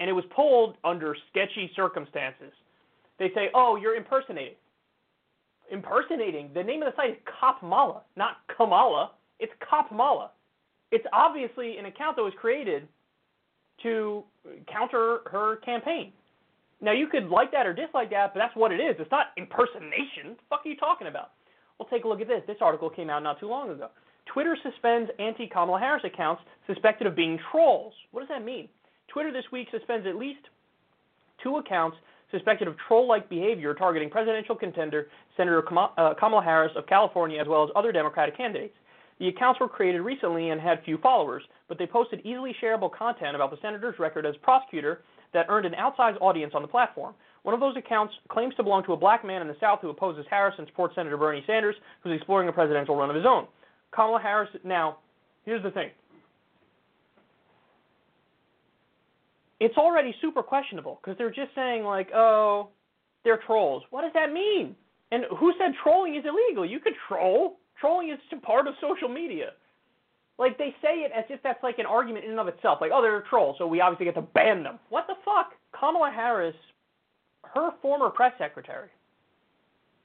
And 0.00 0.10
it 0.10 0.12
was 0.12 0.24
pulled 0.34 0.76
under 0.84 1.16
sketchy 1.30 1.70
circumstances. 1.76 2.52
They 3.18 3.30
say, 3.34 3.48
oh, 3.54 3.76
you're 3.76 3.94
impersonating. 3.94 4.54
Impersonating. 5.70 6.50
The 6.52 6.62
name 6.62 6.82
of 6.82 6.92
the 6.92 6.96
site 6.96 7.10
is 7.10 7.16
Kopmala, 7.40 8.00
not 8.16 8.38
Kamala. 8.56 9.12
It's 9.38 9.52
Kopmala. 9.62 10.30
It's 10.90 11.04
obviously 11.12 11.78
an 11.78 11.86
account 11.86 12.16
that 12.16 12.22
was 12.22 12.32
created 12.40 12.88
to 13.82 14.24
counter 14.70 15.18
her 15.30 15.56
campaign. 15.56 16.12
Now 16.80 16.92
you 16.92 17.06
could 17.06 17.28
like 17.28 17.52
that 17.52 17.66
or 17.66 17.72
dislike 17.72 18.10
that, 18.10 18.34
but 18.34 18.40
that's 18.40 18.56
what 18.56 18.72
it 18.72 18.80
is. 18.80 18.96
It's 18.98 19.10
not 19.10 19.28
impersonation. 19.36 20.34
What 20.34 20.36
the 20.36 20.44
fuck 20.50 20.66
are 20.66 20.68
you 20.68 20.76
talking 20.76 21.06
about? 21.06 21.30
Well, 21.78 21.88
take 21.88 22.04
a 22.04 22.08
look 22.08 22.20
at 22.20 22.28
this. 22.28 22.42
This 22.46 22.58
article 22.60 22.90
came 22.90 23.10
out 23.10 23.22
not 23.22 23.40
too 23.40 23.48
long 23.48 23.70
ago. 23.70 23.88
Twitter 24.32 24.56
suspends 24.62 25.10
anti 25.18 25.46
Kamala 25.46 25.78
Harris 25.78 26.02
accounts 26.04 26.42
suspected 26.66 27.06
of 27.06 27.16
being 27.16 27.38
trolls. 27.50 27.92
What 28.10 28.20
does 28.20 28.28
that 28.28 28.44
mean? 28.44 28.68
Twitter 29.08 29.32
this 29.32 29.44
week 29.52 29.68
suspends 29.70 30.06
at 30.06 30.16
least 30.16 30.40
two 31.42 31.56
accounts 31.56 31.96
suspected 32.30 32.66
of 32.66 32.74
troll 32.88 33.06
like 33.06 33.28
behavior 33.28 33.74
targeting 33.74 34.10
presidential 34.10 34.56
contender 34.56 35.08
Senator 35.36 35.62
uh, 35.96 36.14
Kamala 36.18 36.42
Harris 36.42 36.72
of 36.76 36.86
California 36.86 37.40
as 37.40 37.46
well 37.46 37.64
as 37.64 37.70
other 37.76 37.92
Democratic 37.92 38.36
candidates. 38.36 38.74
The 39.20 39.28
accounts 39.28 39.60
were 39.60 39.68
created 39.68 40.00
recently 40.00 40.50
and 40.50 40.60
had 40.60 40.82
few 40.84 40.98
followers, 40.98 41.42
but 41.68 41.78
they 41.78 41.86
posted 41.86 42.20
easily 42.24 42.54
shareable 42.60 42.92
content 42.92 43.36
about 43.36 43.50
the 43.50 43.58
senator's 43.62 43.98
record 43.98 44.26
as 44.26 44.34
prosecutor 44.42 45.02
that 45.34 45.46
earned 45.48 45.66
an 45.66 45.74
outsized 45.74 46.16
audience 46.20 46.52
on 46.54 46.62
the 46.62 46.68
platform. 46.68 47.14
One 47.42 47.54
of 47.54 47.60
those 47.60 47.76
accounts 47.76 48.14
claims 48.28 48.54
to 48.56 48.62
belong 48.62 48.84
to 48.84 48.94
a 48.94 48.96
black 48.96 49.24
man 49.24 49.42
in 49.42 49.48
the 49.48 49.56
South 49.60 49.80
who 49.82 49.90
opposes 49.90 50.24
Harris 50.30 50.54
and 50.56 50.66
supports 50.66 50.94
Senator 50.94 51.18
Bernie 51.18 51.44
Sanders, 51.46 51.74
who's 52.02 52.16
exploring 52.16 52.48
a 52.48 52.52
presidential 52.52 52.96
run 52.96 53.10
of 53.10 53.16
his 53.16 53.26
own. 53.26 53.46
Kamala 53.92 54.20
Harris, 54.20 54.48
now, 54.64 54.98
here's 55.44 55.62
the 55.62 55.70
thing. 55.70 55.90
It's 59.60 59.76
already 59.76 60.14
super 60.20 60.42
questionable 60.42 60.98
because 61.02 61.18
they're 61.18 61.30
just 61.30 61.54
saying, 61.54 61.84
like, 61.84 62.08
oh, 62.14 62.68
they're 63.24 63.40
trolls. 63.46 63.82
What 63.90 64.02
does 64.02 64.12
that 64.14 64.32
mean? 64.32 64.74
And 65.12 65.24
who 65.38 65.52
said 65.58 65.72
trolling 65.82 66.16
is 66.16 66.24
illegal? 66.24 66.66
You 66.66 66.80
could 66.80 66.94
troll. 67.08 67.58
Trolling 67.80 68.10
is 68.10 68.18
part 68.42 68.66
of 68.66 68.74
social 68.80 69.08
media. 69.08 69.50
Like 70.38 70.58
they 70.58 70.74
say 70.82 71.06
it 71.06 71.12
as 71.16 71.24
if 71.30 71.40
that's 71.42 71.62
like 71.62 71.78
an 71.78 71.86
argument 71.86 72.24
in 72.24 72.32
and 72.32 72.40
of 72.40 72.48
itself. 72.48 72.78
Like, 72.80 72.90
oh, 72.92 73.00
they're 73.00 73.18
a 73.18 73.28
troll, 73.28 73.54
so 73.58 73.66
we 73.66 73.80
obviously 73.80 74.06
get 74.06 74.14
to 74.16 74.22
ban 74.22 74.62
them. 74.62 74.78
What 74.88 75.06
the 75.06 75.14
fuck? 75.24 75.52
Kamala 75.78 76.10
Harris, 76.14 76.56
her 77.54 77.70
former 77.80 78.10
press 78.10 78.32
secretary. 78.38 78.88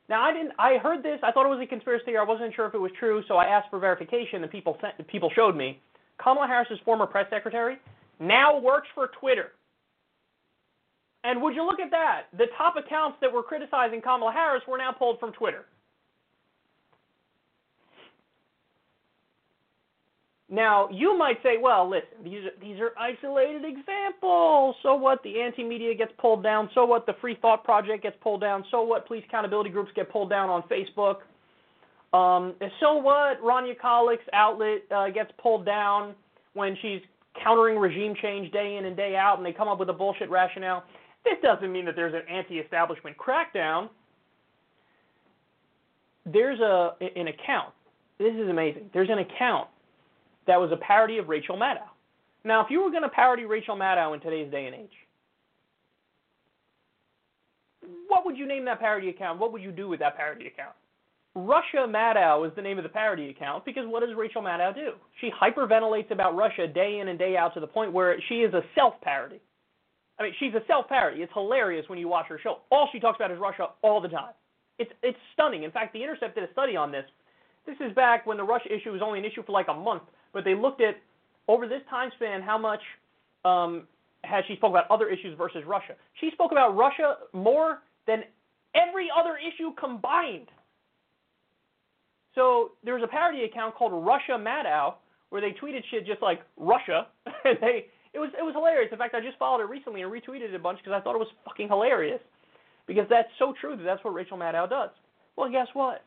Now 0.08 0.24
I 0.24 0.34
didn't. 0.34 0.54
I 0.60 0.78
heard 0.78 1.04
this. 1.04 1.20
I 1.24 1.32
thought 1.32 1.46
it 1.46 1.50
was 1.50 1.62
a 1.64 1.68
conspiracy 1.68 2.06
theory. 2.06 2.18
I 2.18 2.24
wasn't 2.24 2.54
sure 2.56 2.68
if 2.68 2.74
it 2.74 2.80
was 2.80 2.92
true, 3.00 3.24
so 3.28 3.36
I 3.36 3.46
asked 3.46 3.70
for 3.70 3.80
verification, 3.80 4.42
and 4.44 4.52
people 4.52 4.78
sent, 4.82 5.08
people 5.08 5.32
showed 5.36 5.56
me. 5.56 5.80
Kamala 6.22 6.48
Harris's 6.48 6.80
former 6.84 7.06
press 7.06 7.28
secretary 7.30 7.78
now 8.20 8.60
works 8.60 8.88
for 8.94 9.10
Twitter. 9.20 9.52
And 11.24 11.42
would 11.42 11.56
you 11.56 11.66
look 11.66 11.80
at 11.80 11.92
that? 11.92 12.24
The 12.38 12.48
top 12.58 12.76
accounts 12.78 13.18
that 13.22 13.32
were 13.32 13.44
criticizing 13.44 14.02
Kamala 14.02 14.32
Harris 14.32 14.64
were 14.68 14.78
now 14.78 14.92
pulled 14.92 15.20
from 15.20 15.32
Twitter. 15.34 15.66
Now, 20.52 20.90
you 20.92 21.16
might 21.16 21.38
say, 21.44 21.58
well, 21.62 21.88
listen, 21.88 22.24
these 22.24 22.44
are, 22.46 22.60
these 22.60 22.80
are 22.80 22.92
isolated 22.98 23.64
examples. 23.66 24.76
So 24.82 24.96
what? 24.96 25.22
The 25.24 25.40
anti 25.42 25.64
media 25.64 25.94
gets 25.94 26.12
pulled 26.18 26.42
down. 26.42 26.70
So 26.74 26.86
what? 26.86 27.06
The 27.06 27.14
Free 27.22 27.38
Thought 27.40 27.64
Project 27.64 28.02
gets 28.02 28.16
pulled 28.22 28.42
down. 28.42 28.64
So 28.72 28.82
what? 28.82 29.06
Police 29.06 29.24
accountability 29.28 29.70
groups 29.70 29.92
get 29.96 30.12
pulled 30.12 30.32
down 30.32 30.50
on 30.50 30.64
Facebook. 30.64 31.18
Um, 32.14 32.56
so 32.80 32.96
what? 32.96 33.40
Rania 33.44 33.78
Khalek's 33.78 34.28
outlet 34.34 34.82
uh, 34.90 35.10
gets 35.12 35.32
pulled 35.42 35.68
down 35.68 36.16
when 36.54 36.76
she's 36.82 37.02
countering 37.44 37.78
regime 37.78 38.16
change 38.20 38.52
day 38.52 38.78
in 38.78 38.86
and 38.86 38.98
day 38.98 39.16
out, 39.16 39.38
and 39.38 39.46
they 39.46 39.54
come 39.54 39.68
up 39.68 39.80
with 39.80 39.90
a 39.90 39.94
bullshit 39.94 40.32
rationale. 40.32 40.84
This 41.24 41.36
doesn't 41.44 41.72
mean 41.72 41.86
that 41.86 41.96
there's 41.96 42.16
an 42.16 42.24
anti 42.28 42.58
establishment 42.58 43.16
crackdown. 43.18 43.90
There's 46.26 46.60
a, 46.60 46.96
an 47.16 47.28
account. 47.28 47.74
This 48.18 48.34
is 48.34 48.50
amazing. 48.50 48.90
There's 48.94 49.10
an 49.12 49.20
account 49.20 49.68
that 50.50 50.60
was 50.60 50.72
a 50.72 50.78
parody 50.78 51.20
of 51.20 51.30
Rachel 51.30 51.56
Maddow. 51.56 51.86
Now, 52.44 52.64
if 52.66 52.72
you 52.72 52.82
were 52.84 52.90
going 52.90 53.04
to 53.04 53.10
parody 53.10 53.46
Rachel 53.46 53.76
Maddow 53.76 54.16
in 54.16 54.20
today's 54.20 54.52
day 54.52 54.66
and 54.66 54.76
age, 54.76 54.90
what 58.08 58.26
would 58.26 58.36
you 58.36 58.48
name 58.48 58.66
that 58.66 58.80
parody 58.80 59.10
account? 59.10 59.40
What 59.40 59.54
would 59.54 59.62
you 59.62 59.72
do 59.72 59.88
with 59.88 60.00
that 60.00 60.18
parody 60.18 60.48
account? 60.48 60.74
Russia 61.36 61.86
Maddow 61.88 62.48
is 62.48 62.56
the 62.56 62.62
name 62.64 62.80
of 62.80 62.84
the 62.84 62.90
parody 62.90 63.30
account 63.30 63.64
because 63.64 63.84
what 63.86 64.02
does 64.02 64.16
Rachel 64.18 64.42
Maddow 64.42 64.74
do? 64.74 64.94
She 65.22 65.30
hyperventilates 65.30 66.10
about 66.10 66.36
Russia 66.36 66.68
day 66.68 67.00
in 67.00 67.10
and 67.10 67.20
day 67.20 67.38
out 67.38 67.54
to 67.54 67.60
the 67.60 67.68
point 67.68 67.94
where 67.94 68.16
she 68.28 68.36
is 68.36 68.52
a 68.56 68.62
self 68.74 68.96
parody. 69.02 69.40
I 70.20 70.24
mean, 70.24 70.34
she's 70.40 70.54
a 70.56 70.66
self 70.66 70.88
parody. 70.90 71.22
It's 71.22 71.32
hilarious 71.34 71.88
when 71.88 72.00
you 72.00 72.08
watch 72.08 72.26
her 72.30 72.40
show. 72.42 72.62
All 72.72 72.90
she 72.92 73.00
talks 73.00 73.18
about 73.18 73.30
is 73.30 73.38
Russia 73.40 73.68
all 73.84 74.02
the 74.02 74.10
time. 74.10 74.34
It's 74.80 74.92
it's 75.04 75.18
stunning. 75.34 75.62
In 75.62 75.72
fact, 75.72 75.94
The 75.94 76.02
Intercept 76.02 76.34
did 76.34 76.44
a 76.44 76.52
study 76.52 76.76
on 76.76 76.92
this. 76.92 77.06
This 77.68 77.78
is 77.80 77.94
back 77.94 78.26
when 78.26 78.38
the 78.38 78.44
Russia 78.44 78.74
issue 78.74 78.92
was 78.92 79.02
only 79.04 79.20
an 79.20 79.26
issue 79.26 79.44
for 79.46 79.52
like 79.52 79.68
a 79.68 79.74
month, 79.74 80.04
but 80.34 80.44
they 80.44 80.56
looked 80.56 80.82
at 80.82 80.96
over 81.48 81.68
this 81.68 81.82
time 81.90 82.12
span 82.16 82.42
how 82.42 82.58
much 82.58 82.82
um, 83.46 83.88
has 84.24 84.44
she 84.48 84.56
spoke 84.56 84.72
about 84.72 84.90
other 84.92 85.10
issues 85.10 85.38
versus 85.38 85.64
Russia. 85.66 85.94
She 86.20 86.30
spoke 86.32 86.52
about 86.52 86.76
Russia 86.76 87.16
more 87.34 87.80
than 88.08 88.24
every 88.76 89.08
other 89.16 89.38
issue 89.38 89.72
combined. 89.80 90.48
So 92.36 92.72
there 92.84 92.94
was 92.94 93.04
a 93.04 93.08
parody 93.08 93.44
account 93.44 93.76
called 93.76 94.06
Russia 94.06 94.38
Maddow 94.38 94.96
where 95.30 95.42
they 95.42 95.52
tweeted 95.52 95.82
shit 95.92 96.06
just 96.06 96.22
like 96.22 96.42
Russia, 96.58 97.08
and 97.46 97.58
they 97.62 97.88
it 98.14 98.20
was 98.20 98.30
it 98.38 98.44
was 98.44 98.54
hilarious. 98.54 98.92
In 98.92 98.98
fact, 98.98 99.16
I 99.16 99.22
just 99.22 99.38
followed 99.38 99.62
it 99.62 99.70
recently 99.70 100.02
and 100.02 100.12
retweeted 100.12 100.50
it 100.50 100.56
a 100.56 100.60
bunch 100.60 100.80
because 100.80 100.94
I 100.94 101.02
thought 101.02 101.16
it 101.16 101.20
was 101.20 101.28
fucking 101.46 101.68
hilarious. 101.68 102.22
Because 102.88 103.06
that's 103.08 103.30
so 103.38 103.54
true 103.62 103.78
that 103.78 103.84
that's 103.84 104.04
what 104.04 104.16
Rachel 104.16 104.38
Maddow 104.38 104.68
does. 104.68 104.90
Well, 105.36 105.52
guess 105.52 105.68
what? 105.74 106.04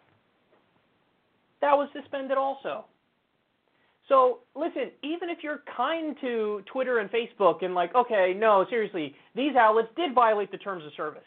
That 1.60 1.74
was 1.74 1.88
suspended 1.92 2.36
also. 2.36 2.86
So 4.12 4.40
listen, 4.54 4.92
even 5.02 5.30
if 5.30 5.38
you're 5.40 5.62
kind 5.74 6.14
to 6.20 6.60
Twitter 6.70 6.98
and 6.98 7.08
Facebook 7.08 7.64
and 7.64 7.74
like, 7.74 7.94
okay, 7.94 8.34
no, 8.36 8.66
seriously, 8.68 9.14
these 9.34 9.56
outlets 9.56 9.88
did 9.96 10.14
violate 10.14 10.50
the 10.52 10.58
terms 10.58 10.84
of 10.84 10.92
service. 10.98 11.24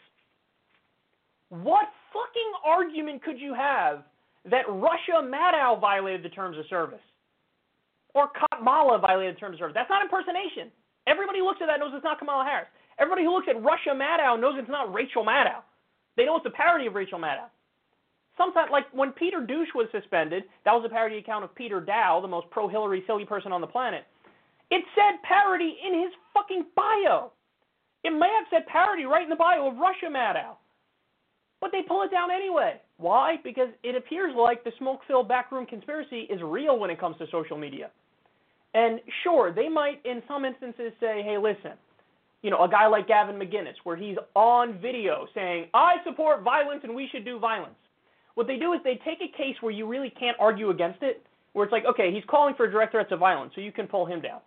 What 1.48 1.86
fucking 2.14 2.52
argument 2.64 3.24
could 3.24 3.40
you 3.40 3.54
have 3.54 4.04
that 4.48 4.62
Russia 4.68 5.18
Maddow 5.18 5.80
violated 5.80 6.22
the 6.22 6.28
terms 6.28 6.56
of 6.58 6.64
service? 6.70 7.02
Or 8.14 8.30
Kamala 8.54 9.00
violated 9.00 9.34
the 9.34 9.40
terms 9.40 9.54
of 9.54 9.58
service? 9.58 9.74
That's 9.74 9.90
not 9.90 10.04
impersonation. 10.04 10.70
Everybody 11.08 11.40
who 11.40 11.44
looks 11.44 11.58
at 11.62 11.66
that 11.66 11.80
knows 11.80 11.90
it's 11.92 12.04
not 12.04 12.20
Kamala 12.20 12.44
Harris. 12.44 12.68
Everybody 13.00 13.24
who 13.24 13.34
looks 13.34 13.48
at 13.50 13.60
Russia 13.60 13.98
Maddow 13.98 14.40
knows 14.40 14.54
it's 14.58 14.70
not 14.70 14.94
Rachel 14.94 15.24
Maddow. 15.24 15.66
They 16.16 16.24
know 16.24 16.36
it's 16.36 16.46
a 16.46 16.50
parody 16.50 16.86
of 16.86 16.94
Rachel 16.94 17.18
Maddow. 17.18 17.50
Sometimes, 18.36 18.68
like 18.70 18.84
when 18.92 19.12
Peter 19.12 19.40
Douche 19.44 19.68
was 19.74 19.88
suspended, 19.92 20.44
that 20.64 20.72
was 20.72 20.84
a 20.84 20.88
parody 20.88 21.18
account 21.18 21.44
of 21.44 21.54
Peter 21.54 21.80
Daou, 21.80 22.20
the 22.20 22.28
most 22.28 22.50
pro-Hillary 22.50 23.02
silly 23.06 23.24
person 23.24 23.52
on 23.52 23.60
the 23.60 23.66
planet. 23.66 24.04
It 24.70 24.84
said 24.94 25.22
parody 25.22 25.76
in 25.86 26.02
his 26.02 26.12
fucking 26.34 26.66
bio. 26.74 27.32
It 28.04 28.10
may 28.10 28.28
have 28.36 28.46
said 28.50 28.66
parody 28.66 29.04
right 29.04 29.22
in 29.22 29.30
the 29.30 29.36
bio 29.36 29.68
of 29.68 29.78
Russia 29.78 30.06
Maddow. 30.10 30.56
But 31.60 31.72
they 31.72 31.82
pull 31.82 32.02
it 32.02 32.10
down 32.10 32.30
anyway. 32.30 32.80
Why? 32.98 33.36
Because 33.42 33.68
it 33.82 33.96
appears 33.96 34.34
like 34.36 34.62
the 34.64 34.72
smoke-filled 34.78 35.28
backroom 35.28 35.64
conspiracy 35.64 36.28
is 36.28 36.40
real 36.42 36.78
when 36.78 36.90
it 36.90 37.00
comes 37.00 37.16
to 37.18 37.26
social 37.32 37.56
media. 37.56 37.90
And 38.74 39.00
sure, 39.24 39.52
they 39.52 39.68
might 39.70 40.04
in 40.04 40.22
some 40.28 40.44
instances 40.44 40.92
say, 41.00 41.22
hey, 41.24 41.38
listen, 41.40 41.72
you 42.42 42.50
know, 42.50 42.62
a 42.62 42.68
guy 42.68 42.86
like 42.86 43.08
Gavin 43.08 43.36
McInnes, 43.36 43.74
where 43.84 43.96
he's 43.96 44.18
on 44.34 44.78
video 44.80 45.26
saying, 45.34 45.68
I 45.72 45.94
support 46.04 46.42
violence 46.42 46.80
and 46.84 46.94
we 46.94 47.08
should 47.10 47.24
do 47.24 47.38
violence. 47.38 47.74
What 48.36 48.46
they 48.46 48.58
do 48.58 48.74
is 48.74 48.80
they 48.84 49.00
take 49.02 49.20
a 49.22 49.34
case 49.34 49.56
where 49.62 49.72
you 49.72 49.86
really 49.86 50.10
can't 50.10 50.36
argue 50.38 50.68
against 50.68 51.02
it, 51.02 51.26
where 51.54 51.64
it's 51.64 51.72
like, 51.72 51.86
okay, 51.86 52.12
he's 52.12 52.22
calling 52.28 52.54
for 52.54 52.70
direct 52.70 52.92
threats 52.92 53.10
of 53.10 53.18
violence, 53.18 53.52
so 53.54 53.62
you 53.62 53.72
can 53.72 53.86
pull 53.86 54.04
him 54.04 54.20
down. 54.20 54.40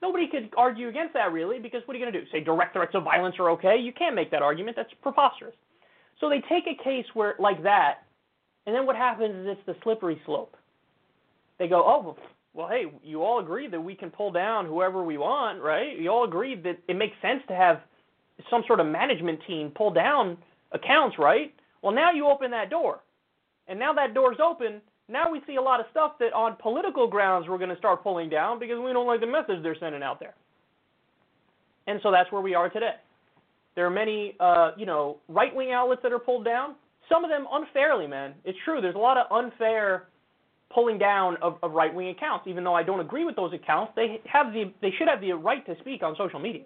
Nobody 0.00 0.26
could 0.26 0.50
argue 0.56 0.88
against 0.88 1.12
that 1.12 1.32
really, 1.32 1.58
because 1.58 1.82
what 1.84 1.94
are 1.94 1.98
you 1.98 2.04
going 2.04 2.14
to 2.14 2.20
do? 2.20 2.26
Say 2.32 2.40
direct 2.40 2.72
threats 2.72 2.94
of 2.94 3.04
violence 3.04 3.36
are 3.38 3.50
okay? 3.50 3.76
You 3.76 3.92
can't 3.92 4.14
make 4.14 4.30
that 4.30 4.40
argument. 4.40 4.74
That's 4.74 4.90
preposterous. 5.02 5.54
So 6.18 6.30
they 6.30 6.42
take 6.48 6.66
a 6.66 6.82
case 6.82 7.04
where 7.12 7.34
like 7.38 7.62
that, 7.62 8.04
and 8.64 8.74
then 8.74 8.86
what 8.86 8.96
happens 8.96 9.46
is 9.46 9.56
it's 9.58 9.66
the 9.66 9.76
slippery 9.82 10.20
slope. 10.24 10.56
They 11.58 11.68
go, 11.68 11.84
oh, 11.86 12.16
well, 12.54 12.68
hey, 12.68 12.86
you 13.04 13.22
all 13.22 13.38
agree 13.40 13.68
that 13.68 13.80
we 13.80 13.94
can 13.94 14.10
pull 14.10 14.32
down 14.32 14.64
whoever 14.64 15.04
we 15.04 15.18
want, 15.18 15.60
right? 15.60 15.98
You 15.98 16.08
all 16.08 16.24
agree 16.24 16.54
that 16.62 16.78
it 16.88 16.96
makes 16.96 17.16
sense 17.20 17.42
to 17.48 17.54
have 17.54 17.82
some 18.48 18.64
sort 18.66 18.80
of 18.80 18.86
management 18.86 19.40
team 19.46 19.70
pull 19.74 19.90
down 19.90 20.38
accounts, 20.72 21.18
right? 21.18 21.54
Well, 21.82 21.92
now 21.94 22.12
you 22.12 22.26
open 22.28 22.50
that 22.52 22.70
door. 22.70 23.00
And 23.68 23.78
now 23.78 23.92
that 23.94 24.14
door's 24.14 24.38
open, 24.42 24.80
now 25.08 25.30
we 25.30 25.40
see 25.46 25.56
a 25.56 25.62
lot 25.62 25.80
of 25.80 25.86
stuff 25.90 26.12
that 26.18 26.32
on 26.32 26.56
political 26.60 27.06
grounds 27.08 27.46
we're 27.48 27.58
going 27.58 27.70
to 27.70 27.76
start 27.76 28.02
pulling 28.02 28.28
down 28.28 28.58
because 28.58 28.78
we 28.78 28.92
don't 28.92 29.06
like 29.06 29.20
the 29.20 29.26
message 29.26 29.62
they're 29.62 29.76
sending 29.78 30.02
out 30.02 30.20
there. 30.20 30.34
And 31.86 32.00
so 32.02 32.10
that's 32.10 32.30
where 32.32 32.42
we 32.42 32.54
are 32.54 32.68
today. 32.68 32.94
There 33.76 33.86
are 33.86 33.90
many, 33.90 34.34
uh, 34.40 34.72
you 34.76 34.86
know, 34.86 35.18
right-wing 35.28 35.70
outlets 35.72 36.02
that 36.02 36.12
are 36.12 36.18
pulled 36.18 36.44
down. 36.44 36.74
Some 37.08 37.24
of 37.24 37.30
them 37.30 37.46
unfairly, 37.52 38.06
man. 38.06 38.34
It's 38.44 38.58
true. 38.64 38.80
There's 38.80 38.96
a 38.96 38.98
lot 38.98 39.16
of 39.16 39.30
unfair 39.30 40.08
pulling 40.74 40.98
down 40.98 41.36
of, 41.42 41.58
of 41.62 41.72
right-wing 41.72 42.08
accounts. 42.08 42.46
Even 42.48 42.64
though 42.64 42.74
I 42.74 42.82
don't 42.82 43.00
agree 43.00 43.24
with 43.24 43.36
those 43.36 43.52
accounts, 43.52 43.92
they 43.94 44.20
have 44.24 44.52
the 44.52 44.72
they 44.82 44.90
should 44.98 45.06
have 45.06 45.20
the 45.20 45.32
right 45.32 45.64
to 45.66 45.76
speak 45.80 46.02
on 46.02 46.16
social 46.16 46.40
media. 46.40 46.64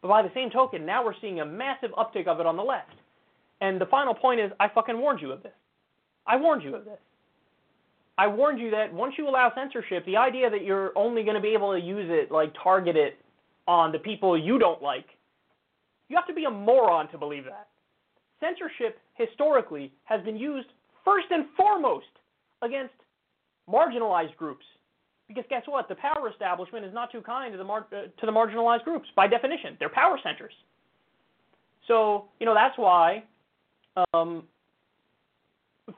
But 0.00 0.08
by 0.08 0.22
the 0.22 0.30
same 0.32 0.48
token, 0.48 0.86
now 0.86 1.04
we're 1.04 1.14
seeing 1.20 1.40
a 1.40 1.44
massive 1.44 1.90
uptick 1.90 2.26
of 2.26 2.40
it 2.40 2.46
on 2.46 2.56
the 2.56 2.62
left. 2.62 2.94
And 3.60 3.78
the 3.78 3.86
final 3.86 4.14
point 4.14 4.40
is, 4.40 4.50
I 4.58 4.68
fucking 4.68 4.98
warned 4.98 5.20
you 5.20 5.32
of 5.32 5.42
this. 5.42 5.52
I 6.30 6.36
warned 6.36 6.62
you 6.62 6.76
of 6.76 6.84
this. 6.84 6.98
I 8.16 8.26
warned 8.26 8.60
you 8.60 8.70
that 8.70 8.92
once 8.92 9.14
you 9.18 9.28
allow 9.28 9.50
censorship, 9.54 10.04
the 10.06 10.16
idea 10.16 10.48
that 10.48 10.62
you're 10.62 10.96
only 10.96 11.24
going 11.24 11.34
to 11.34 11.40
be 11.40 11.54
able 11.54 11.72
to 11.72 11.80
use 11.80 12.06
it, 12.08 12.30
like 12.30 12.52
target 12.62 12.94
it 12.94 13.18
on 13.66 13.90
the 13.90 13.98
people 13.98 14.38
you 14.38 14.58
don't 14.58 14.80
like, 14.80 15.06
you 16.08 16.16
have 16.16 16.26
to 16.26 16.34
be 16.34 16.44
a 16.44 16.50
moron 16.50 17.10
to 17.10 17.18
believe 17.18 17.44
that. 17.44 17.68
Censorship 18.38 18.98
historically 19.14 19.92
has 20.04 20.22
been 20.22 20.36
used 20.36 20.68
first 21.04 21.26
and 21.30 21.46
foremost 21.56 22.06
against 22.62 22.94
marginalized 23.68 24.36
groups. 24.36 24.64
Because 25.26 25.44
guess 25.48 25.62
what? 25.66 25.88
The 25.88 25.94
power 25.94 26.28
establishment 26.28 26.84
is 26.84 26.92
not 26.92 27.10
too 27.10 27.22
kind 27.22 27.52
to 27.52 27.58
the 27.58 27.64
mar- 27.64 27.86
uh, 27.92 28.02
to 28.20 28.26
the 28.26 28.32
marginalized 28.32 28.84
groups 28.84 29.08
by 29.16 29.26
definition. 29.28 29.76
They're 29.78 29.88
power 29.88 30.18
centers. 30.22 30.52
So 31.86 32.26
you 32.38 32.46
know 32.46 32.54
that's 32.54 32.76
why, 32.76 33.22
um, 34.12 34.44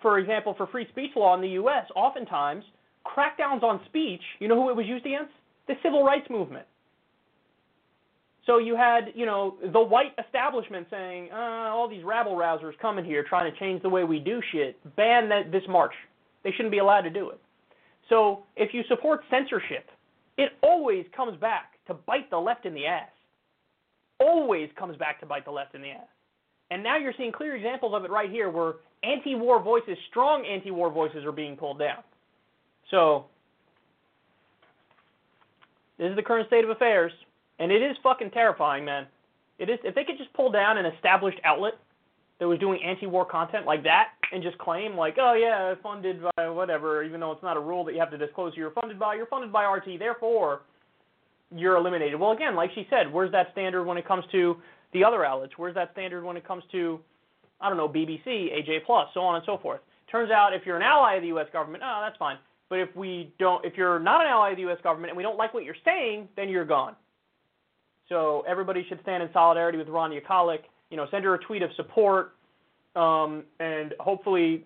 for 0.00 0.18
example, 0.18 0.54
for 0.56 0.66
free 0.68 0.86
speech 0.90 1.10
law 1.16 1.34
in 1.34 1.40
the 1.40 1.48
U.S., 1.50 1.86
oftentimes 1.94 2.64
crackdowns 3.04 3.62
on 3.62 3.80
speech. 3.86 4.22
You 4.38 4.48
know 4.48 4.60
who 4.60 4.70
it 4.70 4.76
was 4.76 4.86
used 4.86 5.06
against? 5.06 5.32
The 5.68 5.74
civil 5.82 6.04
rights 6.04 6.28
movement. 6.30 6.66
So 8.46 8.58
you 8.58 8.74
had, 8.74 9.12
you 9.14 9.24
know, 9.24 9.56
the 9.72 9.80
white 9.80 10.14
establishment 10.24 10.88
saying, 10.90 11.28
uh, 11.32 11.70
all 11.70 11.88
these 11.88 12.04
rabble 12.04 12.34
rousers 12.34 12.76
coming 12.80 13.04
here 13.04 13.24
trying 13.28 13.52
to 13.52 13.58
change 13.58 13.82
the 13.82 13.88
way 13.88 14.02
we 14.02 14.18
do 14.18 14.40
shit. 14.50 14.76
Ban 14.96 15.28
that 15.28 15.52
this 15.52 15.62
march. 15.68 15.94
They 16.42 16.50
shouldn't 16.50 16.72
be 16.72 16.78
allowed 16.78 17.02
to 17.02 17.10
do 17.10 17.30
it. 17.30 17.40
So 18.08 18.42
if 18.56 18.74
you 18.74 18.82
support 18.88 19.20
censorship, 19.30 19.88
it 20.36 20.52
always 20.62 21.06
comes 21.14 21.38
back 21.40 21.78
to 21.86 21.94
bite 21.94 22.30
the 22.30 22.38
left 22.38 22.66
in 22.66 22.74
the 22.74 22.86
ass. 22.86 23.10
Always 24.18 24.70
comes 24.76 24.96
back 24.96 25.20
to 25.20 25.26
bite 25.26 25.44
the 25.44 25.52
left 25.52 25.74
in 25.74 25.82
the 25.82 25.90
ass. 25.90 26.08
And 26.72 26.82
now 26.82 26.96
you're 26.96 27.12
seeing 27.18 27.32
clear 27.32 27.54
examples 27.54 27.92
of 27.94 28.02
it 28.06 28.10
right 28.10 28.30
here 28.30 28.48
where 28.48 28.76
anti-war 29.04 29.62
voices, 29.62 29.98
strong 30.08 30.46
anti-war 30.46 30.90
voices 30.90 31.22
are 31.26 31.32
being 31.32 31.54
pulled 31.54 31.78
down. 31.78 31.98
So 32.90 33.26
this 35.98 36.08
is 36.08 36.16
the 36.16 36.22
current 36.22 36.46
state 36.46 36.64
of 36.64 36.70
affairs. 36.70 37.12
And 37.58 37.70
it 37.70 37.82
is 37.82 37.94
fucking 38.02 38.30
terrifying, 38.30 38.86
man. 38.86 39.06
It 39.58 39.68
is 39.68 39.78
if 39.84 39.94
they 39.94 40.04
could 40.04 40.16
just 40.16 40.32
pull 40.32 40.50
down 40.50 40.78
an 40.78 40.86
established 40.86 41.38
outlet 41.44 41.74
that 42.40 42.48
was 42.48 42.58
doing 42.58 42.80
anti-war 42.82 43.26
content 43.26 43.66
like 43.66 43.82
that 43.82 44.08
and 44.32 44.42
just 44.42 44.56
claim 44.56 44.96
like, 44.96 45.16
oh 45.20 45.34
yeah, 45.34 45.74
funded 45.82 46.22
by 46.36 46.48
whatever, 46.48 47.02
even 47.02 47.20
though 47.20 47.32
it's 47.32 47.42
not 47.42 47.58
a 47.58 47.60
rule 47.60 47.84
that 47.84 47.92
you 47.92 48.00
have 48.00 48.10
to 48.10 48.18
disclose 48.18 48.54
you're 48.56 48.70
funded 48.70 48.98
by. 48.98 49.14
You're 49.14 49.26
funded 49.26 49.52
by 49.52 49.64
RT, 49.64 49.98
therefore 49.98 50.62
you're 51.54 51.76
eliminated. 51.76 52.18
Well, 52.18 52.32
again, 52.32 52.56
like 52.56 52.70
she 52.74 52.86
said, 52.88 53.12
where's 53.12 53.30
that 53.32 53.48
standard 53.52 53.84
when 53.84 53.98
it 53.98 54.08
comes 54.08 54.24
to 54.32 54.56
the 54.92 55.04
other 55.04 55.24
outlets? 55.24 55.54
Where's 55.56 55.74
that 55.74 55.90
standard 55.92 56.24
when 56.24 56.36
it 56.36 56.46
comes 56.46 56.64
to, 56.72 57.00
I 57.60 57.68
don't 57.68 57.78
know, 57.78 57.88
BBC, 57.88 58.26
AJ 58.26 58.84
Plus, 58.86 59.08
so 59.14 59.20
on 59.20 59.36
and 59.36 59.44
so 59.46 59.58
forth? 59.58 59.80
Turns 60.10 60.30
out 60.30 60.52
if 60.52 60.66
you're 60.66 60.76
an 60.76 60.82
ally 60.82 61.14
of 61.14 61.22
the 61.22 61.28
U.S. 61.28 61.46
government, 61.52 61.82
oh, 61.86 62.00
that's 62.04 62.18
fine. 62.18 62.36
But 62.68 62.80
if 62.80 62.94
we 62.96 63.32
don't, 63.38 63.64
if 63.64 63.74
you're 63.76 63.98
not 63.98 64.22
an 64.22 64.28
ally 64.28 64.50
of 64.50 64.56
the 64.56 64.62
U.S. 64.62 64.78
government 64.82 65.10
and 65.10 65.16
we 65.16 65.22
don't 65.22 65.36
like 65.36 65.54
what 65.54 65.64
you're 65.64 65.74
saying, 65.84 66.28
then 66.36 66.48
you're 66.48 66.64
gone. 66.64 66.96
So 68.08 68.44
everybody 68.48 68.84
should 68.88 69.00
stand 69.02 69.22
in 69.22 69.30
solidarity 69.32 69.78
with 69.78 69.88
Rania 69.88 70.24
Khalek. 70.24 70.60
You 70.90 70.96
know, 70.96 71.06
send 71.10 71.24
her 71.24 71.34
a 71.34 71.38
tweet 71.38 71.62
of 71.62 71.70
support, 71.76 72.34
um, 72.94 73.44
and 73.60 73.94
hopefully 74.00 74.64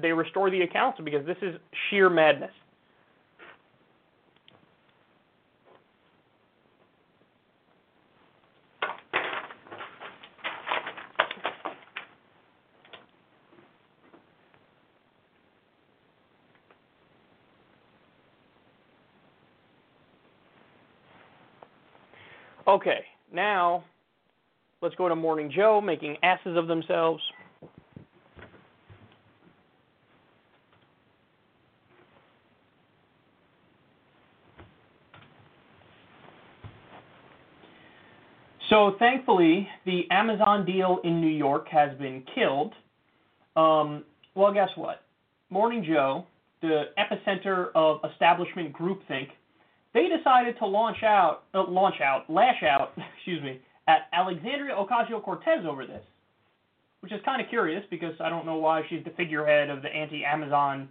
they 0.00 0.12
restore 0.12 0.50
the 0.50 0.62
accounts 0.62 0.98
because 1.04 1.26
this 1.26 1.36
is 1.42 1.56
sheer 1.88 2.08
madness. 2.08 2.52
Okay, 22.70 23.00
now 23.32 23.82
let's 24.80 24.94
go 24.94 25.08
to 25.08 25.16
Morning 25.16 25.50
Joe 25.52 25.80
making 25.80 26.16
asses 26.22 26.56
of 26.56 26.68
themselves. 26.68 27.20
So 38.68 38.94
thankfully, 39.00 39.66
the 39.84 40.08
Amazon 40.12 40.64
deal 40.64 41.00
in 41.02 41.20
New 41.20 41.26
York 41.26 41.66
has 41.70 41.98
been 41.98 42.22
killed. 42.36 42.72
Um, 43.56 44.04
well, 44.36 44.54
guess 44.54 44.70
what? 44.76 45.02
Morning 45.50 45.84
Joe, 45.84 46.24
the 46.62 46.84
epicenter 46.96 47.70
of 47.74 47.98
establishment 48.12 48.72
groupthink, 48.72 49.30
they 49.94 50.06
decided 50.08 50.58
to 50.58 50.66
launch 50.66 51.02
out, 51.02 51.44
uh, 51.54 51.64
launch 51.68 52.00
out, 52.00 52.28
lash 52.28 52.62
out, 52.62 52.92
excuse 53.16 53.42
me, 53.42 53.60
at 53.88 54.08
Alexandria 54.12 54.74
Ocasio-Cortez 54.74 55.64
over 55.68 55.86
this, 55.86 56.02
which 57.00 57.12
is 57.12 57.20
kind 57.24 57.42
of 57.42 57.48
curious 57.48 57.82
because 57.90 58.14
I 58.20 58.28
don't 58.28 58.46
know 58.46 58.56
why 58.56 58.82
she's 58.88 59.04
the 59.04 59.10
figurehead 59.10 59.70
of 59.70 59.82
the 59.82 59.88
anti-Amazon 59.88 60.88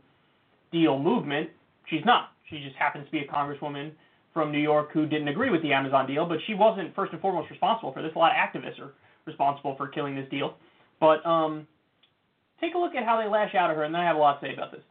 deal 0.72 1.00
movement. 1.00 1.50
She's 1.90 2.06
not. 2.06 2.32
She 2.50 2.62
just 2.64 2.76
happens 2.76 3.06
to 3.06 3.12
be 3.12 3.20
a 3.20 3.28
congresswoman 3.28 3.92
from 4.34 4.52
New 4.52 4.60
York 4.60 4.90
who 4.94 5.06
didn't 5.06 5.28
agree 5.28 5.50
with 5.50 5.62
the 5.62 5.74
Amazon 5.74 6.08
deal, 6.08 6.28
but 6.28 6.40
she 6.46 6.54
wasn't 6.54 6.94
first 6.96 7.14
and 7.14 7.22
foremost 7.22 7.50
responsible 7.50 7.94
for 7.94 8.02
this. 8.02 8.12
A 8.16 8.20
lot 8.20 8.32
of 8.32 8.38
activists 8.38 8.80
are 8.80 8.94
responsible 9.26 9.76
for 9.76 9.88
killing 9.88 10.16
this 10.16 10.30
deal. 10.30 10.56
But 11.00 11.26
um, 11.26 11.68
take 12.60 12.76
a 12.76 12.78
look 12.78 12.96
at 12.96 13.06
how 13.06 13.22
they 13.22 13.30
lash 13.30 13.56
out 13.56 13.70
at 13.70 13.78
her, 13.78 13.84
and 13.84 13.94
then 13.94 14.02
I 14.02 14.06
have 14.06 14.16
a 14.16 14.20
lot 14.20 14.42
to 14.42 14.48
say 14.48 14.54
about 14.54 14.72
this. 14.72 14.82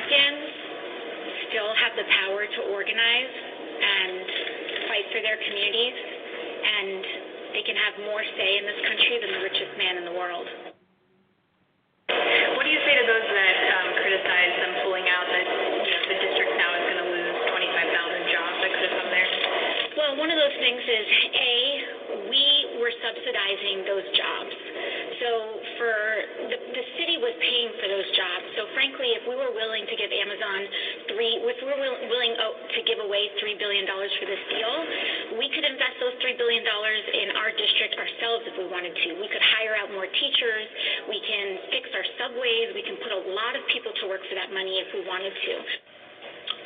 Americans 0.00 0.48
still 1.52 1.72
have 1.76 1.92
the 1.92 2.08
power 2.08 2.48
to 2.48 2.60
organize 2.72 3.34
and 3.84 4.24
fight 4.88 5.04
for 5.12 5.20
their 5.20 5.36
communities, 5.44 5.96
and 6.64 7.04
they 7.52 7.60
can 7.68 7.76
have 7.76 8.00
more 8.08 8.24
say 8.24 8.50
in 8.56 8.64
this 8.64 8.80
country 8.80 9.20
than 9.20 9.30
the 9.36 9.42
richest 9.44 9.72
man 9.76 10.00
in 10.00 10.04
the 10.08 10.16
world. 10.16 10.48
What 12.56 12.64
do 12.64 12.72
you 12.72 12.80
say 12.88 12.96
to 12.96 13.04
those 13.04 13.28
that 13.28 13.56
um, 13.76 13.88
criticize 14.00 14.52
them 14.56 14.72
pulling 14.88 15.04
out 15.04 15.26
that 15.28 15.46
you 15.84 15.92
know, 15.92 16.04
the 16.08 16.16
district 16.16 16.52
now 16.56 16.70
is 16.80 16.84
going 16.96 17.00
to 17.04 17.08
lose 17.20 17.36
25,000 17.52 18.32
jobs 18.32 18.56
that 18.56 18.70
could 18.72 18.84
have 18.88 18.96
come 19.04 19.10
there? 19.12 19.28
Well, 20.00 20.12
one 20.16 20.32
of 20.32 20.38
those 20.40 20.56
things 20.64 20.80
is 20.80 21.06
A, 21.36 21.54
we 22.32 22.44
were 22.80 22.92
subsidizing 23.04 23.84
those 23.84 24.06
jobs 24.16 24.54
for 25.76 25.96
the, 26.48 26.56
the 26.72 26.84
city 26.96 27.20
was 27.20 27.32
paying 27.40 27.70
for 27.76 27.86
those 27.88 28.08
jobs. 28.16 28.46
So 28.56 28.68
frankly, 28.72 29.12
if 29.16 29.24
we 29.28 29.36
were 29.36 29.52
willing 29.52 29.84
to 29.84 29.94
give 29.96 30.08
Amazon 30.08 30.60
three, 31.12 31.40
if 31.44 31.58
we 31.60 31.66
were 31.68 31.80
will- 31.80 32.02
willing 32.08 32.32
oh, 32.40 32.56
to 32.56 32.80
give 32.88 33.00
away 33.00 33.28
three 33.40 33.56
billion 33.56 33.84
dollars 33.84 34.12
for 34.16 34.26
this 34.28 34.40
deal, 34.52 34.74
we 35.36 35.52
could 35.52 35.64
invest 35.64 36.00
those 36.00 36.16
three 36.24 36.36
billion 36.36 36.64
dollars 36.64 37.02
in 37.12 37.36
our 37.36 37.52
district 37.52 37.96
ourselves 38.00 38.48
if 38.48 38.54
we 38.56 38.66
wanted 38.68 38.96
to. 38.96 39.08
We 39.20 39.28
could 39.28 39.44
hire 39.60 39.76
out 39.76 39.92
more 39.92 40.08
teachers. 40.08 40.66
We 41.08 41.20
can 41.24 41.46
fix 41.72 41.88
our 41.92 42.06
subways. 42.20 42.72
We 42.72 42.84
can 42.84 42.96
put 43.04 43.12
a 43.12 43.22
lot 43.32 43.56
of 43.56 43.62
people 43.72 43.92
to 44.00 44.04
work 44.08 44.24
for 44.28 44.36
that 44.36 44.52
money 44.52 44.80
if 44.80 44.88
we 44.96 45.04
wanted 45.04 45.32
to. 45.32 45.52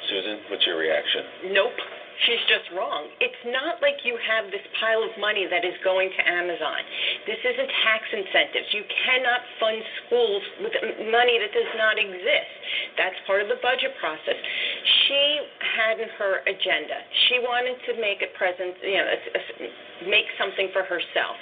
Susan, 0.09 0.37
what's 0.53 0.65
your 0.67 0.77
reaction? 0.77 1.55
Nope. 1.57 1.75
She's 2.23 2.45
just 2.47 2.71
wrong. 2.79 3.11
It's 3.19 3.43
not 3.51 3.83
like 3.83 4.07
you 4.07 4.15
have 4.23 4.47
this 4.55 4.63
pile 4.79 5.03
of 5.03 5.11
money 5.19 5.51
that 5.51 5.67
is 5.67 5.75
going 5.83 6.15
to 6.15 6.23
Amazon. 6.23 6.81
This 7.27 7.43
isn't 7.43 7.71
tax 7.83 8.03
incentives. 8.15 8.71
You 8.71 8.87
cannot 8.87 9.41
fund 9.59 9.83
schools 10.07 10.43
with 10.63 10.75
money 11.11 11.43
that 11.43 11.51
does 11.51 11.73
not 11.75 11.99
exist. 11.99 12.53
That's 12.95 13.19
part 13.27 13.43
of 13.43 13.51
the 13.51 13.59
budget 13.59 13.99
process. 13.99 14.39
She 15.05 15.25
had 15.75 15.99
in 15.99 16.09
her 16.17 16.47
agenda. 16.47 17.03
She 17.29 17.43
wanted 17.43 17.77
to 17.91 17.93
make 17.99 18.23
a 18.23 18.31
present, 18.39 18.79
you 18.81 18.97
know, 18.97 19.09
a, 19.11 19.19
a, 19.35 19.43
make 20.09 20.31
something 20.39 20.71
for 20.73 20.87
herself. 20.87 21.37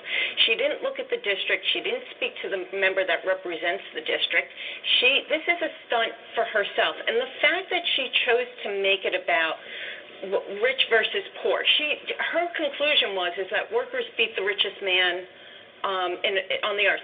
She 0.49 0.57
didn't 0.57 0.83
look 0.83 0.99
at 0.99 1.13
the 1.13 1.21
district. 1.21 1.63
She 1.77 1.81
didn't 1.85 2.07
speak 2.17 2.33
to 2.43 2.49
the 2.49 2.65
member 2.81 3.05
that 3.05 3.23
represents 3.29 3.85
the 3.95 4.03
district. 4.03 4.49
She 4.99 5.11
this 5.29 5.45
is 5.47 5.59
a 5.63 5.71
stunt 5.87 6.13
for 6.35 6.45
herself. 6.49 6.97
And 7.07 7.21
the 7.21 7.33
fact 7.45 7.71
that 7.71 7.85
she 7.95 8.05
chose 8.25 8.51
to 8.65 8.69
make 8.83 9.05
it 9.05 9.15
about 9.15 9.61
rich 10.63 10.83
versus 10.91 11.25
poor. 11.43 11.65
She 11.79 11.99
her 12.33 12.47
conclusion 12.55 13.15
was 13.19 13.33
is 13.39 13.49
that 13.51 13.67
workers 13.75 14.05
beat 14.17 14.35
the 14.39 14.45
richest 14.45 14.79
man 14.83 15.27
um, 15.83 16.11
in, 16.23 16.39
on 16.63 16.79
the 16.79 16.87
earth. 16.87 17.03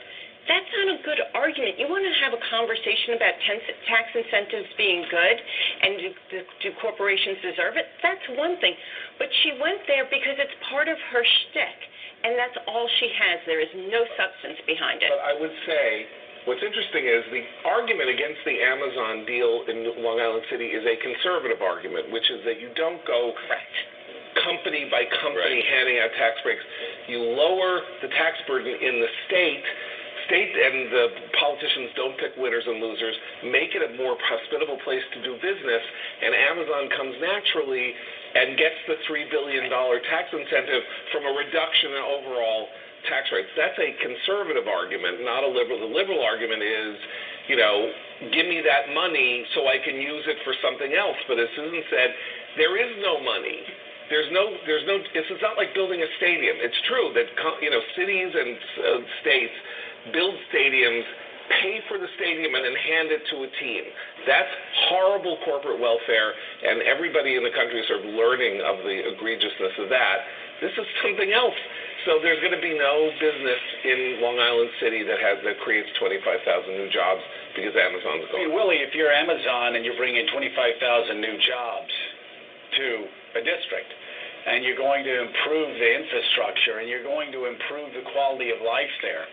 That's 0.48 0.70
not 0.80 0.96
a 0.96 0.98
good 1.04 1.20
argument. 1.36 1.76
You 1.76 1.92
want 1.92 2.08
to 2.08 2.14
have 2.24 2.32
a 2.32 2.40
conversation 2.48 3.20
about 3.20 3.36
tax 3.84 4.08
incentives 4.16 4.72
being 4.80 5.04
good 5.12 5.36
and 5.84 5.92
do, 6.00 6.40
do, 6.64 6.68
corporations 6.80 7.36
deserve 7.44 7.76
it? 7.76 7.84
That's 8.00 8.24
one 8.32 8.56
thing. 8.56 8.72
But 9.20 9.28
she 9.44 9.60
went 9.60 9.84
there 9.84 10.08
because 10.08 10.40
it's 10.40 10.56
part 10.72 10.88
of 10.88 10.96
her 11.12 11.20
shtick, 11.20 11.78
and 12.24 12.32
that's 12.32 12.56
all 12.64 12.88
she 12.96 13.12
has. 13.12 13.44
There 13.44 13.60
is 13.60 13.68
no 13.92 14.08
substance 14.16 14.56
behind 14.64 15.04
it. 15.04 15.12
But 15.12 15.20
I 15.20 15.36
would 15.36 15.52
say 15.68 16.08
What's 16.48 16.64
interesting 16.64 17.04
is 17.04 17.28
the 17.28 17.44
argument 17.68 18.08
against 18.08 18.40
the 18.48 18.56
Amazon 18.64 19.28
deal 19.28 19.68
in 19.68 19.84
Long 20.00 20.16
Island 20.16 20.48
City 20.48 20.72
is 20.72 20.80
a 20.88 20.96
conservative 20.96 21.60
argument, 21.60 22.08
which 22.08 22.24
is 22.32 22.40
that 22.48 22.56
you 22.56 22.72
don't 22.72 23.04
go 23.04 23.36
Correct. 23.36 23.76
company 24.40 24.88
by 24.88 25.04
company 25.20 25.60
Right. 25.60 25.64
handing 25.68 25.98
out 26.00 26.08
tax 26.16 26.40
breaks. 26.40 26.64
You 27.04 27.20
lower 27.20 27.84
the 28.00 28.08
tax 28.16 28.40
burden 28.48 28.72
in 28.80 28.96
the 28.98 29.10
state. 29.28 29.62
State 30.24 30.56
and 30.56 30.90
the 30.90 31.08
politicians 31.36 31.90
don't 31.96 32.16
pick 32.16 32.32
winners 32.36 32.64
and 32.66 32.80
losers. 32.80 33.16
Make 33.44 33.74
it 33.74 33.82
a 33.82 33.88
more 33.88 34.16
hospitable 34.16 34.78
place 34.78 35.04
to 35.12 35.20
do 35.20 35.36
business, 35.36 35.82
and 36.22 36.34
Amazon 36.34 36.88
comes 36.96 37.16
naturally 37.20 37.94
and 38.34 38.56
gets 38.56 38.76
the 38.86 38.96
three 39.06 39.24
billion 39.24 39.68
dollar 39.68 40.00
tax 40.00 40.32
incentive 40.32 40.82
from 41.12 41.26
a 41.26 41.30
reduction 41.30 41.92
in 41.92 42.02
overall 42.02 42.68
tax 43.08 43.28
rates. 43.32 43.48
That's 43.56 43.76
a 43.80 43.90
conservative 44.00 44.68
argument, 44.68 45.24
not 45.24 45.42
a 45.42 45.50
liberal. 45.50 45.80
The 45.80 45.92
liberal 45.92 46.22
argument 46.22 46.62
is, 46.62 46.94
you 47.48 47.56
know, 47.56 47.90
give 48.32 48.46
me 48.46 48.60
that 48.62 48.92
money 48.94 49.44
so 49.56 49.66
I 49.66 49.80
can 49.80 49.96
use 49.96 50.24
it 50.28 50.38
for 50.44 50.54
something 50.62 50.94
else. 50.94 51.16
But 51.26 51.40
as 51.40 51.48
Susan 51.56 51.82
said, 51.88 52.12
there 52.56 52.76
is 52.76 52.92
no 53.00 53.20
money. 53.20 53.64
There's 54.08 54.28
no, 54.32 54.56
there's 54.64 54.84
no. 54.88 55.00
It's 55.00 55.44
not 55.44 55.60
like 55.60 55.76
building 55.76 56.00
a 56.00 56.10
stadium. 56.16 56.56
It's 56.64 56.76
true 56.88 57.12
that 57.12 57.28
you 57.60 57.68
know 57.68 57.80
cities 57.92 58.32
and 58.32 58.56
uh, 58.56 59.04
states 59.20 59.52
build 60.16 60.32
stadiums, 60.48 61.04
pay 61.60 61.84
for 61.92 62.00
the 62.00 62.08
stadium, 62.16 62.56
and 62.56 62.64
then 62.64 62.72
hand 62.72 63.12
it 63.12 63.20
to 63.28 63.44
a 63.44 63.50
team. 63.60 63.84
That's 64.24 64.48
horrible 64.88 65.36
corporate 65.44 65.76
welfare, 65.76 66.32
and 66.32 66.80
everybody 66.88 67.36
in 67.36 67.44
the 67.44 67.52
country 67.52 67.84
is 67.84 67.86
sort 67.88 68.00
of 68.00 68.08
learning 68.16 68.64
of 68.64 68.80
the 68.80 68.96
egregiousness 69.12 69.76
of 69.76 69.92
that. 69.92 70.24
This 70.64 70.72
is 70.72 70.88
something 71.04 71.30
else. 71.32 71.56
So 72.06 72.22
there's 72.22 72.38
going 72.38 72.54
to 72.54 72.62
be 72.62 72.78
no 72.78 73.10
business 73.18 73.58
in 73.84 74.22
Long 74.22 74.38
Island 74.38 74.70
City 74.78 75.02
that 75.02 75.18
has 75.18 75.42
that 75.42 75.58
creates 75.60 75.88
25,000 75.98 76.70
new 76.70 76.88
jobs 76.90 77.20
because 77.56 77.74
Amazon's 77.74 78.30
going. 78.30 78.54
Willie, 78.54 78.80
if 78.86 78.94
you're 78.94 79.10
Amazon 79.10 79.74
and 79.74 79.84
you're 79.84 79.98
bringing 79.98 80.26
25,000 80.30 80.78
new 81.18 81.36
jobs 81.42 81.90
to 82.78 82.86
a 83.34 83.42
district, 83.42 83.90
and 84.46 84.64
you're 84.64 84.78
going 84.78 85.02
to 85.04 85.14
improve 85.20 85.74
the 85.76 85.90
infrastructure, 85.90 86.78
and 86.78 86.88
you're 86.88 87.02
going 87.02 87.32
to 87.32 87.44
improve 87.44 87.92
the 87.92 88.04
quality 88.14 88.50
of 88.50 88.62
life 88.62 88.92
there, 89.02 89.26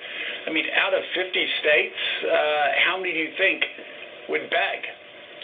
I 0.45 0.49
mean, 0.49 0.65
out 0.73 0.93
of 0.93 1.01
50 1.13 1.31
states, 1.61 2.01
uh, 2.25 2.65
how 2.83 2.97
many 2.97 3.13
do 3.13 3.19
you 3.19 3.31
think 3.37 3.63
would 4.29 4.49
beg 4.49 4.79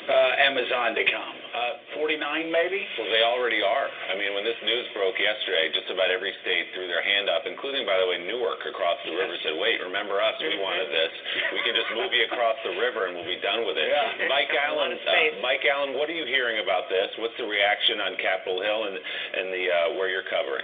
uh, 0.09 0.41
Amazon 0.41 0.95
to 0.95 1.03
come? 1.05 1.40
Uh, 1.51 1.99
49 1.99 2.47
maybe? 2.47 2.79
Well, 2.95 3.11
they 3.11 3.27
already 3.27 3.59
are. 3.59 3.91
I 4.07 4.15
mean, 4.15 4.31
when 4.31 4.47
this 4.47 4.55
news 4.63 4.87
broke 4.95 5.19
yesterday, 5.19 5.67
just 5.75 5.91
about 5.91 6.07
every 6.07 6.31
state 6.39 6.71
threw 6.71 6.87
their 6.87 7.03
hand 7.03 7.27
up, 7.27 7.43
including, 7.43 7.83
by 7.83 7.99
the 7.99 8.07
way, 8.07 8.23
Newark 8.23 8.63
across 8.63 8.95
the 9.03 9.11
river 9.11 9.35
said, 9.43 9.59
wait, 9.59 9.83
remember 9.83 10.23
us? 10.23 10.39
We 10.39 10.55
wanted 10.63 10.87
this. 10.87 11.11
We 11.51 11.59
can 11.67 11.75
just 11.75 11.91
move 11.91 12.07
you 12.15 12.23
across 12.31 12.55
the 12.63 12.71
river 12.79 13.11
and 13.11 13.19
we'll 13.19 13.27
be 13.27 13.43
done 13.43 13.67
with 13.67 13.75
it. 13.75 13.83
Yeah. 13.83 14.31
Mike 14.31 14.47
Allen, 14.55 14.95
lot 14.95 14.95
of 14.95 15.03
space. 15.03 15.35
uh, 15.35 15.43
Mike 15.43 15.67
Allen, 15.67 15.91
what 15.99 16.07
are 16.07 16.15
you 16.15 16.23
hearing 16.23 16.63
about 16.63 16.87
this? 16.87 17.11
What's 17.19 17.35
the 17.35 17.43
reaction 17.51 17.99
on 17.99 18.15
Capitol 18.15 18.63
Hill 18.63 18.87
and, 18.87 18.95
and 18.95 19.45
the 19.51 19.63
uh, 19.67 19.75
where 19.99 20.07
you're 20.07 20.27
covering? 20.31 20.63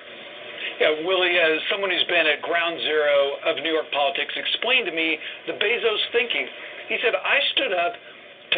Yeah, 0.79 1.03
Willie, 1.03 1.35
as 1.35 1.59
someone 1.67 1.91
who's 1.91 2.07
been 2.07 2.27
at 2.31 2.39
ground 2.45 2.79
zero 2.87 3.43
of 3.43 3.59
New 3.59 3.75
York 3.75 3.91
politics, 3.91 4.31
explained 4.39 4.87
to 4.87 4.95
me 4.95 5.19
the 5.51 5.59
Bezos 5.59 6.03
thinking. 6.15 6.47
He 6.87 6.95
said, 7.03 7.11
I 7.19 7.37
stood 7.51 7.73
up 7.75 7.93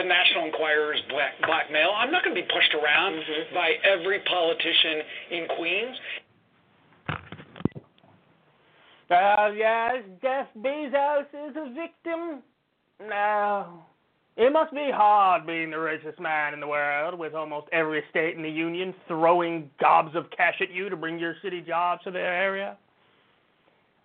to 0.01 0.07
National 0.07 0.45
Enquirer's 0.45 1.01
black, 1.09 1.33
blackmail. 1.45 1.89
I'm 1.95 2.11
not 2.11 2.23
going 2.23 2.35
to 2.35 2.41
be 2.41 2.47
pushed 2.47 2.73
around 2.73 3.21
by 3.53 3.73
every 3.83 4.19
politician 4.21 5.01
in 5.31 5.47
Queens. 5.57 5.97
Uh, 9.11 9.49
yes, 9.55 10.03
Jeff 10.21 10.47
Bezos 10.57 11.25
is 11.33 11.55
a 11.55 11.73
victim. 11.73 12.43
No. 13.01 13.83
It 14.37 14.53
must 14.53 14.71
be 14.71 14.89
hard 14.93 15.45
being 15.45 15.71
the 15.71 15.79
richest 15.79 16.19
man 16.19 16.53
in 16.53 16.61
the 16.61 16.67
world 16.67 17.19
with 17.19 17.33
almost 17.33 17.67
every 17.73 18.03
state 18.09 18.37
in 18.37 18.43
the 18.43 18.49
union 18.49 18.93
throwing 19.07 19.69
gobs 19.81 20.15
of 20.15 20.25
cash 20.35 20.55
at 20.61 20.71
you 20.71 20.89
to 20.89 20.95
bring 20.95 21.19
your 21.19 21.35
city 21.41 21.59
jobs 21.59 22.03
to 22.05 22.11
their 22.11 22.33
area. 22.33 22.77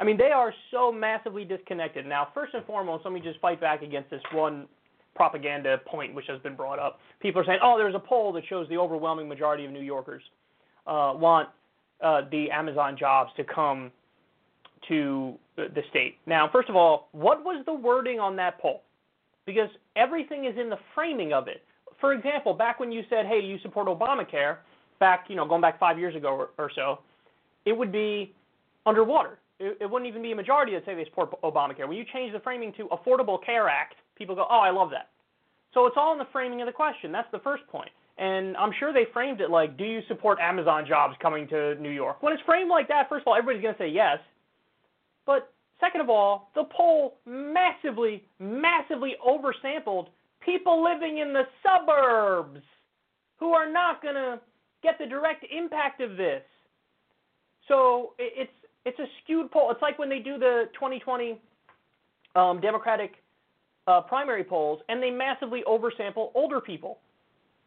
I 0.00 0.04
mean, 0.04 0.16
they 0.16 0.32
are 0.32 0.52
so 0.72 0.90
massively 0.90 1.44
disconnected. 1.44 2.04
Now, 2.04 2.28
first 2.34 2.52
and 2.54 2.64
foremost, 2.66 3.04
let 3.04 3.14
me 3.14 3.20
just 3.20 3.38
fight 3.38 3.60
back 3.60 3.82
against 3.82 4.10
this 4.10 4.22
one 4.32 4.66
propaganda 5.14 5.78
point 5.86 6.14
which 6.14 6.26
has 6.28 6.40
been 6.42 6.56
brought 6.56 6.78
up. 6.78 6.98
People 7.20 7.40
are 7.40 7.44
saying, 7.44 7.60
oh, 7.62 7.76
there's 7.78 7.94
a 7.94 8.00
poll 8.00 8.32
that 8.32 8.44
shows 8.48 8.68
the 8.68 8.76
overwhelming 8.76 9.28
majority 9.28 9.64
of 9.64 9.70
New 9.70 9.82
Yorkers 9.82 10.22
uh, 10.86 11.12
want 11.14 11.48
uh, 12.02 12.22
the 12.30 12.50
Amazon 12.50 12.96
jobs 12.98 13.30
to 13.36 13.44
come 13.44 13.90
to 14.88 15.34
the 15.56 15.82
state. 15.90 16.16
Now, 16.26 16.48
first 16.52 16.68
of 16.68 16.76
all, 16.76 17.08
what 17.12 17.44
was 17.44 17.64
the 17.64 17.72
wording 17.72 18.20
on 18.20 18.36
that 18.36 18.60
poll? 18.60 18.82
Because 19.46 19.68
everything 19.96 20.44
is 20.44 20.54
in 20.58 20.68
the 20.68 20.78
framing 20.94 21.32
of 21.32 21.48
it. 21.48 21.62
For 22.00 22.12
example, 22.12 22.52
back 22.52 22.80
when 22.80 22.92
you 22.92 23.02
said, 23.08 23.26
"Hey, 23.26 23.40
you 23.40 23.58
support 23.60 23.86
Obamacare?" 23.86 24.58
back, 25.00 25.26
you 25.28 25.36
know, 25.36 25.46
going 25.46 25.60
back 25.60 25.78
5 25.78 25.98
years 25.98 26.14
ago 26.14 26.28
or, 26.28 26.50
or 26.56 26.70
so, 26.74 27.00
it 27.64 27.76
would 27.76 27.90
be 27.90 28.32
underwater. 28.86 29.38
It, 29.58 29.78
it 29.80 29.90
wouldn't 29.90 30.08
even 30.08 30.22
be 30.22 30.32
a 30.32 30.36
majority 30.36 30.72
that 30.72 30.84
say 30.84 30.94
they 30.94 31.04
support 31.04 31.30
Obamacare. 31.42 31.88
When 31.88 31.96
you 31.96 32.04
change 32.12 32.32
the 32.32 32.40
framing 32.40 32.72
to 32.74 32.88
Affordable 32.88 33.44
Care 33.44 33.68
Act, 33.68 33.94
people 34.16 34.34
go, 34.34 34.46
"Oh, 34.48 34.60
I 34.60 34.70
love 34.70 34.90
that." 34.90 35.10
So 35.72 35.86
it's 35.86 35.96
all 35.96 36.12
in 36.12 36.18
the 36.18 36.28
framing 36.32 36.60
of 36.62 36.66
the 36.66 36.72
question. 36.72 37.12
That's 37.12 37.30
the 37.32 37.40
first 37.40 37.66
point. 37.68 37.90
And 38.16 38.56
I'm 38.56 38.72
sure 38.78 38.92
they 38.92 39.06
framed 39.12 39.40
it 39.40 39.50
like, 39.50 39.76
"Do 39.76 39.84
you 39.84 40.00
support 40.06 40.38
Amazon 40.40 40.86
jobs 40.86 41.16
coming 41.20 41.48
to 41.48 41.74
New 41.76 41.90
York?" 41.90 42.22
When 42.22 42.32
it's 42.32 42.42
framed 42.42 42.70
like 42.70 42.88
that, 42.88 43.08
first 43.08 43.22
of 43.22 43.28
all, 43.28 43.34
everybody's 43.34 43.62
going 43.62 43.74
to 43.74 43.78
say 43.78 43.88
yes. 43.88 44.18
But 45.26 45.52
second 45.80 46.00
of 46.00 46.10
all, 46.10 46.50
the 46.54 46.64
poll 46.64 47.18
massively, 47.26 48.24
massively 48.38 49.16
oversampled 49.26 50.08
people 50.44 50.82
living 50.82 51.18
in 51.18 51.32
the 51.32 51.44
suburbs 51.62 52.60
who 53.38 53.52
are 53.52 53.70
not 53.70 54.02
going 54.02 54.14
to 54.14 54.40
get 54.82 54.98
the 54.98 55.06
direct 55.06 55.44
impact 55.50 56.00
of 56.00 56.16
this. 56.16 56.42
So 57.68 58.12
it's 58.18 58.52
it's 58.84 58.98
a 58.98 59.06
skewed 59.22 59.50
poll. 59.50 59.70
It's 59.70 59.80
like 59.80 59.98
when 59.98 60.10
they 60.10 60.18
do 60.18 60.38
the 60.38 60.64
2020 60.74 61.40
um, 62.36 62.60
Democratic 62.60 63.12
uh, 63.86 64.00
primary 64.02 64.44
polls 64.44 64.80
and 64.88 65.02
they 65.02 65.10
massively 65.10 65.62
oversample 65.66 66.30
older 66.34 66.60
people. 66.60 66.98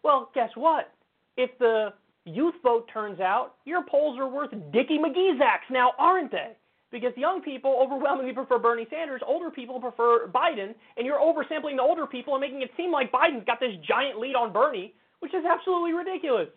Well, 0.03 0.29
guess 0.33 0.49
what? 0.55 0.91
If 1.35 1.51
the 1.59 1.93
youth 2.25 2.55
vote 2.63 2.89
turns 2.91 3.19
out, 3.19 3.55
your 3.65 3.83
polls 3.83 4.17
are 4.19 4.27
worth 4.27 4.51
Dickie 4.71 4.97
McGee's 4.97 5.41
axe 5.43 5.65
now, 5.69 5.91
aren't 5.97 6.31
they? 6.31 6.53
Because 6.91 7.11
young 7.17 7.41
people 7.41 7.79
overwhelmingly 7.83 8.33
prefer 8.33 8.57
Bernie 8.57 8.87
Sanders, 8.89 9.21
older 9.25 9.51
people 9.51 9.79
prefer 9.79 10.27
Biden, 10.27 10.73
and 10.95 11.05
you're 11.05 11.19
oversampling 11.19 11.75
the 11.75 11.81
older 11.81 12.07
people 12.07 12.33
and 12.35 12.41
making 12.41 12.61
it 12.61 12.71
seem 12.77 12.91
like 12.91 13.11
Biden's 13.11 13.45
got 13.45 13.59
this 13.59 13.73
giant 13.87 14.19
lead 14.19 14.35
on 14.35 14.53
Bernie, 14.53 14.93
which 15.19 15.33
is 15.33 15.43
absolutely 15.45 15.91
ridiculous. 15.91 16.47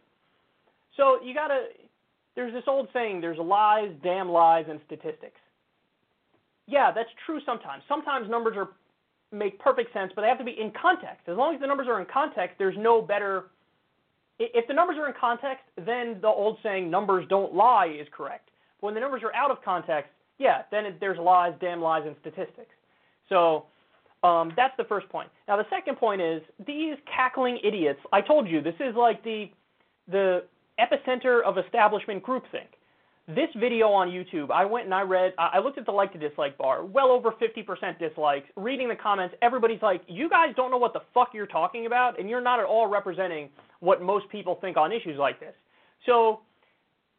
So 0.96 1.18
you 1.24 1.34
gotta. 1.34 1.66
There's 2.36 2.52
this 2.52 2.62
old 2.68 2.88
saying: 2.92 3.20
"There's 3.20 3.38
lies, 3.38 3.90
damn 4.04 4.28
lies, 4.28 4.66
and 4.68 4.80
statistics." 4.86 5.40
yeah, 6.70 6.92
that's 6.94 7.10
true 7.26 7.40
sometimes. 7.44 7.82
Sometimes 7.88 8.30
numbers 8.30 8.54
are 8.56 8.68
make 9.32 9.58
perfect 9.58 9.92
sense, 9.92 10.12
but 10.14 10.22
they 10.22 10.28
have 10.28 10.38
to 10.38 10.44
be 10.44 10.56
in 10.60 10.72
context. 10.80 11.28
As 11.28 11.36
long 11.36 11.54
as 11.54 11.60
the 11.60 11.66
numbers 11.66 11.86
are 11.88 12.00
in 12.00 12.06
context, 12.12 12.56
there's 12.58 12.76
no 12.78 13.00
better. 13.00 13.46
If 14.38 14.66
the 14.66 14.74
numbers 14.74 14.96
are 14.98 15.06
in 15.06 15.14
context, 15.20 15.64
then 15.76 16.18
the 16.20 16.28
old 16.28 16.58
saying 16.62 16.90
"numbers 16.90 17.26
don't 17.28 17.54
lie" 17.54 17.86
is 17.86 18.08
correct. 18.10 18.50
But 18.80 18.86
when 18.86 18.94
the 18.94 19.00
numbers 19.00 19.22
are 19.22 19.34
out 19.34 19.50
of 19.50 19.62
context, 19.62 20.10
yeah, 20.38 20.62
then 20.70 20.86
it, 20.86 21.00
there's 21.00 21.18
lies, 21.18 21.52
damn 21.60 21.80
lies, 21.80 22.02
and 22.06 22.16
statistics. 22.20 22.74
So 23.28 23.66
um, 24.22 24.52
that's 24.56 24.74
the 24.76 24.84
first 24.84 25.08
point. 25.08 25.28
Now 25.48 25.56
the 25.56 25.66
second 25.70 25.96
point 25.96 26.20
is 26.20 26.42
these 26.66 26.96
cackling 27.14 27.58
idiots. 27.62 28.00
I 28.12 28.20
told 28.20 28.48
you 28.48 28.60
this 28.60 28.74
is 28.80 28.94
like 28.96 29.22
the 29.22 29.46
the 30.08 30.44
epicenter 30.80 31.42
of 31.44 31.58
establishment 31.58 32.22
groupthink. 32.22 32.68
This 33.34 33.48
video 33.56 33.88
on 33.88 34.08
YouTube, 34.08 34.50
I 34.50 34.64
went 34.64 34.86
and 34.86 34.94
I 34.94 35.02
read, 35.02 35.34
I 35.38 35.58
looked 35.60 35.78
at 35.78 35.86
the 35.86 35.92
like 35.92 36.12
to 36.14 36.18
dislike 36.18 36.58
bar, 36.58 36.84
well 36.84 37.10
over 37.10 37.30
50% 37.30 37.98
dislikes. 37.98 38.48
Reading 38.56 38.88
the 38.88 38.96
comments, 38.96 39.34
everybody's 39.40 39.82
like, 39.82 40.02
you 40.08 40.28
guys 40.28 40.54
don't 40.56 40.70
know 40.70 40.78
what 40.78 40.94
the 40.94 41.02
fuck 41.14 41.28
you're 41.32 41.46
talking 41.46 41.86
about, 41.86 42.18
and 42.18 42.28
you're 42.28 42.40
not 42.40 42.58
at 42.58 42.66
all 42.66 42.88
representing 42.88 43.48
what 43.80 44.02
most 44.02 44.28
people 44.30 44.58
think 44.60 44.76
on 44.76 44.90
issues 44.90 45.16
like 45.18 45.38
this. 45.38 45.54
So 46.06 46.40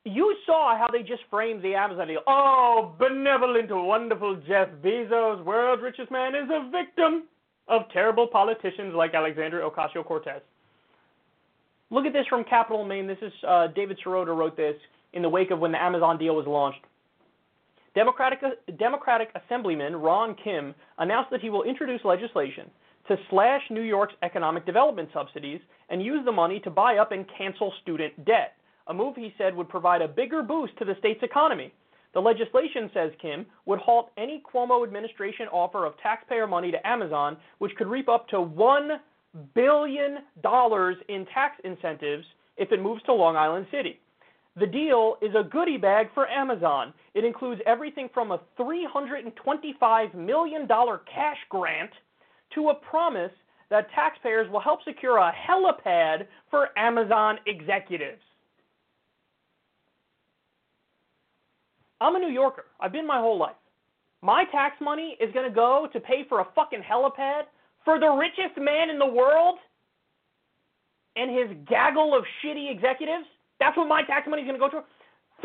you 0.03 0.35
saw 0.45 0.77
how 0.77 0.87
they 0.91 1.01
just 1.01 1.21
framed 1.29 1.63
the 1.63 1.75
Amazon 1.75 2.07
deal. 2.07 2.21
Oh, 2.27 2.93
benevolent, 2.99 3.69
wonderful 3.69 4.41
Jeff 4.47 4.67
Bezos, 4.83 5.43
world's 5.45 5.81
richest 5.81 6.11
man, 6.11 6.35
is 6.35 6.49
a 6.51 6.69
victim 6.71 7.27
of 7.67 7.83
terrible 7.93 8.27
politicians 8.27 8.93
like 8.95 9.13
Alexandria 9.13 9.69
Ocasio 9.69 10.03
Cortez. 10.03 10.41
Look 11.89 12.05
at 12.05 12.13
this 12.13 12.25
from 12.27 12.43
Capital 12.43 12.83
Main. 12.83 13.07
This 13.07 13.19
is 13.21 13.31
uh, 13.47 13.67
David 13.67 13.99
Sirota 14.03 14.35
wrote 14.35 14.57
this 14.57 14.75
in 15.13 15.21
the 15.21 15.29
wake 15.29 15.51
of 15.51 15.59
when 15.59 15.71
the 15.71 15.81
Amazon 15.81 16.17
deal 16.17 16.35
was 16.35 16.47
launched. 16.47 16.81
Democratic, 17.93 18.39
Democratic 18.79 19.29
Assemblyman 19.35 19.95
Ron 19.95 20.35
Kim 20.41 20.73
announced 20.97 21.29
that 21.31 21.41
he 21.41 21.49
will 21.49 21.63
introduce 21.63 22.01
legislation 22.05 22.69
to 23.07 23.17
slash 23.29 23.61
New 23.69 23.81
York's 23.81 24.13
economic 24.23 24.65
development 24.65 25.09
subsidies 25.13 25.59
and 25.89 26.01
use 26.01 26.23
the 26.23 26.31
money 26.31 26.59
to 26.61 26.69
buy 26.69 26.97
up 26.97 27.11
and 27.11 27.25
cancel 27.37 27.73
student 27.81 28.25
debt, 28.25 28.53
a 28.87 28.93
move 28.93 29.15
he 29.15 29.33
said 29.37 29.55
would 29.55 29.67
provide 29.67 30.01
a 30.01 30.07
bigger 30.07 30.41
boost 30.41 30.77
to 30.77 30.85
the 30.85 30.95
state's 30.99 31.23
economy. 31.23 31.73
The 32.13 32.19
legislation, 32.19 32.89
says 32.93 33.11
Kim, 33.21 33.45
would 33.65 33.79
halt 33.79 34.11
any 34.17 34.41
Cuomo 34.53 34.85
administration 34.85 35.47
offer 35.47 35.85
of 35.85 35.93
taxpayer 36.01 36.45
money 36.45 36.71
to 36.71 36.87
Amazon, 36.87 37.37
which 37.59 37.75
could 37.75 37.87
reap 37.87 38.09
up 38.09 38.27
to 38.29 38.37
$1 38.37 38.97
billion 39.55 40.17
in 41.07 41.25
tax 41.33 41.55
incentives 41.63 42.25
if 42.57 42.71
it 42.71 42.81
moves 42.81 43.01
to 43.03 43.13
Long 43.13 43.35
Island 43.37 43.65
City. 43.71 43.99
The 44.57 44.67
deal 44.67 45.15
is 45.21 45.33
a 45.33 45.43
goodie 45.43 45.77
bag 45.77 46.07
for 46.13 46.27
Amazon. 46.27 46.93
It 47.13 47.23
includes 47.23 47.61
everything 47.65 48.09
from 48.13 48.31
a 48.31 48.41
$325 48.59 50.13
million 50.13 50.67
cash 50.67 51.37
grant 51.49 51.91
to 52.55 52.69
a 52.69 52.75
promise 52.75 53.31
that 53.69 53.89
taxpayers 53.95 54.51
will 54.51 54.59
help 54.59 54.83
secure 54.83 55.17
a 55.17 55.31
helipad 55.31 56.27
for 56.49 56.77
Amazon 56.77 57.37
executives. 57.47 58.21
I'm 62.01 62.15
a 62.15 62.19
New 62.19 62.29
Yorker. 62.29 62.65
I've 62.79 62.91
been 62.91 63.07
my 63.07 63.19
whole 63.19 63.37
life. 63.37 63.55
My 64.21 64.43
tax 64.51 64.75
money 64.81 65.17
is 65.21 65.31
going 65.33 65.47
to 65.47 65.55
go 65.55 65.87
to 65.93 65.99
pay 65.99 66.25
for 66.27 66.41
a 66.41 66.47
fucking 66.55 66.81
helipad 66.81 67.43
for 67.85 67.99
the 67.99 68.09
richest 68.09 68.59
man 68.59 68.89
in 68.89 68.99
the 68.99 69.05
world 69.05 69.57
and 71.15 71.31
his 71.31 71.57
gaggle 71.67 72.15
of 72.15 72.23
shitty 72.43 72.69
executives? 72.71 73.25
That's 73.61 73.77
what 73.77 73.87
my 73.87 74.01
tax 74.01 74.27
money 74.27 74.41
is 74.41 74.47
going 74.47 74.59
to 74.59 74.67
go 74.67 74.81
to. 74.81 74.83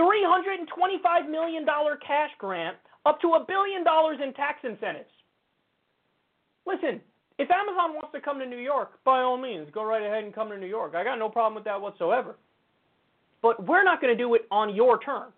$325 0.01 1.31
million 1.31 1.67
cash 2.05 2.31
grant, 2.39 2.77
up 3.05 3.21
to 3.21 3.35
a 3.35 3.45
billion 3.47 3.85
dollars 3.85 4.19
in 4.25 4.33
tax 4.33 4.61
incentives. 4.65 5.13
Listen, 6.67 7.01
if 7.39 7.51
Amazon 7.51 7.95
wants 7.95 8.09
to 8.15 8.21
come 8.21 8.39
to 8.39 8.47
New 8.47 8.59
York, 8.59 8.93
by 9.05 9.21
all 9.21 9.37
means, 9.37 9.69
go 9.73 9.85
right 9.85 10.03
ahead 10.03 10.25
and 10.25 10.35
come 10.35 10.49
to 10.49 10.57
New 10.57 10.67
York. 10.67 10.95
I 10.95 11.05
got 11.05 11.19
no 11.19 11.29
problem 11.29 11.55
with 11.55 11.65
that 11.65 11.81
whatsoever. 11.81 12.37
But 13.43 13.65
we're 13.67 13.85
not 13.85 14.01
going 14.01 14.17
to 14.17 14.21
do 14.21 14.35
it 14.35 14.47
on 14.51 14.75
your 14.75 14.99
terms. 14.99 15.35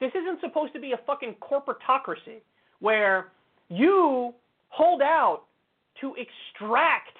This 0.00 0.10
isn't 0.10 0.40
supposed 0.40 0.72
to 0.74 0.80
be 0.80 0.92
a 0.92 1.00
fucking 1.06 1.36
corporatocracy 1.40 2.42
where 2.80 3.28
you 3.68 4.34
hold 4.68 5.00
out 5.00 5.42
to 6.00 6.14
extract 6.16 7.16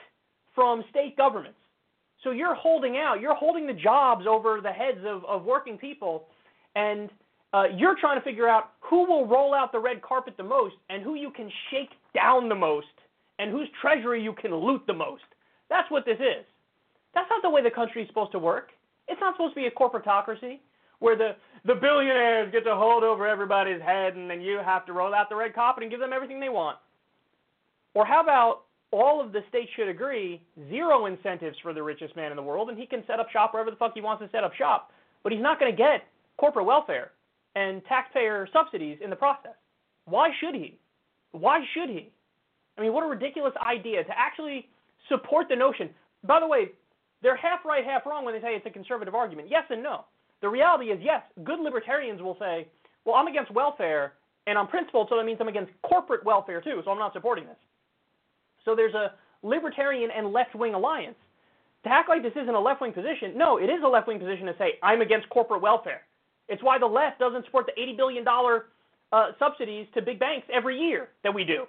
from 0.55 0.85
state 0.91 1.17
governments. 1.17 1.59
So 2.25 2.31
you're 2.31 2.55
holding 2.55 2.97
out, 2.97 3.21
you're 3.21 3.35
holding 3.35 3.67
the 3.67 3.75
jobs 3.75 4.25
over 4.27 4.61
the 4.63 4.73
heads 4.73 4.99
of, 5.07 5.25
of 5.27 5.45
working 5.45 5.77
people, 5.77 6.25
and 6.75 7.11
uh, 7.53 7.65
you're 7.77 7.97
trying 8.01 8.19
to 8.19 8.25
figure 8.25 8.49
out 8.49 8.73
who 8.81 9.07
will 9.07 9.27
roll 9.27 9.55
out 9.55 9.71
the 9.71 9.79
red 9.79 10.03
carpet 10.03 10.35
the 10.37 10.43
most 10.43 10.75
and 10.91 11.03
who 11.03 11.15
you 11.15 11.31
can 11.31 11.51
shake 11.71 11.91
down 12.15 12.49
the 12.49 12.55
most 12.55 12.87
and 13.39 13.51
whose 13.51 13.69
treasury 13.81 14.23
you 14.23 14.33
can 14.33 14.55
loot 14.55 14.83
the 14.87 14.93
most. 14.93 15.23
That's 15.69 15.89
what 15.91 16.05
this 16.05 16.19
is. 16.19 16.45
That's 17.15 17.29
not 17.31 17.43
the 17.43 17.51
way 17.51 17.63
the 17.63 17.71
country 17.71 18.03
is 18.03 18.09
supposed 18.09 18.33
to 18.33 18.39
work. 18.39 18.71
It's 19.07 19.21
not 19.21 19.35
supposed 19.35 19.55
to 19.55 19.61
be 19.61 19.67
a 19.67 19.71
corporatocracy 19.71 20.59
where 20.99 21.17
the, 21.17 21.37
the 21.65 21.75
billionaires 21.75 22.51
get 22.51 22.65
to 22.65 22.75
hold 22.75 23.05
over 23.05 23.27
everybody's 23.27 23.81
head 23.83 24.17
and 24.17 24.29
then 24.29 24.41
you 24.41 24.59
have 24.65 24.87
to 24.87 24.93
roll 24.93 25.15
out 25.15 25.29
the 25.29 25.37
red 25.37 25.55
carpet 25.55 25.83
and 25.83 25.91
give 25.91 26.01
them 26.01 26.13
everything 26.13 26.41
they 26.41 26.49
want. 26.49 26.79
Or 27.95 28.05
how 28.05 28.23
about 28.23 28.63
all 28.91 29.21
of 29.25 29.33
the 29.33 29.41
states 29.49 29.71
should 29.77 29.89
agree 29.89 30.43
zero 30.69 31.07
incentives 31.07 31.57
for 31.63 31.73
the 31.73 31.83
richest 31.83 32.15
man 32.17 32.31
in 32.31 32.37
the 32.37 32.43
world, 32.43 32.69
and 32.69 32.79
he 32.79 32.87
can 32.87 33.03
set 33.07 33.21
up 33.21 33.31
shop 33.31 33.53
wherever 33.53 33.71
the 33.71 33.77
fuck 33.77 33.93
he 33.95 34.01
wants 34.01 34.23
to 34.23 34.31
set 34.31 34.45
up 34.45 34.55
shop. 34.55 34.93
But 35.23 35.33
he's 35.33 35.43
not 35.43 35.59
going 35.59 35.73
to 35.73 35.77
get 35.77 36.03
corporate 36.37 36.67
welfare 36.67 37.13
and 37.57 37.83
taxpayer 37.87 38.49
subsidies 38.53 38.99
in 39.03 39.11
the 39.11 39.17
process. 39.17 39.55
Why 40.05 40.31
should 40.41 40.55
he? 40.55 40.79
Why 41.33 41.61
should 41.73 41.89
he? 41.89 42.13
I 42.79 42.83
mean, 42.83 42.93
what 42.93 43.05
a 43.05 43.09
ridiculous 43.09 43.55
idea 43.67 44.05
to 44.05 44.11
actually 44.17 44.69
support 45.09 45.47
the 45.49 45.57
notion. 45.57 45.91
By 46.25 46.41
the 46.41 46.47
way, 46.47 46.73
they're 47.23 47.37
half 47.37 47.65
right, 47.65 47.85
half 47.85 48.07
wrong 48.07 48.25
when 48.25 48.35
they 48.35 48.41
say 48.41 48.55
it's 48.55 48.67
a 48.67 48.71
conservative 48.71 49.15
argument. 49.15 49.49
Yes 49.51 49.65
and 49.71 49.83
no. 49.83 50.05
The 50.43 50.49
reality 50.49 50.87
is, 50.87 50.99
yes, 51.03 51.23
good 51.43 51.61
libertarians 51.61 52.21
will 52.21 52.37
say, 52.39 52.69
well, 53.05 53.15
I'm 53.15 53.27
against 53.27 53.51
welfare, 53.51 54.15
and 54.47 54.59
on 54.59 54.67
principle, 54.67 55.07
so 55.09 55.17
that 55.17 55.25
means 55.25 55.39
I'm 55.41 55.49
against 55.49 55.73
corporate 55.83 56.25
welfare 56.25 56.61
too, 56.61 56.83
so 56.85 56.91
I'm 56.91 56.99
not 56.99 57.13
supporting 57.13 57.47
this. 57.47 57.57
So 58.65 58.75
there's 58.75 58.95
a 58.95 59.13
libertarian 59.43 60.11
and 60.11 60.33
left 60.33 60.55
wing 60.55 60.75
alliance. 60.75 61.17
To 61.85 61.91
act 61.91 62.09
like 62.09 62.23
this 62.23 62.33
isn't 62.33 62.55
a 62.55 62.61
left 62.61 62.81
wing 62.81 62.93
position, 62.93 63.37
no, 63.37 63.59
it 63.59 63.67
is 63.67 63.83
a 63.85 63.89
left 63.89 64.09
wing 64.09 64.19
position 64.19 64.47
to 64.47 64.55
say, 64.59 64.79
I'm 64.83 65.03
against 65.03 65.29
corporate 65.29 65.61
welfare. 65.61 66.01
It's 66.49 66.63
why 66.63 66.79
the 66.79 66.87
left 66.87 67.19
doesn't 67.19 67.45
support 67.45 67.67
the 67.67 67.81
$80 67.81 67.97
billion 67.97 68.25
uh, 68.27 69.33
subsidies 69.39 69.87
to 69.95 70.03
big 70.03 70.19
banks 70.19 70.47
every 70.53 70.79
year 70.79 71.09
that 71.23 71.35
we 71.35 71.45
do. 71.45 71.65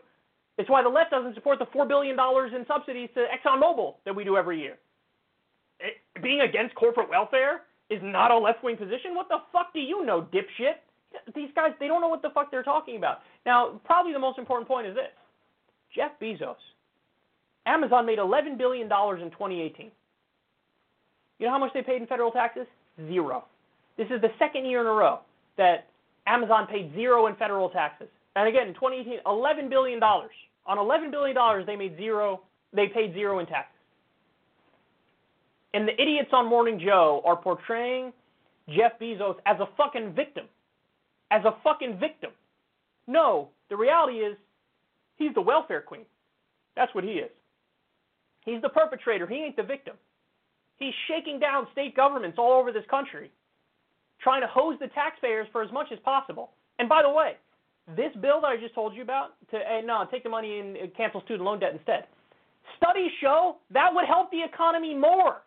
It's 0.57 0.69
why 0.69 0.83
the 0.83 0.89
left 0.89 1.11
doesn't 1.11 1.35
support 1.35 1.59
the 1.59 1.65
$4 1.65 1.87
billion 1.87 2.17
in 2.55 2.65
subsidies 2.65 3.09
to 3.15 3.25
ExxonMobil 3.27 3.95
that 4.05 4.15
we 4.15 4.23
do 4.23 4.37
every 4.37 4.59
year. 4.59 4.77
It, 5.81 5.95
being 6.23 6.41
against 6.41 6.75
corporate 6.75 7.09
welfare 7.09 7.63
is 7.89 7.99
not 8.01 8.31
a 8.31 8.37
left 8.37 8.63
wing 8.63 8.77
position? 8.77 9.15
What 9.15 9.27
the 9.27 9.39
fuck 9.51 9.73
do 9.73 9.79
you 9.79 10.05
know, 10.05 10.27
dipshit? 10.33 10.79
These 11.35 11.49
guys, 11.55 11.71
they 11.79 11.87
don't 11.87 12.01
know 12.01 12.07
what 12.07 12.21
the 12.21 12.29
fuck 12.33 12.51
they're 12.51 12.63
talking 12.63 12.95
about. 12.95 13.19
Now, 13.45 13.81
probably 13.83 14.13
the 14.13 14.19
most 14.19 14.39
important 14.39 14.67
point 14.67 14.87
is 14.87 14.95
this 14.95 15.11
Jeff 15.93 16.11
Bezos 16.21 16.55
Amazon 17.65 18.05
made 18.05 18.19
$11 18.19 18.57
billion 18.57 18.83
in 18.83 18.89
2018. 18.89 19.91
You 21.39 21.45
know 21.45 21.51
how 21.51 21.59
much 21.59 21.73
they 21.73 21.81
paid 21.81 22.01
in 22.01 22.07
federal 22.07 22.31
taxes? 22.31 22.67
Zero. 23.07 23.45
This 23.97 24.07
is 24.09 24.21
the 24.21 24.31
second 24.39 24.65
year 24.65 24.81
in 24.81 24.87
a 24.87 24.91
row 24.91 25.19
that 25.57 25.87
Amazon 26.27 26.67
paid 26.67 26.93
zero 26.93 27.27
in 27.27 27.35
federal 27.35 27.69
taxes. 27.69 28.07
And 28.35 28.47
again, 28.47 28.67
in 28.67 28.73
2018, 28.73 29.19
$11 29.25 29.69
billion. 29.69 30.01
On 30.03 30.29
$11 30.77 31.11
billion, 31.11 31.65
they 31.65 31.75
made 31.75 31.97
zero. 31.97 32.41
They 32.73 32.87
paid 32.87 33.13
zero 33.13 33.39
in 33.39 33.45
taxes. 33.45 33.71
And 35.73 35.87
the 35.87 36.01
idiots 36.01 36.29
on 36.31 36.47
Morning 36.47 36.79
Joe 36.83 37.21
are 37.25 37.35
portraying 37.35 38.13
Jeff 38.69 38.93
Bezos 38.99 39.35
as 39.45 39.59
a 39.59 39.67
fucking 39.77 40.13
victim. 40.13 40.45
As 41.31 41.43
a 41.45 41.55
fucking 41.63 41.99
victim. 41.99 42.31
No, 43.07 43.49
the 43.69 43.75
reality 43.75 44.17
is 44.17 44.37
he's 45.17 45.33
the 45.33 45.41
welfare 45.41 45.81
queen. 45.81 46.05
That's 46.75 46.93
what 46.95 47.03
he 47.03 47.11
is. 47.11 47.29
He's 48.45 48.61
the 48.61 48.69
perpetrator. 48.69 49.27
He 49.27 49.35
ain't 49.35 49.55
the 49.55 49.63
victim. 49.63 49.95
He's 50.77 50.93
shaking 51.07 51.39
down 51.39 51.67
state 51.71 51.95
governments 51.95 52.37
all 52.37 52.53
over 52.53 52.71
this 52.71 52.85
country, 52.89 53.31
trying 54.21 54.41
to 54.41 54.47
hose 54.47 54.77
the 54.79 54.87
taxpayers 54.87 55.47
for 55.51 55.63
as 55.63 55.71
much 55.71 55.87
as 55.91 55.99
possible. 55.99 56.51
And 56.79 56.87
by 56.87 57.01
the 57.01 57.09
way, 57.09 57.37
this 57.95 58.11
bill 58.21 58.41
that 58.41 58.47
I 58.47 58.57
just 58.57 58.75
told 58.75 58.95
you 58.95 59.01
about, 59.01 59.33
to 59.51 59.57
uh, 59.57 59.81
no, 59.85 60.05
take 60.11 60.23
the 60.23 60.29
money 60.29 60.59
and 60.59 60.77
cancel 60.95 61.21
student 61.21 61.43
loan 61.43 61.59
debt 61.59 61.73
instead. 61.73 62.05
Studies 62.77 63.11
show 63.21 63.57
that 63.71 63.89
would 63.93 64.05
help 64.05 64.31
the 64.31 64.43
economy 64.43 64.93
more. 64.95 65.41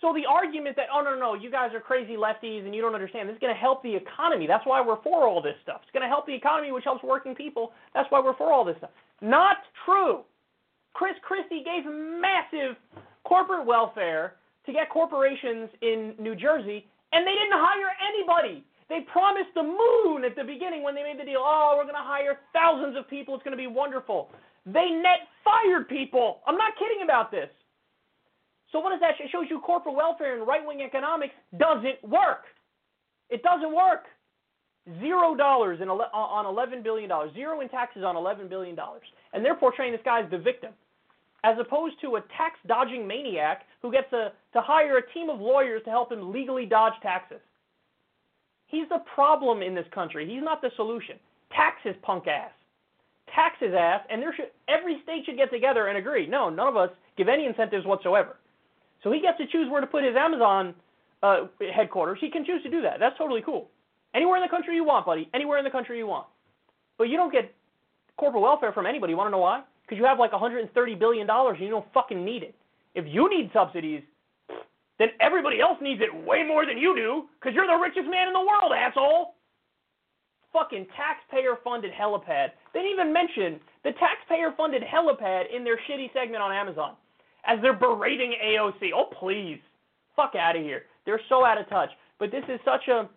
So 0.00 0.12
the 0.12 0.26
argument 0.28 0.76
that, 0.76 0.86
oh, 0.92 1.02
no, 1.02 1.14
no, 1.18 1.34
you 1.34 1.50
guys 1.50 1.70
are 1.72 1.80
crazy 1.80 2.14
lefties 2.14 2.66
and 2.66 2.74
you 2.74 2.82
don't 2.82 2.94
understand, 2.94 3.28
this 3.28 3.34
is 3.34 3.40
going 3.40 3.54
to 3.54 3.58
help 3.58 3.82
the 3.82 3.94
economy. 3.94 4.46
That's 4.46 4.66
why 4.66 4.84
we're 4.84 5.00
for 5.02 5.26
all 5.26 5.40
this 5.40 5.54
stuff. 5.62 5.80
It's 5.82 5.92
going 5.92 6.02
to 6.02 6.08
help 6.08 6.26
the 6.26 6.34
economy, 6.34 6.72
which 6.72 6.84
helps 6.84 7.02
working 7.02 7.34
people. 7.34 7.72
That's 7.94 8.10
why 8.10 8.20
we're 8.20 8.36
for 8.36 8.52
all 8.52 8.64
this 8.64 8.76
stuff. 8.78 8.90
Not 9.22 9.58
true. 9.86 10.24
Chris 10.94 11.14
Christie 11.22 11.62
gave 11.66 11.84
massive 11.84 12.76
corporate 13.24 13.66
welfare 13.66 14.34
to 14.66 14.72
get 14.72 14.88
corporations 14.88 15.68
in 15.82 16.14
New 16.18 16.34
Jersey, 16.34 16.86
and 17.12 17.26
they 17.26 17.34
didn't 17.34 17.58
hire 17.58 17.92
anybody. 18.00 18.64
They 18.88 19.00
promised 19.10 19.52
the 19.54 19.62
moon 19.62 20.24
at 20.24 20.36
the 20.36 20.44
beginning 20.44 20.82
when 20.82 20.94
they 20.94 21.02
made 21.02 21.18
the 21.18 21.24
deal. 21.24 21.42
Oh, 21.42 21.74
we're 21.76 21.84
going 21.84 21.98
to 21.98 22.04
hire 22.04 22.40
thousands 22.52 22.96
of 22.96 23.08
people. 23.08 23.34
It's 23.34 23.42
going 23.44 23.56
to 23.56 23.60
be 23.60 23.66
wonderful. 23.66 24.30
They 24.66 24.90
net 24.90 25.28
fired 25.42 25.88
people. 25.88 26.40
I'm 26.46 26.56
not 26.56 26.72
kidding 26.78 27.02
about 27.02 27.30
this. 27.30 27.48
So 28.72 28.80
what 28.80 28.90
does 28.90 29.00
that 29.00 29.16
show? 29.18 29.24
It 29.24 29.30
shows 29.30 29.46
you 29.48 29.60
corporate 29.60 29.94
welfare 29.94 30.36
and 30.36 30.46
right-wing 30.46 30.82
economics 30.82 31.34
doesn't 31.58 32.02
work. 32.02 32.44
It 33.30 33.42
doesn't 33.42 33.74
work. 33.74 34.04
Zero 35.00 35.34
dollars 35.34 35.80
in 35.80 35.88
on 35.88 36.46
11 36.46 36.82
billion 36.82 37.08
dollars. 37.08 37.32
Zero 37.34 37.60
in 37.62 37.68
taxes 37.68 38.04
on 38.04 38.16
11 38.16 38.48
billion 38.48 38.74
dollars. 38.74 39.04
And 39.32 39.44
they're 39.44 39.54
portraying 39.54 39.92
this 39.92 40.02
guy 40.04 40.20
as 40.22 40.30
the 40.30 40.38
victim, 40.38 40.72
as 41.44 41.58
opposed 41.60 42.00
to 42.00 42.16
a 42.16 42.20
tax 42.36 42.58
dodging 42.66 43.06
maniac 43.06 43.62
who 43.82 43.92
gets 43.92 44.10
a, 44.12 44.32
to 44.54 44.60
hire 44.60 44.96
a 44.96 45.12
team 45.12 45.28
of 45.28 45.40
lawyers 45.40 45.82
to 45.84 45.90
help 45.90 46.10
him 46.10 46.32
legally 46.32 46.64
dodge 46.64 46.94
taxes. 47.02 47.40
He's 48.66 48.88
the 48.88 49.02
problem 49.14 49.62
in 49.62 49.74
this 49.74 49.86
country. 49.94 50.28
He's 50.28 50.42
not 50.42 50.62
the 50.62 50.70
solution. 50.74 51.16
Tax 51.52 51.76
his 51.84 51.94
punk 52.02 52.26
ass. 52.26 52.50
Tax 53.34 53.56
his 53.60 53.74
ass, 53.74 54.00
and 54.10 54.22
there 54.22 54.34
should 54.34 54.50
every 54.68 55.00
state 55.02 55.24
should 55.26 55.36
get 55.36 55.50
together 55.50 55.88
and 55.88 55.98
agree. 55.98 56.26
No, 56.26 56.48
none 56.48 56.68
of 56.68 56.76
us 56.76 56.90
give 57.16 57.28
any 57.28 57.46
incentives 57.46 57.86
whatsoever. 57.86 58.36
So 59.02 59.12
he 59.12 59.20
gets 59.20 59.38
to 59.38 59.46
choose 59.46 59.70
where 59.70 59.80
to 59.80 59.86
put 59.86 60.02
his 60.02 60.16
Amazon 60.16 60.74
uh, 61.22 61.46
headquarters. 61.74 62.18
He 62.20 62.30
can 62.30 62.44
choose 62.44 62.62
to 62.62 62.70
do 62.70 62.80
that. 62.82 63.00
That's 63.00 63.16
totally 63.18 63.42
cool. 63.42 63.68
Anywhere 64.14 64.36
in 64.36 64.42
the 64.42 64.48
country 64.48 64.74
you 64.76 64.84
want, 64.84 65.04
buddy. 65.04 65.28
Anywhere 65.34 65.58
in 65.58 65.64
the 65.64 65.70
country 65.70 65.98
you 65.98 66.06
want. 66.06 66.26
But 66.96 67.04
you 67.04 67.16
don't 67.16 67.32
get 67.32 67.52
corporate 68.16 68.42
welfare 68.42 68.72
from 68.72 68.86
anybody. 68.86 69.12
You 69.12 69.16
want 69.16 69.28
to 69.28 69.32
know 69.32 69.38
why? 69.38 69.62
Because 69.84 69.98
you 69.98 70.04
have 70.06 70.18
like 70.18 70.32
130 70.32 70.94
billion 70.94 71.26
dollars 71.26 71.56
and 71.58 71.64
you 71.64 71.70
don't 71.70 71.86
fucking 71.92 72.24
need 72.24 72.42
it. 72.42 72.54
If 72.94 73.04
you 73.08 73.28
need 73.28 73.50
subsidies, 73.52 74.02
then 74.98 75.08
everybody 75.20 75.60
else 75.60 75.78
needs 75.82 76.00
it 76.00 76.14
way 76.26 76.42
more 76.42 76.64
than 76.64 76.78
you 76.78 76.94
do 76.94 77.24
because 77.40 77.54
you're 77.54 77.66
the 77.66 77.82
richest 77.82 78.08
man 78.08 78.28
in 78.28 78.32
the 78.32 78.40
world, 78.40 78.72
asshole. 78.74 79.34
Fucking 80.52 80.86
taxpayer 80.96 81.58
funded 81.64 81.90
helipad. 81.92 82.52
They 82.72 82.80
didn't 82.80 82.92
even 82.92 83.12
mention 83.12 83.58
the 83.82 83.90
taxpayer 83.98 84.54
funded 84.56 84.82
helipad 84.82 85.54
in 85.54 85.64
their 85.64 85.76
shitty 85.88 86.12
segment 86.12 86.42
on 86.42 86.52
Amazon 86.52 86.94
as 87.44 87.58
they're 87.60 87.76
berating 87.76 88.34
AOC. 88.42 88.90
Oh, 88.94 89.10
please. 89.18 89.58
Fuck 90.14 90.34
out 90.38 90.56
of 90.56 90.62
here. 90.62 90.82
They're 91.04 91.20
so 91.28 91.44
out 91.44 91.60
of 91.60 91.68
touch. 91.68 91.90
But 92.20 92.30
this 92.30 92.44
is 92.48 92.60
such 92.64 92.86
a 92.88 93.08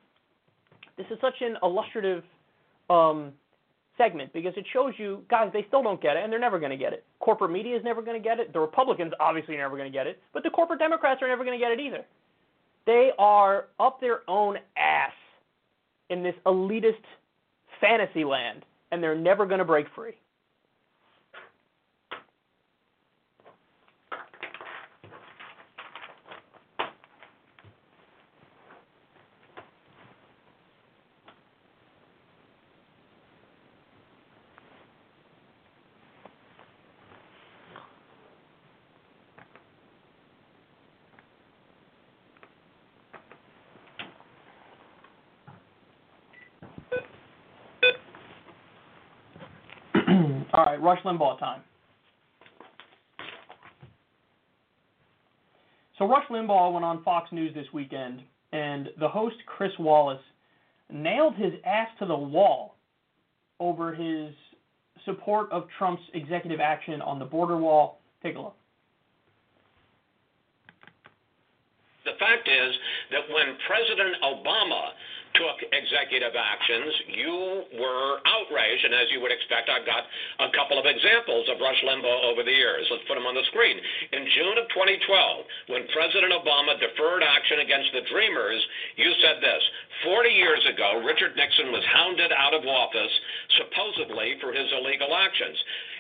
this 0.98 1.06
is 1.12 1.20
such 1.22 1.36
an 1.42 1.58
illustrative 1.62 2.24
um, 2.90 3.32
segment 3.98 4.32
because 4.34 4.54
it 4.58 4.66
shows 4.72 4.94
you 4.98 5.24
guys 5.30 5.50
they 5.54 5.66
still 5.68 5.84
don't 5.84 6.02
get 6.02 6.18
it 6.18 6.24
and 6.24 6.32
they're 6.32 6.40
never 6.40 6.60
going 6.60 6.72
to 6.72 6.78
get 6.78 6.94
it. 6.94 7.06
Corporate 7.20 7.52
media 7.52 7.76
is 7.76 7.84
never 7.84 8.02
going 8.02 8.22
to 8.22 8.24
get 8.24 8.40
it. 8.40 8.54
The 8.54 8.60
Republicans 8.60 9.14
obviously 9.20 9.56
are 9.56 9.60
never 9.60 9.78
going 9.78 9.92
to 9.92 9.98
get 9.98 10.08
it, 10.08 10.22
but 10.34 10.44
the 10.44 10.50
corporate 10.50 10.80
Democrats 10.80 11.22
are 11.22 11.28
never 11.28 11.44
going 11.44 11.58
to 11.58 11.64
get 11.64 11.72
it 11.72 11.80
either. 11.80 12.06
They 12.86 13.12
are 13.20 13.66
up 13.80 14.00
their 14.00 14.22
own 14.30 14.58
ass 14.78 15.12
in 16.10 16.24
this 16.24 16.36
elitist 16.46 17.04
fantasy 17.82 18.24
land 18.24 18.64
and 18.92 19.04
they're 19.04 19.16
never 19.18 19.46
going 19.46 19.60
to 19.60 19.66
break 19.66 19.88
free. 19.96 20.14
All 50.58 50.66
right, 50.66 50.82
Rush 50.82 51.00
Limbaugh 51.04 51.38
time. 51.40 51.62
So 56.00 56.08
Rush 56.08 56.26
Limbaugh 56.32 56.74
went 56.74 56.84
on 56.84 57.04
Fox 57.04 57.32
News 57.32 57.54
this 57.54 57.68
weekend, 57.74 58.24
and 58.54 58.90
the 59.00 59.08
host 59.08 59.36
Chris 59.46 59.72
Wallace 59.78 60.22
nailed 60.92 61.36
his 61.36 61.54
ass 61.64 61.90
to 62.00 62.08
the 62.08 62.18
wall 62.18 62.76
over 63.60 63.94
his 63.94 64.34
support 65.06 65.52
of 65.52 65.68
Trump's 65.78 66.02
executive 66.16 66.60
action 66.60 67.04
on 67.04 67.20
the 67.20 67.26
border 67.26 67.58
wall. 67.58 68.00
Take 68.24 68.36
a 68.36 68.40
look. 68.40 68.56
The 72.04 72.14
fact 72.20 72.48
is 72.48 72.76
that 73.12 73.22
when 73.32 73.58
President 73.68 74.16
Obama 74.24 74.90
took 75.38 75.58
executive 75.70 76.34
actions, 76.34 76.92
you 77.14 77.38
were 77.78 78.20
outraged, 78.26 78.84
and 78.86 78.94
as 78.94 79.08
you 79.14 79.22
would 79.22 79.32
expect, 79.32 79.70
I've 79.70 79.86
got 79.86 80.04
a 80.42 80.50
couple 80.58 80.82
of 80.82 80.86
examples 80.90 81.46
of 81.48 81.62
Rush 81.62 81.80
Limbaugh 81.86 82.22
over 82.28 82.42
the 82.42 82.54
years. 82.54 82.86
Let's 82.90 83.06
put 83.06 83.16
them 83.16 83.30
on 83.30 83.38
the 83.38 83.46
screen. 83.54 83.78
In 84.12 84.26
June 84.34 84.58
of 84.58 84.66
2012, 84.74 85.72
when 85.74 85.86
President 85.94 86.34
Obama 86.34 86.76
deferred 86.82 87.22
action 87.22 87.62
against 87.62 87.94
the 87.94 88.04
Dreamers, 88.10 88.62
you 88.98 89.10
said 89.22 89.38
this 89.40 89.64
40 90.04 90.30
years 90.30 90.64
ago, 90.68 91.02
Richard 91.06 91.38
Nixon 91.38 91.72
was 91.72 91.86
hounded 91.94 92.34
out 92.34 92.54
of 92.54 92.66
office, 92.66 93.14
supposedly 93.62 94.38
for 94.42 94.54
his 94.54 94.68
illegal 94.74 95.14
actions. 95.14 95.58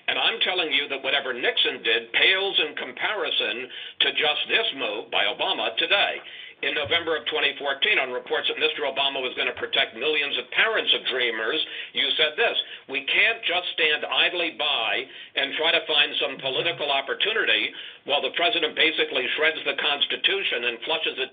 And 0.07 0.17
I'm 0.17 0.39
telling 0.39 0.71
you 0.71 0.87
that 0.87 1.03
whatever 1.03 1.35
Nixon 1.35 1.83
did 1.83 2.13
pales 2.13 2.55
in 2.63 2.79
comparison 2.79 3.67
to 4.07 4.09
just 4.15 4.41
this 4.47 4.69
move 4.79 5.11
by 5.11 5.27
Obama 5.27 5.75
today 5.75 6.23
in 6.65 6.73
November 6.73 7.13
of 7.13 7.23
2014 7.29 8.01
on 8.01 8.09
reports 8.09 8.49
that 8.49 8.57
Mr. 8.57 8.89
Obama 8.89 9.21
was 9.21 9.33
going 9.37 9.45
to 9.45 9.57
protect 9.61 9.93
millions 9.93 10.33
of 10.41 10.49
parents 10.57 10.89
of 10.97 11.05
dreamers, 11.13 11.59
you 11.93 12.09
said 12.17 12.33
this 12.33 12.57
We 12.89 13.05
can't 13.05 13.41
just 13.45 13.67
stand 13.77 14.01
idly 14.09 14.57
by 14.57 15.05
and 15.37 15.53
try 15.61 15.69
to 15.69 15.85
find 15.85 16.09
some 16.17 16.41
political 16.41 16.89
opportunity 16.89 17.69
while 18.09 18.25
the 18.25 18.33
president 18.33 18.73
basically 18.73 19.29
shreds 19.37 19.61
the 19.69 19.77
Constitution 19.77 20.73
and 20.73 20.81
flushes 20.81 21.17
it 21.29 21.31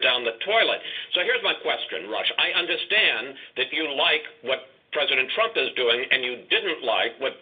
down 0.00 0.24
the 0.24 0.40
toilet. 0.40 0.80
So 1.12 1.20
here's 1.20 1.44
my 1.44 1.52
question, 1.60 2.08
Rush. 2.08 2.32
I 2.40 2.56
understand 2.56 3.36
that 3.60 3.68
you 3.76 3.84
like 3.92 4.24
what 4.40 4.72
President 4.96 5.28
Trump 5.36 5.52
is 5.60 5.68
doing 5.76 6.08
and 6.08 6.24
you 6.24 6.48
didn't 6.48 6.80
like 6.80 7.20
what 7.20 7.36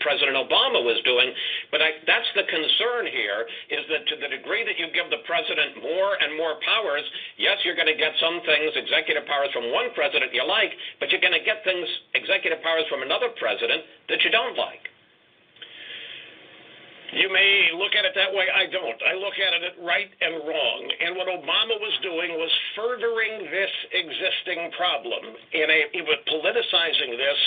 President 0.00 0.36
Obama 0.36 0.82
was 0.82 1.00
doing. 1.04 1.32
But 1.70 1.82
I, 1.82 1.90
that's 2.06 2.28
the 2.34 2.44
concern 2.44 3.06
here 3.10 3.46
is 3.70 3.84
that 3.90 4.06
to 4.08 4.16
the 4.16 4.28
degree 4.28 4.64
that 4.64 4.78
you 4.78 4.86
give 4.92 5.10
the 5.10 5.24
president 5.26 5.80
more 5.80 6.20
and 6.20 6.34
more 6.36 6.56
powers, 6.64 7.02
yes, 7.36 7.58
you're 7.64 7.78
going 7.78 7.90
to 7.90 7.98
get 7.98 8.12
some 8.20 8.40
things, 8.46 8.72
executive 8.76 9.26
powers 9.26 9.50
from 9.52 9.72
one 9.72 9.90
president 9.94 10.34
you 10.34 10.44
like, 10.44 10.72
but 11.00 11.10
you're 11.10 11.22
going 11.24 11.36
to 11.36 11.44
get 11.44 11.64
things, 11.64 11.88
executive 12.14 12.62
powers 12.62 12.84
from 12.88 13.02
another 13.02 13.28
president 13.28 13.82
that 14.08 14.22
you 14.22 14.30
don't 14.30 14.56
like. 14.56 14.91
You 17.12 17.28
may 17.28 17.68
look 17.76 17.92
at 17.92 18.08
it 18.08 18.16
that 18.16 18.32
way. 18.32 18.48
I 18.48 18.72
don't. 18.72 18.96
I 19.04 19.12
look 19.20 19.36
at 19.36 19.52
it 19.52 19.76
right 19.84 20.08
and 20.08 20.48
wrong. 20.48 20.80
And 21.04 21.12
what 21.12 21.28
Obama 21.28 21.76
was 21.76 21.92
doing 22.00 22.40
was 22.40 22.48
furthering 22.72 23.52
this 23.52 23.72
existing 23.92 24.72
problem. 24.80 25.36
In 25.52 25.68
a, 25.68 25.92
he 25.92 26.00
was 26.00 26.16
politicizing 26.24 27.12
this, 27.20 27.40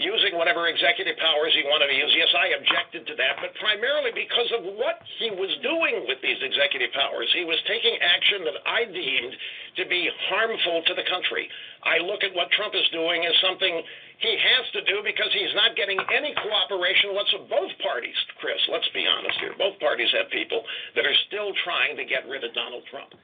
using 0.00 0.40
whatever 0.40 0.72
executive 0.72 1.20
powers 1.20 1.52
he 1.52 1.68
wanted 1.68 1.92
to 1.92 1.96
use. 2.00 2.08
Yes, 2.16 2.32
I 2.32 2.56
objected 2.64 3.04
to 3.12 3.14
that, 3.20 3.44
but 3.44 3.52
primarily 3.60 4.08
because 4.16 4.48
of 4.56 4.64
what 4.80 5.04
he 5.20 5.28
was 5.36 5.52
doing 5.60 6.08
with 6.08 6.16
these 6.24 6.40
executive 6.40 6.88
powers. 6.96 7.28
He 7.36 7.44
was 7.44 7.60
taking 7.68 8.00
action 8.00 8.48
that 8.48 8.56
I 8.64 8.88
deemed 8.88 9.36
to 9.76 9.84
be 9.84 10.08
harmful 10.32 10.80
to 10.88 10.94
the 10.96 11.04
country. 11.12 11.44
I 11.84 12.00
look 12.00 12.24
at 12.24 12.32
what 12.32 12.48
Trump 12.56 12.72
is 12.72 12.88
doing 12.88 13.28
as 13.28 13.36
something 13.44 13.84
he 14.20 14.36
has 14.36 14.64
to 14.72 14.84
do 14.84 15.00
because 15.02 15.32
he's 15.32 15.54
not 15.56 15.76
getting 15.76 15.98
any 16.12 16.34
cooperation 16.36 17.14
whatsoever. 17.14 17.48
Both 17.48 17.72
parties, 17.82 18.14
Chris, 18.38 18.60
let's 18.70 18.88
be 18.92 19.04
honest 19.08 19.40
here, 19.40 19.52
both 19.56 19.80
parties 19.80 20.08
have 20.12 20.30
people 20.30 20.62
that 20.94 21.04
are 21.06 21.18
still 21.26 21.52
trying 21.64 21.96
to 21.96 22.04
get 22.04 22.28
rid 22.28 22.44
of 22.44 22.52
Donald 22.54 22.84
Trump. 22.90 23.14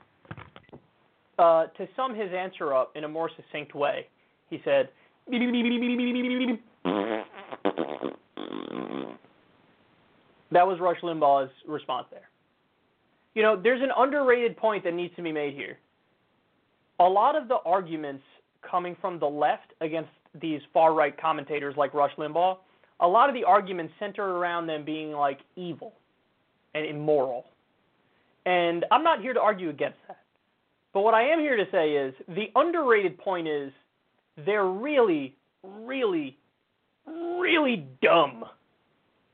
Uh, 1.38 1.66
to 1.76 1.86
sum 1.94 2.14
his 2.14 2.32
answer 2.32 2.72
up 2.72 2.96
in 2.96 3.04
a 3.04 3.08
more 3.08 3.30
succinct 3.36 3.74
way, 3.74 4.08
he 4.48 4.60
said, 4.64 4.88
that 10.50 10.66
was 10.66 10.80
Rush 10.80 11.00
Limbaugh's 11.02 11.50
response 11.68 12.06
there. 12.10 12.30
You 13.34 13.42
know, 13.42 13.60
there's 13.60 13.82
an 13.82 13.90
underrated 13.94 14.56
point 14.56 14.82
that 14.84 14.94
needs 14.94 15.14
to 15.16 15.22
be 15.22 15.32
made 15.32 15.52
here. 15.52 15.76
A 17.00 17.04
lot 17.04 17.36
of 17.36 17.48
the 17.48 17.56
arguments 17.66 18.22
coming 18.62 18.96
from 18.98 19.18
the 19.18 19.26
left 19.26 19.74
against 19.82 20.08
these 20.40 20.60
far 20.72 20.94
right 20.94 21.18
commentators 21.20 21.74
like 21.76 21.94
Rush 21.94 22.12
Limbaugh, 22.16 22.58
a 23.00 23.06
lot 23.06 23.28
of 23.28 23.34
the 23.34 23.44
arguments 23.44 23.92
center 23.98 24.24
around 24.24 24.66
them 24.66 24.84
being 24.84 25.12
like 25.12 25.40
evil 25.56 25.92
and 26.74 26.86
immoral. 26.86 27.46
And 28.44 28.84
I'm 28.90 29.02
not 29.02 29.20
here 29.20 29.34
to 29.34 29.40
argue 29.40 29.70
against 29.70 29.98
that. 30.08 30.20
But 30.94 31.02
what 31.02 31.14
I 31.14 31.28
am 31.28 31.40
here 31.40 31.56
to 31.56 31.66
say 31.70 31.92
is 31.92 32.14
the 32.28 32.46
underrated 32.54 33.18
point 33.18 33.48
is 33.48 33.70
they're 34.46 34.66
really, 34.66 35.36
really, 35.62 36.38
really 37.06 37.86
dumb. 38.00 38.44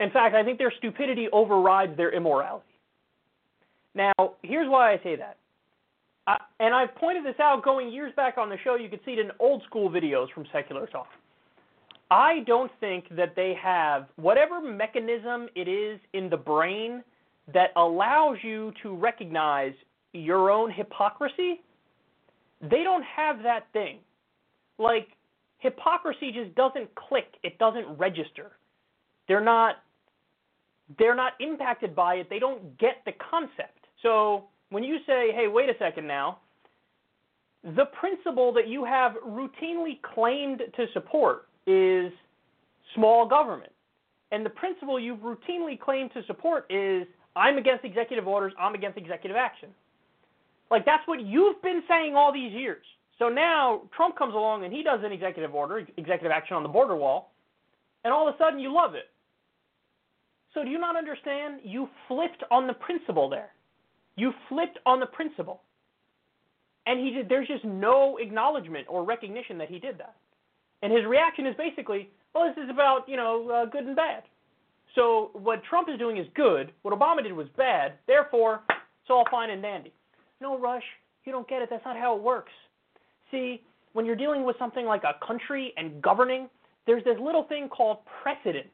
In 0.00 0.10
fact, 0.10 0.34
I 0.34 0.42
think 0.42 0.58
their 0.58 0.72
stupidity 0.78 1.28
overrides 1.32 1.96
their 1.96 2.10
immorality. 2.10 2.64
Now, 3.94 4.12
here's 4.42 4.68
why 4.68 4.92
I 4.92 5.00
say 5.04 5.16
that. 5.16 5.36
I, 6.26 6.38
and 6.60 6.74
I've 6.74 6.94
pointed 6.96 7.24
this 7.24 7.38
out 7.40 7.64
going 7.64 7.92
years 7.92 8.12
back 8.14 8.38
on 8.38 8.48
the 8.48 8.56
show. 8.62 8.76
You 8.76 8.88
could 8.88 9.00
see 9.04 9.12
it 9.12 9.18
in 9.18 9.30
old 9.38 9.62
school 9.64 9.90
videos 9.90 10.30
from 10.32 10.46
Secular 10.52 10.86
Talk. 10.86 11.08
I 12.10 12.40
don't 12.46 12.70
think 12.78 13.06
that 13.16 13.34
they 13.34 13.54
have 13.60 14.06
whatever 14.16 14.60
mechanism 14.60 15.48
it 15.54 15.66
is 15.66 15.98
in 16.12 16.28
the 16.28 16.36
brain 16.36 17.02
that 17.52 17.70
allows 17.76 18.36
you 18.42 18.72
to 18.82 18.94
recognize 18.94 19.72
your 20.12 20.50
own 20.50 20.70
hypocrisy. 20.70 21.62
They 22.60 22.82
don't 22.84 23.04
have 23.04 23.42
that 23.42 23.66
thing. 23.72 23.98
Like, 24.78 25.08
hypocrisy 25.58 26.32
just 26.32 26.54
doesn't 26.54 26.94
click, 26.94 27.34
it 27.42 27.58
doesn't 27.58 27.86
register. 27.98 28.52
They're 29.26 29.44
not 29.44 29.76
they're 30.98 31.14
not 31.14 31.32
impacted 31.40 31.94
by 31.94 32.16
it. 32.16 32.28
They 32.28 32.38
don't 32.38 32.78
get 32.78 32.96
the 33.06 33.12
concept. 33.12 33.86
So 34.02 34.44
when 34.72 34.82
you 34.82 34.98
say, 35.06 35.30
hey, 35.34 35.48
wait 35.48 35.68
a 35.68 35.74
second 35.78 36.06
now, 36.06 36.38
the 37.62 37.84
principle 38.00 38.52
that 38.54 38.66
you 38.66 38.84
have 38.84 39.12
routinely 39.26 40.00
claimed 40.14 40.62
to 40.76 40.86
support 40.94 41.46
is 41.66 42.10
small 42.94 43.28
government. 43.28 43.72
And 44.32 44.44
the 44.44 44.50
principle 44.50 44.98
you've 44.98 45.20
routinely 45.20 45.78
claimed 45.78 46.12
to 46.14 46.24
support 46.26 46.66
is 46.70 47.06
I'm 47.36 47.58
against 47.58 47.84
executive 47.84 48.26
orders, 48.26 48.52
I'm 48.58 48.74
against 48.74 48.98
executive 48.98 49.36
action. 49.36 49.68
Like 50.70 50.86
that's 50.86 51.06
what 51.06 51.20
you've 51.20 51.60
been 51.62 51.82
saying 51.88 52.16
all 52.16 52.32
these 52.32 52.52
years. 52.52 52.84
So 53.18 53.28
now 53.28 53.82
Trump 53.94 54.16
comes 54.16 54.34
along 54.34 54.64
and 54.64 54.72
he 54.72 54.82
does 54.82 55.00
an 55.04 55.12
executive 55.12 55.54
order, 55.54 55.86
executive 55.98 56.32
action 56.32 56.56
on 56.56 56.62
the 56.62 56.68
border 56.68 56.96
wall, 56.96 57.32
and 58.04 58.12
all 58.12 58.26
of 58.26 58.34
a 58.34 58.38
sudden 58.38 58.58
you 58.58 58.74
love 58.74 58.94
it. 58.94 59.10
So 60.54 60.64
do 60.64 60.70
you 60.70 60.78
not 60.78 60.96
understand? 60.96 61.60
You 61.62 61.88
flipped 62.08 62.42
on 62.50 62.66
the 62.66 62.74
principle 62.74 63.28
there. 63.28 63.50
You 64.16 64.32
flipped 64.48 64.78
on 64.86 65.01
the 65.01 65.06
principle. 65.06 65.62
And 66.86 66.98
he 66.98 67.12
did, 67.12 67.28
there's 67.28 67.48
just 67.48 67.64
no 67.64 68.18
acknowledgement 68.18 68.86
or 68.89 69.05
recognition 69.05 69.59
that 69.59 69.68
he 69.68 69.78
did 69.78 69.98
that. 69.98 70.16
And 70.82 70.93
his 70.93 71.05
reaction 71.06 71.47
is 71.47 71.55
basically, 71.56 72.10
well, 72.34 72.44
this 72.47 72.62
is 72.62 72.68
about, 72.70 73.09
you 73.09 73.16
know, 73.16 73.48
uh, 73.48 73.64
good 73.66 73.84
and 73.84 73.94
bad. 73.94 74.24
So 74.94 75.30
what 75.32 75.62
Trump 75.70 75.89
is 75.89 75.98
doing 75.98 76.18
is 76.18 76.26
good. 76.34 76.72
What 76.82 76.98
Obama 76.98 77.22
did 77.22 77.32
was 77.32 77.47
bad. 77.56 77.94
Therefore, 78.06 78.62
it's 78.68 79.10
all 79.10 79.24
fine 79.30 79.51
and 79.51 79.62
dandy. 79.62 79.93
No, 80.40 80.59
Rush, 80.59 80.82
you 81.24 81.32
don't 81.32 81.48
get 81.48 81.62
it. 81.62 81.68
That's 81.70 81.84
not 81.84 81.97
how 81.97 82.16
it 82.16 82.22
works. 82.22 82.52
See, 83.30 83.62
when 83.93 84.05
you're 84.05 84.16
dealing 84.16 84.44
with 84.44 84.56
something 84.59 84.84
like 84.84 85.02
a 85.05 85.24
country 85.24 85.72
and 85.76 86.02
governing, 86.02 86.48
there's 86.86 87.05
this 87.05 87.16
little 87.22 87.44
thing 87.44 87.68
called 87.68 87.98
precedent. 88.22 88.72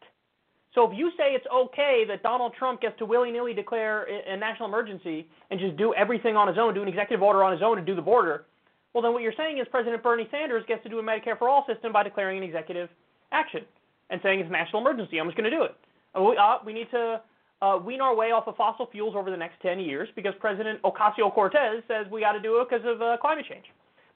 So 0.75 0.91
if 0.91 0.97
you 0.97 1.11
say 1.17 1.33
it's 1.33 1.47
okay 1.53 2.05
that 2.09 2.23
Donald 2.23 2.53
Trump 2.59 2.81
gets 2.81 2.99
to 2.99 3.07
willy-nilly 3.07 3.55
declare 3.55 4.05
a 4.05 4.37
national 4.37 4.69
emergency 4.69 5.27
and 5.51 5.59
just 5.59 5.77
do 5.77 5.95
everything 5.95 6.37
on 6.37 6.47
his 6.47 6.59
own, 6.59 6.75
do 6.75 6.83
an 6.83 6.89
executive 6.89 7.23
order 7.23 7.43
on 7.43 7.53
his 7.53 7.63
own 7.63 7.77
to 7.77 7.83
do 7.83 7.95
the 7.95 8.03
border, 8.03 8.45
well 8.93 9.03
then 9.03 9.13
what 9.13 9.23
you're 9.23 9.37
saying 9.37 9.59
is 9.59 9.67
President 9.71 10.03
Bernie 10.03 10.29
Sanders 10.31 10.65
gets 10.69 10.83
to 10.83 10.89
do 10.89 10.99
a 10.99 11.03
Medicare 11.03 11.39
for 11.39 11.49
all 11.49 11.65
system 11.67 11.93
by 11.93 12.03
declaring 12.03 12.39
an 12.39 12.45
executive 12.45 12.89
action 13.33 13.63
and 14.11 14.21
saying 14.23 14.41
it's 14.41 14.49
a 14.49 14.53
national 14.53 14.83
emergency. 14.83 15.19
I'm 15.19 15.27
just 15.27 15.37
going 15.37 15.51
to 15.51 15.57
do 15.57 15.65
it. 15.65 15.75
Uh, 16.15 16.23
we, 16.23 16.37
uh, 16.37 16.57
we 16.65 16.73
need 16.73 16.91
to 16.91 17.21
uh, 17.61 17.79
wean 17.85 18.01
our 18.01 18.15
way 18.15 18.31
off 18.31 18.47
of 18.47 18.57
fossil 18.57 18.87
fuels 18.91 19.15
over 19.17 19.31
the 19.31 19.37
next 19.37 19.61
10 19.63 19.81
years 19.81 20.09
because 20.15 20.33
President 20.41 20.81
Ocasio-Cortez 20.83 21.83
says 21.89 22.07
we 22.11 22.21
got 22.21 22.33
to 22.33 22.41
do 22.41 22.61
it 22.61 22.69
because 22.69 22.85
of 22.87 23.03
uh, 23.03 23.17
climate 23.21 23.47
change. 23.49 23.65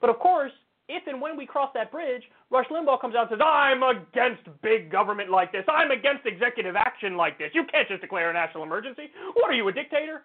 But 0.01 0.09
of 0.09 0.19
course, 0.19 0.51
if 0.89 1.07
and 1.07 1.21
when 1.21 1.37
we 1.37 1.45
cross 1.45 1.71
that 1.73 1.91
bridge, 1.91 2.23
Rush 2.49 2.67
Limbaugh 2.67 2.99
comes 2.99 3.15
out 3.15 3.31
and 3.31 3.39
says, 3.39 3.45
I'm 3.45 3.83
against 3.83 4.43
big 4.61 4.91
government 4.91 5.29
like 5.29 5.51
this. 5.51 5.63
I'm 5.67 5.91
against 5.91 6.25
executive 6.25 6.75
action 6.75 7.15
like 7.15 7.37
this. 7.37 7.51
You 7.53 7.63
can't 7.71 7.87
just 7.87 8.01
declare 8.01 8.29
a 8.29 8.33
national 8.33 8.63
emergency. 8.63 9.03
What 9.35 9.49
are 9.49 9.53
you, 9.53 9.67
a 9.67 9.71
dictator? 9.71 10.23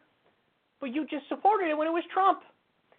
But 0.80 0.94
you 0.94 1.06
just 1.06 1.28
supported 1.28 1.68
it 1.68 1.76
when 1.76 1.86
it 1.86 1.92
was 1.92 2.04
Trump. 2.12 2.40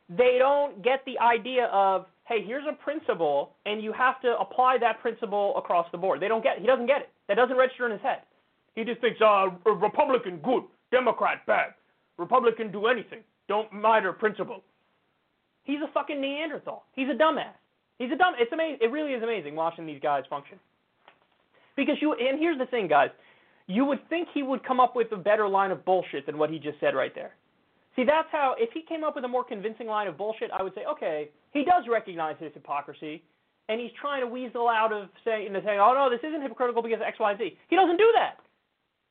They 0.09 0.37
don't 0.39 0.83
get 0.83 1.03
the 1.05 1.19
idea 1.19 1.65
of, 1.65 2.05
hey, 2.27 2.43
here's 2.45 2.65
a 2.67 2.73
principle, 2.73 3.51
and 3.65 3.83
you 3.83 3.93
have 3.93 4.19
to 4.21 4.37
apply 4.39 4.77
that 4.79 5.01
principle 5.01 5.53
across 5.57 5.85
the 5.91 5.97
board. 5.97 6.21
They 6.21 6.27
don't 6.27 6.43
get. 6.43 6.57
it. 6.57 6.61
He 6.61 6.67
doesn't 6.67 6.87
get 6.87 7.01
it. 7.01 7.09
That 7.27 7.35
doesn't 7.35 7.57
register 7.57 7.85
in 7.85 7.91
his 7.91 8.01
head. 8.01 8.19
He 8.75 8.83
just 8.83 9.01
thinks, 9.01 9.19
uh, 9.21 9.47
Republican 9.65 10.37
good, 10.37 10.63
Democrat 10.91 11.45
bad. 11.45 11.73
Republican 12.17 12.71
do 12.71 12.87
anything. 12.87 13.19
Don't 13.47 13.71
matter 13.73 14.13
principle. 14.13 14.63
He's 15.69 15.81
a 15.87 15.93
fucking 15.93 16.19
Neanderthal. 16.19 16.83
He's 16.95 17.09
a 17.09 17.13
dumbass. 17.13 17.53
He's 17.99 18.11
a 18.11 18.15
dumb. 18.15 18.33
It's 18.39 18.51
amazing. 18.51 18.79
It 18.81 18.91
really 18.91 19.11
is 19.11 19.21
amazing 19.21 19.55
watching 19.55 19.85
these 19.85 19.99
guys 20.01 20.23
function. 20.27 20.57
Because 21.75 21.97
you 22.01 22.13
and 22.13 22.39
here's 22.39 22.57
the 22.57 22.65
thing, 22.65 22.87
guys. 22.87 23.11
You 23.67 23.85
would 23.85 23.99
think 24.09 24.29
he 24.33 24.41
would 24.41 24.65
come 24.65 24.79
up 24.79 24.95
with 24.95 25.11
a 25.11 25.17
better 25.17 25.47
line 25.47 25.69
of 25.69 25.85
bullshit 25.85 26.25
than 26.25 26.39
what 26.39 26.49
he 26.49 26.57
just 26.57 26.79
said 26.79 26.95
right 26.95 27.13
there. 27.13 27.35
See, 27.95 28.03
that's 28.03 28.27
how. 28.31 28.55
If 28.57 28.71
he 28.73 28.81
came 28.81 29.03
up 29.03 29.13
with 29.13 29.25
a 29.25 29.27
more 29.27 29.43
convincing 29.43 29.85
line 29.85 30.07
of 30.07 30.17
bullshit, 30.17 30.49
I 30.57 30.63
would 30.63 30.73
say, 30.73 30.85
okay, 30.89 31.29
he 31.53 31.63
does 31.63 31.83
recognize 31.87 32.35
his 32.39 32.51
hypocrisy, 32.55 33.21
and 33.67 33.79
he's 33.79 33.91
trying 34.01 34.21
to 34.21 34.27
weasel 34.27 34.67
out 34.69 34.91
of 34.91 35.09
saying, 35.23 35.53
saying, 35.53 35.79
oh 35.79 35.93
no, 35.93 36.09
this 36.09 36.27
isn't 36.27 36.41
hypocritical 36.41 36.81
because 36.81 36.99
X, 37.05 37.19
Y, 37.19 37.37
Z. 37.37 37.57
He 37.67 37.75
doesn't 37.75 37.97
do 37.97 38.11
that. 38.15 38.37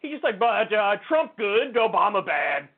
He's 0.00 0.10
just 0.10 0.24
like, 0.24 0.40
but 0.40 0.72
uh, 0.72 0.96
Trump 1.06 1.36
good, 1.36 1.74
Obama 1.76 2.26
bad. 2.26 2.68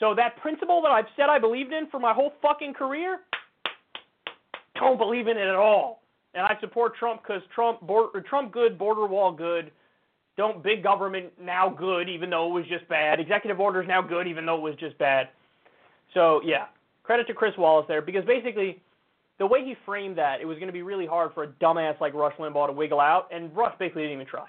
So 0.00 0.14
that 0.16 0.36
principle 0.38 0.82
that 0.82 0.90
I've 0.90 1.06
said 1.14 1.28
I 1.28 1.38
believed 1.38 1.72
in 1.72 1.86
for 1.90 2.00
my 2.00 2.12
whole 2.12 2.32
fucking 2.42 2.74
career, 2.74 3.20
don't 4.74 4.98
believe 4.98 5.28
in 5.28 5.36
it 5.36 5.46
at 5.46 5.54
all. 5.54 6.02
And 6.34 6.44
I 6.44 6.56
support 6.60 6.96
Trump 6.96 7.22
because 7.22 7.42
Trump, 7.54 7.80
border, 7.82 8.20
Trump 8.22 8.50
good, 8.52 8.78
border 8.78 9.06
wall 9.06 9.30
good. 9.30 9.70
Don't 10.36 10.62
big 10.62 10.82
government 10.82 11.26
now 11.40 11.68
good, 11.68 12.08
even 12.08 12.30
though 12.30 12.48
it 12.48 12.54
was 12.54 12.64
just 12.66 12.88
bad. 12.88 13.20
Executive 13.20 13.60
orders 13.60 13.86
now 13.86 14.00
good, 14.00 14.26
even 14.26 14.46
though 14.46 14.56
it 14.56 14.62
was 14.62 14.74
just 14.76 14.96
bad. 14.96 15.28
So 16.14 16.40
yeah, 16.44 16.66
credit 17.02 17.26
to 17.26 17.34
Chris 17.34 17.52
Wallace 17.58 17.84
there 17.88 18.00
because 18.00 18.24
basically 18.24 18.80
the 19.38 19.46
way 19.46 19.64
he 19.64 19.74
framed 19.84 20.16
that, 20.18 20.40
it 20.40 20.46
was 20.46 20.56
going 20.56 20.68
to 20.68 20.72
be 20.72 20.82
really 20.82 21.06
hard 21.06 21.32
for 21.34 21.44
a 21.44 21.48
dumbass 21.48 22.00
like 22.00 22.14
Rush 22.14 22.34
Limbaugh 22.38 22.68
to 22.68 22.72
wiggle 22.72 23.00
out, 23.00 23.28
and 23.32 23.54
Rush 23.54 23.74
basically 23.78 24.02
didn't 24.02 24.14
even 24.14 24.26
try. 24.26 24.46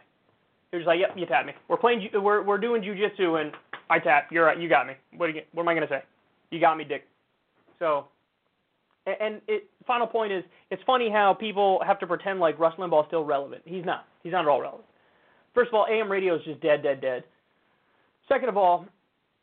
He 0.71 0.77
was 0.77 0.85
like, 0.85 0.99
"Yep, 0.99 1.11
you 1.17 1.25
tapped 1.25 1.47
me. 1.47 1.53
We're 1.67 1.77
playing, 1.77 2.09
we're 2.13 2.43
we're 2.43 2.57
doing 2.57 2.81
jujitsu, 2.81 3.41
and 3.41 3.51
I 3.89 3.99
tap. 3.99 4.29
You're 4.31 4.45
right. 4.45 4.57
You 4.57 4.69
got 4.69 4.87
me. 4.87 4.93
What, 5.17 5.35
you, 5.35 5.41
what 5.53 5.63
am 5.63 5.69
I 5.69 5.73
to 5.75 5.87
say? 5.87 6.03
You 6.49 6.59
got 6.59 6.77
me, 6.77 6.85
Dick. 6.85 7.03
So, 7.77 8.05
and 9.05 9.41
it, 9.47 9.69
final 9.85 10.07
point 10.07 10.31
is, 10.31 10.43
it's 10.69 10.81
funny 10.85 11.09
how 11.09 11.33
people 11.33 11.81
have 11.85 11.99
to 11.99 12.07
pretend 12.07 12.39
like 12.39 12.57
Rush 12.57 12.75
Limbaugh 12.77 13.03
is 13.03 13.07
still 13.07 13.25
relevant. 13.25 13.63
He's 13.65 13.83
not. 13.83 14.05
He's 14.23 14.31
not 14.31 14.45
at 14.45 14.47
all 14.47 14.61
relevant. 14.61 14.85
First 15.53 15.69
of 15.69 15.73
all, 15.73 15.87
AM 15.91 16.09
radio 16.09 16.35
is 16.35 16.41
just 16.45 16.61
dead, 16.61 16.83
dead, 16.83 17.01
dead. 17.01 17.23
Second 18.29 18.47
of 18.47 18.55
all, 18.55 18.85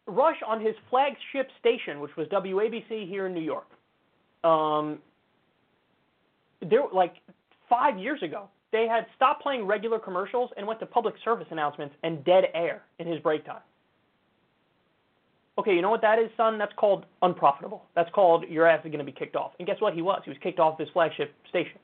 Rush 0.07 0.37
on 0.47 0.65
his 0.65 0.75
flagship 0.89 1.51
station, 1.61 2.01
which 2.01 2.17
was 2.17 2.27
WABC 2.29 3.07
here 3.07 3.27
in 3.27 3.35
New 3.35 3.43
York, 3.43 3.67
um, 4.43 4.99
there 6.63 6.81
like 6.95 7.17
five 7.69 7.99
years 7.99 8.23
ago, 8.23 8.49
they 8.73 8.87
had 8.87 9.07
stopped 9.17 9.43
playing 9.43 9.67
regular 9.67 9.99
commercials 9.99 10.51
and 10.57 10.67
went 10.67 10.81
to 10.81 10.87
public 10.87 11.15
service 11.25 11.47
announcements 11.51 11.95
and 12.03 12.25
dead 12.25 12.45
air 12.55 12.83
in 12.99 13.07
his 13.07 13.21
break 13.21 13.45
time. 13.47 13.63
Okay, 15.59 15.75
you 15.75 15.83
know 15.83 15.91
what 15.91 16.03
that 16.03 16.19
is, 16.19 16.31
son? 16.37 16.57
That's 16.57 16.73
called 16.77 17.05
unprofitable. 17.23 17.83
That's 17.97 18.11
called 18.15 18.45
your 18.49 18.67
ass 18.67 18.85
is 18.85 18.93
going 18.93 19.05
to 19.05 19.05
be 19.05 19.13
kicked 19.13 19.35
off. 19.35 19.53
And 19.59 19.67
guess 19.67 19.81
what? 19.81 19.93
He 19.95 20.03
was. 20.03 20.23
He 20.25 20.31
was 20.31 20.39
kicked 20.43 20.61
off 20.61 20.79
this 20.79 20.89
flagship 20.93 21.35
station. 21.49 21.79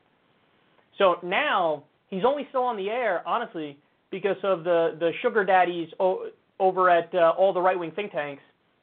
So 0.96 1.16
now 1.24 1.82
he's 2.08 2.24
only 2.24 2.46
still 2.50 2.62
on 2.62 2.76
the 2.76 2.88
air, 2.88 3.26
honestly, 3.26 3.76
because 4.12 4.36
of 4.44 4.62
the 4.62 4.96
the 5.00 5.10
sugar 5.22 5.44
daddies 5.44 5.88
o- 5.98 6.28
over 6.60 6.88
at 6.88 7.12
uh, 7.14 7.32
all 7.36 7.52
the 7.52 7.60
right 7.60 7.76
wing 7.76 7.90
think 7.96 8.12
tanks 8.12 8.42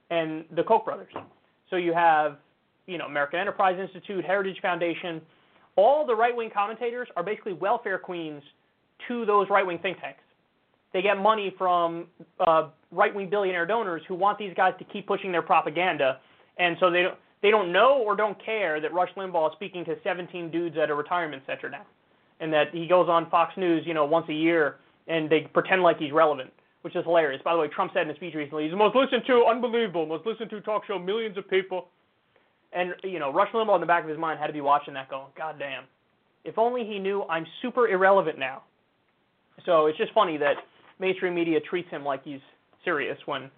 and 0.10 0.44
the 0.56 0.64
Koch 0.64 0.84
brothers. 0.84 1.14
So 1.70 1.78
you 1.78 1.94
have, 1.94 2.38
you 2.86 2.98
know, 2.98 3.06
American 3.06 3.40
Enterprise 3.40 3.80
Institute, 3.80 4.26
Heritage 4.26 4.58
Foundation. 4.62 5.22
All 5.76 6.06
the 6.06 6.16
right 6.16 6.36
wing 6.36 6.50
commentators 6.54 7.08
are 7.16 7.24
basically 7.24 7.54
welfare 7.54 7.98
queens 7.98 8.44
to 9.08 9.26
those 9.26 9.48
right 9.50 9.66
wing 9.66 9.80
think 9.82 10.00
tanks. 10.00 10.22
They 10.94 11.02
get 11.02 11.18
money 11.18 11.54
from 11.58 12.08
uh, 12.40 12.70
right-wing 12.92 13.30
billionaire 13.30 13.66
donors 13.66 14.02
who 14.08 14.16
want 14.16 14.38
these 14.38 14.54
guys 14.56 14.74
to 14.80 14.86
keep 14.86 15.08
pushing 15.08 15.32
their 15.32 15.42
propaganda, 15.42 16.20
and 16.58 16.76
so 16.80 16.92
they 16.92 17.02
don't 17.04 17.18
they 17.42 17.50
don't 17.50 17.72
know 17.72 18.04
or 18.06 18.16
don't 18.16 18.38
care 18.44 18.80
that 18.80 18.94
Rush 18.94 19.10
Limbaugh 19.18 19.50
is 19.50 19.54
speaking 19.56 19.84
to 19.86 19.96
17 20.04 20.52
dudes 20.52 20.78
at 20.78 20.92
a 20.92 20.96
retirement 20.96 21.42
center 21.48 21.70
now, 21.70 21.86
and 22.40 22.54
that 22.54 22.66
he 22.72 22.88
goes 22.88 23.10
on 23.10 23.30
Fox 23.32 23.54
News, 23.58 23.84
you 23.86 23.96
know, 23.96 24.06
once 24.06 24.28
a 24.30 24.34
year, 24.34 24.76
and 25.08 25.28
they 25.28 25.50
pretend 25.52 25.82
like 25.82 25.98
he's 25.98 26.12
relevant, 26.12 26.52
which 26.82 26.96
is 26.96 27.04
hilarious. 27.04 27.42
By 27.44 27.54
the 27.54 27.60
way, 27.60 27.68
Trump 27.68 27.94
said 27.96 28.04
in 28.04 28.12
a 28.12 28.16
speech 28.16 28.36
recently, 28.36 28.64
he's 28.64 28.72
the 28.72 28.78
most 28.78 28.96
listened 28.96 29.24
to, 29.26 29.46
unbelievable, 29.50 30.06
most 30.06 30.26
listened 30.28 30.52
to 30.52 30.62
talk 30.62 30.86
show, 30.86 31.00
millions 31.00 31.36
of 31.36 31.50
people, 31.50 31.88
and 32.74 32.94
you 33.04 33.20
know, 33.20 33.32
Rush 33.32 33.52
Limbaugh 33.54 33.76
in 33.76 33.82
the 33.82 33.88
back 33.88 34.04
of 34.04 34.10
his 34.10 34.18
mind 34.18 34.40
had 34.40 34.48
to 34.48 34.54
be 34.54 34.62
watching 34.62 34.94
that, 34.94 35.10
going, 35.10 35.28
God 35.38 35.58
damn, 35.60 35.84
if 36.44 36.58
only 36.58 36.86
he 36.86 37.00
knew 37.00 37.24
I'm 37.24 37.46
super 37.62 37.88
irrelevant 37.88 38.40
now. 38.40 38.64
So 39.66 39.88
it's 39.88 39.98
just 39.98 40.14
funny 40.14 40.38
that 40.38 40.56
mainstream 41.00 41.36
media 41.36 41.60
treats 41.60 41.90
him 41.90 42.04
like 42.04 42.24
he's 42.24 42.40
serious 42.84 43.18
when 43.26 43.50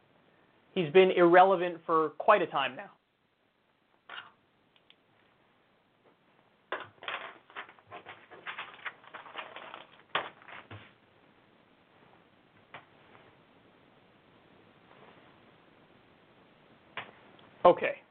he's 0.73 0.91
been 0.91 1.11
irrelevant 1.11 1.77
for 1.85 2.09
quite 2.17 2.41
a 2.41 2.47
time 2.47 2.75
now. 2.75 2.89
Okay. 17.65 18.02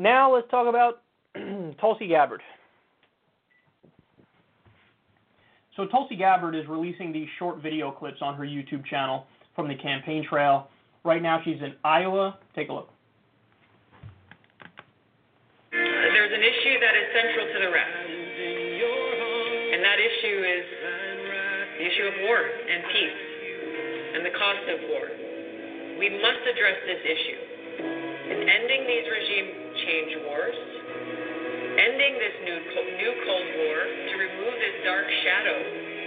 Now 0.00 0.34
let's 0.34 0.50
talk 0.50 0.66
about 0.66 1.02
Tulsi 1.80 2.08
Gabbard. 2.08 2.40
So 5.76 5.86
Tulsi 5.86 6.16
Gabbard 6.16 6.54
is 6.54 6.66
releasing 6.66 7.12
these 7.12 7.28
short 7.38 7.62
video 7.62 7.90
clips 7.90 8.18
on 8.20 8.34
her 8.34 8.44
YouTube 8.44 8.84
channel 8.86 9.26
from 9.54 9.68
the 9.68 9.74
campaign 9.74 10.26
trail. 10.28 10.68
Right 11.04 11.22
now 11.22 11.40
she's 11.44 11.60
in 11.60 11.74
Iowa. 11.84 12.38
Take 12.54 12.68
a 12.70 12.72
look. 12.72 12.88
There's 15.72 16.32
an 16.32 16.42
issue 16.42 16.76
that 16.80 16.94
is 16.96 17.06
central 17.14 17.46
to 17.46 17.58
the 17.64 17.70
rest. 17.72 17.96
And 19.72 19.80
that 19.84 19.98
issue 20.00 20.38
is 20.44 20.64
the 21.78 21.86
issue 21.86 22.06
of 22.08 22.14
war 22.28 22.40
and 22.44 22.80
peace 22.92 23.20
and 24.16 24.26
the 24.26 24.34
cost 24.36 24.64
of 24.68 24.78
war. 24.92 25.06
We 25.96 26.08
must 26.20 26.42
address 26.44 26.76
this 26.84 27.00
issue. 27.00 27.40
And 28.30 28.44
ending 28.44 28.84
these 28.84 29.06
regime 29.08 29.69
change 29.90 30.14
wars, 30.22 30.54
ending 31.82 32.14
this 32.22 32.36
new, 32.46 32.58
new 32.94 33.12
Cold 33.26 33.48
War 33.58 33.78
to 33.82 34.14
remove 34.22 34.54
this 34.62 34.76
dark 34.86 35.02
shadow 35.26 35.58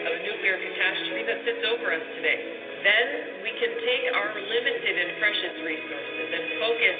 of 0.07 0.11
a 0.15 0.21
nuclear 0.23 0.55
catastrophe 0.55 1.27
that 1.27 1.43
sits 1.43 1.63
over 1.67 1.91
us 1.91 2.05
today. 2.15 2.39
Then 2.87 3.43
we 3.43 3.51
can 3.59 3.75
take 3.83 4.07
our 4.15 4.31
limited 4.39 4.95
and 5.03 5.19
precious 5.19 5.55
resources 5.67 6.27
and 6.31 6.43
focus 6.63 6.99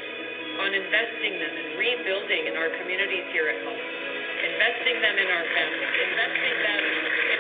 on 0.60 0.70
investing 0.76 1.40
them 1.40 1.54
and 1.56 1.70
rebuilding 1.80 2.52
in 2.52 2.56
our 2.60 2.68
communities 2.76 3.32
here 3.32 3.48
at 3.48 3.60
home, 3.64 3.84
investing 4.44 5.00
them 5.00 5.16
in 5.24 5.30
our 5.32 5.46
families, 5.56 5.94
investing 6.04 6.58
them 6.68 6.82
in 6.84 7.40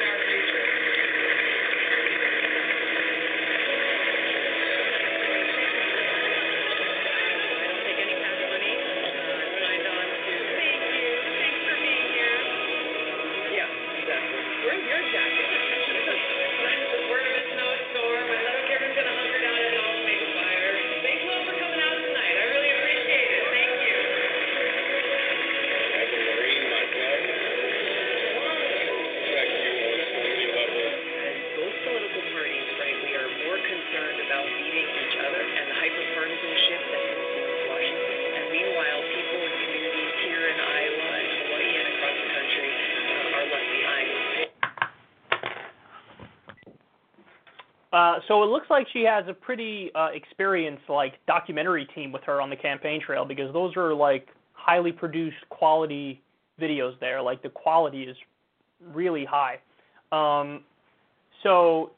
so 48.27 48.43
it 48.43 48.47
looks 48.47 48.67
like 48.69 48.87
she 48.93 49.03
has 49.03 49.25
a 49.27 49.33
pretty 49.33 49.91
uh, 49.95 50.09
experienced 50.13 50.83
like 50.89 51.13
documentary 51.27 51.87
team 51.95 52.11
with 52.11 52.23
her 52.23 52.41
on 52.41 52.49
the 52.49 52.55
campaign 52.55 53.01
trail 53.01 53.25
because 53.25 53.51
those 53.53 53.75
are 53.77 53.93
like 53.93 54.27
highly 54.53 54.91
produced 54.91 55.37
quality 55.49 56.21
videos 56.59 56.99
there. 56.99 57.21
Like 57.21 57.41
the 57.41 57.49
quality 57.49 58.03
is 58.03 58.15
really 58.93 59.25
high. 59.25 59.59
Um, 60.11 60.61
so 61.41 61.91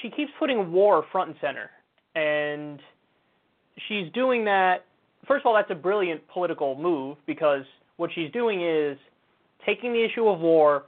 she 0.00 0.10
keeps 0.10 0.30
putting 0.38 0.72
war 0.72 1.04
front 1.12 1.30
and 1.30 1.38
center, 1.40 1.70
and 2.14 2.80
she's 3.88 4.10
doing 4.12 4.44
that. 4.46 4.84
First 5.26 5.42
of 5.42 5.46
all, 5.46 5.54
that's 5.54 5.70
a 5.70 5.80
brilliant 5.80 6.26
political 6.28 6.76
move 6.76 7.16
because 7.26 7.64
what 7.96 8.10
she's 8.14 8.30
doing 8.32 8.62
is 8.62 8.98
taking 9.64 9.92
the 9.92 10.04
issue 10.04 10.26
of 10.28 10.40
war 10.40 10.84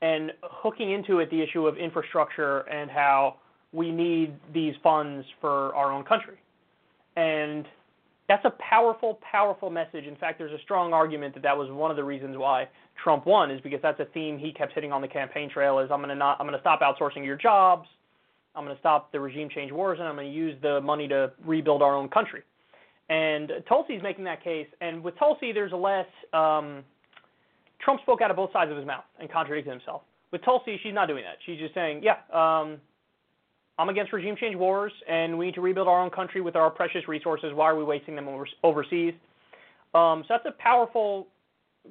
and 0.00 0.32
hooking 0.42 0.92
into 0.92 1.18
it 1.18 1.30
the 1.30 1.42
issue 1.42 1.66
of 1.66 1.76
infrastructure 1.76 2.60
and 2.60 2.90
how 2.90 3.36
we 3.72 3.90
need 3.90 4.34
these 4.54 4.74
funds 4.82 5.26
for 5.40 5.74
our 5.74 5.92
own 5.92 6.04
country. 6.04 6.38
And 7.16 7.66
that's 8.28 8.44
a 8.44 8.52
powerful, 8.70 9.18
powerful 9.30 9.70
message. 9.70 10.04
In 10.04 10.16
fact, 10.16 10.38
there's 10.38 10.52
a 10.52 10.62
strong 10.62 10.92
argument 10.92 11.34
that 11.34 11.42
that 11.42 11.56
was 11.56 11.70
one 11.70 11.90
of 11.90 11.96
the 11.96 12.04
reasons 12.04 12.36
why 12.36 12.68
Trump 13.02 13.26
won, 13.26 13.50
is 13.50 13.60
because 13.60 13.80
that's 13.82 13.98
a 14.00 14.04
theme 14.06 14.38
he 14.38 14.52
kept 14.52 14.72
hitting 14.72 14.92
on 14.92 15.00
the 15.00 15.08
campaign 15.08 15.50
trail: 15.50 15.78
is 15.78 15.90
I'm 15.90 15.98
going 15.98 16.10
to 16.10 16.14
not, 16.14 16.36
I'm 16.38 16.46
going 16.46 16.58
to 16.58 16.60
stop 16.60 16.80
outsourcing 16.80 17.24
your 17.24 17.36
jobs, 17.36 17.88
I'm 18.54 18.64
going 18.64 18.76
to 18.76 18.80
stop 18.80 19.12
the 19.12 19.20
regime 19.20 19.48
change 19.48 19.72
wars, 19.72 19.98
and 19.98 20.06
I'm 20.06 20.14
going 20.14 20.28
to 20.28 20.32
use 20.32 20.56
the 20.62 20.80
money 20.80 21.08
to 21.08 21.32
rebuild 21.44 21.80
our 21.82 21.96
own 21.96 22.08
country. 22.08 22.42
And 23.08 23.50
Tulsi's 23.66 24.02
making 24.02 24.24
that 24.24 24.44
case, 24.44 24.66
and 24.80 25.02
with 25.02 25.18
Tulsi, 25.18 25.52
there's 25.52 25.72
a 25.72 25.76
less. 25.76 26.06
Um, 26.32 26.84
Trump 27.80 28.00
spoke 28.02 28.20
out 28.20 28.30
of 28.30 28.36
both 28.36 28.52
sides 28.52 28.70
of 28.70 28.76
his 28.76 28.86
mouth 28.86 29.04
and 29.20 29.30
contradicted 29.30 29.72
himself. 29.72 30.02
With 30.32 30.44
Tulsi, 30.44 30.78
she's 30.82 30.94
not 30.94 31.08
doing 31.08 31.24
that. 31.24 31.36
She's 31.46 31.58
just 31.58 31.74
saying, 31.74 32.02
yeah, 32.02 32.18
um, 32.32 32.78
I'm 33.78 33.88
against 33.88 34.12
regime 34.12 34.36
change 34.36 34.56
wars, 34.56 34.92
and 35.08 35.38
we 35.38 35.46
need 35.46 35.54
to 35.54 35.60
rebuild 35.60 35.88
our 35.88 36.00
own 36.00 36.10
country 36.10 36.40
with 36.40 36.56
our 36.56 36.70
precious 36.70 37.06
resources. 37.06 37.52
Why 37.54 37.70
are 37.70 37.76
we 37.76 37.84
wasting 37.84 38.16
them 38.16 38.28
over- 38.28 38.48
overseas? 38.62 39.14
Um, 39.94 40.24
so 40.26 40.34
that's 40.34 40.46
a 40.46 40.62
powerful 40.62 41.28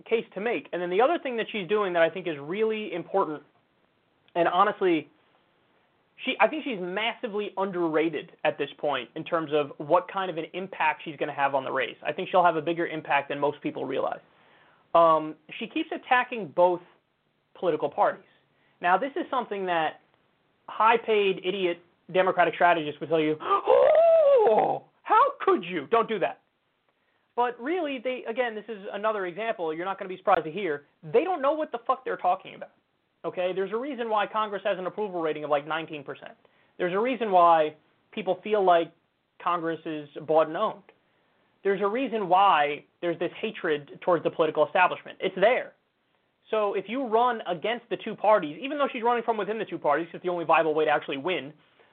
case 0.08 0.26
to 0.36 0.42
make. 0.42 0.68
And 0.74 0.82
then 0.82 0.90
the 0.90 1.02
other 1.02 1.18
thing 1.18 1.38
that 1.38 1.48
she's 1.52 1.68
doing 1.68 1.94
that 1.94 2.04
I 2.04 2.10
think 2.10 2.28
is 2.28 2.36
really 2.40 2.94
important, 2.94 3.42
and 4.36 4.48
honestly, 4.48 5.10
she 6.26 6.36
I 6.40 6.48
think 6.48 6.64
she's 6.64 6.80
massively 6.80 7.52
underrated 7.58 8.32
at 8.44 8.58
this 8.58 8.70
point 8.78 9.10
in 9.16 9.24
terms 9.24 9.52
of 9.54 9.72
what 9.78 10.12
kind 10.12 10.30
of 10.30 10.38
an 10.38 10.46
impact 10.54 11.04
she's 11.06 11.16
going 11.16 11.30
to 11.30 11.36
have 11.36 11.56
on 11.56 11.64
the 11.64 11.72
race. 11.72 11.98
I 12.06 12.12
think 12.12 12.30
she'll 12.30 12.44
have 12.44 12.56
a 12.56 12.62
bigger 12.62 12.88
impact 12.88 13.30
than 13.30 13.40
most 13.40 13.62
people 13.62 13.86
realize. 13.86 14.20
Um, 14.98 15.36
she 15.60 15.68
keeps 15.68 15.90
attacking 15.92 16.48
both 16.56 16.82
political 17.54 17.90
parties. 17.90 18.24
Now, 18.82 18.98
this 18.98 19.12
is 19.16 19.26
something 19.30 19.66
that 19.66 20.02
high-paid 20.68 21.42
idiot 21.44 21.80
Democratic 22.14 22.54
strategists 22.56 23.00
would 23.02 23.10
tell 23.10 23.20
you, 23.20 23.38
"Oh, 23.42 24.84
how 25.04 25.34
could 25.42 25.64
you?" 25.64 25.88
Don't 25.88 26.08
do 26.08 26.20
that. 26.20 26.40
But 27.36 27.62
really, 27.62 28.00
they 28.00 28.24
again, 28.28 28.56
this 28.56 28.64
is 28.70 28.80
another 28.94 29.26
example. 29.26 29.74
You're 29.74 29.86
not 29.86 30.00
going 30.00 30.10
to 30.10 30.14
be 30.14 30.18
surprised 30.18 30.46
to 30.46 30.52
hear 30.52 30.86
they 31.04 31.24
don't 31.24 31.42
know 31.42 31.52
what 31.54 31.72
the 31.72 31.80
fuck 31.86 32.06
they're 32.06 32.18
talking 32.18 32.56
about. 32.56 32.72
Okay, 33.26 33.52
there's 33.54 33.74
a 33.74 33.78
reason 33.78 34.10
why 34.10 34.26
Congress 34.26 34.64
has 34.64 34.80
an 34.80 34.88
approval 34.88 35.22
rating 35.22 35.44
of 35.44 35.50
like 35.50 35.68
19%. 35.68 36.06
There's 36.78 36.94
a 36.94 37.00
reason 37.00 37.32
why 37.32 37.76
people 38.12 38.40
feel 38.44 38.64
like 38.64 38.92
Congress 39.44 39.80
is 39.86 40.08
bought 40.26 40.48
and 40.48 40.56
owned. 40.56 40.92
There's 41.64 41.82
a 41.82 41.88
reason 41.88 42.30
why 42.30 42.86
there's 43.02 43.20
this 43.20 43.32
hatred 43.40 44.00
towards 44.02 44.24
the 44.24 44.30
political 44.30 44.66
establishment. 44.66 45.18
It's 45.22 45.36
there. 45.36 45.74
So 46.50 46.74
if 46.74 46.88
you 46.88 47.06
run 47.06 47.42
against 47.48 47.90
the 47.90 47.98
two 47.98 48.16
parties, 48.16 48.58
even 48.62 48.78
though 48.78 48.88
she's 48.92 49.04
running 49.04 49.24
from 49.24 49.38
within 49.38 49.58
the 49.58 49.66
two 49.66 49.78
parties, 49.78 50.08
it's 50.14 50.24
the 50.24 50.30
only 50.30 50.46
viable 50.46 50.74
way 50.74 50.86
to 50.86 50.92
actually 50.92 51.18
win. 51.18 51.52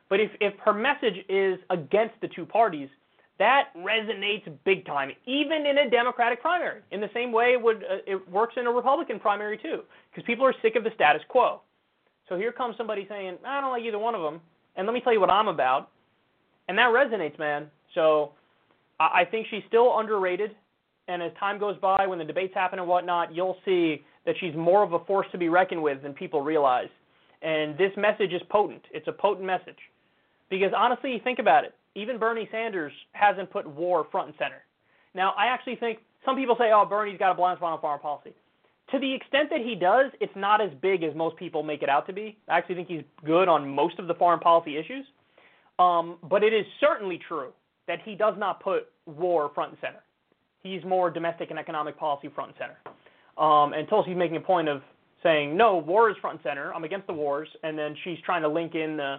But 0.08 0.20
if, 0.20 0.30
if 0.40 0.54
her 0.64 0.72
message 0.72 1.24
is 1.28 1.58
against 1.70 2.14
the 2.20 2.28
two 2.28 2.46
parties, 2.46 2.88
that 3.38 3.70
resonates 3.76 4.48
big 4.64 4.86
time, 4.86 5.10
even 5.26 5.66
in 5.66 5.78
a 5.78 5.90
Democratic 5.90 6.40
primary. 6.40 6.82
In 6.92 7.00
the 7.00 7.10
same 7.12 7.32
way, 7.32 7.52
it 7.52 7.60
would 7.60 7.78
uh, 7.78 7.96
it 8.06 8.30
works 8.30 8.54
in 8.56 8.66
a 8.66 8.70
Republican 8.70 9.18
primary 9.18 9.58
too, 9.58 9.82
because 10.10 10.24
people 10.24 10.46
are 10.46 10.54
sick 10.62 10.76
of 10.76 10.84
the 10.84 10.92
status 10.94 11.22
quo. 11.28 11.60
So 12.28 12.36
here 12.36 12.52
comes 12.52 12.76
somebody 12.76 13.06
saying, 13.08 13.38
"I 13.44 13.60
don't 13.60 13.72
like 13.72 13.82
either 13.82 13.98
one 13.98 14.14
of 14.14 14.22
them," 14.22 14.40
and 14.76 14.86
let 14.86 14.94
me 14.94 15.00
tell 15.00 15.12
you 15.12 15.20
what 15.20 15.30
I'm 15.30 15.48
about, 15.48 15.90
and 16.68 16.78
that 16.78 16.90
resonates, 16.90 17.36
man. 17.36 17.68
So 17.94 18.32
I, 19.00 19.22
I 19.22 19.24
think 19.24 19.48
she's 19.50 19.64
still 19.66 19.98
underrated, 19.98 20.54
and 21.08 21.22
as 21.22 21.32
time 21.38 21.58
goes 21.58 21.76
by, 21.78 22.06
when 22.06 22.18
the 22.18 22.24
debates 22.24 22.54
happen 22.54 22.78
and 22.78 22.88
whatnot, 22.88 23.34
you'll 23.34 23.56
see 23.64 24.02
that 24.26 24.34
she's 24.40 24.54
more 24.54 24.82
of 24.82 24.92
a 24.92 25.04
force 25.04 25.26
to 25.32 25.38
be 25.38 25.48
reckoned 25.48 25.82
with 25.82 26.02
than 26.02 26.14
people 26.14 26.40
realize. 26.40 26.88
And 27.42 27.76
this 27.76 27.92
message 27.96 28.32
is 28.32 28.40
potent. 28.48 28.82
It's 28.90 29.06
a 29.06 29.12
potent 29.12 29.46
message. 29.46 29.78
Because 30.48 30.72
honestly, 30.76 31.20
think 31.22 31.38
about 31.38 31.64
it. 31.64 31.74
Even 31.94 32.18
Bernie 32.18 32.48
Sanders 32.50 32.92
hasn't 33.12 33.50
put 33.50 33.66
war 33.68 34.06
front 34.10 34.28
and 34.28 34.36
center. 34.38 34.62
Now, 35.14 35.34
I 35.36 35.46
actually 35.46 35.76
think 35.76 35.98
some 36.24 36.36
people 36.36 36.56
say, 36.58 36.70
oh, 36.74 36.86
Bernie's 36.88 37.18
got 37.18 37.30
a 37.30 37.34
blind 37.34 37.58
spot 37.58 37.72
on 37.72 37.80
foreign 37.80 38.00
policy. 38.00 38.32
To 38.90 38.98
the 38.98 39.14
extent 39.14 39.50
that 39.50 39.60
he 39.60 39.74
does, 39.74 40.10
it's 40.20 40.32
not 40.36 40.60
as 40.60 40.70
big 40.80 41.02
as 41.02 41.14
most 41.14 41.36
people 41.36 41.62
make 41.62 41.82
it 41.82 41.88
out 41.88 42.06
to 42.06 42.12
be. 42.12 42.36
I 42.48 42.58
actually 42.58 42.76
think 42.76 42.88
he's 42.88 43.04
good 43.24 43.48
on 43.48 43.68
most 43.68 43.98
of 43.98 44.06
the 44.06 44.14
foreign 44.14 44.40
policy 44.40 44.76
issues. 44.76 45.04
Um, 45.78 46.18
but 46.22 46.42
it 46.42 46.52
is 46.52 46.64
certainly 46.80 47.18
true 47.26 47.50
that 47.88 47.98
he 48.04 48.14
does 48.14 48.34
not 48.38 48.62
put 48.62 48.88
war 49.06 49.50
front 49.54 49.72
and 49.72 49.80
center. 49.80 50.03
He's 50.64 50.82
more 50.84 51.10
domestic 51.10 51.50
and 51.50 51.58
economic 51.58 51.96
policy 51.96 52.28
front 52.34 52.50
and 52.50 52.58
center. 52.58 53.44
Um, 53.46 53.74
and 53.74 53.86
Tulsi's 53.88 54.16
making 54.16 54.38
a 54.38 54.40
point 54.40 54.68
of 54.68 54.82
saying, 55.22 55.56
no, 55.56 55.76
war 55.76 56.10
is 56.10 56.16
front 56.20 56.38
and 56.38 56.42
center. 56.42 56.74
I'm 56.74 56.84
against 56.84 57.06
the 57.06 57.12
wars. 57.12 57.48
And 57.62 57.78
then 57.78 57.94
she's 58.02 58.18
trying 58.24 58.42
to 58.42 58.48
link 58.48 58.74
in 58.74 58.96
the, 58.96 59.18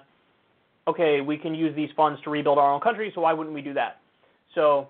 okay, 0.88 1.22
we 1.22 1.38
can 1.38 1.54
use 1.56 1.76
these 1.76 1.90
funds 1.96 2.20
to 2.24 2.30
rebuild 2.30 2.58
our 2.58 2.74
own 2.74 2.82
country, 2.82 3.12
so 3.14 3.22
why 3.22 3.34
wouldn't 3.34 3.56
we 3.56 3.62
do 3.62 3.74
that? 3.74 4.02
So 4.56 4.88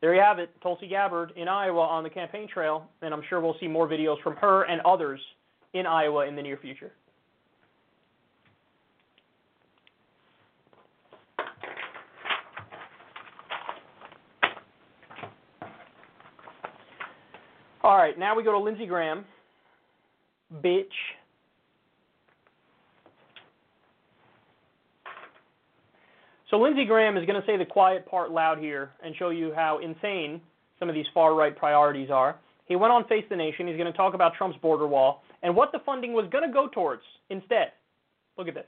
there 0.00 0.14
you 0.14 0.20
have 0.20 0.40
it, 0.40 0.50
Tulsi 0.60 0.88
Gabbard 0.88 1.32
in 1.36 1.46
Iowa 1.46 1.82
on 1.82 2.02
the 2.02 2.10
campaign 2.10 2.48
trail, 2.48 2.88
and 3.02 3.14
I'm 3.14 3.22
sure 3.28 3.40
we'll 3.40 3.56
see 3.60 3.68
more 3.68 3.88
videos 3.88 4.20
from 4.22 4.34
her 4.36 4.64
and 4.64 4.80
others 4.82 5.20
in 5.74 5.86
Iowa 5.86 6.26
in 6.26 6.34
the 6.34 6.42
near 6.42 6.56
future. 6.56 6.90
All 17.84 17.96
right, 17.96 18.16
now 18.16 18.36
we 18.36 18.44
go 18.44 18.52
to 18.52 18.58
Lindsey 18.58 18.86
Graham. 18.86 19.24
Bitch. 20.62 20.84
So 26.48 26.58
Lindsey 26.58 26.84
Graham 26.84 27.16
is 27.16 27.26
going 27.26 27.40
to 27.40 27.46
say 27.46 27.56
the 27.56 27.64
quiet 27.64 28.06
part 28.06 28.30
loud 28.30 28.58
here 28.58 28.90
and 29.02 29.16
show 29.16 29.30
you 29.30 29.52
how 29.54 29.80
insane 29.82 30.40
some 30.78 30.88
of 30.88 30.94
these 30.94 31.06
far 31.14 31.34
right 31.34 31.56
priorities 31.56 32.10
are. 32.10 32.36
He 32.66 32.76
went 32.76 32.92
on 32.92 33.04
Face 33.08 33.24
the 33.30 33.36
Nation. 33.36 33.66
He's 33.66 33.76
going 33.76 33.90
to 33.90 33.96
talk 33.96 34.14
about 34.14 34.34
Trump's 34.34 34.58
border 34.60 34.86
wall 34.86 35.24
and 35.42 35.56
what 35.56 35.72
the 35.72 35.78
funding 35.84 36.12
was 36.12 36.26
going 36.30 36.46
to 36.46 36.52
go 36.52 36.68
towards 36.68 37.02
instead. 37.30 37.72
Look 38.38 38.48
at 38.48 38.54
this. 38.54 38.66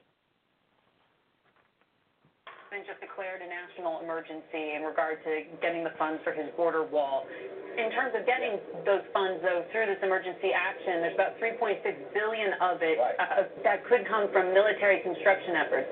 Just 2.87 3.01
declared 3.01 3.41
a 3.41 3.49
national 3.49 4.01
emergency 4.05 4.77
in 4.77 4.85
regard 4.85 5.21
to 5.25 5.45
getting 5.65 5.85
the 5.85 5.93
funds 5.97 6.21
for 6.25 6.33
his 6.33 6.49
border 6.57 6.85
wall. 6.85 7.25
In 7.75 7.91
terms 7.91 8.15
of 8.15 8.23
getting 8.23 8.61
those 8.87 9.03
funds, 9.11 9.43
though, 9.43 9.67
through 9.73 9.91
this 9.91 9.99
emergency 10.05 10.55
action, 10.55 11.03
there's 11.03 11.19
about 11.19 11.35
3.6 11.43 11.83
billion 12.15 12.55
of 12.63 12.79
it 12.85 12.97
uh, 13.01 13.51
that 13.67 13.83
could 13.91 14.07
come 14.07 14.31
from 14.31 14.55
military 14.55 15.03
construction 15.03 15.59
efforts, 15.59 15.91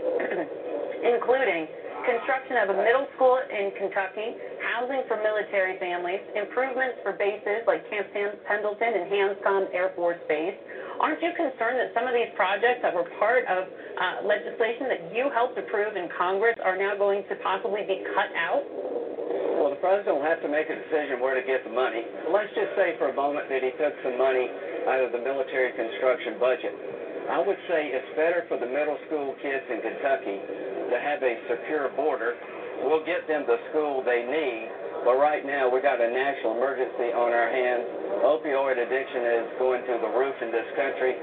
including 1.16 1.66
construction 2.02 2.58
of 2.62 2.74
a 2.74 2.76
middle 2.78 3.06
school 3.14 3.38
in 3.38 3.70
Kentucky, 3.78 4.34
housing 4.62 5.06
for 5.06 5.18
military 5.22 5.78
families, 5.78 6.20
improvements 6.34 6.98
for 7.02 7.14
bases 7.14 7.62
like 7.66 7.86
Camp 7.90 8.10
Pendleton 8.12 8.92
and 8.98 9.06
Hanscom 9.06 9.70
Air 9.70 9.94
Force 9.94 10.18
Base. 10.26 10.58
Aren't 10.98 11.22
you 11.22 11.30
concerned 11.34 11.78
that 11.78 11.94
some 11.94 12.06
of 12.06 12.14
these 12.14 12.30
projects 12.34 12.82
that 12.82 12.94
were 12.94 13.06
part 13.18 13.46
of 13.46 13.66
uh, 13.66 14.26
legislation 14.26 14.90
that 14.90 15.14
you 15.14 15.30
helped 15.34 15.58
approve 15.58 15.96
in 15.96 16.10
Congress 16.14 16.58
are 16.62 16.76
now 16.76 16.94
going 16.98 17.22
to 17.30 17.34
possibly 17.42 17.86
be 17.86 18.02
cut 18.14 18.30
out? 18.34 18.62
Well, 19.58 19.70
the 19.70 19.80
president 19.80 20.18
will 20.18 20.26
have 20.26 20.42
to 20.42 20.50
make 20.50 20.66
a 20.66 20.76
decision 20.76 21.22
where 21.22 21.38
to 21.38 21.44
get 21.46 21.62
the 21.62 21.72
money. 21.72 22.02
Let's 22.30 22.50
just 22.54 22.74
say 22.74 22.98
for 22.98 23.10
a 23.10 23.16
moment 23.16 23.46
that 23.46 23.62
he 23.62 23.70
took 23.78 23.94
some 24.02 24.18
money 24.18 24.50
out 24.90 25.00
of 25.02 25.14
the 25.14 25.22
military 25.22 25.70
construction 25.72 26.38
budget. 26.42 26.74
I 27.30 27.38
would 27.38 27.58
say 27.70 27.94
it's 27.94 28.12
better 28.18 28.42
for 28.50 28.58
the 28.58 28.66
middle 28.66 28.98
school 29.06 29.38
kids 29.38 29.62
in 29.70 29.78
Kentucky 29.78 30.42
to 30.92 31.00
have 31.00 31.24
a 31.24 31.34
secure 31.48 31.88
border. 31.96 32.36
We'll 32.84 33.04
get 33.08 33.24
them 33.24 33.48
the 33.48 33.56
school 33.72 34.04
they 34.04 34.28
need, 34.28 34.68
but 35.08 35.16
right 35.16 35.40
now 35.40 35.72
we've 35.72 35.82
got 35.82 36.04
a 36.04 36.10
national 36.10 36.60
emergency 36.60 37.16
on 37.16 37.32
our 37.32 37.48
hands. 37.48 37.88
Opioid 38.20 38.76
addiction 38.76 39.22
is 39.40 39.46
going 39.56 39.80
through 39.88 40.04
the 40.04 40.12
roof 40.12 40.36
in 40.44 40.52
this 40.52 40.68
country. 40.76 41.16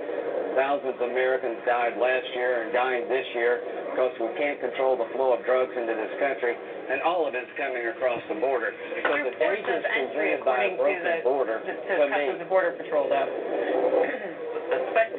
Thousands 0.58 0.98
of 0.98 1.06
Americans 1.14 1.62
died 1.64 2.02
last 2.02 2.26
year 2.34 2.66
and 2.66 2.74
dying 2.74 3.06
this 3.06 3.28
year 3.38 3.62
because 3.94 4.12
we 4.18 4.34
can't 4.42 4.58
control 4.58 4.98
the 4.98 5.06
flow 5.14 5.38
of 5.38 5.46
drugs 5.46 5.72
into 5.78 5.94
this 5.94 6.16
country, 6.18 6.58
and 6.58 7.06
all 7.06 7.30
of 7.30 7.38
it's 7.38 7.52
coming 7.54 7.86
across 7.94 8.24
the 8.26 8.42
border. 8.42 8.74
So 9.06 9.14
the 9.22 9.36
dangers 9.38 9.86
presented 9.86 10.42
by 10.42 10.74
a 10.74 10.78
broken 10.80 11.22
border, 11.22 11.62
to 11.62 11.70
to 11.70 11.94
me, 12.10 12.10
Customs 12.10 12.42
and 12.42 12.50
Border 12.50 12.74
Patrol, 12.82 13.06
though. 13.06 13.30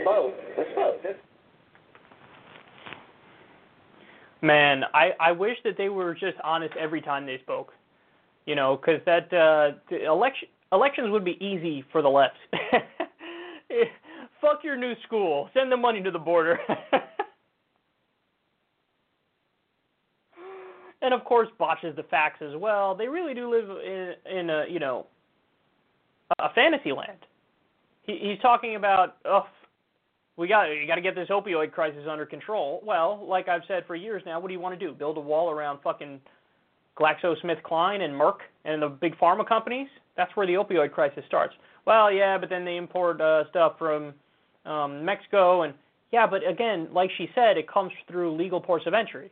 both. 0.05 0.35
It's 0.59 0.72
both. 0.74 0.98
It's 1.06 1.30
Man, 4.42 4.84
I 4.94 5.10
I 5.20 5.32
wish 5.32 5.56
that 5.64 5.76
they 5.76 5.88
were 5.88 6.14
just 6.14 6.36
honest 6.42 6.74
every 6.78 7.00
time 7.02 7.26
they 7.26 7.38
spoke. 7.42 7.72
You 8.46 8.54
know, 8.54 8.76
because 8.76 9.00
that 9.04 9.32
uh, 9.32 9.72
election 9.94 10.48
elections 10.72 11.10
would 11.10 11.24
be 11.24 11.36
easy 11.44 11.84
for 11.92 12.02
the 12.02 12.08
left. 12.08 12.36
Fuck 14.40 14.64
your 14.64 14.76
new 14.76 14.94
school. 15.06 15.50
Send 15.52 15.70
the 15.70 15.76
money 15.76 16.02
to 16.02 16.10
the 16.10 16.18
border. 16.18 16.58
and 21.02 21.12
of 21.12 21.24
course, 21.24 21.48
botches 21.58 21.94
the 21.96 22.04
facts 22.04 22.40
as 22.42 22.56
well. 22.56 22.94
They 22.94 23.08
really 23.08 23.34
do 23.34 23.50
live 23.50 23.68
in 23.84 24.14
in 24.38 24.48
a 24.50 24.64
you 24.68 24.78
know 24.78 25.06
a 26.38 26.52
fantasy 26.54 26.92
land. 26.92 27.18
He, 28.04 28.18
he's 28.22 28.38
talking 28.40 28.76
about 28.76 29.16
oh, 29.26 29.46
we 30.40 30.48
got 30.48 30.64
you 30.64 30.86
got 30.86 30.94
to 30.94 31.02
get 31.02 31.14
this 31.14 31.28
opioid 31.28 31.70
crisis 31.70 32.04
under 32.10 32.24
control. 32.24 32.82
Well, 32.82 33.22
like 33.28 33.46
I've 33.46 33.60
said 33.68 33.84
for 33.86 33.94
years 33.94 34.22
now, 34.24 34.40
what 34.40 34.48
do 34.48 34.54
you 34.54 34.60
want 34.60 34.78
to 34.78 34.86
do? 34.86 34.94
Build 34.94 35.18
a 35.18 35.20
wall 35.20 35.50
around 35.50 35.80
fucking 35.84 36.18
GlaxoSmithKline 36.98 38.00
and 38.00 38.14
Merck 38.14 38.38
and 38.64 38.80
the 38.80 38.88
big 38.88 39.18
pharma 39.18 39.46
companies? 39.46 39.86
That's 40.16 40.34
where 40.36 40.46
the 40.46 40.54
opioid 40.54 40.92
crisis 40.92 41.24
starts. 41.26 41.52
Well, 41.86 42.10
yeah, 42.10 42.38
but 42.38 42.48
then 42.48 42.64
they 42.64 42.78
import 42.78 43.20
uh, 43.20 43.50
stuff 43.50 43.74
from 43.78 44.14
um, 44.64 45.04
Mexico, 45.04 45.62
and 45.62 45.74
yeah, 46.10 46.26
but 46.26 46.40
again, 46.48 46.88
like 46.90 47.10
she 47.18 47.28
said, 47.34 47.58
it 47.58 47.70
comes 47.70 47.92
through 48.08 48.34
legal 48.34 48.62
ports 48.62 48.86
of 48.86 48.94
entry. 48.94 49.30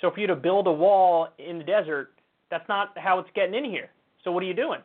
So 0.00 0.12
for 0.12 0.20
you 0.20 0.28
to 0.28 0.36
build 0.36 0.68
a 0.68 0.72
wall 0.72 1.28
in 1.38 1.58
the 1.58 1.64
desert, 1.64 2.12
that's 2.50 2.68
not 2.68 2.96
how 2.96 3.18
it's 3.18 3.30
getting 3.34 3.54
in 3.54 3.64
here. 3.64 3.90
So 4.22 4.30
what 4.30 4.44
are 4.44 4.46
you 4.46 4.54
doing? 4.54 4.80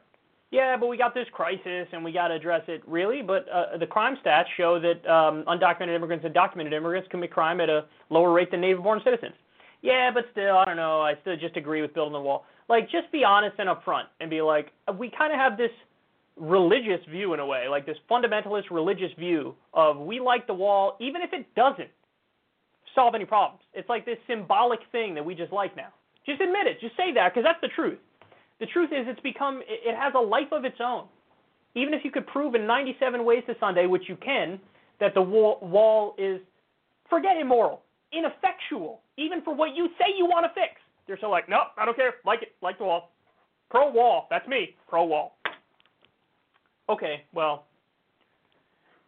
Yeah, 0.51 0.77
but 0.77 0.87
we 0.87 0.97
got 0.97 1.13
this 1.13 1.27
crisis 1.31 1.87
and 1.91 2.03
we 2.03 2.11
got 2.11 2.29
to 2.29 2.35
address 2.35 2.63
it. 2.67 2.81
Really? 2.87 3.21
But 3.21 3.47
uh, 3.49 3.77
the 3.77 3.85
crime 3.85 4.17
stats 4.25 4.45
show 4.57 4.79
that 4.79 5.07
um, 5.07 5.43
undocumented 5.45 5.95
immigrants 5.95 6.25
and 6.25 6.33
documented 6.33 6.73
immigrants 6.73 7.07
commit 7.11 7.31
crime 7.31 7.61
at 7.61 7.69
a 7.69 7.85
lower 8.09 8.33
rate 8.33 8.49
than 8.49 8.61
native-born 8.61 9.01
citizens. 9.03 9.35
Yeah, 9.81 10.09
but 10.11 10.25
still, 10.31 10.57
I 10.57 10.65
don't 10.65 10.75
know. 10.75 11.01
I 11.01 11.13
still 11.21 11.37
just 11.37 11.55
agree 11.55 11.81
with 11.81 11.93
building 11.93 12.13
the 12.13 12.19
wall. 12.19 12.45
Like, 12.67 12.89
just 12.89 13.11
be 13.11 13.23
honest 13.23 13.55
and 13.59 13.69
upfront 13.69 14.05
and 14.19 14.29
be 14.29 14.41
like, 14.41 14.71
we 14.97 15.11
kind 15.15 15.31
of 15.31 15.39
have 15.39 15.57
this 15.57 15.71
religious 16.35 16.99
view 17.09 17.33
in 17.33 17.39
a 17.39 17.45
way, 17.45 17.67
like 17.67 17.85
this 17.85 17.97
fundamentalist 18.09 18.71
religious 18.71 19.11
view 19.17 19.53
of 19.73 19.97
we 19.97 20.19
like 20.19 20.47
the 20.47 20.53
wall 20.53 20.95
even 20.99 21.21
if 21.21 21.33
it 21.33 21.45
doesn't 21.55 21.89
solve 22.95 23.13
any 23.13 23.25
problems. 23.25 23.61
It's 23.73 23.89
like 23.89 24.05
this 24.05 24.17
symbolic 24.27 24.79
thing 24.91 25.13
that 25.15 25.23
we 25.23 25.35
just 25.35 25.51
like 25.51 25.75
now. 25.75 25.89
Just 26.25 26.41
admit 26.41 26.67
it. 26.67 26.79
Just 26.81 26.95
say 26.95 27.13
that 27.13 27.33
because 27.33 27.45
that's 27.45 27.61
the 27.61 27.67
truth. 27.75 27.99
The 28.59 28.65
truth 28.67 28.89
is, 28.91 29.07
it's 29.07 29.19
become, 29.21 29.61
it 29.67 29.95
has 29.95 30.13
a 30.15 30.19
life 30.19 30.51
of 30.51 30.65
its 30.65 30.77
own. 30.83 31.05
Even 31.75 31.93
if 31.93 32.03
you 32.03 32.11
could 32.11 32.27
prove 32.27 32.55
in 32.55 32.67
97 32.67 33.23
ways 33.23 33.43
to 33.47 33.55
Sunday, 33.59 33.85
which 33.85 34.03
you 34.07 34.17
can, 34.17 34.59
that 34.99 35.13
the 35.13 35.21
wall 35.21 36.15
is, 36.17 36.41
forget 37.09 37.37
immoral, 37.39 37.81
ineffectual, 38.11 39.01
even 39.17 39.41
for 39.43 39.55
what 39.55 39.75
you 39.75 39.87
say 39.97 40.05
you 40.17 40.25
want 40.25 40.45
to 40.45 40.49
fix. 40.49 40.81
They're 41.07 41.17
still 41.17 41.31
like, 41.31 41.47
no, 41.47 41.61
I 41.77 41.85
don't 41.85 41.95
care. 41.95 42.15
Like 42.25 42.41
it, 42.41 42.49
like 42.61 42.77
the 42.77 42.83
wall. 42.83 43.11
Pro 43.69 43.91
wall. 43.91 44.27
That's 44.29 44.47
me. 44.47 44.75
Pro 44.87 45.05
wall. 45.05 45.37
Okay, 46.89 47.23
well, 47.33 47.65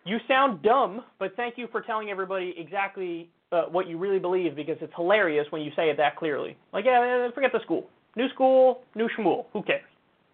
you 0.06 0.18
sound 0.28 0.62
dumb, 0.62 1.04
but 1.20 1.36
thank 1.36 1.58
you 1.58 1.68
for 1.72 1.82
telling 1.82 2.10
everybody 2.10 2.54
exactly 2.58 3.30
uh, 3.52 3.64
what 3.64 3.88
you 3.88 3.98
really 3.98 4.20
believe 4.20 4.56
because 4.56 4.78
it's 4.82 4.94
hilarious 4.96 5.46
when 5.50 5.62
you 5.62 5.72
say 5.76 5.90
it 5.90 5.98
that 5.98 6.16
clearly. 6.16 6.56
Like, 6.74 6.86
yeah, 6.86 7.28
forget 7.34 7.52
the 7.52 7.60
school. 7.64 7.90
New 8.16 8.28
school, 8.30 8.82
new 8.96 9.08
schmool. 9.18 9.46
Who 9.54 9.64
cares? 9.64 9.84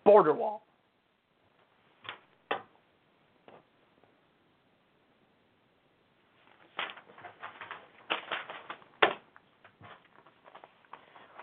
Border 0.03 0.33
wall. 0.33 0.63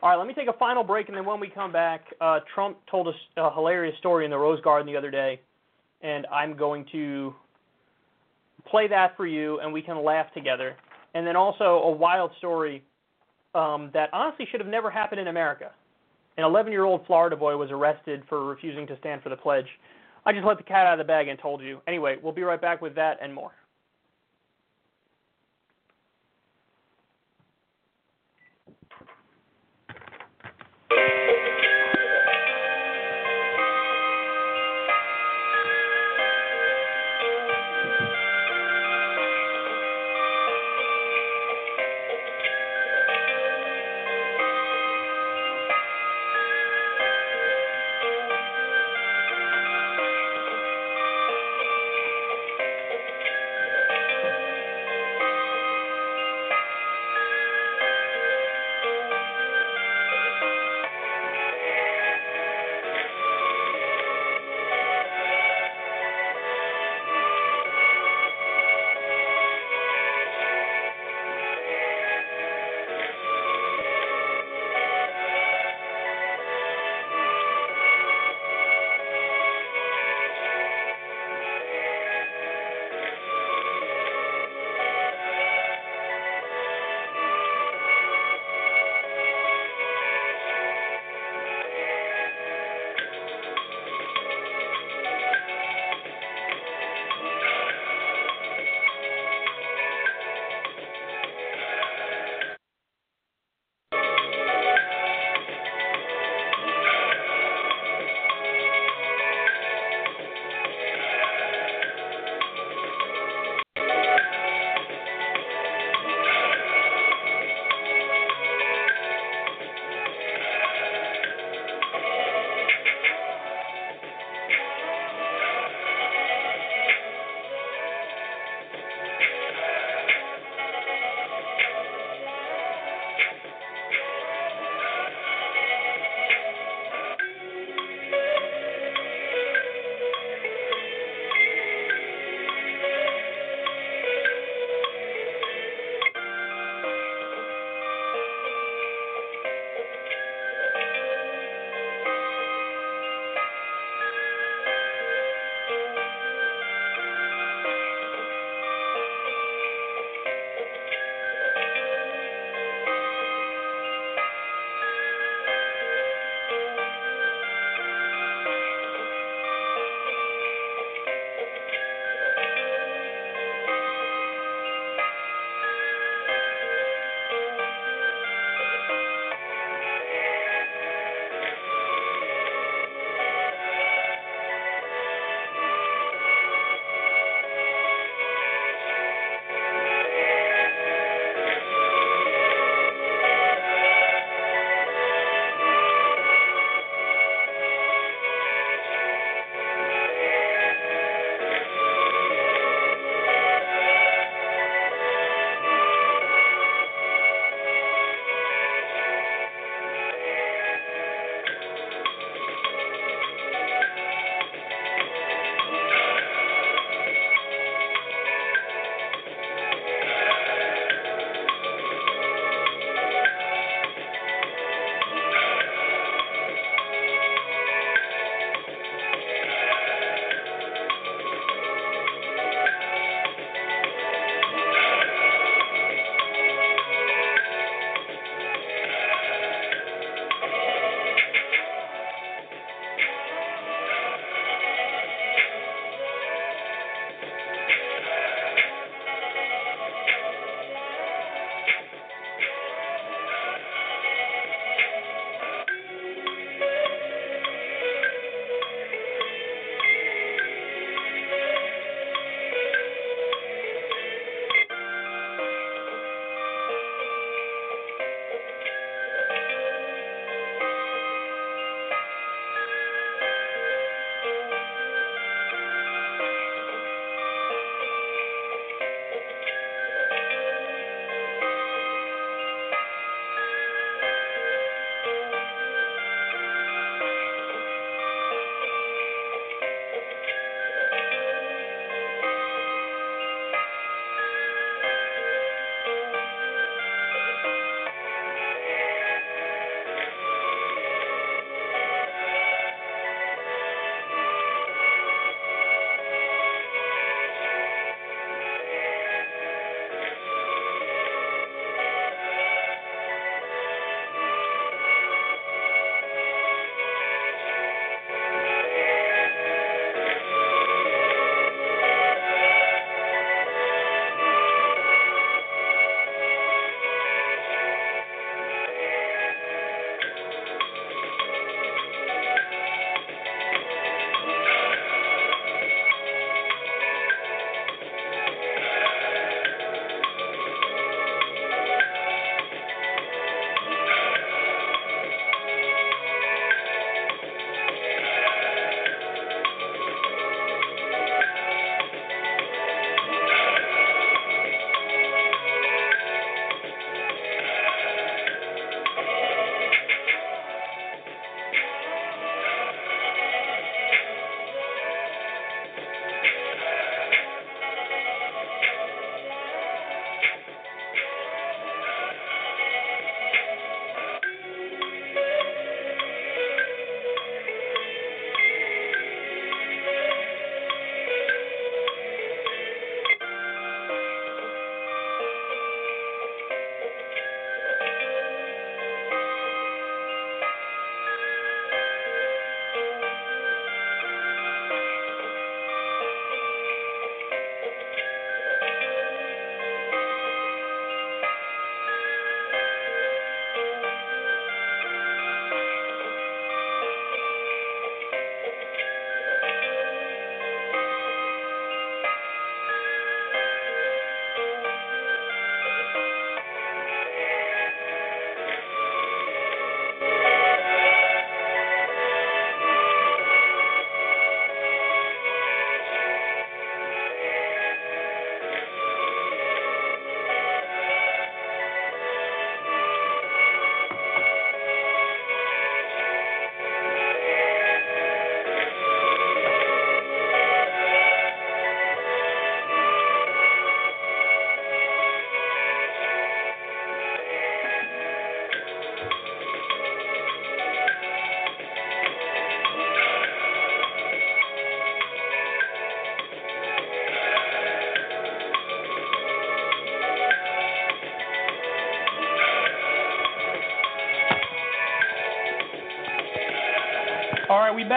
All 0.03 0.11
right, 0.11 0.17
let 0.17 0.27
me 0.27 0.35
take 0.35 0.49
a 0.49 0.59
final 0.59 0.85
break, 0.85 1.09
and 1.09 1.17
then 1.17 1.25
when 1.25 1.41
we 1.41 1.49
come 1.49 1.73
back, 1.73 2.03
uh, 2.21 2.41
Trump 2.55 2.77
told 2.91 3.09
us 3.09 3.15
a 3.39 3.51
hilarious 3.55 3.97
story 4.01 4.27
in 4.27 4.31
the 4.31 4.37
Rose 4.37 4.61
Garden 4.61 4.87
the 4.87 4.99
other 4.99 5.11
day, 5.11 5.41
and 6.03 6.27
I'm 6.27 6.55
going 6.59 6.85
to 6.93 7.35
play 8.71 8.87
that 8.89 9.17
for 9.17 9.27
you, 9.27 9.61
and 9.61 9.73
we 9.73 9.81
can 9.81 10.05
laugh 10.05 10.27
together. 10.35 10.77
And 11.15 11.27
then 11.27 11.37
also 11.37 11.65
a 11.65 11.91
wild 11.91 12.33
story 12.37 12.83
um, 13.55 13.91
that 13.95 14.11
honestly 14.13 14.47
should 14.51 14.61
have 14.61 14.69
never 14.69 14.91
happened 14.91 15.23
in 15.23 15.29
America. 15.29 15.71
An 16.37 16.45
11 16.45 16.73
year 16.73 16.85
old 16.85 17.07
Florida 17.07 17.37
boy 17.37 17.57
was 17.57 17.71
arrested 17.71 18.23
for 18.29 18.45
refusing 18.45 18.87
to 18.89 18.99
stand 18.99 19.23
for 19.23 19.29
the 19.29 19.37
pledge. 19.37 19.69
I 20.27 20.33
just 20.33 20.45
let 20.45 20.57
the 20.57 20.65
cat 20.65 20.87
out 20.87 20.95
of 20.95 20.99
the 20.99 21.05
bag 21.05 21.29
and 21.29 21.39
told 21.39 21.61
you. 21.61 21.81
Anyway, 21.87 22.17
we'll 22.23 22.33
be 22.33 22.43
right 22.43 22.61
back 22.61 22.81
with 22.81 22.95
that 22.97 23.19
and 23.23 23.33
more. 23.33 23.53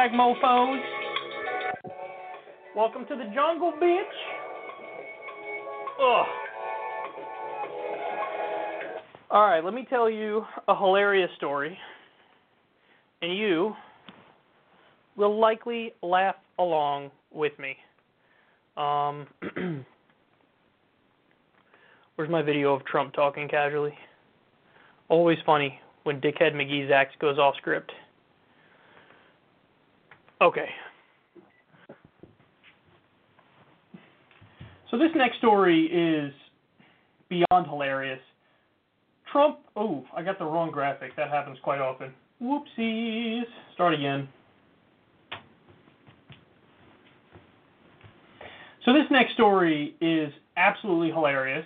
Back, 0.08 0.18
mofos. 0.18 0.80
Welcome 2.76 3.06
to 3.08 3.16
the 3.16 3.26
jungle, 3.34 3.74
bitch. 3.82 4.04
Ugh. 6.00 6.28
All 9.30 9.48
right, 9.48 9.64
let 9.64 9.74
me 9.74 9.86
tell 9.90 10.10
you 10.10 10.46
a 10.68 10.76
hilarious 10.78 11.30
story, 11.36 11.78
and 13.22 13.38
you 13.38 13.74
will 15.18 15.38
likely 15.38 15.94
laugh 16.02 16.36
along 16.60 17.12
with 17.32 17.54
me. 17.60 17.76
Um, 18.78 19.28
where's 22.16 22.30
my 22.30 22.42
video 22.42 22.74
of 22.74 22.86
Trump 22.86 23.14
talking 23.14 23.50
casually? 23.50 23.94
Always 25.10 25.40
funny 25.46 25.80
when 26.04 26.22
Dickhead 26.22 26.54
McGee's 26.54 26.92
act 26.92 27.20
goes 27.20 27.38
off 27.38 27.56
script. 27.58 27.92
Okay. 30.58 30.70
So 34.90 34.98
this 34.98 35.10
next 35.16 35.38
story 35.38 35.86
is 35.86 36.34
beyond 37.30 37.68
hilarious. 37.68 38.20
Trump, 39.32 39.60
oh, 39.76 40.04
I 40.16 40.24
got 40.24 40.40
the 40.40 40.46
wrong 40.46 40.72
graphic. 40.72 41.16
That 41.16 41.30
happens 41.30 41.60
quite 41.62 41.80
often. 41.80 42.12
Whoopsies. 42.42 43.44
Start 43.76 43.94
again. 43.94 44.28
So 48.84 48.94
this 48.94 49.06
next 49.12 49.34
story 49.34 49.96
is 50.02 50.34
absolutely 50.56 51.10
hilarious. 51.10 51.66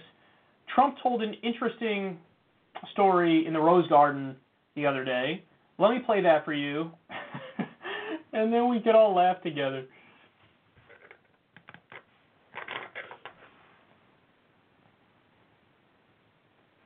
Trump 0.74 0.96
told 1.02 1.22
an 1.22 1.36
interesting 1.44 2.18
story 2.92 3.46
in 3.46 3.54
the 3.54 3.60
Rose 3.60 3.88
Garden 3.88 4.36
the 4.76 4.86
other 4.86 5.06
day. 5.06 5.44
Let 5.78 5.92
me 5.92 6.00
play 6.06 6.22
that 6.24 6.44
for 6.44 6.54
you, 6.54 6.92
and 8.34 8.52
then 8.52 8.70
we 8.70 8.80
could 8.80 8.96
all 8.96 9.16
laugh 9.16 9.42
together. 9.42 9.86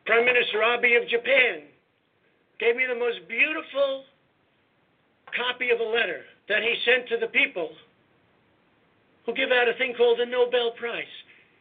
Prime 0.05 0.25
Minister 0.25 0.61
Abe 0.61 1.01
of 1.01 1.09
Japan 1.09 1.63
gave 2.59 2.75
me 2.75 2.85
the 2.87 2.95
most 2.97 3.27
beautiful 3.27 4.03
copy 5.35 5.71
of 5.71 5.79
a 5.79 5.83
letter 5.83 6.21
that 6.47 6.61
he 6.61 6.75
sent 6.85 7.09
to 7.09 7.17
the 7.17 7.27
people 7.27 7.69
who 9.25 9.33
give 9.33 9.49
out 9.51 9.67
a 9.67 9.73
thing 9.73 9.93
called 9.97 10.19
the 10.19 10.25
Nobel 10.25 10.71
Prize. 10.77 11.03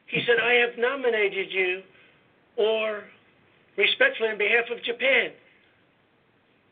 He 0.06 0.22
said, 0.26 0.36
I 0.38 0.52
have 0.54 0.76
nominated 0.78 1.50
you, 1.50 1.82
or 2.56 3.04
respectfully 3.78 4.28
on 4.28 4.38
behalf 4.38 4.64
of 4.70 4.82
Japan, 4.84 5.32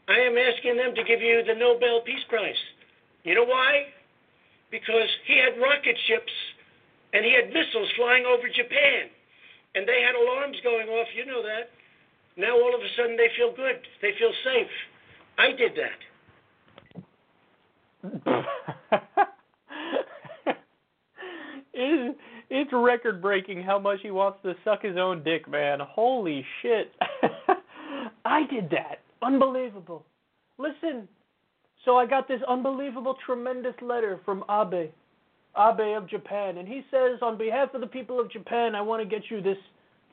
I 0.09 0.19
am 0.21 0.37
asking 0.37 0.77
them 0.77 0.95
to 0.95 1.05
give 1.05 1.21
you 1.21 1.43
the 1.47 1.55
Nobel 1.55 2.03
Peace 2.05 2.25
Prize. 2.29 2.61
You 3.25 3.35
know 3.35 3.45
why? 3.45 3.87
Because 4.71 5.09
he 5.27 5.39
had 5.39 5.61
rocket 5.61 5.97
ships 6.07 6.33
and 7.13 7.25
he 7.25 7.33
had 7.33 7.53
missiles 7.53 7.89
flying 7.97 8.25
over 8.27 8.49
Japan 8.49 9.11
and 9.75 9.87
they 9.87 10.03
had 10.03 10.15
alarms 10.15 10.57
going 10.63 10.89
off. 10.89 11.09
You 11.15 11.27
know 11.27 11.43
that. 11.43 11.71
Now 12.37 12.55
all 12.55 12.75
of 12.75 12.81
a 12.81 12.89
sudden 12.97 13.17
they 13.17 13.29
feel 13.37 13.55
good. 13.55 13.77
They 14.01 14.13
feel 14.19 14.33
safe. 14.45 14.71
I 15.39 15.53
did 15.53 15.73
that. 15.77 15.99
it, 21.73 22.17
it's 22.51 22.71
record 22.73 23.23
breaking 23.23 23.63
how 23.63 23.79
much 23.79 24.01
he 24.03 24.11
wants 24.11 24.39
to 24.43 24.55
suck 24.65 24.83
his 24.83 24.97
own 24.97 25.23
dick, 25.23 25.49
man. 25.49 25.79
Holy 25.81 26.45
shit. 26.61 26.93
I 28.25 28.47
did 28.51 28.71
that. 28.71 29.01
Unbelievable. 29.23 30.05
Listen, 30.59 31.09
so 31.85 31.97
I 31.97 32.07
got 32.07 32.29
this 32.29 32.41
unbelievable, 32.49 33.17
tremendous 33.25 33.75
letter 33.83 34.21
from 34.25 34.45
Abe. 34.51 34.91
Abe 35.57 35.97
of 35.97 36.09
Japan, 36.09 36.59
and 36.59 36.67
he 36.67 36.83
says, 36.91 37.19
on 37.21 37.37
behalf 37.37 37.75
of 37.75 37.81
the 37.81 37.87
people 37.87 38.19
of 38.19 38.31
Japan, 38.31 38.75
I 38.75 38.81
want 38.81 39.03
to 39.03 39.09
get 39.09 39.31
you 39.31 39.43
this 39.43 39.59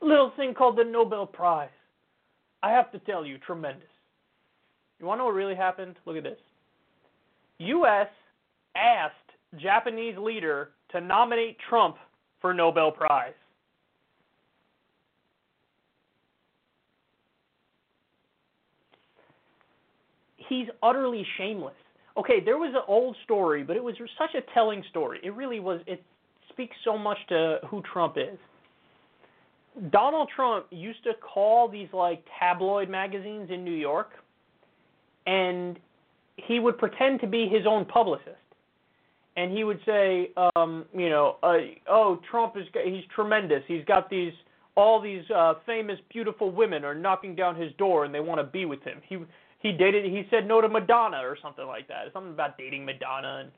little 0.02 0.32
thing 0.36 0.52
called 0.52 0.76
the 0.76 0.84
Nobel 0.84 1.26
Prize. 1.26 1.70
I 2.62 2.70
have 2.70 2.92
to 2.92 2.98
tell 3.00 3.24
you, 3.24 3.38
tremendous. 3.38 3.88
You 4.98 5.06
want 5.06 5.18
to 5.18 5.22
know 5.22 5.26
what 5.26 5.34
really 5.34 5.54
happened? 5.54 5.96
Look 6.04 6.16
at 6.16 6.24
this. 6.24 6.38
U.S. 7.58 8.08
asked 8.76 9.14
Japanese 9.60 10.16
leader 10.18 10.70
to 10.92 11.00
nominate 11.00 11.56
Trump 11.68 11.96
for 12.40 12.52
Nobel 12.52 12.90
Prize. 12.90 13.32
He's 20.50 20.66
utterly 20.82 21.26
shameless 21.38 21.74
okay, 22.16 22.40
there 22.44 22.58
was 22.58 22.72
an 22.74 22.82
old 22.86 23.16
story, 23.24 23.62
but 23.62 23.76
it 23.76 23.82
was 23.82 23.94
such 24.18 24.34
a 24.34 24.54
telling 24.54 24.82
story. 24.90 25.20
It 25.22 25.34
really 25.34 25.60
was. 25.60 25.80
It 25.86 26.02
speaks 26.50 26.76
so 26.84 26.98
much 26.98 27.18
to 27.28 27.58
who 27.68 27.82
Trump 27.92 28.16
is. 28.16 28.38
Donald 29.90 30.28
Trump 30.34 30.66
used 30.70 31.02
to 31.04 31.12
call 31.14 31.68
these 31.68 31.88
like 31.92 32.22
tabloid 32.38 32.90
magazines 32.90 33.50
in 33.50 33.64
New 33.64 33.74
York, 33.74 34.10
and 35.26 35.78
he 36.36 36.58
would 36.58 36.78
pretend 36.78 37.20
to 37.20 37.26
be 37.26 37.48
his 37.48 37.66
own 37.66 37.84
publicist, 37.84 38.36
and 39.36 39.56
he 39.56 39.64
would 39.64 39.78
say, 39.86 40.30
um, 40.56 40.84
you 40.92 41.08
know, 41.08 41.36
uh, 41.42 41.58
oh, 41.88 42.20
Trump 42.30 42.56
is 42.56 42.64
he's 42.84 43.04
tremendous. 43.14 43.62
He's 43.66 43.84
got 43.84 44.10
these 44.10 44.32
all 44.76 45.00
these 45.00 45.28
uh, 45.34 45.54
famous, 45.66 45.98
beautiful 46.10 46.50
women 46.50 46.84
are 46.84 46.94
knocking 46.94 47.34
down 47.34 47.56
his 47.56 47.72
door 47.76 48.04
and 48.04 48.14
they 48.14 48.20
want 48.20 48.38
to 48.38 48.44
be 48.44 48.64
with 48.64 48.82
him. 48.82 48.98
He 49.08 49.18
he 49.60 49.72
dated 49.72 50.04
he 50.06 50.26
said 50.30 50.48
no 50.48 50.60
to 50.60 50.68
Madonna 50.68 51.18
or 51.18 51.36
something 51.40 51.66
like 51.66 51.86
that. 51.88 52.12
Something 52.12 52.32
about 52.32 52.58
dating 52.58 52.84
Madonna 52.84 53.42
and 53.42 53.50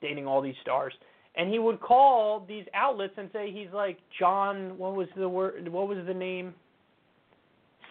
dating 0.00 0.26
all 0.26 0.40
these 0.40 0.54
stars. 0.62 0.92
And 1.36 1.52
he 1.52 1.58
would 1.58 1.80
call 1.80 2.44
these 2.48 2.64
outlets 2.74 3.14
and 3.16 3.28
say 3.32 3.50
he's 3.52 3.72
like 3.74 3.98
John 4.18 4.78
what 4.78 4.94
was 4.94 5.08
the 5.16 5.28
word 5.28 5.68
what 5.68 5.88
was 5.88 5.98
the 6.06 6.14
name? 6.14 6.54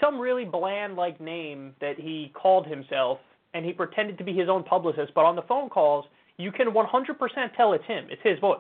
Some 0.02 0.20
really 0.20 0.46
bland 0.46 0.96
like 0.96 1.20
name 1.20 1.76
that 1.82 2.00
he 2.00 2.32
called 2.34 2.66
himself 2.68 3.20
and 3.54 3.66
he 3.66 3.74
pretended 3.74 4.18
to 4.18 4.24
be 4.24 4.34
his 4.34 4.48
own 4.50 4.64
publicist, 4.64 5.14
but 5.14 5.26
on 5.26 5.36
the 5.36 5.42
phone 5.44 5.70
calls 5.70 6.06
you 6.38 6.52
can 6.52 6.68
100% 6.68 7.56
tell 7.58 7.74
it's 7.74 7.86
him. 7.86 8.08
It's 8.12 8.22
his 8.24 8.40
voice. 8.40 8.60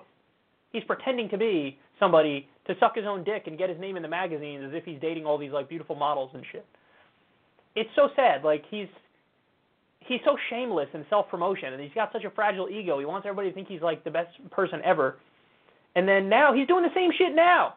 He's 0.72 0.84
pretending 0.84 1.30
to 1.30 1.38
be 1.38 1.78
somebody 2.00 2.50
to 2.66 2.74
suck 2.80 2.96
his 2.96 3.06
own 3.06 3.24
dick 3.24 3.44
and 3.46 3.58
get 3.58 3.70
his 3.70 3.80
name 3.80 3.96
in 3.96 4.02
the 4.02 4.10
magazines 4.10 4.64
as 4.68 4.72
if 4.74 4.84
he's 4.84 5.00
dating 5.00 5.26
all 5.26 5.38
these 5.38 5.52
like 5.52 5.70
beautiful 5.70 5.96
models 5.96 6.32
and 6.34 6.44
shit 6.52 6.66
it's 7.78 7.90
so 7.96 8.10
sad. 8.16 8.44
Like 8.44 8.64
he's 8.70 8.88
he's 10.00 10.22
so 10.26 10.36
shameless 10.50 10.90
in 10.94 11.06
self 11.10 11.30
promotion, 11.30 11.74
and 11.74 11.82
he's 11.82 11.94
got 11.94 12.12
such 12.12 12.24
a 12.24 12.32
fragile 12.32 12.70
ego. 12.70 13.00
He 13.00 13.06
wants 13.06 13.26
everybody 13.26 13.50
to 13.50 13.56
think 13.56 13.68
he's 13.68 13.82
like 13.82 14.04
the 14.04 14.12
best 14.12 14.30
person 14.52 14.82
ever. 14.84 15.18
And 15.96 16.08
then 16.08 16.28
now 16.30 16.54
he's 16.54 16.68
doing 16.68 16.84
the 16.84 16.94
same 16.96 17.12
shit 17.18 17.36
now. 17.36 17.76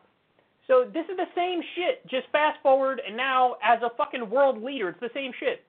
So 0.67 0.85
this 0.85 1.05
is 1.11 1.17
the 1.17 1.29
same 1.35 1.61
shit. 1.75 2.07
Just 2.09 2.27
fast 2.33 2.59
forward, 2.63 3.01
and 3.07 3.17
now 3.17 3.57
as 3.63 3.81
a 3.83 3.91
fucking 3.97 4.29
world 4.31 4.63
leader, 4.63 4.89
it's 4.89 5.01
the 5.01 5.11
same 5.13 5.33
shit. 5.39 5.65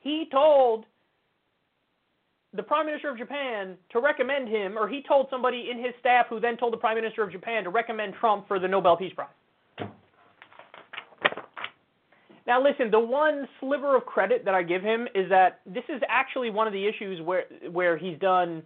He 0.00 0.28
told 0.30 0.84
the 2.54 2.62
Prime 2.62 2.86
Minister 2.86 3.10
of 3.10 3.18
Japan 3.18 3.76
to 3.90 4.00
recommend 4.00 4.48
him, 4.48 4.78
or 4.78 4.88
he 4.88 5.02
told 5.06 5.28
somebody 5.30 5.68
in 5.70 5.78
his 5.78 5.94
staff 6.00 6.26
who 6.28 6.40
then 6.40 6.56
told 6.56 6.72
the 6.72 6.78
Prime 6.78 6.96
Minister 6.96 7.22
of 7.22 7.32
Japan 7.32 7.64
to 7.64 7.70
recommend 7.70 8.14
Trump 8.20 8.46
for 8.48 8.58
the 8.58 8.68
Nobel 8.68 8.96
Peace 8.96 9.12
Prize. 9.14 9.28
Now, 12.46 12.62
listen, 12.62 12.90
the 12.90 13.00
one 13.00 13.48
sliver 13.60 13.96
of 13.96 14.06
credit 14.06 14.44
that 14.44 14.54
I 14.54 14.62
give 14.62 14.82
him 14.82 15.08
is 15.14 15.28
that 15.30 15.60
this 15.66 15.82
is 15.88 16.00
actually 16.08 16.50
one 16.50 16.66
of 16.66 16.72
the 16.72 16.86
issues 16.86 17.20
where 17.20 17.44
where 17.70 17.96
he's 17.96 18.18
done 18.18 18.62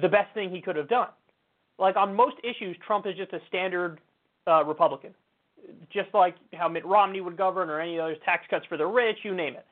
the 0.00 0.08
best 0.08 0.32
thing 0.34 0.50
he 0.50 0.60
could 0.60 0.76
have 0.76 0.88
done. 0.88 1.08
Like 1.78 1.96
on 1.96 2.14
most 2.14 2.36
issues, 2.42 2.76
Trump 2.86 3.06
is 3.06 3.14
just 3.16 3.32
a 3.34 3.40
standard 3.48 4.00
uh, 4.46 4.64
Republican, 4.64 5.14
just 5.92 6.08
like 6.14 6.36
how 6.54 6.68
Mitt 6.68 6.86
Romney 6.86 7.20
would 7.20 7.36
govern 7.36 7.68
or 7.68 7.80
any 7.80 7.98
other 7.98 8.16
tax 8.24 8.46
cuts 8.48 8.64
for 8.66 8.78
the 8.78 8.86
rich, 8.86 9.18
you 9.22 9.34
name 9.34 9.54
it. 9.54 9.66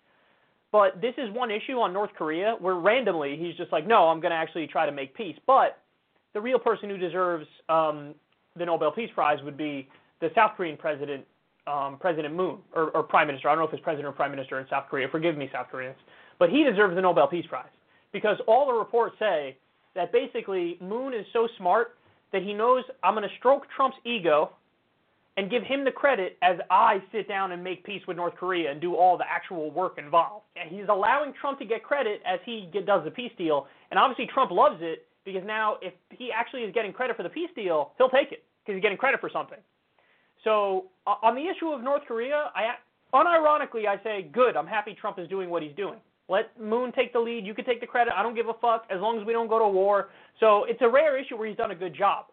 But 0.70 1.00
this 1.00 1.14
is 1.16 1.30
one 1.32 1.50
issue 1.50 1.78
on 1.78 1.92
North 1.92 2.10
Korea 2.18 2.56
where 2.58 2.74
randomly 2.74 3.36
he's 3.38 3.56
just 3.56 3.72
like, 3.72 3.86
no, 3.86 4.08
I'm 4.08 4.20
going 4.20 4.32
to 4.32 4.36
actually 4.36 4.66
try 4.66 4.84
to 4.86 4.92
make 4.92 5.14
peace. 5.14 5.36
But 5.46 5.78
the 6.34 6.40
real 6.40 6.58
person 6.58 6.90
who 6.90 6.98
deserves 6.98 7.46
um, 7.68 8.14
the 8.56 8.66
Nobel 8.66 8.90
Peace 8.90 9.10
Prize 9.14 9.38
would 9.44 9.56
be 9.56 9.88
the 10.20 10.30
South 10.34 10.52
Korean 10.56 10.76
president 10.76 11.24
um, 11.66 11.98
President 11.98 12.34
Moon 12.34 12.58
or, 12.74 12.90
or 12.90 13.02
Prime 13.02 13.26
Minister. 13.26 13.48
I 13.48 13.52
don't 13.54 13.62
know 13.64 13.68
if 13.68 13.74
it's 13.74 13.82
President 13.82 14.06
or 14.06 14.12
Prime 14.12 14.30
Minister 14.30 14.58
in 14.60 14.66
South 14.68 14.84
Korea. 14.90 15.08
Forgive 15.10 15.36
me, 15.36 15.48
South 15.52 15.66
Koreans, 15.70 15.96
but 16.38 16.50
he 16.50 16.64
deserves 16.64 16.94
the 16.94 17.00
Nobel 17.00 17.26
Peace 17.26 17.46
Prize 17.48 17.66
because 18.12 18.36
all 18.46 18.66
the 18.66 18.72
reports 18.72 19.16
say 19.18 19.56
that 19.94 20.12
basically 20.12 20.76
Moon 20.80 21.14
is 21.14 21.24
so 21.32 21.48
smart 21.58 21.96
that 22.32 22.42
he 22.42 22.52
knows 22.52 22.84
I'm 23.02 23.14
going 23.14 23.28
to 23.28 23.34
stroke 23.38 23.66
Trump's 23.76 23.96
ego 24.04 24.50
and 25.36 25.50
give 25.50 25.62
him 25.64 25.84
the 25.84 25.90
credit 25.90 26.36
as 26.42 26.58
I 26.70 27.02
sit 27.10 27.26
down 27.28 27.52
and 27.52 27.62
make 27.62 27.84
peace 27.84 28.02
with 28.06 28.16
North 28.16 28.34
Korea 28.36 28.70
and 28.70 28.80
do 28.80 28.94
all 28.94 29.18
the 29.18 29.24
actual 29.28 29.70
work 29.70 29.98
involved. 29.98 30.44
And 30.56 30.70
he's 30.70 30.86
allowing 30.88 31.32
Trump 31.40 31.58
to 31.58 31.64
get 31.64 31.82
credit 31.82 32.22
as 32.24 32.38
he 32.44 32.68
get, 32.72 32.86
does 32.86 33.04
the 33.04 33.10
peace 33.10 33.32
deal. 33.36 33.66
And 33.90 33.98
obviously 33.98 34.26
Trump 34.32 34.52
loves 34.52 34.78
it 34.80 35.06
because 35.24 35.42
now 35.44 35.78
if 35.82 35.92
he 36.10 36.30
actually 36.30 36.62
is 36.62 36.72
getting 36.72 36.92
credit 36.92 37.16
for 37.16 37.24
the 37.24 37.28
peace 37.28 37.50
deal, 37.56 37.92
he'll 37.98 38.10
take 38.10 38.30
it 38.30 38.44
because 38.62 38.76
he's 38.76 38.82
getting 38.82 38.98
credit 38.98 39.20
for 39.20 39.30
something. 39.30 39.58
So 40.44 40.84
on 41.06 41.34
the 41.34 41.42
issue 41.42 41.68
of 41.68 41.82
North 41.82 42.02
Korea, 42.06 42.50
I 42.54 42.74
unironically 43.12 43.86
I 43.86 44.02
say 44.02 44.28
good. 44.32 44.56
I'm 44.56 44.66
happy 44.66 44.96
Trump 44.98 45.18
is 45.18 45.28
doing 45.28 45.50
what 45.50 45.62
he's 45.62 45.74
doing 45.76 45.98
Let 46.28 46.60
Moon 46.60 46.92
take 46.92 47.12
the 47.12 47.18
lead. 47.18 47.46
You 47.46 47.54
can 47.54 47.64
take 47.64 47.80
the 47.80 47.86
credit. 47.86 48.12
I 48.16 48.22
don't 48.22 48.34
give 48.34 48.48
a 48.48 48.54
fuck 48.54 48.84
as 48.90 49.00
long 49.00 49.18
as 49.20 49.26
we 49.26 49.32
don't 49.32 49.48
go 49.48 49.58
to 49.58 49.68
war. 49.68 50.10
So 50.40 50.64
it's 50.64 50.82
a 50.82 50.88
rare 50.88 51.18
issue 51.18 51.36
where 51.36 51.48
he's 51.48 51.56
done 51.56 51.70
a 51.70 51.74
good 51.74 51.94
job. 51.94 52.26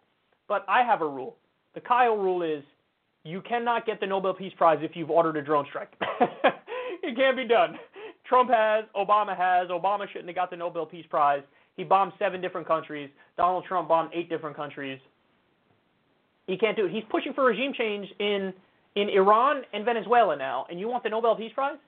But 0.48 0.64
I 0.68 0.82
have 0.82 1.00
a 1.00 1.08
rule. 1.08 1.36
The 1.74 1.80
Kyle 1.80 2.16
rule 2.16 2.42
is 2.42 2.62
you 3.24 3.40
cannot 3.40 3.86
get 3.86 4.00
the 4.00 4.06
Nobel 4.06 4.34
Peace 4.34 4.52
Prize 4.56 4.78
if 4.82 4.92
you've 4.94 5.10
ordered 5.10 5.36
a 5.36 5.42
drone 5.42 5.64
strike. 5.68 5.92
it 7.02 7.16
can't 7.16 7.36
be 7.36 7.46
done. 7.46 7.78
Trump 8.26 8.50
has, 8.50 8.84
Obama 8.96 9.36
has. 9.36 9.68
Obama 9.68 10.06
shouldn't 10.08 10.28
have 10.28 10.36
got 10.36 10.50
the 10.50 10.56
Nobel 10.56 10.84
Peace 10.86 11.06
Prize. 11.08 11.42
He 11.76 11.84
bombed 11.84 12.12
seven 12.18 12.40
different 12.40 12.66
countries. 12.66 13.08
Donald 13.36 13.64
Trump 13.66 13.88
bombed 13.88 14.10
eight 14.12 14.28
different 14.28 14.56
countries. 14.56 14.98
He 16.46 16.56
can't 16.56 16.76
do 16.76 16.86
it. 16.86 16.92
He's 16.92 17.04
pushing 17.10 17.32
for 17.32 17.44
regime 17.44 17.72
change 17.76 18.08
in 18.18 18.52
in 18.94 19.08
Iran 19.08 19.62
and 19.72 19.84
Venezuela 19.84 20.36
now, 20.36 20.66
and 20.68 20.78
you 20.78 20.86
want 20.86 21.02
the 21.02 21.08
Nobel 21.08 21.34
Peace 21.34 21.52
Prize? 21.54 21.78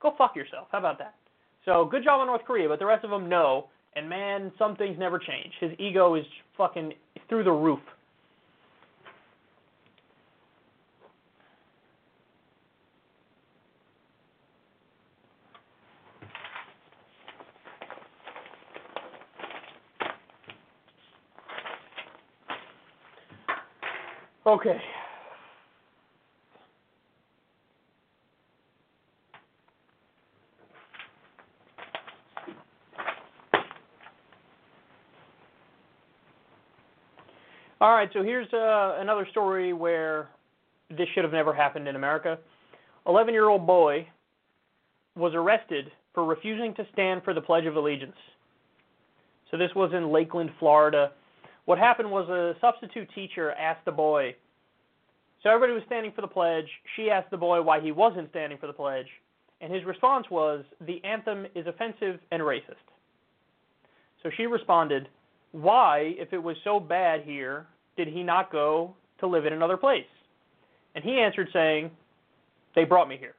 Go 0.00 0.14
fuck 0.18 0.36
yourself. 0.36 0.68
How 0.70 0.78
about 0.78 0.98
that? 0.98 1.14
So 1.64 1.88
good 1.90 2.04
job 2.04 2.20
on 2.20 2.26
North 2.26 2.44
Korea, 2.46 2.68
but 2.68 2.78
the 2.78 2.86
rest 2.86 3.04
of 3.04 3.10
them 3.10 3.28
no. 3.28 3.68
And 3.96 4.08
man, 4.08 4.52
some 4.58 4.76
things 4.76 4.98
never 4.98 5.18
change. 5.18 5.52
His 5.60 5.70
ego 5.78 6.16
is 6.16 6.24
fucking 6.58 6.92
through 7.28 7.44
the 7.44 7.52
roof. 7.52 7.78
Okay. 24.46 24.78
All 37.80 37.90
right, 37.90 38.08
so 38.12 38.22
here's 38.22 38.46
uh, 38.52 38.96
another 39.00 39.26
story 39.30 39.72
where 39.72 40.28
this 40.90 41.06
should 41.14 41.24
have 41.24 41.32
never 41.32 41.52
happened 41.52 41.88
in 41.88 41.96
America. 41.96 42.38
11 43.06 43.34
year 43.34 43.48
old 43.48 43.66
boy 43.66 44.06
was 45.16 45.32
arrested 45.34 45.90
for 46.12 46.24
refusing 46.24 46.74
to 46.74 46.86
stand 46.92 47.22
for 47.24 47.34
the 47.34 47.40
Pledge 47.40 47.66
of 47.66 47.76
Allegiance. 47.76 48.16
So 49.50 49.58
this 49.58 49.70
was 49.74 49.92
in 49.94 50.10
Lakeland, 50.10 50.50
Florida. 50.58 51.12
What 51.64 51.78
happened 51.78 52.10
was 52.10 52.28
a 52.28 52.54
substitute 52.60 53.08
teacher 53.14 53.52
asked 53.52 53.84
the 53.84 53.92
boy, 53.92 54.34
so 55.42 55.50
everybody 55.50 55.72
was 55.72 55.82
standing 55.86 56.12
for 56.12 56.20
the 56.20 56.28
pledge. 56.28 56.68
She 56.96 57.10
asked 57.10 57.30
the 57.30 57.36
boy 57.36 57.62
why 57.62 57.80
he 57.80 57.92
wasn't 57.92 58.30
standing 58.30 58.58
for 58.58 58.66
the 58.66 58.72
pledge, 58.72 59.08
and 59.60 59.72
his 59.72 59.84
response 59.84 60.26
was, 60.30 60.64
the 60.86 61.02
anthem 61.04 61.46
is 61.54 61.66
offensive 61.66 62.20
and 62.30 62.42
racist. 62.42 62.84
So 64.22 64.30
she 64.36 64.46
responded, 64.46 65.08
why, 65.52 66.14
if 66.18 66.32
it 66.32 66.42
was 66.42 66.56
so 66.64 66.80
bad 66.80 67.22
here, 67.22 67.66
did 67.96 68.08
he 68.08 68.22
not 68.22 68.50
go 68.50 68.94
to 69.20 69.26
live 69.26 69.46
in 69.46 69.52
another 69.52 69.76
place? 69.76 70.04
And 70.94 71.04
he 71.04 71.18
answered 71.18 71.48
saying, 71.52 71.90
they 72.74 72.84
brought 72.84 73.08
me 73.08 73.16
here. 73.18 73.34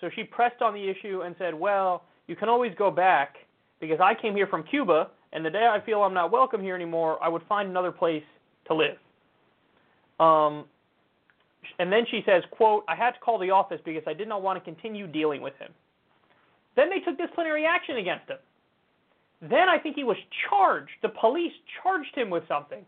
So 0.00 0.10
she 0.14 0.24
pressed 0.24 0.60
on 0.62 0.74
the 0.74 0.88
issue 0.88 1.22
and 1.22 1.34
said, 1.38 1.54
well, 1.54 2.04
you 2.26 2.36
can 2.36 2.48
always 2.48 2.72
go 2.76 2.90
back 2.90 3.36
because 3.80 4.00
I 4.00 4.14
came 4.20 4.34
here 4.34 4.46
from 4.46 4.64
Cuba, 4.64 5.08
and 5.32 5.44
the 5.44 5.50
day 5.50 5.66
I 5.66 5.84
feel 5.84 6.02
I'm 6.02 6.14
not 6.14 6.30
welcome 6.30 6.60
here 6.60 6.74
anymore, 6.74 7.22
I 7.22 7.28
would 7.28 7.42
find 7.48 7.68
another 7.68 7.92
place 7.92 8.24
to 8.66 8.74
live. 8.74 8.96
Um, 10.20 10.66
and 11.78 11.92
then 11.92 12.04
she 12.10 12.22
says, 12.26 12.42
quote, 12.50 12.84
I 12.88 12.94
had 12.94 13.12
to 13.12 13.20
call 13.20 13.38
the 13.38 13.50
office 13.50 13.80
because 13.84 14.02
I 14.06 14.12
did 14.12 14.28
not 14.28 14.42
want 14.42 14.58
to 14.58 14.64
continue 14.64 15.06
dealing 15.06 15.40
with 15.40 15.54
him. 15.58 15.72
Then 16.76 16.90
they 16.90 17.00
took 17.00 17.18
disciplinary 17.18 17.66
action 17.66 17.96
against 17.96 18.28
him. 18.28 18.38
Then 19.42 19.68
I 19.68 19.78
think 19.78 19.96
he 19.96 20.04
was 20.04 20.16
charged. 20.48 20.92
The 21.02 21.08
police 21.08 21.52
charged 21.82 22.14
him 22.14 22.30
with 22.30 22.44
something. 22.46 22.84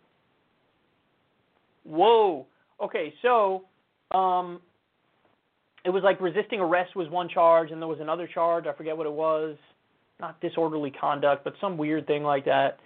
Whoa. 1.85 2.47
Okay, 2.83 3.13
so 3.23 3.65
um, 4.13 4.61
it 5.85 5.91
was 5.91 6.03
like 6.03 6.21
resisting 6.21 6.61
arrest 6.61 6.97
was 6.97 7.09
one 7.09 7.29
charge, 7.29 7.71
and 7.71 7.81
there 7.81 7.89
was 7.89 8.01
another 8.01 8.27
charge. 8.27 8.67
I 8.67 8.73
forget 8.73 8.97
what 8.97 9.07
it 9.07 9.13
was. 9.13 9.57
Not 10.21 10.41
disorderly 10.41 10.91
conduct, 10.91 11.45
but 11.45 11.55
some 11.61 11.77
weird 11.77 12.07
thing 12.07 12.23
like 12.23 12.45
that. 12.45 12.79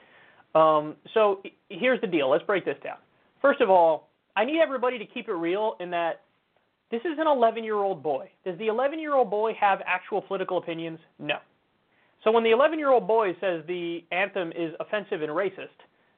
Um, 0.55 0.97
so 1.15 1.43
here's 1.69 2.01
the 2.01 2.07
deal. 2.07 2.31
Let's 2.31 2.45
break 2.45 2.65
this 2.65 2.77
down. 2.83 2.97
First 3.43 3.61
of 3.61 3.71
all, 3.71 4.09
I 4.37 4.45
need 4.45 4.61
everybody 4.61 4.99
to 4.99 5.07
keep 5.07 5.29
it 5.29 5.33
real 5.33 5.77
in 5.81 5.91
that 5.91 6.23
this 6.91 7.01
is 7.01 7.19
an 7.19 7.27
11 7.27 7.65
year 7.65 7.77
old 7.77 8.03
boy. 8.03 8.31
Does 8.45 8.59
the 8.59 8.69
11 8.69 8.99
year 8.99 9.15
old 9.15 9.31
boy 9.31 9.53
have 9.61 9.81
actual 9.87 10.23
political 10.23 10.59
opinions? 10.59 10.99
No. 11.19 11.37
So 12.25 12.33
when 12.33 12.45
the 12.45 12.51
11 12.51 12.79
year 12.79 12.91
old 12.91 13.07
boy 13.07 13.37
says 13.41 13.63
the 13.67 14.05
anthem 14.11 14.53
is 14.53 14.75
offensive 14.81 15.23
and 15.23 15.31
racist, 15.31 15.69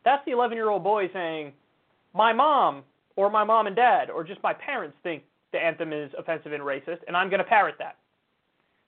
that's 0.04 0.24
the 0.24 0.32
11 0.32 0.56
year 0.56 0.70
old 0.70 0.84
boy 0.84 1.08
saying, 1.12 1.52
my 2.14 2.32
mom 2.32 2.82
or 3.16 3.30
my 3.30 3.44
mom 3.44 3.66
and 3.66 3.76
dad 3.76 4.10
or 4.10 4.24
just 4.24 4.42
my 4.42 4.54
parents 4.54 4.96
think 5.02 5.22
the 5.52 5.58
anthem 5.58 5.92
is 5.92 6.10
offensive 6.16 6.52
and 6.52 6.62
racist, 6.62 6.98
and 7.06 7.16
I'm 7.16 7.28
going 7.28 7.38
to 7.38 7.44
parrot 7.44 7.74
that. 7.78 7.96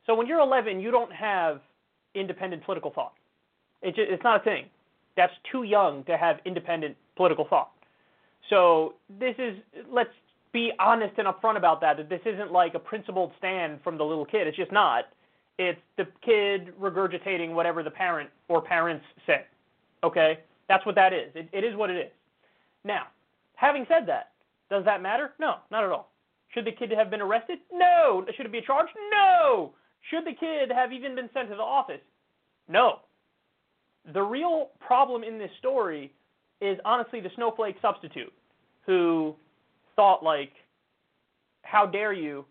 So 0.06 0.14
when 0.14 0.26
you're 0.26 0.40
11, 0.40 0.80
you 0.80 0.90
don't 0.90 1.12
have 1.12 1.60
independent 2.14 2.64
political 2.64 2.90
thought. 2.90 3.12
It 3.82 3.94
just, 3.94 4.10
it's 4.10 4.22
not 4.22 4.40
a 4.40 4.44
thing. 4.44 4.66
That's 5.16 5.32
too 5.50 5.64
young 5.64 6.04
to 6.04 6.16
have 6.16 6.38
independent 6.44 6.96
political 7.16 7.46
thought. 7.48 7.70
So 8.50 8.94
this 9.20 9.34
is, 9.38 9.56
let's 9.90 10.10
be 10.52 10.72
honest 10.78 11.14
and 11.18 11.26
upfront 11.26 11.56
about 11.56 11.80
that, 11.80 11.96
that 11.96 12.08
this 12.08 12.20
isn't 12.24 12.52
like 12.52 12.74
a 12.74 12.78
principled 12.78 13.32
stand 13.38 13.80
from 13.82 13.98
the 13.98 14.04
little 14.04 14.24
kid. 14.24 14.46
It's 14.46 14.56
just 14.56 14.72
not. 14.72 15.04
It's 15.58 15.80
the 15.96 16.06
kid 16.24 16.72
regurgitating 16.80 17.52
whatever 17.52 17.82
the 17.82 17.90
parent 17.90 18.30
or 18.48 18.62
parents 18.62 19.04
say. 19.26 19.44
Okay? 20.02 20.40
That's 20.68 20.84
what 20.86 20.94
that 20.94 21.12
is. 21.12 21.30
It, 21.34 21.48
it 21.52 21.64
is 21.64 21.76
what 21.76 21.90
it 21.90 21.96
is. 21.96 22.12
Now, 22.84 23.04
having 23.54 23.84
said 23.88 24.06
that, 24.08 24.30
does 24.70 24.84
that 24.84 25.02
matter? 25.02 25.32
No, 25.38 25.56
not 25.70 25.84
at 25.84 25.90
all. 25.90 26.10
Should 26.54 26.64
the 26.64 26.72
kid 26.72 26.90
have 26.90 27.10
been 27.10 27.20
arrested? 27.20 27.58
No. 27.72 28.24
Should 28.36 28.46
it 28.46 28.52
be 28.52 28.58
a 28.58 28.62
charge? 28.62 28.88
No. 29.10 29.72
Should 30.10 30.24
the 30.24 30.34
kid 30.38 30.70
have 30.70 30.92
even 30.92 31.14
been 31.14 31.30
sent 31.32 31.48
to 31.50 31.56
the 31.56 31.62
office? 31.62 32.00
No. 32.68 33.00
The 34.12 34.22
real 34.22 34.70
problem 34.80 35.22
in 35.22 35.38
this 35.38 35.50
story 35.58 36.12
is 36.60 36.78
honestly 36.84 37.20
the 37.20 37.30
snowflake 37.34 37.76
substitute 37.82 38.32
who 38.86 39.34
thought 39.96 40.22
like 40.22 40.52
how 41.62 41.86
dare 41.86 42.12
you 42.12 42.44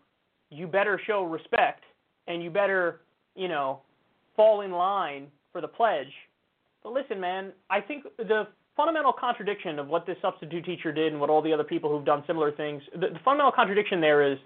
you 0.50 0.66
better 0.66 1.00
show 1.06 1.24
respect 1.24 1.82
and 2.28 2.42
you 2.42 2.50
better 2.50 3.00
you 3.34 3.48
know 3.48 3.80
fall 4.36 4.60
in 4.60 4.70
line 4.70 5.26
for 5.50 5.60
the 5.60 5.68
pledge 5.68 6.12
but 6.82 6.92
listen 6.92 7.18
man 7.18 7.52
i 7.70 7.80
think 7.80 8.04
the 8.18 8.46
fundamental 8.76 9.12
contradiction 9.12 9.78
of 9.78 9.88
what 9.88 10.06
this 10.06 10.16
substitute 10.22 10.64
teacher 10.64 10.92
did 10.92 11.12
and 11.12 11.20
what 11.20 11.30
all 11.30 11.42
the 11.42 11.52
other 11.52 11.64
people 11.64 11.90
who've 11.90 12.06
done 12.06 12.22
similar 12.26 12.52
things 12.52 12.82
the, 12.92 13.08
the 13.08 13.18
fundamental 13.24 13.52
contradiction 13.52 14.00
there 14.00 14.30
is 14.30 14.38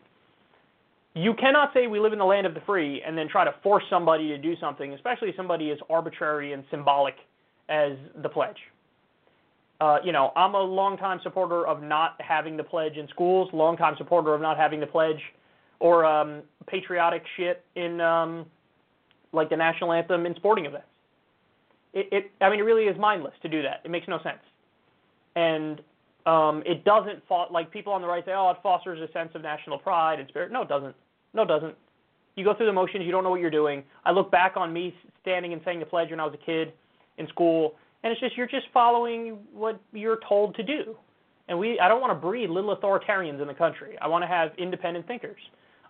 you 1.17 1.35
cannot 1.35 1.73
say 1.73 1.87
we 1.87 1.99
live 1.99 2.13
in 2.13 2.19
the 2.19 2.25
land 2.25 2.47
of 2.47 2.55
the 2.55 2.61
free 2.61 3.03
and 3.07 3.17
then 3.17 3.29
try 3.29 3.45
to 3.45 3.55
force 3.63 3.85
somebody 3.91 4.29
to 4.29 4.39
do 4.39 4.55
something 4.61 4.93
especially 4.95 5.33
somebody 5.37 5.71
as 5.71 5.79
arbitrary 5.89 6.53
and 6.53 6.65
symbolic 6.71 7.15
as 7.69 7.93
the 8.23 8.29
pledge 8.29 8.59
uh, 9.81 9.99
you 10.03 10.13
know, 10.13 10.33
I'm 10.37 10.55
a 10.55 10.61
longtime 10.61 11.21
supporter 11.23 11.67
of 11.67 11.83
not 11.83 12.17
having 12.19 12.57
the 12.57 12.65
pledge 12.65 12.97
in 12.97 13.07
schools, 13.09 13.51
longtime 13.53 13.95
supporter 13.99 14.35
of 14.35 14.41
not 14.41 14.57
having 14.57 14.81
the 14.81 14.87
pledge 14.87 15.21
or 15.81 16.05
um, 16.05 16.43
patriotic 16.67 17.23
shit 17.37 17.63
in 17.75 18.01
um, 18.01 18.47
like 19.33 19.51
the 19.51 19.57
national 19.57 19.93
anthem 19.93 20.25
in 20.25 20.35
sporting 20.37 20.65
events. 20.65 20.87
It, 21.93 22.09
it, 22.11 22.31
I 22.41 22.49
mean, 22.49 22.61
it 22.61 22.63
really 22.63 22.85
is 22.85 22.99
mindless 22.99 23.35
to 23.43 23.49
do 23.49 23.63
that. 23.63 23.81
It 23.85 23.91
makes 23.91 24.09
no 24.09 24.19
sense, 24.23 24.41
and 25.35 25.81
um, 26.25 26.63
it 26.65 26.85
doesn't 26.85 27.23
like 27.51 27.71
people 27.71 27.93
on 27.93 28.01
the 28.01 28.09
right 28.09 28.25
say, 28.25 28.33
oh, 28.35 28.51
it 28.51 28.57
fosters 28.63 28.99
a 29.07 29.13
sense 29.13 29.31
of 29.35 29.43
national 29.43 29.79
pride 29.79 30.21
and 30.21 30.29
spirit. 30.29 30.53
No, 30.53 30.63
it 30.63 30.69
doesn't. 30.69 30.95
No, 31.37 31.43
it 31.43 31.49
doesn't. 31.49 31.77
You 32.35 32.45
go 32.45 32.55
through 32.55 32.67
the 32.67 32.73
motions. 32.73 33.05
You 33.05 33.13
don't 33.13 33.23
know 33.23 33.31
what 33.31 33.41
you're 33.41 33.51
doing. 33.51 33.85
I 34.05 34.11
look 34.11 34.31
back 34.31 34.55
on 34.57 34.73
me 34.73 34.95
standing 35.23 35.53
and 35.53 35.63
saying 35.65 35.81
the 35.81 35.87
pledge 35.87 36.11
when 36.11 36.21
I 36.21 36.25
was 36.25 36.35
a 36.35 36.45
kid 36.45 36.73
in 37.19 37.29
school 37.29 37.77
and 38.07 38.13
it's 38.13 38.21
just 38.21 38.37
you're 38.37 38.47
just 38.47 38.67
following 38.73 39.39
what 39.53 39.81
you're 39.93 40.21
told 40.29 40.55
to 40.55 40.63
do. 40.63 40.95
And 41.49 41.59
we 41.59 41.79
I 41.81 41.89
don't 41.89 42.01
want 42.01 42.13
to 42.13 42.15
breed 42.15 42.51
little 42.51 42.77
authoritarians 42.77 43.41
in 43.41 43.49
the 43.49 43.55
country. 43.55 43.97
I 44.01 44.07
want 44.07 44.23
to 44.23 44.29
have 44.29 44.51
independent 44.59 45.09
thinkers. 45.09 45.41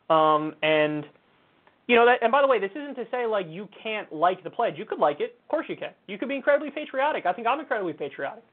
Um, 0.09 0.55
and 0.63 1.05
you 1.89 1.95
know 1.95 2.07
that 2.07 2.23
and 2.23 2.33
by 2.33 2.41
the 2.41 2.49
way, 2.49 2.59
this 2.59 2.71
isn't 2.71 2.95
to 2.95 3.05
say 3.11 3.27
like 3.27 3.47
you 3.51 3.69
can't 3.83 4.11
like 4.13 4.43
the 4.45 4.51
pledge. 4.51 4.75
You 4.79 4.87
could 4.87 4.99
like 4.99 5.21
it. 5.21 5.39
Of 5.45 5.49
course 5.49 5.67
you 5.69 5.77
can. 5.77 5.91
You 6.07 6.17
could 6.17 6.29
be 6.29 6.37
incredibly 6.37 6.71
patriotic. 6.71 7.27
I 7.27 7.35
think 7.35 7.47
I'm 7.47 7.61
incredibly 7.61 7.93
patriotic. 7.93 8.45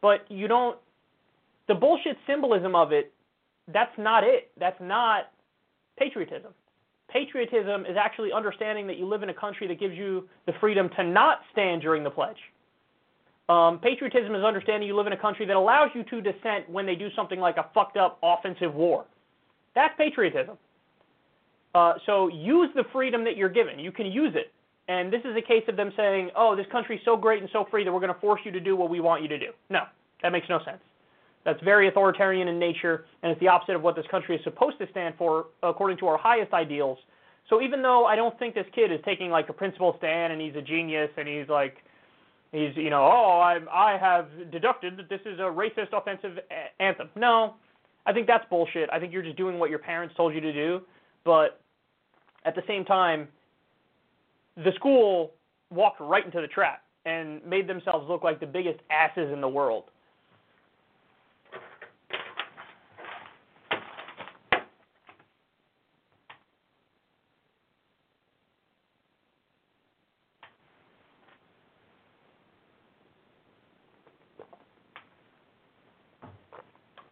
But 0.00 0.24
you 0.28 0.46
don't 0.46 0.78
the 1.66 1.74
bullshit 1.74 2.16
symbolism 2.28 2.76
of 2.76 2.92
it, 2.92 3.12
that's 3.72 3.96
not 3.98 4.22
it. 4.22 4.50
That's 4.58 4.80
not 4.80 5.32
patriotism. 6.00 6.52
Patriotism 7.12 7.84
is 7.86 7.96
actually 7.98 8.30
understanding 8.32 8.86
that 8.86 8.96
you 8.96 9.06
live 9.06 9.22
in 9.22 9.30
a 9.30 9.34
country 9.34 9.68
that 9.68 9.78
gives 9.78 9.94
you 9.94 10.28
the 10.46 10.52
freedom 10.60 10.88
to 10.96 11.04
not 11.04 11.40
stand 11.52 11.82
during 11.82 12.02
the 12.02 12.10
pledge. 12.10 12.38
Um, 13.48 13.80
patriotism 13.80 14.34
is 14.34 14.44
understanding 14.44 14.88
you 14.88 14.96
live 14.96 15.08
in 15.08 15.12
a 15.12 15.20
country 15.20 15.44
that 15.44 15.56
allows 15.56 15.90
you 15.94 16.04
to 16.04 16.20
dissent 16.20 16.70
when 16.70 16.86
they 16.86 16.94
do 16.94 17.08
something 17.16 17.40
like 17.40 17.56
a 17.56 17.66
fucked 17.74 17.96
up 17.96 18.18
offensive 18.22 18.74
war. 18.74 19.04
That's 19.74 19.92
patriotism. 19.98 20.56
Uh, 21.74 21.94
so 22.06 22.28
use 22.28 22.70
the 22.74 22.84
freedom 22.92 23.24
that 23.24 23.36
you're 23.36 23.48
given. 23.48 23.78
You 23.78 23.92
can 23.92 24.06
use 24.06 24.34
it. 24.34 24.52
And 24.88 25.12
this 25.12 25.20
is 25.20 25.36
a 25.36 25.42
case 25.42 25.64
of 25.68 25.76
them 25.76 25.92
saying, 25.96 26.30
oh, 26.36 26.56
this 26.56 26.66
country's 26.72 27.00
so 27.04 27.16
great 27.16 27.40
and 27.40 27.50
so 27.52 27.66
free 27.70 27.84
that 27.84 27.92
we're 27.92 28.00
going 28.00 28.14
to 28.14 28.20
force 28.20 28.40
you 28.44 28.50
to 28.52 28.60
do 28.60 28.74
what 28.74 28.90
we 28.90 29.00
want 29.00 29.22
you 29.22 29.28
to 29.28 29.38
do. 29.38 29.50
No, 29.68 29.82
that 30.22 30.30
makes 30.30 30.48
no 30.48 30.58
sense. 30.64 30.80
That's 31.44 31.62
very 31.62 31.88
authoritarian 31.88 32.48
in 32.48 32.58
nature, 32.58 33.06
and 33.22 33.32
it's 33.32 33.40
the 33.40 33.48
opposite 33.48 33.74
of 33.74 33.82
what 33.82 33.96
this 33.96 34.04
country 34.10 34.36
is 34.36 34.44
supposed 34.44 34.78
to 34.78 34.86
stand 34.90 35.14
for 35.16 35.46
according 35.62 35.96
to 35.98 36.06
our 36.06 36.18
highest 36.18 36.52
ideals. 36.52 36.98
So 37.48 37.62
even 37.62 37.82
though 37.82 38.04
I 38.04 38.14
don't 38.14 38.38
think 38.38 38.54
this 38.54 38.66
kid 38.74 38.92
is 38.92 39.00
taking 39.04 39.30
like 39.30 39.48
a 39.48 39.52
principled 39.52 39.96
stand 39.98 40.32
and 40.32 40.40
he's 40.40 40.54
a 40.54 40.62
genius 40.62 41.10
and 41.16 41.26
he's 41.26 41.48
like, 41.48 41.78
he's 42.52 42.76
you 42.76 42.90
know, 42.90 43.02
oh, 43.02 43.40
I 43.40 43.58
I 43.72 43.98
have 43.98 44.50
deducted 44.52 44.96
that 44.98 45.08
this 45.08 45.20
is 45.24 45.38
a 45.38 45.42
racist 45.42 45.92
offensive 45.92 46.38
a- 46.50 46.82
anthem. 46.82 47.08
No, 47.16 47.54
I 48.06 48.12
think 48.12 48.26
that's 48.26 48.44
bullshit. 48.50 48.88
I 48.92 49.00
think 49.00 49.12
you're 49.12 49.22
just 49.22 49.36
doing 49.36 49.58
what 49.58 49.70
your 49.70 49.78
parents 49.78 50.14
told 50.16 50.34
you 50.34 50.40
to 50.40 50.52
do, 50.52 50.82
but 51.24 51.60
at 52.44 52.54
the 52.54 52.62
same 52.66 52.84
time, 52.84 53.28
the 54.56 54.72
school 54.76 55.32
walked 55.70 56.00
right 56.00 56.24
into 56.24 56.40
the 56.40 56.46
trap 56.48 56.82
and 57.04 57.44
made 57.44 57.66
themselves 57.66 58.08
look 58.08 58.22
like 58.22 58.40
the 58.40 58.46
biggest 58.46 58.80
asses 58.90 59.32
in 59.32 59.40
the 59.40 59.48
world. 59.48 59.84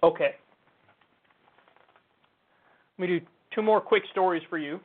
Okay. 0.08 0.30
Let 2.98 3.08
me 3.10 3.18
do 3.18 3.26
two 3.54 3.60
more 3.60 3.78
quick 3.78 4.02
stories 4.10 4.42
for 4.48 4.56
you. 4.56 4.80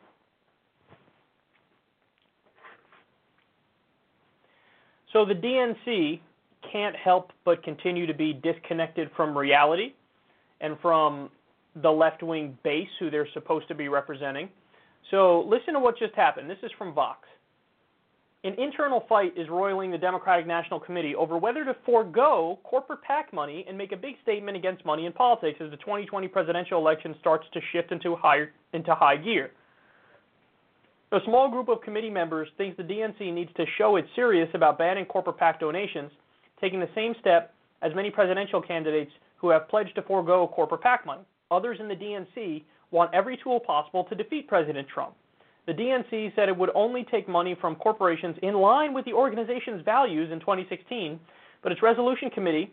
So 5.13 5.23
the 5.23 5.33
DNC 5.33 6.19
can't 6.69 6.95
help 6.95 7.31
but 7.45 7.63
continue 7.63 8.05
to 8.05 8.13
be 8.13 8.33
disconnected 8.33 9.09
from 9.15 9.37
reality 9.37 9.93
and 10.59 10.75
from 10.81 11.29
the 11.81 11.89
left 11.89 12.21
wing 12.21 12.57
base 12.65 12.89
who 12.99 13.09
they're 13.09 13.27
supposed 13.33 13.69
to 13.69 13.75
be 13.75 13.87
representing. 13.87 14.49
So 15.09 15.45
listen 15.47 15.73
to 15.75 15.79
what 15.79 15.97
just 15.97 16.15
happened. 16.15 16.49
This 16.49 16.57
is 16.63 16.71
from 16.77 16.93
Vox. 16.93 17.19
An 18.45 18.55
internal 18.59 19.05
fight 19.07 19.33
is 19.37 19.47
roiling 19.47 19.89
the 19.89 19.97
Democratic 19.97 20.45
National 20.45 20.77
Committee 20.77 21.15
over 21.15 21.37
whether 21.37 21.63
to 21.63 21.73
forego 21.85 22.59
corporate 22.65 23.01
PAC 23.01 23.31
money 23.31 23.63
and 23.69 23.77
make 23.77 23.93
a 23.93 23.97
big 23.97 24.15
statement 24.21 24.57
against 24.57 24.83
money 24.83 25.05
in 25.05 25.13
politics 25.13 25.59
as 25.63 25.71
the 25.71 25.77
2020 25.77 26.27
presidential 26.27 26.77
election 26.77 27.15
starts 27.21 27.45
to 27.53 27.61
shift 27.71 27.93
into 27.93 28.17
high, 28.17 28.47
into 28.73 28.93
high 28.93 29.15
gear. 29.15 29.51
A 31.13 31.19
small 31.25 31.49
group 31.49 31.69
of 31.69 31.81
committee 31.83 32.09
members 32.09 32.49
thinks 32.57 32.75
the 32.75 32.83
DNC 32.83 33.33
needs 33.33 33.51
to 33.55 33.65
show 33.77 33.95
it's 33.95 34.09
serious 34.13 34.49
about 34.53 34.77
banning 34.77 35.05
corporate 35.05 35.37
PAC 35.37 35.61
donations, 35.61 36.11
taking 36.59 36.81
the 36.81 36.89
same 36.95 37.15
step 37.21 37.53
as 37.81 37.95
many 37.95 38.09
presidential 38.09 38.61
candidates 38.61 39.11
who 39.37 39.51
have 39.51 39.69
pledged 39.69 39.95
to 39.95 40.01
forego 40.01 40.47
corporate 40.47 40.81
PAC 40.81 41.05
money. 41.05 41.21
Others 41.49 41.77
in 41.79 41.87
the 41.87 41.95
DNC 41.95 42.63
want 42.91 43.13
every 43.13 43.37
tool 43.41 43.61
possible 43.61 44.03
to 44.05 44.15
defeat 44.15 44.49
President 44.49 44.87
Trump. 44.93 45.13
The 45.65 45.73
DNC 45.73 46.35
said 46.35 46.49
it 46.49 46.57
would 46.57 46.71
only 46.75 47.05
take 47.09 47.27
money 47.27 47.55
from 47.59 47.75
corporations 47.75 48.35
in 48.43 48.55
line 48.55 48.93
with 48.93 49.05
the 49.05 49.13
organization's 49.13 49.83
values 49.83 50.29
in 50.31 50.39
2016, 50.39 51.19
but 51.61 51.71
its 51.71 51.81
resolution 51.81 52.29
committee, 52.29 52.71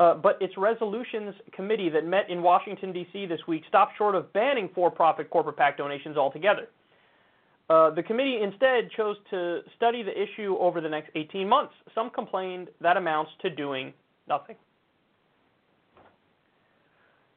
uh, 0.00 0.14
but 0.14 0.36
its 0.40 0.56
resolutions 0.56 1.34
committee 1.52 1.88
that 1.90 2.04
met 2.04 2.28
in 2.28 2.42
Washington 2.42 2.92
D.C. 2.92 3.26
this 3.26 3.40
week 3.46 3.62
stopped 3.68 3.92
short 3.96 4.16
of 4.16 4.32
banning 4.32 4.68
for-profit 4.74 5.30
corporate 5.30 5.56
PAC 5.56 5.76
donations 5.76 6.16
altogether. 6.16 6.68
Uh, 7.70 7.90
the 7.90 8.02
committee 8.02 8.40
instead 8.42 8.90
chose 8.96 9.16
to 9.30 9.60
study 9.76 10.02
the 10.02 10.10
issue 10.10 10.56
over 10.58 10.80
the 10.80 10.88
next 10.88 11.10
18 11.14 11.48
months. 11.48 11.74
Some 11.94 12.10
complained 12.10 12.68
that 12.80 12.96
amounts 12.96 13.30
to 13.42 13.50
doing 13.50 13.92
nothing. 14.26 14.56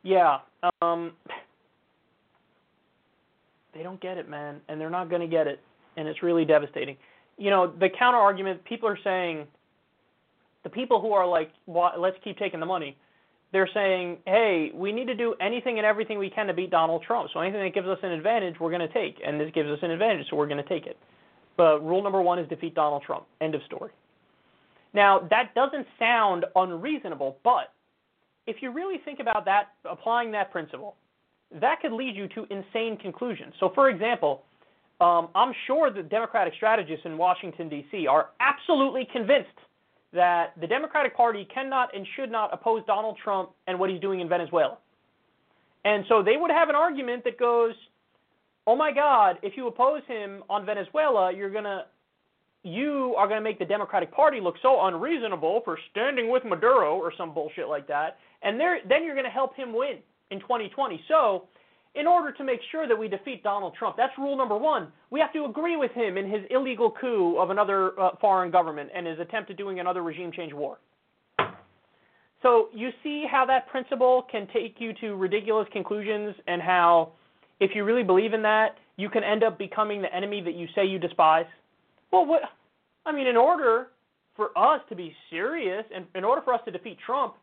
Yeah, 0.04 0.40
um, 0.82 1.12
they 3.74 3.84
don't 3.84 4.00
get 4.02 4.18
it, 4.18 4.30
man, 4.30 4.62
and 4.68 4.80
they're 4.80 4.90
not 4.90 5.10
going 5.10 5.22
to 5.22 5.28
get 5.28 5.48
it, 5.48 5.60
and 5.98 6.08
it's 6.08 6.24
really 6.24 6.46
devastating. 6.46 6.98
You 7.38 7.50
know, 7.50 7.68
the 7.68 7.90
counter 7.90 8.20
argument 8.20 8.64
people 8.66 8.88
are 8.90 9.00
saying, 9.04 9.48
the 10.64 10.70
people 10.70 11.02
who 11.02 11.14
are 11.14 11.28
like, 11.28 11.52
well, 11.66 11.94
let's 11.98 12.18
keep 12.24 12.38
taking 12.38 12.60
the 12.60 12.66
money, 12.66 12.98
they're 13.52 13.70
saying, 13.74 14.18
hey, 14.26 14.72
we 14.74 14.92
need 14.92 15.08
to 15.08 15.16
do 15.16 15.36
anything 15.42 15.78
and 15.78 15.86
everything 15.86 16.18
we 16.18 16.30
can 16.30 16.48
to 16.48 16.54
beat 16.54 16.70
Donald 16.72 17.04
Trump. 17.04 17.30
So 17.34 17.40
anything 17.40 17.62
that 17.64 17.74
gives 17.74 17.88
us 17.88 17.98
an 18.04 18.12
advantage, 18.12 18.56
we're 18.60 18.70
going 18.70 18.88
to 18.88 18.94
take, 18.94 19.18
and 19.26 19.40
this 19.40 19.52
gives 19.54 19.70
us 19.70 19.80
an 19.82 19.92
advantage, 19.92 20.28
so 20.30 20.36
we're 20.36 20.48
going 20.48 20.64
to 20.64 20.70
take 20.70 20.86
it. 20.86 20.98
But 21.58 21.86
rule 21.86 22.02
number 22.02 22.22
one 22.22 22.40
is 22.40 22.48
defeat 22.48 22.76
Donald 22.76 23.04
Trump. 23.04 23.26
End 23.42 23.56
of 23.56 23.62
story. 23.64 23.92
Now, 24.94 25.28
that 25.30 25.54
doesn't 25.56 25.86
sound 26.00 26.46
unreasonable, 26.56 27.38
but 27.44 27.74
if 28.48 28.62
you 28.62 28.72
really 28.72 29.00
think 29.04 29.20
about 29.20 29.46
that, 29.46 29.70
applying 29.90 30.32
that 30.32 30.52
principle, 30.52 30.96
that 31.60 31.82
could 31.82 31.92
lead 31.92 32.16
you 32.16 32.28
to 32.30 32.46
insane 32.50 32.98
conclusions. 32.98 33.54
So, 33.60 33.72
for 33.74 33.90
example, 33.90 34.44
um, 35.02 35.30
I'm 35.36 35.54
sure 35.68 35.92
the 35.92 36.04
Democratic 36.04 36.54
strategists 36.56 37.06
in 37.06 37.18
Washington, 37.18 37.68
D.C. 37.70 38.08
are 38.08 38.30
absolutely 38.40 39.08
convinced 39.12 39.50
that 40.14 40.54
the 40.60 40.68
Democratic 40.68 41.16
Party 41.16 41.48
cannot 41.54 41.96
and 41.96 42.06
should 42.16 42.32
not 42.32 42.54
oppose 42.54 42.84
Donald 42.86 43.18
Trump 43.24 43.52
and 43.68 43.80
what 43.80 43.90
he's 43.90 44.00
doing 44.00 44.20
in 44.20 44.30
Venezuela. 44.30 44.78
And 45.86 46.06
so 46.08 46.22
they 46.22 46.38
would 46.38 46.52
have 46.52 46.70
an 46.70 46.76
argument 46.76 47.24
that 47.24 47.40
goes, 47.40 47.74
oh 48.68 48.76
my 48.76 48.92
God, 48.92 49.38
if 49.42 49.54
you 49.58 49.68
oppose 49.68 50.02
him 50.08 50.44
on 50.50 50.66
Venezuela, 50.66 51.34
you're 51.34 51.50
going 51.50 51.64
to 51.64 51.86
you 52.64 53.16
are 53.18 53.28
going 53.28 53.40
to 53.40 53.44
make 53.44 53.58
the 53.58 53.66
Democratic 53.66 54.12
Party 54.14 54.40
look 54.40 54.54
so 54.62 54.86
unreasonable 54.86 55.62
for 55.66 55.80
standing 55.90 56.30
with 56.30 56.46
Maduro 56.46 56.96
or 56.96 57.12
some 57.18 57.34
bullshit 57.34 57.68
like 57.68 57.88
that, 57.88 58.20
and 58.44 58.60
then 58.60 59.04
you're 59.04 59.16
going 59.16 59.26
to 59.26 59.32
help 59.32 59.56
him 59.56 59.74
win 59.74 59.98
in 60.32 60.40
2020. 60.40 61.04
So, 61.08 61.44
in 61.94 62.08
order 62.08 62.32
to 62.32 62.44
make 62.44 62.62
sure 62.72 62.88
that 62.88 62.98
we 62.98 63.10
defeat 63.10 63.44
Donald 63.44 63.76
Trump, 63.78 63.98
that's 63.98 64.14
rule 64.18 64.38
number 64.38 64.58
one. 64.58 64.88
We 65.10 65.20
have 65.20 65.34
to 65.34 65.44
agree 65.44 65.76
with 65.76 65.92
him 65.92 66.18
in 66.18 66.30
his 66.30 66.42
illegal 66.50 66.90
coup 67.00 67.38
of 67.38 67.50
another 67.50 68.00
uh, 68.00 68.12
foreign 68.22 68.50
government 68.50 68.90
and 68.96 69.06
his 69.06 69.20
attempt 69.20 69.52
at 69.52 69.58
doing 69.58 69.82
another 69.82 70.02
regime 70.02 70.32
change 70.32 70.54
war. 70.54 70.80
So, 72.42 72.70
you 72.74 72.90
see 73.04 73.26
how 73.30 73.46
that 73.46 73.68
principle 73.68 74.26
can 74.32 74.48
take 74.52 74.76
you 74.80 74.94
to 75.02 75.16
ridiculous 75.16 75.68
conclusions, 75.72 76.34
and 76.48 76.62
how, 76.62 77.12
if 77.60 77.72
you 77.76 77.84
really 77.84 78.04
believe 78.04 78.34
in 78.34 78.42
that, 78.42 78.78
you 78.98 79.10
can 79.10 79.24
end 79.24 79.44
up 79.44 79.60
becoming 79.60 80.02
the 80.02 80.14
enemy 80.16 80.42
that 80.42 80.56
you 80.56 80.68
say 80.74 80.86
you 80.86 80.98
despise? 80.98 81.46
Well, 82.12 82.26
what? 82.26 82.42
I 83.06 83.12
mean, 83.12 83.28
in 83.28 83.38
order 83.38 83.88
for 84.36 84.58
us 84.58 84.82
to 84.90 84.96
be 84.96 85.14
serious 85.30 85.84
and 85.94 86.06
in 86.16 86.24
order 86.24 86.42
for 86.42 86.54
us 86.54 86.62
to 86.66 86.72
defeat 86.72 86.98
Trump, 87.06 87.36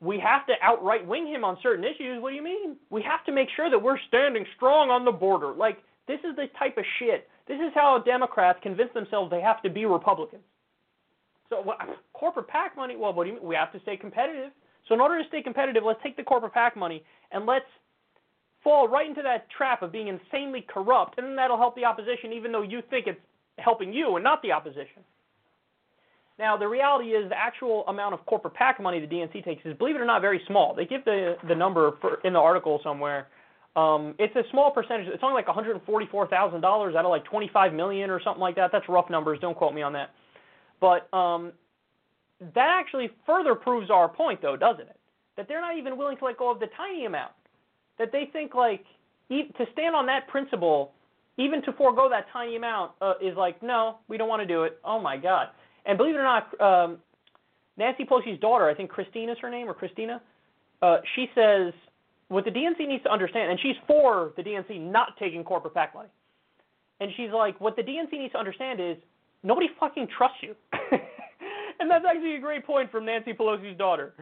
we 0.00 0.18
have 0.20 0.46
to 0.46 0.54
outright 0.62 1.06
wing 1.06 1.26
him 1.26 1.44
on 1.44 1.58
certain 1.62 1.84
issues. 1.84 2.22
What 2.22 2.30
do 2.30 2.36
you 2.36 2.42
mean? 2.42 2.76
We 2.90 3.02
have 3.02 3.24
to 3.26 3.32
make 3.32 3.48
sure 3.56 3.68
that 3.70 3.78
we're 3.78 3.98
standing 4.08 4.44
strong 4.56 4.90
on 4.90 5.04
the 5.04 5.12
border. 5.12 5.52
Like, 5.52 5.78
this 6.06 6.20
is 6.20 6.36
the 6.36 6.46
type 6.58 6.78
of 6.78 6.84
shit. 6.98 7.28
This 7.48 7.58
is 7.58 7.72
how 7.74 7.98
Democrats 8.04 8.58
convince 8.62 8.92
themselves 8.94 9.30
they 9.30 9.40
have 9.40 9.62
to 9.62 9.70
be 9.70 9.86
Republicans. 9.86 10.42
So, 11.50 11.62
well, 11.64 11.78
corporate 12.12 12.48
PAC 12.48 12.76
money, 12.76 12.96
well, 12.96 13.12
what 13.12 13.24
do 13.24 13.30
you 13.30 13.36
mean? 13.36 13.46
We 13.46 13.54
have 13.54 13.72
to 13.72 13.80
stay 13.80 13.96
competitive. 13.96 14.52
So, 14.86 14.94
in 14.94 15.00
order 15.00 15.20
to 15.20 15.28
stay 15.28 15.42
competitive, 15.42 15.82
let's 15.84 16.00
take 16.02 16.16
the 16.16 16.22
corporate 16.22 16.54
PAC 16.54 16.76
money 16.76 17.02
and 17.32 17.46
let's 17.46 17.64
fall 18.62 18.88
right 18.88 19.08
into 19.08 19.22
that 19.22 19.48
trap 19.50 19.82
of 19.82 19.92
being 19.92 20.08
insanely 20.08 20.66
corrupt, 20.68 21.18
and 21.18 21.26
then 21.26 21.36
that'll 21.36 21.56
help 21.56 21.74
the 21.74 21.84
opposition, 21.84 22.32
even 22.32 22.52
though 22.52 22.62
you 22.62 22.82
think 22.90 23.06
it's 23.06 23.20
helping 23.58 23.92
you 23.92 24.16
and 24.16 24.24
not 24.24 24.42
the 24.42 24.52
opposition. 24.52 25.02
Now, 26.38 26.56
the 26.56 26.68
reality 26.68 27.08
is 27.10 27.28
the 27.28 27.36
actual 27.36 27.84
amount 27.88 28.14
of 28.14 28.24
corporate 28.26 28.54
PAC 28.54 28.80
money 28.80 29.00
the 29.00 29.06
DNC 29.06 29.44
takes 29.44 29.64
is, 29.66 29.76
believe 29.76 29.96
it 29.96 30.00
or 30.00 30.06
not, 30.06 30.20
very 30.20 30.40
small. 30.46 30.74
They 30.74 30.84
give 30.84 31.04
the 31.04 31.36
the 31.48 31.54
number 31.54 31.96
for, 32.00 32.20
in 32.24 32.32
the 32.32 32.38
article 32.38 32.80
somewhere. 32.84 33.26
Um, 33.74 34.14
it's 34.18 34.34
a 34.36 34.42
small 34.50 34.70
percentage. 34.70 35.06
It's 35.08 35.22
only 35.22 35.34
like 35.34 35.46
$144,000 35.46 36.96
out 36.96 37.04
of 37.04 37.10
like 37.10 37.24
25 37.24 37.72
million 37.72 38.10
or 38.10 38.20
something 38.22 38.40
like 38.40 38.56
that. 38.56 38.70
That's 38.72 38.88
rough 38.88 39.10
numbers. 39.10 39.38
Don't 39.40 39.56
quote 39.56 39.74
me 39.74 39.82
on 39.82 39.92
that. 39.92 40.10
But 40.80 41.12
um, 41.16 41.52
that 42.40 42.68
actually 42.80 43.10
further 43.26 43.54
proves 43.54 43.90
our 43.90 44.08
point, 44.08 44.40
though, 44.42 44.56
doesn't 44.56 44.88
it? 44.88 44.96
That 45.36 45.46
they're 45.48 45.60
not 45.60 45.76
even 45.76 45.96
willing 45.96 46.16
to 46.18 46.24
let 46.24 46.38
go 46.38 46.50
of 46.50 46.60
the 46.60 46.66
tiny 46.76 47.04
amount. 47.04 47.32
That 47.98 48.10
they 48.12 48.28
think 48.32 48.54
like 48.54 48.84
to 49.30 49.64
stand 49.72 49.94
on 49.94 50.06
that 50.06 50.26
principle, 50.28 50.92
even 51.36 51.62
to 51.62 51.72
forego 51.72 52.08
that 52.08 52.26
tiny 52.32 52.56
amount, 52.56 52.92
uh, 53.00 53.14
is 53.20 53.36
like 53.36 53.62
no, 53.62 53.98
we 54.08 54.16
don't 54.16 54.28
want 54.28 54.40
to 54.40 54.46
do 54.46 54.64
it. 54.64 54.78
Oh 54.84 55.00
my 55.00 55.16
God. 55.16 55.48
And 55.88 55.96
believe 55.96 56.14
it 56.14 56.18
or 56.18 56.22
not, 56.22 56.60
um, 56.60 56.98
Nancy 57.78 58.04
Pelosi's 58.04 58.38
daughter, 58.40 58.68
I 58.68 58.74
think 58.74 58.90
Christine 58.90 59.30
is 59.30 59.38
her 59.40 59.50
name, 59.50 59.68
or 59.68 59.74
Christina, 59.74 60.20
uh, 60.82 60.98
she 61.16 61.26
says 61.34 61.72
what 62.28 62.44
the 62.44 62.50
DNC 62.50 62.86
needs 62.86 63.02
to 63.04 63.10
understand, 63.10 63.50
and 63.50 63.58
she's 63.60 63.76
for 63.86 64.32
the 64.36 64.42
DNC 64.42 64.80
not 64.80 65.16
taking 65.18 65.42
corporate 65.42 65.74
PAC 65.74 65.94
money. 65.94 66.10
And 67.00 67.10
she's 67.16 67.30
like, 67.32 67.58
what 67.60 67.74
the 67.74 67.82
DNC 67.82 68.12
needs 68.12 68.32
to 68.32 68.38
understand 68.38 68.80
is 68.80 68.96
nobody 69.42 69.68
fucking 69.80 70.08
trusts 70.16 70.38
you. 70.42 70.54
and 71.80 71.90
that's 71.90 72.04
actually 72.06 72.36
a 72.36 72.40
great 72.40 72.66
point 72.66 72.90
from 72.90 73.06
Nancy 73.06 73.32
Pelosi's 73.32 73.78
daughter. 73.78 74.12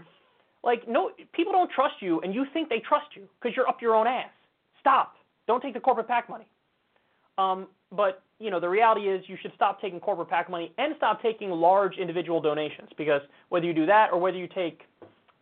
Like, 0.63 0.87
no, 0.87 1.11
people 1.33 1.53
don't 1.53 1.71
trust 1.71 1.95
you, 2.01 2.21
and 2.21 2.35
you 2.35 2.45
think 2.53 2.69
they 2.69 2.81
trust 2.89 3.07
you 3.15 3.29
because 3.41 3.57
you're 3.57 3.69
up 3.69 3.83
your 3.83 3.95
own 3.95 4.07
ass. 4.07 4.31
Stop. 4.81 5.15
Don't 5.47 5.63
take 5.63 5.75
the 5.75 5.81
corporate 5.81 6.07
PAC 6.07 6.29
money. 6.29 6.47
Um, 7.39 7.69
but 7.93 8.23
you 8.39 8.51
know, 8.51 8.61
the 8.61 8.69
reality 8.69 9.09
is 9.09 9.25
you 9.29 9.37
should 9.41 9.53
stop 9.55 9.81
taking 9.81 9.99
corporate 10.01 10.29
PAC 10.29 10.51
money 10.51 10.73
and 10.79 10.95
stop 10.97 11.23
taking 11.23 11.51
large 11.51 11.97
individual 11.97 12.41
donations 12.41 12.91
because 12.99 13.23
whether 13.49 13.65
you 13.65 13.73
do 13.73 13.87
that 13.87 14.09
or 14.13 14.21
whether 14.21 14.37
you 14.37 14.49
take 14.49 14.83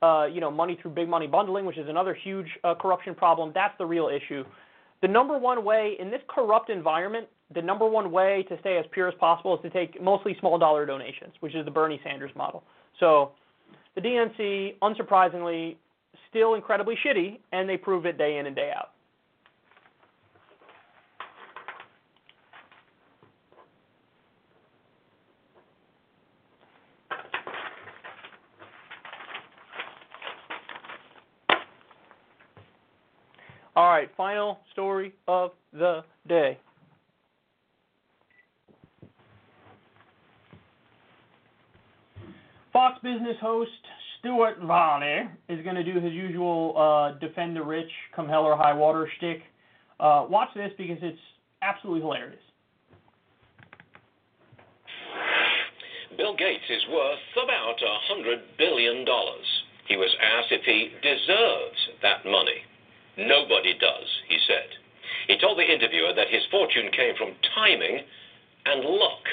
uh, 0.02 0.26
you 0.26 0.40
know 0.40 0.50
money 0.50 0.78
through 0.80 0.92
big 0.92 1.08
money 1.08 1.26
bundling, 1.26 1.64
which 1.64 1.78
is 1.78 1.88
another 1.88 2.14
huge 2.14 2.48
uh, 2.62 2.74
corruption 2.74 3.14
problem, 3.14 3.50
that's 3.54 3.76
the 3.78 3.86
real 3.86 4.08
issue. 4.08 4.44
The 5.02 5.08
number 5.08 5.36
one 5.36 5.64
way 5.64 5.96
in 5.98 6.10
this 6.10 6.22
corrupt 6.28 6.70
environment, 6.70 7.26
the 7.54 7.62
number 7.62 7.86
one 7.86 8.10
way 8.10 8.44
to 8.48 8.58
stay 8.60 8.78
as 8.78 8.84
pure 8.92 9.08
as 9.08 9.14
possible 9.18 9.54
is 9.54 9.62
to 9.62 9.70
take 9.70 10.00
mostly 10.00 10.36
small 10.40 10.58
dollar 10.58 10.86
donations, 10.86 11.34
which 11.40 11.54
is 11.54 11.64
the 11.64 11.70
Bernie 11.70 12.00
Sanders 12.04 12.30
model. 12.34 12.62
So 13.00 13.32
the 13.94 14.00
DNC, 14.00 14.78
unsurprisingly, 14.78 15.76
still 16.30 16.54
incredibly 16.54 16.96
shitty, 17.04 17.38
and 17.52 17.68
they 17.68 17.76
prove 17.76 18.06
it 18.06 18.16
day 18.16 18.38
in 18.38 18.46
and 18.46 18.56
day 18.56 18.72
out. 18.74 18.93
All 33.76 33.88
right, 33.88 34.08
final 34.16 34.60
story 34.72 35.14
of 35.26 35.50
the 35.72 36.04
day. 36.28 36.58
Fox 42.72 42.98
Business 43.02 43.36
host 43.40 43.70
Stuart 44.18 44.58
Varney 44.62 45.28
is 45.48 45.62
going 45.64 45.74
to 45.74 45.82
do 45.82 45.98
his 46.00 46.12
usual 46.12 46.74
uh, 46.78 47.18
defend 47.18 47.56
the 47.56 47.62
rich, 47.62 47.90
come 48.14 48.28
hell 48.28 48.44
or 48.44 48.56
high 48.56 48.72
water 48.72 49.08
shtick. 49.16 49.42
Uh, 49.98 50.26
watch 50.28 50.50
this 50.54 50.70
because 50.78 50.98
it's 51.02 51.18
absolutely 51.62 52.00
hilarious. 52.00 52.40
Bill 56.16 56.36
Gates 56.36 56.64
is 56.70 56.82
worth 56.92 57.18
about 57.42 57.74
a 57.82 57.98
hundred 58.06 58.38
billion 58.56 59.04
dollars. 59.04 59.46
He 59.88 59.96
was 59.96 60.14
asked 60.22 60.52
if 60.52 60.62
he 60.64 60.90
deserves 61.02 61.78
that 62.02 62.24
money. 62.24 62.62
Nobody 63.16 63.74
does, 63.78 64.08
he 64.28 64.38
said. 64.46 64.68
He 65.28 65.38
told 65.38 65.58
the 65.58 65.70
interviewer 65.70 66.12
that 66.14 66.28
his 66.28 66.42
fortune 66.50 66.90
came 66.90 67.14
from 67.16 67.34
timing 67.54 68.00
and 68.66 68.84
luck, 68.84 69.24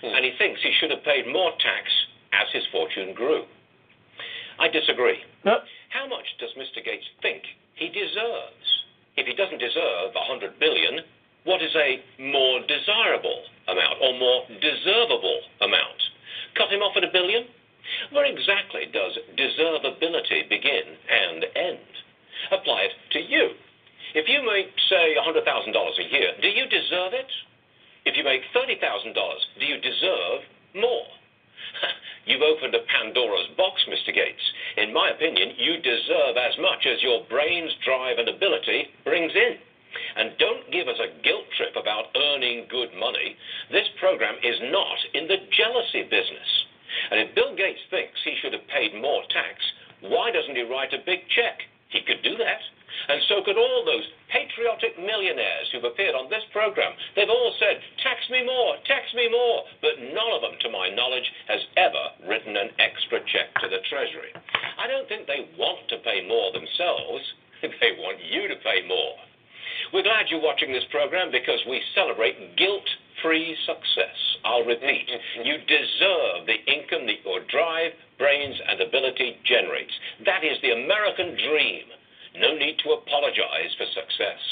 hmm. 0.00 0.14
and 0.14 0.24
he 0.24 0.32
thinks 0.38 0.60
he 0.62 0.72
should 0.78 0.90
have 0.90 1.04
paid 1.04 1.26
more 1.26 1.52
tax 1.58 1.90
as 2.32 2.48
his 2.52 2.64
fortune 2.70 3.14
grew. 3.14 3.44
I 4.58 4.68
disagree. 4.68 5.18
How 5.44 6.06
much 6.06 6.26
does 6.38 6.50
Mr. 6.58 6.84
Gates 6.84 7.06
think 7.22 7.42
he 7.74 7.88
deserves? 7.88 8.66
If 9.16 9.26
he 9.26 9.34
doesn't 9.34 9.58
deserve 9.58 10.14
a 10.14 10.24
hundred 10.26 10.58
billion, 10.58 11.00
what 11.44 11.62
is 11.62 11.74
a 11.76 12.02
more 12.18 12.60
desirable 12.66 13.42
amount 13.68 14.02
or 14.02 14.18
more 14.18 14.42
deservable 14.60 15.40
amount? 15.60 16.00
Cut 16.56 16.72
him 16.72 16.82
off 16.82 16.96
at 16.96 17.04
a 17.04 17.12
billion? 17.12 17.46
Where 18.10 18.24
exactly 18.24 18.86
does 18.92 19.18
deservability 19.36 20.48
begin 20.48 20.96
and 21.08 21.44
end? 21.54 21.94
Apply 22.52 22.88
it 22.88 22.94
to 23.12 23.20
you. 23.20 23.50
If 24.14 24.28
you 24.28 24.46
make, 24.46 24.70
say, 24.88 25.16
$100,000 25.18 25.42
a 25.42 26.12
year, 26.12 26.30
do 26.40 26.48
you 26.48 26.66
deserve 26.70 27.14
it? 27.14 27.30
If 28.04 28.16
you 28.16 28.24
make 28.24 28.42
$30,000, 28.54 28.78
do 29.58 29.64
you 29.66 29.80
deserve 29.80 30.40
more? 30.74 31.08
You've 32.26 32.46
opened 32.46 32.74
a 32.74 32.86
Pandora's 32.86 33.48
box, 33.56 33.82
Mr. 33.88 34.14
Gates. 34.14 34.44
In 34.76 34.92
my 34.92 35.10
opinion, 35.10 35.56
you 35.58 35.82
deserve 35.82 36.36
as 36.36 36.56
much 36.60 36.86
as 36.86 37.02
your 37.02 37.24
brains, 37.28 37.72
drive, 37.84 38.18
and 38.18 38.28
ability 38.28 38.88
brings 39.04 39.32
in. 39.34 39.58
And 40.16 40.38
don't 40.38 40.70
give 40.70 40.88
us 40.88 40.98
a 40.98 41.22
guilt 41.22 41.46
trip 41.56 41.74
about 41.76 42.14
earning 42.16 42.66
good 42.70 42.94
money. 42.98 43.36
This 43.70 43.88
program 43.98 44.36
is 44.42 44.58
not 44.70 44.98
in 45.14 45.26
the 45.26 45.42
jealousy 45.50 46.02
business. 46.04 46.50
And 47.10 47.20
if 47.20 47.34
Bill 47.34 47.54
Gates 47.56 47.82
thinks 47.90 48.18
he 48.22 48.36
should 48.40 48.52
have 48.52 48.66
paid 48.68 48.94
more 49.00 49.22
tax, 49.30 49.58
why 50.00 50.30
doesn't 50.30 50.56
he 50.56 50.62
write 50.62 50.92
a 50.94 51.04
big 51.04 51.26
check? 51.34 51.62
He 51.94 52.02
could 52.02 52.26
do 52.26 52.34
that. 52.42 52.60
And 53.08 53.22
so 53.30 53.42
could 53.46 53.54
all 53.56 53.86
those 53.86 54.02
patriotic 54.30 54.98
millionaires 54.98 55.70
who've 55.70 55.86
appeared 55.86 56.18
on 56.18 56.26
this 56.26 56.42
program. 56.50 56.90
They've 57.14 57.30
all 57.30 57.54
said, 57.62 57.78
tax 58.02 58.18
me 58.30 58.42
more, 58.42 58.74
tax 58.82 59.14
me 59.14 59.30
more. 59.30 59.62
But 59.78 60.02
none 60.02 60.30
of 60.34 60.42
them, 60.42 60.58
to 60.66 60.74
my 60.74 60.90
knowledge, 60.90 61.30
has 61.46 61.62
ever 61.76 62.04
written 62.26 62.56
an 62.56 62.74
extra 62.82 63.22
check 63.30 63.54
to 63.62 63.70
the 63.70 63.78
Treasury. 63.86 64.34
I 64.34 64.90
don't 64.90 65.06
think 65.06 65.26
they 65.30 65.46
want 65.54 65.86
to 65.94 66.02
pay 66.02 66.26
more 66.26 66.50
themselves. 66.52 67.22
They 67.80 67.96
want 67.96 68.18
you 68.20 68.46
to 68.48 68.56
pay 68.60 68.84
more. 68.86 69.16
We're 69.94 70.02
glad 70.02 70.26
you're 70.28 70.42
watching 70.42 70.72
this 70.72 70.82
program 70.90 71.30
because 71.30 71.62
we 71.70 71.80
celebrate 71.94 72.56
guilt 72.56 72.82
free 73.22 73.54
success. 73.64 74.18
I'll 74.44 74.64
repeat, 74.64 75.06
mm-hmm. 75.06 75.46
you 75.46 75.54
deserve 75.70 76.50
the 76.50 76.58
income 76.66 77.06
that 77.06 77.22
your 77.24 77.38
drive, 77.46 77.92
brains, 78.18 78.56
and 78.68 78.80
ability 78.80 79.38
generates. 79.46 79.92
That 80.26 80.42
is 80.42 80.58
the 80.62 80.72
American 80.72 81.38
dream. 81.38 81.84
No 82.42 82.58
need 82.58 82.74
to 82.82 82.90
apologize 82.98 83.70
for 83.78 83.86
success. 83.94 84.42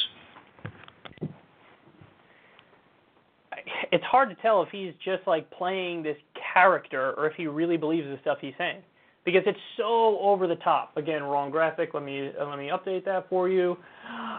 It's 3.91 4.05
hard 4.05 4.29
to 4.29 4.37
tell 4.37 4.63
if 4.63 4.69
he's 4.71 4.95
just 5.05 5.27
like 5.27 5.51
playing 5.51 6.05
this 6.05 6.17
character 6.55 7.15
or 7.19 7.27
if 7.27 7.35
he 7.35 7.49
really 7.49 7.77
believes 7.77 8.07
the 8.07 8.19
stuff 8.23 8.39
he's 8.41 8.55
saying 8.59 8.83
because 9.25 9.43
it's 9.47 9.59
so 9.77 10.19
over 10.21 10.47
the 10.47 10.57
top. 10.57 10.97
Again, 10.97 11.23
wrong 11.23 11.51
graphic. 11.51 11.95
Let 11.95 12.03
me 12.03 12.31
uh, 12.41 12.47
let 12.47 12.59
me 12.59 12.71
update 12.73 13.05
that 13.05 13.29
for 13.29 13.49
you. 13.49 13.77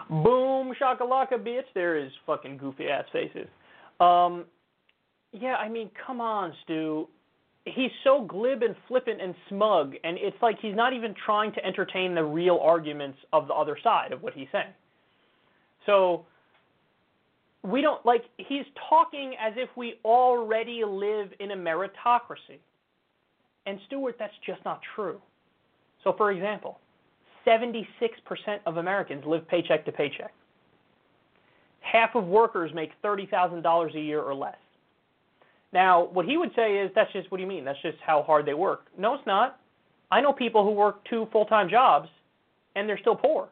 Boom, 0.10 0.74
shakalaka, 0.82 1.34
bitch. 1.34 1.64
There 1.74 1.98
is 1.98 2.12
fucking 2.26 2.58
goofy 2.58 2.88
ass 2.88 3.06
faces. 3.12 3.48
Um, 4.00 4.46
yeah, 5.32 5.56
I 5.56 5.70
mean, 5.70 5.90
come 6.06 6.22
on, 6.22 6.54
Stu. 6.64 7.08
He's 7.66 7.92
so 8.04 8.26
glib 8.28 8.62
and 8.62 8.76
flippant 8.90 9.22
and 9.22 9.34
smug, 9.48 9.94
and 10.04 10.18
it's 10.20 10.36
like 10.42 10.58
he's 10.62 10.76
not 10.76 10.92
even 10.92 11.16
trying 11.26 11.54
to 11.54 11.66
entertain 11.66 12.14
the 12.14 12.24
real 12.24 12.60
arguments 12.62 13.18
of 13.32 13.48
the 13.48 13.54
other 13.54 13.78
side 13.82 14.12
of 14.12 14.22
what 14.22 14.34
he's 14.34 14.48
saying. 14.52 14.74
So 15.86 16.26
we 17.64 17.82
don't 17.82 18.06
like 18.06 18.24
he's 18.38 18.66
talking 18.90 19.36
as 19.40 19.54
if 19.56 19.70
we 19.78 19.96
already 20.04 20.84
live 20.86 21.30
in 21.40 21.52
a 21.52 21.56
meritocracy. 21.56 22.60
And 23.66 23.80
Stuart, 23.88 24.16
that's 24.20 24.34
just 24.46 24.64
not 24.66 24.82
true. 24.96 25.22
So 26.04 26.14
for 26.18 26.32
example, 26.32 26.80
76% 27.46 27.86
of 28.66 28.78
Americans 28.78 29.24
live 29.26 29.48
paycheck 29.48 29.86
to 29.86 29.92
paycheck. 29.92 30.34
Half 31.82 32.16
of 32.16 32.26
workers 32.26 32.72
make 32.74 32.92
$30,000 33.04 33.96
a 33.96 34.00
year 34.00 34.22
or 34.22 34.34
less. 34.34 34.56
Now, 35.74 36.06
what 36.14 36.26
he 36.26 36.38
would 36.38 36.52
say 36.56 36.78
is, 36.78 36.92
that's 36.96 37.12
just, 37.12 37.32
what 37.32 37.38
do 37.38 37.44
you 37.44 37.50
mean? 37.50 37.66
That's 37.66 37.82
just 37.82 37.98
how 38.06 38.22
hard 38.24 38.46
they 38.46 38.54
work. 38.54 38.86
No, 38.98 39.16
it's 39.16 39.26
not. 39.26 39.60
I 40.12 40.22
know 40.22 40.32
people 40.32 40.64
who 40.64 40.72
work 40.72 41.04
two 41.10 41.28
full 41.32 41.46
time 41.46 41.70
jobs 41.70 42.08
and 42.76 42.88
they're 42.88 43.00
still 43.00 43.16
poor. 43.16 43.50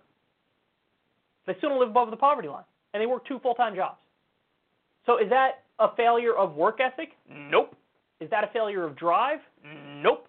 They 1.48 1.56
still 1.58 1.70
don't 1.70 1.80
live 1.80 1.90
above 1.90 2.12
the 2.12 2.18
poverty 2.18 2.48
line 2.48 2.64
and 2.94 3.02
they 3.02 3.08
work 3.08 3.26
two 3.26 3.40
full 3.40 3.56
time 3.56 3.76
jobs. 3.76 3.98
So 5.06 5.18
is 5.18 5.30
that 5.30 5.64
a 5.80 5.88
failure 5.96 6.36
of 6.36 6.54
work 6.54 6.80
ethic? 6.80 7.10
Nope. 7.28 7.76
Is 8.22 8.30
that 8.30 8.44
a 8.44 8.50
failure 8.54 8.86
of 8.86 8.96
drive? 8.96 9.40
Nope. 10.02 10.28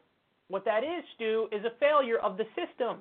What 0.48 0.64
that 0.64 0.82
is, 0.82 1.04
Stu, 1.14 1.48
is 1.52 1.64
a 1.64 1.78
failure 1.78 2.18
of 2.18 2.36
the 2.36 2.44
system. 2.56 2.98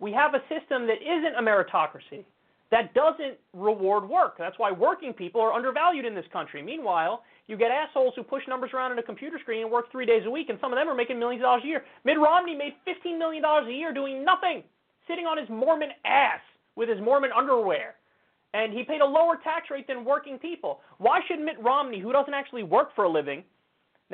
We 0.00 0.12
have 0.12 0.34
a 0.34 0.42
system 0.48 0.86
that 0.86 1.00
isn't 1.00 1.36
a 1.38 1.42
meritocracy, 1.42 2.24
that 2.70 2.92
doesn't 2.94 3.38
reward 3.52 4.08
work. 4.08 4.34
That's 4.38 4.58
why 4.58 4.72
working 4.72 5.12
people 5.12 5.40
are 5.40 5.52
undervalued 5.52 6.04
in 6.04 6.14
this 6.14 6.24
country. 6.32 6.62
Meanwhile, 6.62 7.22
you 7.46 7.56
get 7.56 7.70
assholes 7.70 8.14
who 8.16 8.22
push 8.22 8.42
numbers 8.48 8.70
around 8.74 8.92
on 8.92 8.98
a 8.98 9.02
computer 9.02 9.38
screen 9.40 9.62
and 9.62 9.70
work 9.70 9.92
three 9.92 10.06
days 10.06 10.22
a 10.26 10.30
week, 10.30 10.48
and 10.48 10.58
some 10.60 10.72
of 10.72 10.78
them 10.78 10.88
are 10.88 10.94
making 10.94 11.18
millions 11.18 11.40
of 11.40 11.44
dollars 11.44 11.62
a 11.64 11.68
year. 11.68 11.84
Mitt 12.04 12.18
Romney 12.18 12.56
made 12.56 12.72
$15 12.88 13.18
million 13.18 13.44
a 13.44 13.70
year 13.70 13.92
doing 13.92 14.24
nothing, 14.24 14.64
sitting 15.06 15.26
on 15.26 15.38
his 15.38 15.48
Mormon 15.48 15.90
ass 16.04 16.40
with 16.74 16.88
his 16.88 17.00
Mormon 17.00 17.30
underwear. 17.36 17.94
And 18.54 18.72
he 18.72 18.82
paid 18.82 19.00
a 19.00 19.06
lower 19.06 19.36
tax 19.42 19.70
rate 19.70 19.86
than 19.86 20.04
working 20.04 20.38
people. 20.38 20.80
Why 20.98 21.20
should 21.28 21.40
Mitt 21.40 21.62
Romney, 21.62 22.00
who 22.00 22.12
doesn't 22.12 22.34
actually 22.34 22.62
work 22.62 22.88
for 22.94 23.04
a 23.04 23.10
living, 23.10 23.44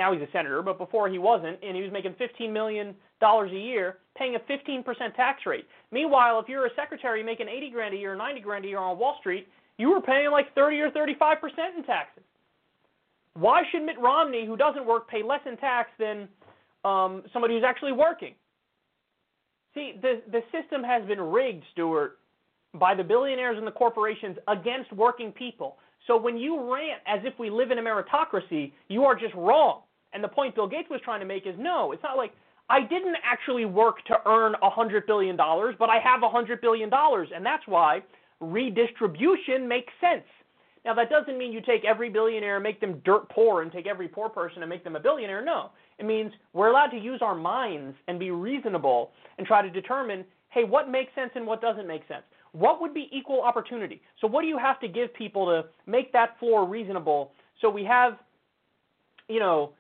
now 0.01 0.15
he's 0.15 0.23
a 0.23 0.33
senator, 0.33 0.63
but 0.63 0.79
before 0.79 1.11
he 1.11 1.19
wasn't, 1.19 1.59
and 1.63 1.77
he 1.77 1.83
was 1.83 1.93
making 1.93 2.15
$15 2.15 2.51
million 2.51 2.95
a 3.23 3.47
year, 3.53 3.99
paying 4.17 4.35
a 4.35 4.39
15% 4.39 4.83
tax 5.15 5.43
rate. 5.45 5.67
Meanwhile, 5.93 6.41
if 6.41 6.49
you're 6.49 6.65
a 6.65 6.75
secretary 6.75 7.23
making 7.23 7.49
80 7.49 7.71
grand 7.71 7.95
a 7.95 7.99
year, 7.99 8.17
90 8.17 8.41
grand 8.41 8.65
a 8.65 8.69
year 8.69 8.79
on 8.79 8.99
Wall 8.99 9.17
Street, 9.21 9.47
you 9.77 9.91
were 9.91 10.01
paying 10.01 10.31
like 10.31 10.55
30 10.55 10.81
or 10.81 10.91
35% 10.91 11.37
in 11.77 11.85
taxes. 11.85 12.23
Why 13.35 13.61
should 13.71 13.83
Mitt 13.83 14.01
Romney, 14.01 14.47
who 14.47 14.57
doesn't 14.57 14.87
work, 14.87 15.07
pay 15.07 15.23
less 15.23 15.41
in 15.45 15.59
tax 15.59 15.91
than 15.99 16.27
um, 16.83 17.23
somebody 17.35 17.55
who's 17.55 17.65
actually 17.65 17.93
working? 17.93 18.33
See, 19.75 19.93
the 20.01 20.23
the 20.33 20.41
system 20.51 20.83
has 20.83 21.07
been 21.07 21.21
rigged, 21.21 21.63
Stuart, 21.73 22.19
by 22.75 22.95
the 22.95 23.05
billionaires 23.05 23.57
and 23.57 23.67
the 23.67 23.71
corporations 23.71 24.37
against 24.49 24.93
working 24.95 25.31
people. 25.31 25.77
So 26.07 26.17
when 26.17 26.37
you 26.39 26.73
rant 26.75 27.03
as 27.07 27.21
if 27.25 27.39
we 27.39 27.51
live 27.51 27.71
in 27.71 27.79
a 27.79 27.83
meritocracy, 27.83 28.73
you 28.89 29.05
are 29.05 29.15
just 29.15 29.35
wrong. 29.35 29.83
And 30.13 30.23
the 30.23 30.29
point 30.29 30.55
Bill 30.55 30.69
Gates 30.69 30.89
was 30.91 31.01
trying 31.05 31.21
to 31.21 31.27
make 31.27 31.47
is 31.47 31.55
no, 31.59 31.93
it's 31.93 32.03
not 32.03 32.17
like 32.17 32.33
I 32.69 32.81
didn't 32.81 33.17
actually 33.25 33.65
work 33.65 34.05
to 34.07 34.17
earn 34.27 34.55
$100 34.63 35.07
billion, 35.07 35.37
but 35.37 35.91
I 35.91 35.99
have 36.03 36.21
$100 36.21 36.61
billion. 36.61 36.91
And 36.93 37.45
that's 37.45 37.67
why 37.67 38.03
redistribution 38.41 39.67
makes 39.67 39.93
sense. 40.01 40.25
Now, 40.85 40.95
that 40.95 41.11
doesn't 41.11 41.37
mean 41.37 41.53
you 41.53 41.61
take 41.61 41.85
every 41.85 42.09
billionaire 42.09 42.57
and 42.57 42.63
make 42.63 42.81
them 42.81 43.03
dirt 43.05 43.29
poor 43.29 43.63
and 43.63 43.71
take 43.71 43.87
every 43.87 44.09
poor 44.09 44.29
person 44.29 44.63
and 44.63 44.71
make 44.71 44.83
them 44.83 44.97
a 44.97 45.01
billionaire. 45.01 45.45
No. 45.45 45.71
It 45.99 46.07
means 46.07 46.33
we're 46.55 46.71
allowed 46.71 46.89
to 46.89 46.97
use 46.97 47.21
our 47.23 47.35
minds 47.35 47.95
and 48.09 48.19
be 48.19 48.31
reasonable 48.31 49.11
and 49.37 49.47
try 49.47 49.61
to 49.63 49.69
determine 49.69 50.25
hey, 50.49 50.65
what 50.65 50.91
makes 50.91 51.15
sense 51.15 51.31
and 51.37 51.47
what 51.47 51.61
doesn't 51.61 51.87
make 51.87 52.03
sense. 52.09 52.23
What 52.53 52.81
would 52.81 52.93
be 52.93 53.09
equal 53.13 53.43
opportunity? 53.43 54.03
So, 54.21 54.27
what 54.27 54.43
do 54.43 54.49
you 54.49 54.59
have 54.59 54.81
to 54.81 54.89
give 54.89 55.15
people 55.15 55.47
to 55.47 55.69
make 55.87 56.13
that 56.13 56.39
floor 56.41 56.67
reasonable 56.67 57.33
so 57.61 57.71
we 57.71 57.85
have, 57.85 58.15
you 59.29 59.39
know, 59.39 59.73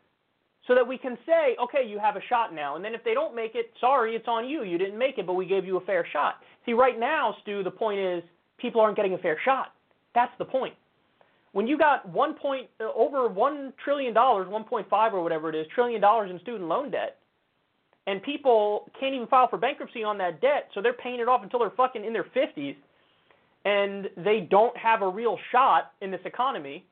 so 0.71 0.77
that 0.77 0.87
we 0.87 0.97
can 0.97 1.19
say, 1.27 1.57
okay, 1.61 1.85
you 1.85 1.99
have 1.99 2.15
a 2.15 2.21
shot 2.29 2.55
now. 2.55 2.77
And 2.77 2.85
then 2.85 2.95
if 2.95 3.03
they 3.03 3.13
don't 3.13 3.35
make 3.35 3.57
it, 3.57 3.73
sorry, 3.81 4.15
it's 4.15 4.29
on 4.29 4.49
you. 4.49 4.63
You 4.63 4.79
didn't 4.79 4.97
make 4.97 5.19
it, 5.19 5.27
but 5.27 5.33
we 5.33 5.45
gave 5.45 5.65
you 5.65 5.77
a 5.79 5.81
fair 5.81 6.07
shot. 6.13 6.37
See, 6.65 6.75
right 6.75 6.97
now, 6.97 7.35
Stu, 7.43 7.65
the 7.65 7.73
point 7.73 7.99
is 7.99 8.23
people 8.57 8.81
aren't 8.81 8.95
getting 8.95 9.15
a 9.15 9.19
fair 9.19 9.37
shot. 9.45 9.73
That's 10.15 10.31
the 10.39 10.45
point. 10.45 10.75
When 11.51 11.67
you 11.67 11.77
got 11.77 12.09
one 12.09 12.35
point 12.35 12.69
uh, 12.81 12.85
over 12.95 13.29
one 13.29 13.73
trillion 13.83 14.15
dollars, 14.15 14.47
1.5 14.47 15.13
or 15.13 15.25
whatever 15.25 15.49
it 15.49 15.57
is, 15.57 15.67
trillion 15.75 16.01
dollars 16.01 16.31
in 16.31 16.39
student 16.39 16.69
loan 16.69 16.93
debt, 16.93 17.17
and 18.07 18.23
people 18.23 18.89
can't 19.01 19.13
even 19.13 19.27
file 19.27 19.49
for 19.49 19.59
bankruptcy 19.59 20.05
on 20.05 20.19
that 20.19 20.41
debt, 20.41 20.69
so 20.73 20.81
they're 20.81 20.93
paying 20.93 21.19
it 21.19 21.27
off 21.27 21.43
until 21.43 21.59
they're 21.59 21.71
fucking 21.71 22.05
in 22.05 22.13
their 22.13 22.27
50s, 22.27 22.77
and 23.65 24.09
they 24.17 24.47
don't 24.49 24.77
have 24.77 25.03
a 25.03 25.09
real 25.09 25.37
shot 25.51 25.91
in 26.01 26.13
this 26.13 26.21
economy. 26.25 26.87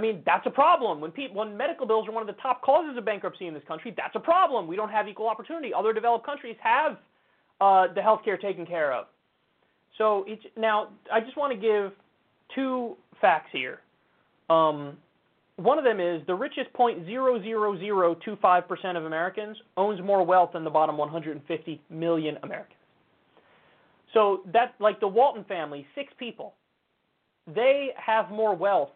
I 0.00 0.02
mean, 0.02 0.22
that's 0.24 0.46
a 0.46 0.50
problem. 0.50 1.02
When 1.02 1.12
when 1.34 1.58
medical 1.58 1.86
bills 1.86 2.08
are 2.08 2.12
one 2.12 2.22
of 2.22 2.26
the 2.26 2.40
top 2.40 2.62
causes 2.62 2.96
of 2.96 3.04
bankruptcy 3.04 3.46
in 3.46 3.52
this 3.52 3.62
country, 3.68 3.92
that's 3.94 4.16
a 4.16 4.20
problem. 4.20 4.66
We 4.66 4.74
don't 4.74 4.88
have 4.88 5.06
equal 5.08 5.28
opportunity. 5.28 5.74
Other 5.74 5.92
developed 5.92 6.24
countries 6.24 6.56
have 6.62 6.96
uh, 7.60 7.88
the 7.94 8.00
health 8.00 8.22
care 8.24 8.38
taken 8.38 8.64
care 8.64 8.94
of. 8.94 9.08
So 9.98 10.24
each, 10.26 10.42
now, 10.56 10.88
I 11.12 11.20
just 11.20 11.36
want 11.36 11.52
to 11.52 11.58
give 11.58 11.92
two 12.54 12.96
facts 13.20 13.50
here. 13.52 13.80
Um, 14.48 14.96
one 15.56 15.76
of 15.76 15.84
them 15.84 16.00
is 16.00 16.22
the 16.26 16.34
richest 16.34 16.72
0.00025% 16.72 18.96
of 18.96 19.04
Americans 19.04 19.58
owns 19.76 20.00
more 20.02 20.24
wealth 20.24 20.52
than 20.54 20.64
the 20.64 20.70
bottom 20.70 20.96
150 20.96 21.82
million 21.90 22.38
Americans. 22.42 22.78
So 24.14 24.40
that, 24.54 24.76
like 24.80 24.98
the 24.98 25.08
Walton 25.08 25.44
family, 25.44 25.86
six 25.94 26.10
people, 26.18 26.54
they 27.54 27.90
have 27.98 28.30
more 28.30 28.56
wealth 28.56 28.88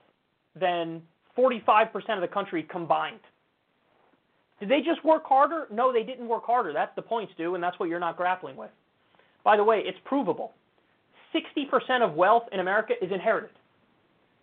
than 0.58 1.02
45% 1.36 1.92
of 2.10 2.20
the 2.20 2.28
country 2.28 2.66
combined. 2.70 3.20
Did 4.60 4.68
they 4.68 4.80
just 4.80 5.04
work 5.04 5.24
harder? 5.26 5.66
No, 5.70 5.92
they 5.92 6.04
didn't 6.04 6.28
work 6.28 6.44
harder. 6.44 6.72
That's 6.72 6.94
the 6.94 7.02
point, 7.02 7.30
Stu, 7.34 7.54
and 7.54 7.62
that's 7.62 7.78
what 7.78 7.88
you're 7.88 8.00
not 8.00 8.16
grappling 8.16 8.56
with. 8.56 8.70
By 9.42 9.56
the 9.56 9.64
way, 9.64 9.82
it's 9.84 9.98
provable. 10.04 10.52
60% 11.34 12.02
of 12.02 12.14
wealth 12.14 12.44
in 12.52 12.60
America 12.60 12.94
is 13.02 13.10
inherited. 13.12 13.50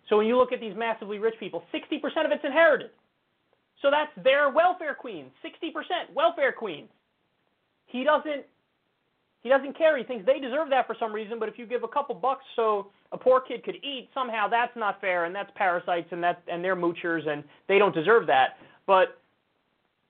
So 0.08 0.18
when 0.18 0.26
you 0.26 0.36
look 0.36 0.52
at 0.52 0.60
these 0.60 0.74
massively 0.76 1.18
rich 1.18 1.34
people, 1.40 1.62
60% 1.72 2.02
of 2.26 2.32
it's 2.32 2.44
inherited. 2.44 2.90
So 3.80 3.90
that's 3.90 4.12
their 4.22 4.50
welfare 4.50 4.94
queens, 4.94 5.30
60% 5.44 6.14
welfare 6.14 6.52
queens. 6.52 6.88
He 7.86 8.04
doesn't 8.04 8.44
he 9.42 9.48
doesn't 9.48 9.76
care. 9.76 9.98
He 9.98 10.04
thinks 10.04 10.24
they 10.24 10.38
deserve 10.38 10.70
that 10.70 10.86
for 10.86 10.94
some 11.00 11.12
reason, 11.12 11.40
but 11.40 11.48
if 11.48 11.58
you 11.58 11.66
give 11.66 11.82
a 11.82 11.88
couple 11.88 12.14
bucks 12.14 12.44
so 12.54 12.92
a 13.12 13.18
poor 13.18 13.40
kid 13.40 13.62
could 13.64 13.76
eat, 13.76 14.08
somehow 14.14 14.48
that's 14.48 14.74
not 14.76 15.00
fair 15.00 15.24
and 15.24 15.34
that's 15.34 15.50
parasites 15.54 16.08
and 16.10 16.22
that 16.22 16.42
and 16.48 16.64
they're 16.64 16.76
moochers 16.76 17.26
and 17.28 17.44
they 17.68 17.78
don't 17.78 17.94
deserve 17.94 18.26
that. 18.26 18.56
But 18.86 19.18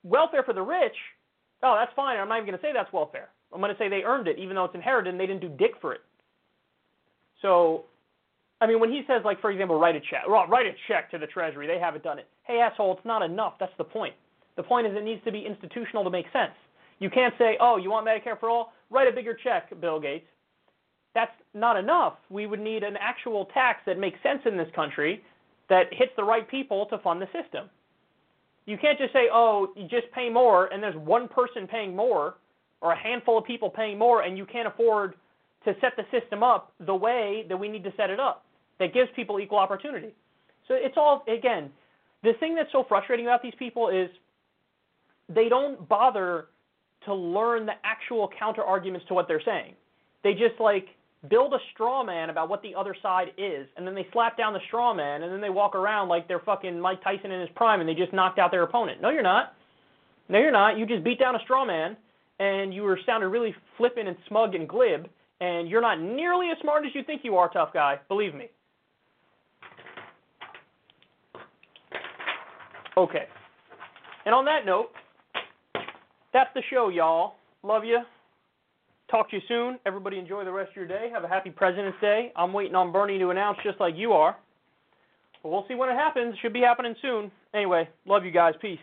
welfare 0.05 0.43
for 0.43 0.53
the 0.55 0.63
rich, 0.63 0.97
oh, 1.63 1.77
that's 1.79 1.95
fine. 1.95 2.19
I'm 2.19 2.29
not 2.29 2.37
even 2.37 2.47
going 2.47 2.59
to 2.59 2.63
say 2.63 2.73
that's 2.73 2.93
welfare. 2.93 3.29
I'm 3.53 3.61
going 3.61 3.73
to 3.73 3.79
say 3.79 3.89
they 3.89 4.03
earned 4.03 4.29
it 4.29 4.39
even 4.39 4.57
though 4.57 4.65
it's 4.65 4.75
inherited 4.75 5.11
and 5.11 5.21
they 5.21 5.27
didn't 5.27 5.43
do 5.43 5.49
dick 5.49 5.73
for 5.81 5.93
it. 5.93 6.01
So 7.43 7.85
I 8.63 8.67
mean, 8.69 8.79
when 8.79 8.93
he 8.93 9.03
says, 9.09 9.23
like, 9.25 9.41
for 9.41 9.51
example, 9.51 9.77
write 9.81 9.97
a 9.97 10.01
check, 10.01 10.23
well, 10.29 10.47
write 10.47 10.67
a 10.67 10.73
check 10.87 11.11
to 11.11 11.19
the 11.19 11.27
Treasury, 11.27 11.67
they 11.67 11.81
haven't 11.81 12.05
done 12.05 12.21
it. 12.21 12.29
Hey, 12.45 12.61
asshole, 12.61 12.97
it's 12.97 13.05
not 13.05 13.21
enough. 13.21 13.55
That's 13.59 13.73
the 13.77 13.83
point. 13.83 14.15
The 14.57 14.63
point 14.63 14.87
is 14.87 14.95
it 14.95 15.03
needs 15.03 15.23
to 15.25 15.33
be 15.33 15.45
institutional 15.45 16.05
to 16.05 16.11
make 16.11 16.27
sense. 16.33 16.53
You 17.01 17.11
can't 17.11 17.35
say, 17.39 17.57
oh, 17.61 17.77
you 17.77 17.91
want 17.91 18.07
Medicare 18.07 18.39
for 18.39 18.49
all? 18.49 18.73
Write 18.89 19.09
a 19.09 19.13
bigger 19.13 19.35
check, 19.35 19.69
Bill 19.81 19.99
Gates. 19.99 20.27
That's 21.15 21.33
not 21.55 21.77
enough. 21.77 22.15
We 22.31 22.47
would 22.47 22.61
need 22.61 22.83
an 22.83 22.97
actual 22.99 23.47
tax 23.47 23.81
that 23.87 23.99
makes 23.99 24.23
sense 24.23 24.41
in 24.47 24.57
this 24.57 24.69
country 24.75 25.23
that 25.69 25.87
hits 25.93 26.13
the 26.17 26.25
right 26.25 26.49
people 26.49 26.87
to 26.87 26.99
fund 26.99 27.21
the 27.21 27.27
system. 27.27 27.69
You 28.67 28.79
can't 28.79 28.99
just 28.99 29.13
say, 29.13 29.29
oh, 29.33 29.69
you 29.77 29.89
just 29.89 30.11
pay 30.15 30.29
more, 30.31 30.67
and 30.67 30.83
there's 30.83 30.97
one 30.97 31.29
person 31.29 31.67
paying 31.67 31.95
more, 31.97 32.37
or 32.81 32.93
a 32.93 32.99
handful 32.99 33.39
of 33.39 33.45
people 33.45 33.69
paying 33.71 33.99
more, 33.99 34.23
and 34.23 34.39
you 34.39 34.47
can't 34.47 34.69
afford 34.69 35.15
to 35.65 35.75
set 35.81 35.93
the 35.97 36.05
system 36.11 36.43
up 36.43 36.73
the 36.87 36.95
way 36.95 37.45
that 37.49 37.57
we 37.57 37.69
need 37.69 37.85
to 37.85 37.93
set 37.97 38.11
it 38.11 38.21
up 38.21 38.45
that 38.79 38.95
gives 38.95 39.11
people 39.15 39.39
equal 39.39 39.59
opportunity. 39.59 40.15
So 40.69 40.75
it's 40.75 40.97
all, 40.97 41.25
again, 41.29 41.71
the 42.23 42.33
thing 42.41 42.55
that's 42.55 42.71
so 42.73 42.85
frustrating 42.89 43.27
about 43.27 43.43
these 43.43 43.55
people 43.59 43.89
is 43.89 44.09
they 45.29 45.49
don't 45.49 45.89
bother 45.89 46.47
to 47.05 47.15
learn 47.15 47.67
the 47.67 47.73
actual 47.85 48.31
counter 48.39 48.63
arguments 48.63 49.07
to 49.09 49.15
what 49.15 49.27
they're 49.29 49.43
saying. 49.45 49.75
They 50.23 50.33
just 50.33 50.61
like 50.61 50.87
build 51.29 51.53
a 51.55 51.59
straw 51.73 52.03
man 52.03 52.31
about 52.31 52.49
what 52.49 52.63
the 52.63 52.75
other 52.75 52.97
side 53.01 53.29
is, 53.39 53.67
and 53.77 53.87
then 53.87 53.95
they 53.95 54.07
slap 54.13 54.37
down 54.37 54.53
the 54.53 54.61
straw 54.67 54.93
man, 54.93 55.23
and 55.23 55.33
then 55.33 55.41
they 55.41 55.51
walk 55.51 55.75
around 55.75 56.09
like 56.09 56.27
they're 56.27 56.41
fucking 56.41 56.81
Mike 56.81 57.03
Tyson 57.03 57.31
in 57.31 57.41
his 57.41 57.51
prime, 57.55 57.81
and 57.81 57.89
they 57.89 57.95
just 57.95 58.13
knocked 58.13 58.39
out 58.39 58.51
their 58.51 58.65
opponent. 58.65 59.01
No, 59.01 59.11
you're 59.11 59.23
not. 59.23 59.55
No, 60.29 60.39
you're 60.39 60.53
not. 60.53 60.79
You 60.79 60.87
just 60.87 61.05
beat 61.05 61.19
down 61.21 61.37
a 61.37 61.41
straw 61.45 61.65
man, 61.65 61.97
and 62.39 62.75
you 62.75 62.83
were 62.83 62.99
sounding 63.07 63.31
really 63.31 63.55
flippant 63.77 64.09
and 64.09 64.17
smug 64.29 64.55
and 64.55 64.69
glib, 64.69 65.09
and 65.41 65.69
you're 65.69 65.81
not 65.81 66.01
nearly 66.01 66.49
as 66.51 66.59
smart 66.61 66.85
as 66.85 66.93
you 66.95 67.03
think 67.05 67.23
you 67.25 67.37
are, 67.37 67.49
tough 67.49 67.73
guy. 67.73 68.01
Believe 68.09 68.35
me. 68.35 68.49
Okay. 72.97 73.25
And 74.27 74.35
on 74.35 74.45
that 74.45 74.67
note, 74.67 74.91
that's 76.33 76.51
the 76.55 76.63
show, 76.71 76.89
y'all. 76.89 77.35
Love 77.63 77.85
you. 77.85 78.01
Talk 79.13 79.29
to 79.29 79.37
you 79.37 79.43
soon. 79.47 79.79
Everybody 79.85 80.19
enjoy 80.19 80.43
the 80.47 80.53
rest 80.53 80.71
of 80.71 80.77
your 80.77 80.87
day. 80.87 81.11
Have 81.13 81.23
a 81.23 81.29
happy 81.29 81.51
President's 81.51 82.01
Day. 82.01 82.33
I'm 82.35 82.55
waiting 82.55 82.75
on 82.75 82.93
Bernie 82.93 83.19
to 83.19 83.29
announce 83.29 83.59
just 83.63 83.79
like 83.79 83.95
you 83.95 84.15
are. 84.15 84.39
But 85.43 85.51
we'll 85.51 85.67
see 85.69 85.75
when 85.75 85.91
it 85.91 85.97
happens. 85.97 86.35
Should 86.41 86.55
be 86.55 86.63
happening 86.63 86.95
soon. 87.03 87.31
Anyway, 87.53 87.87
love 88.07 88.25
you 88.25 88.31
guys. 88.31 88.55
Peace. 88.59 88.79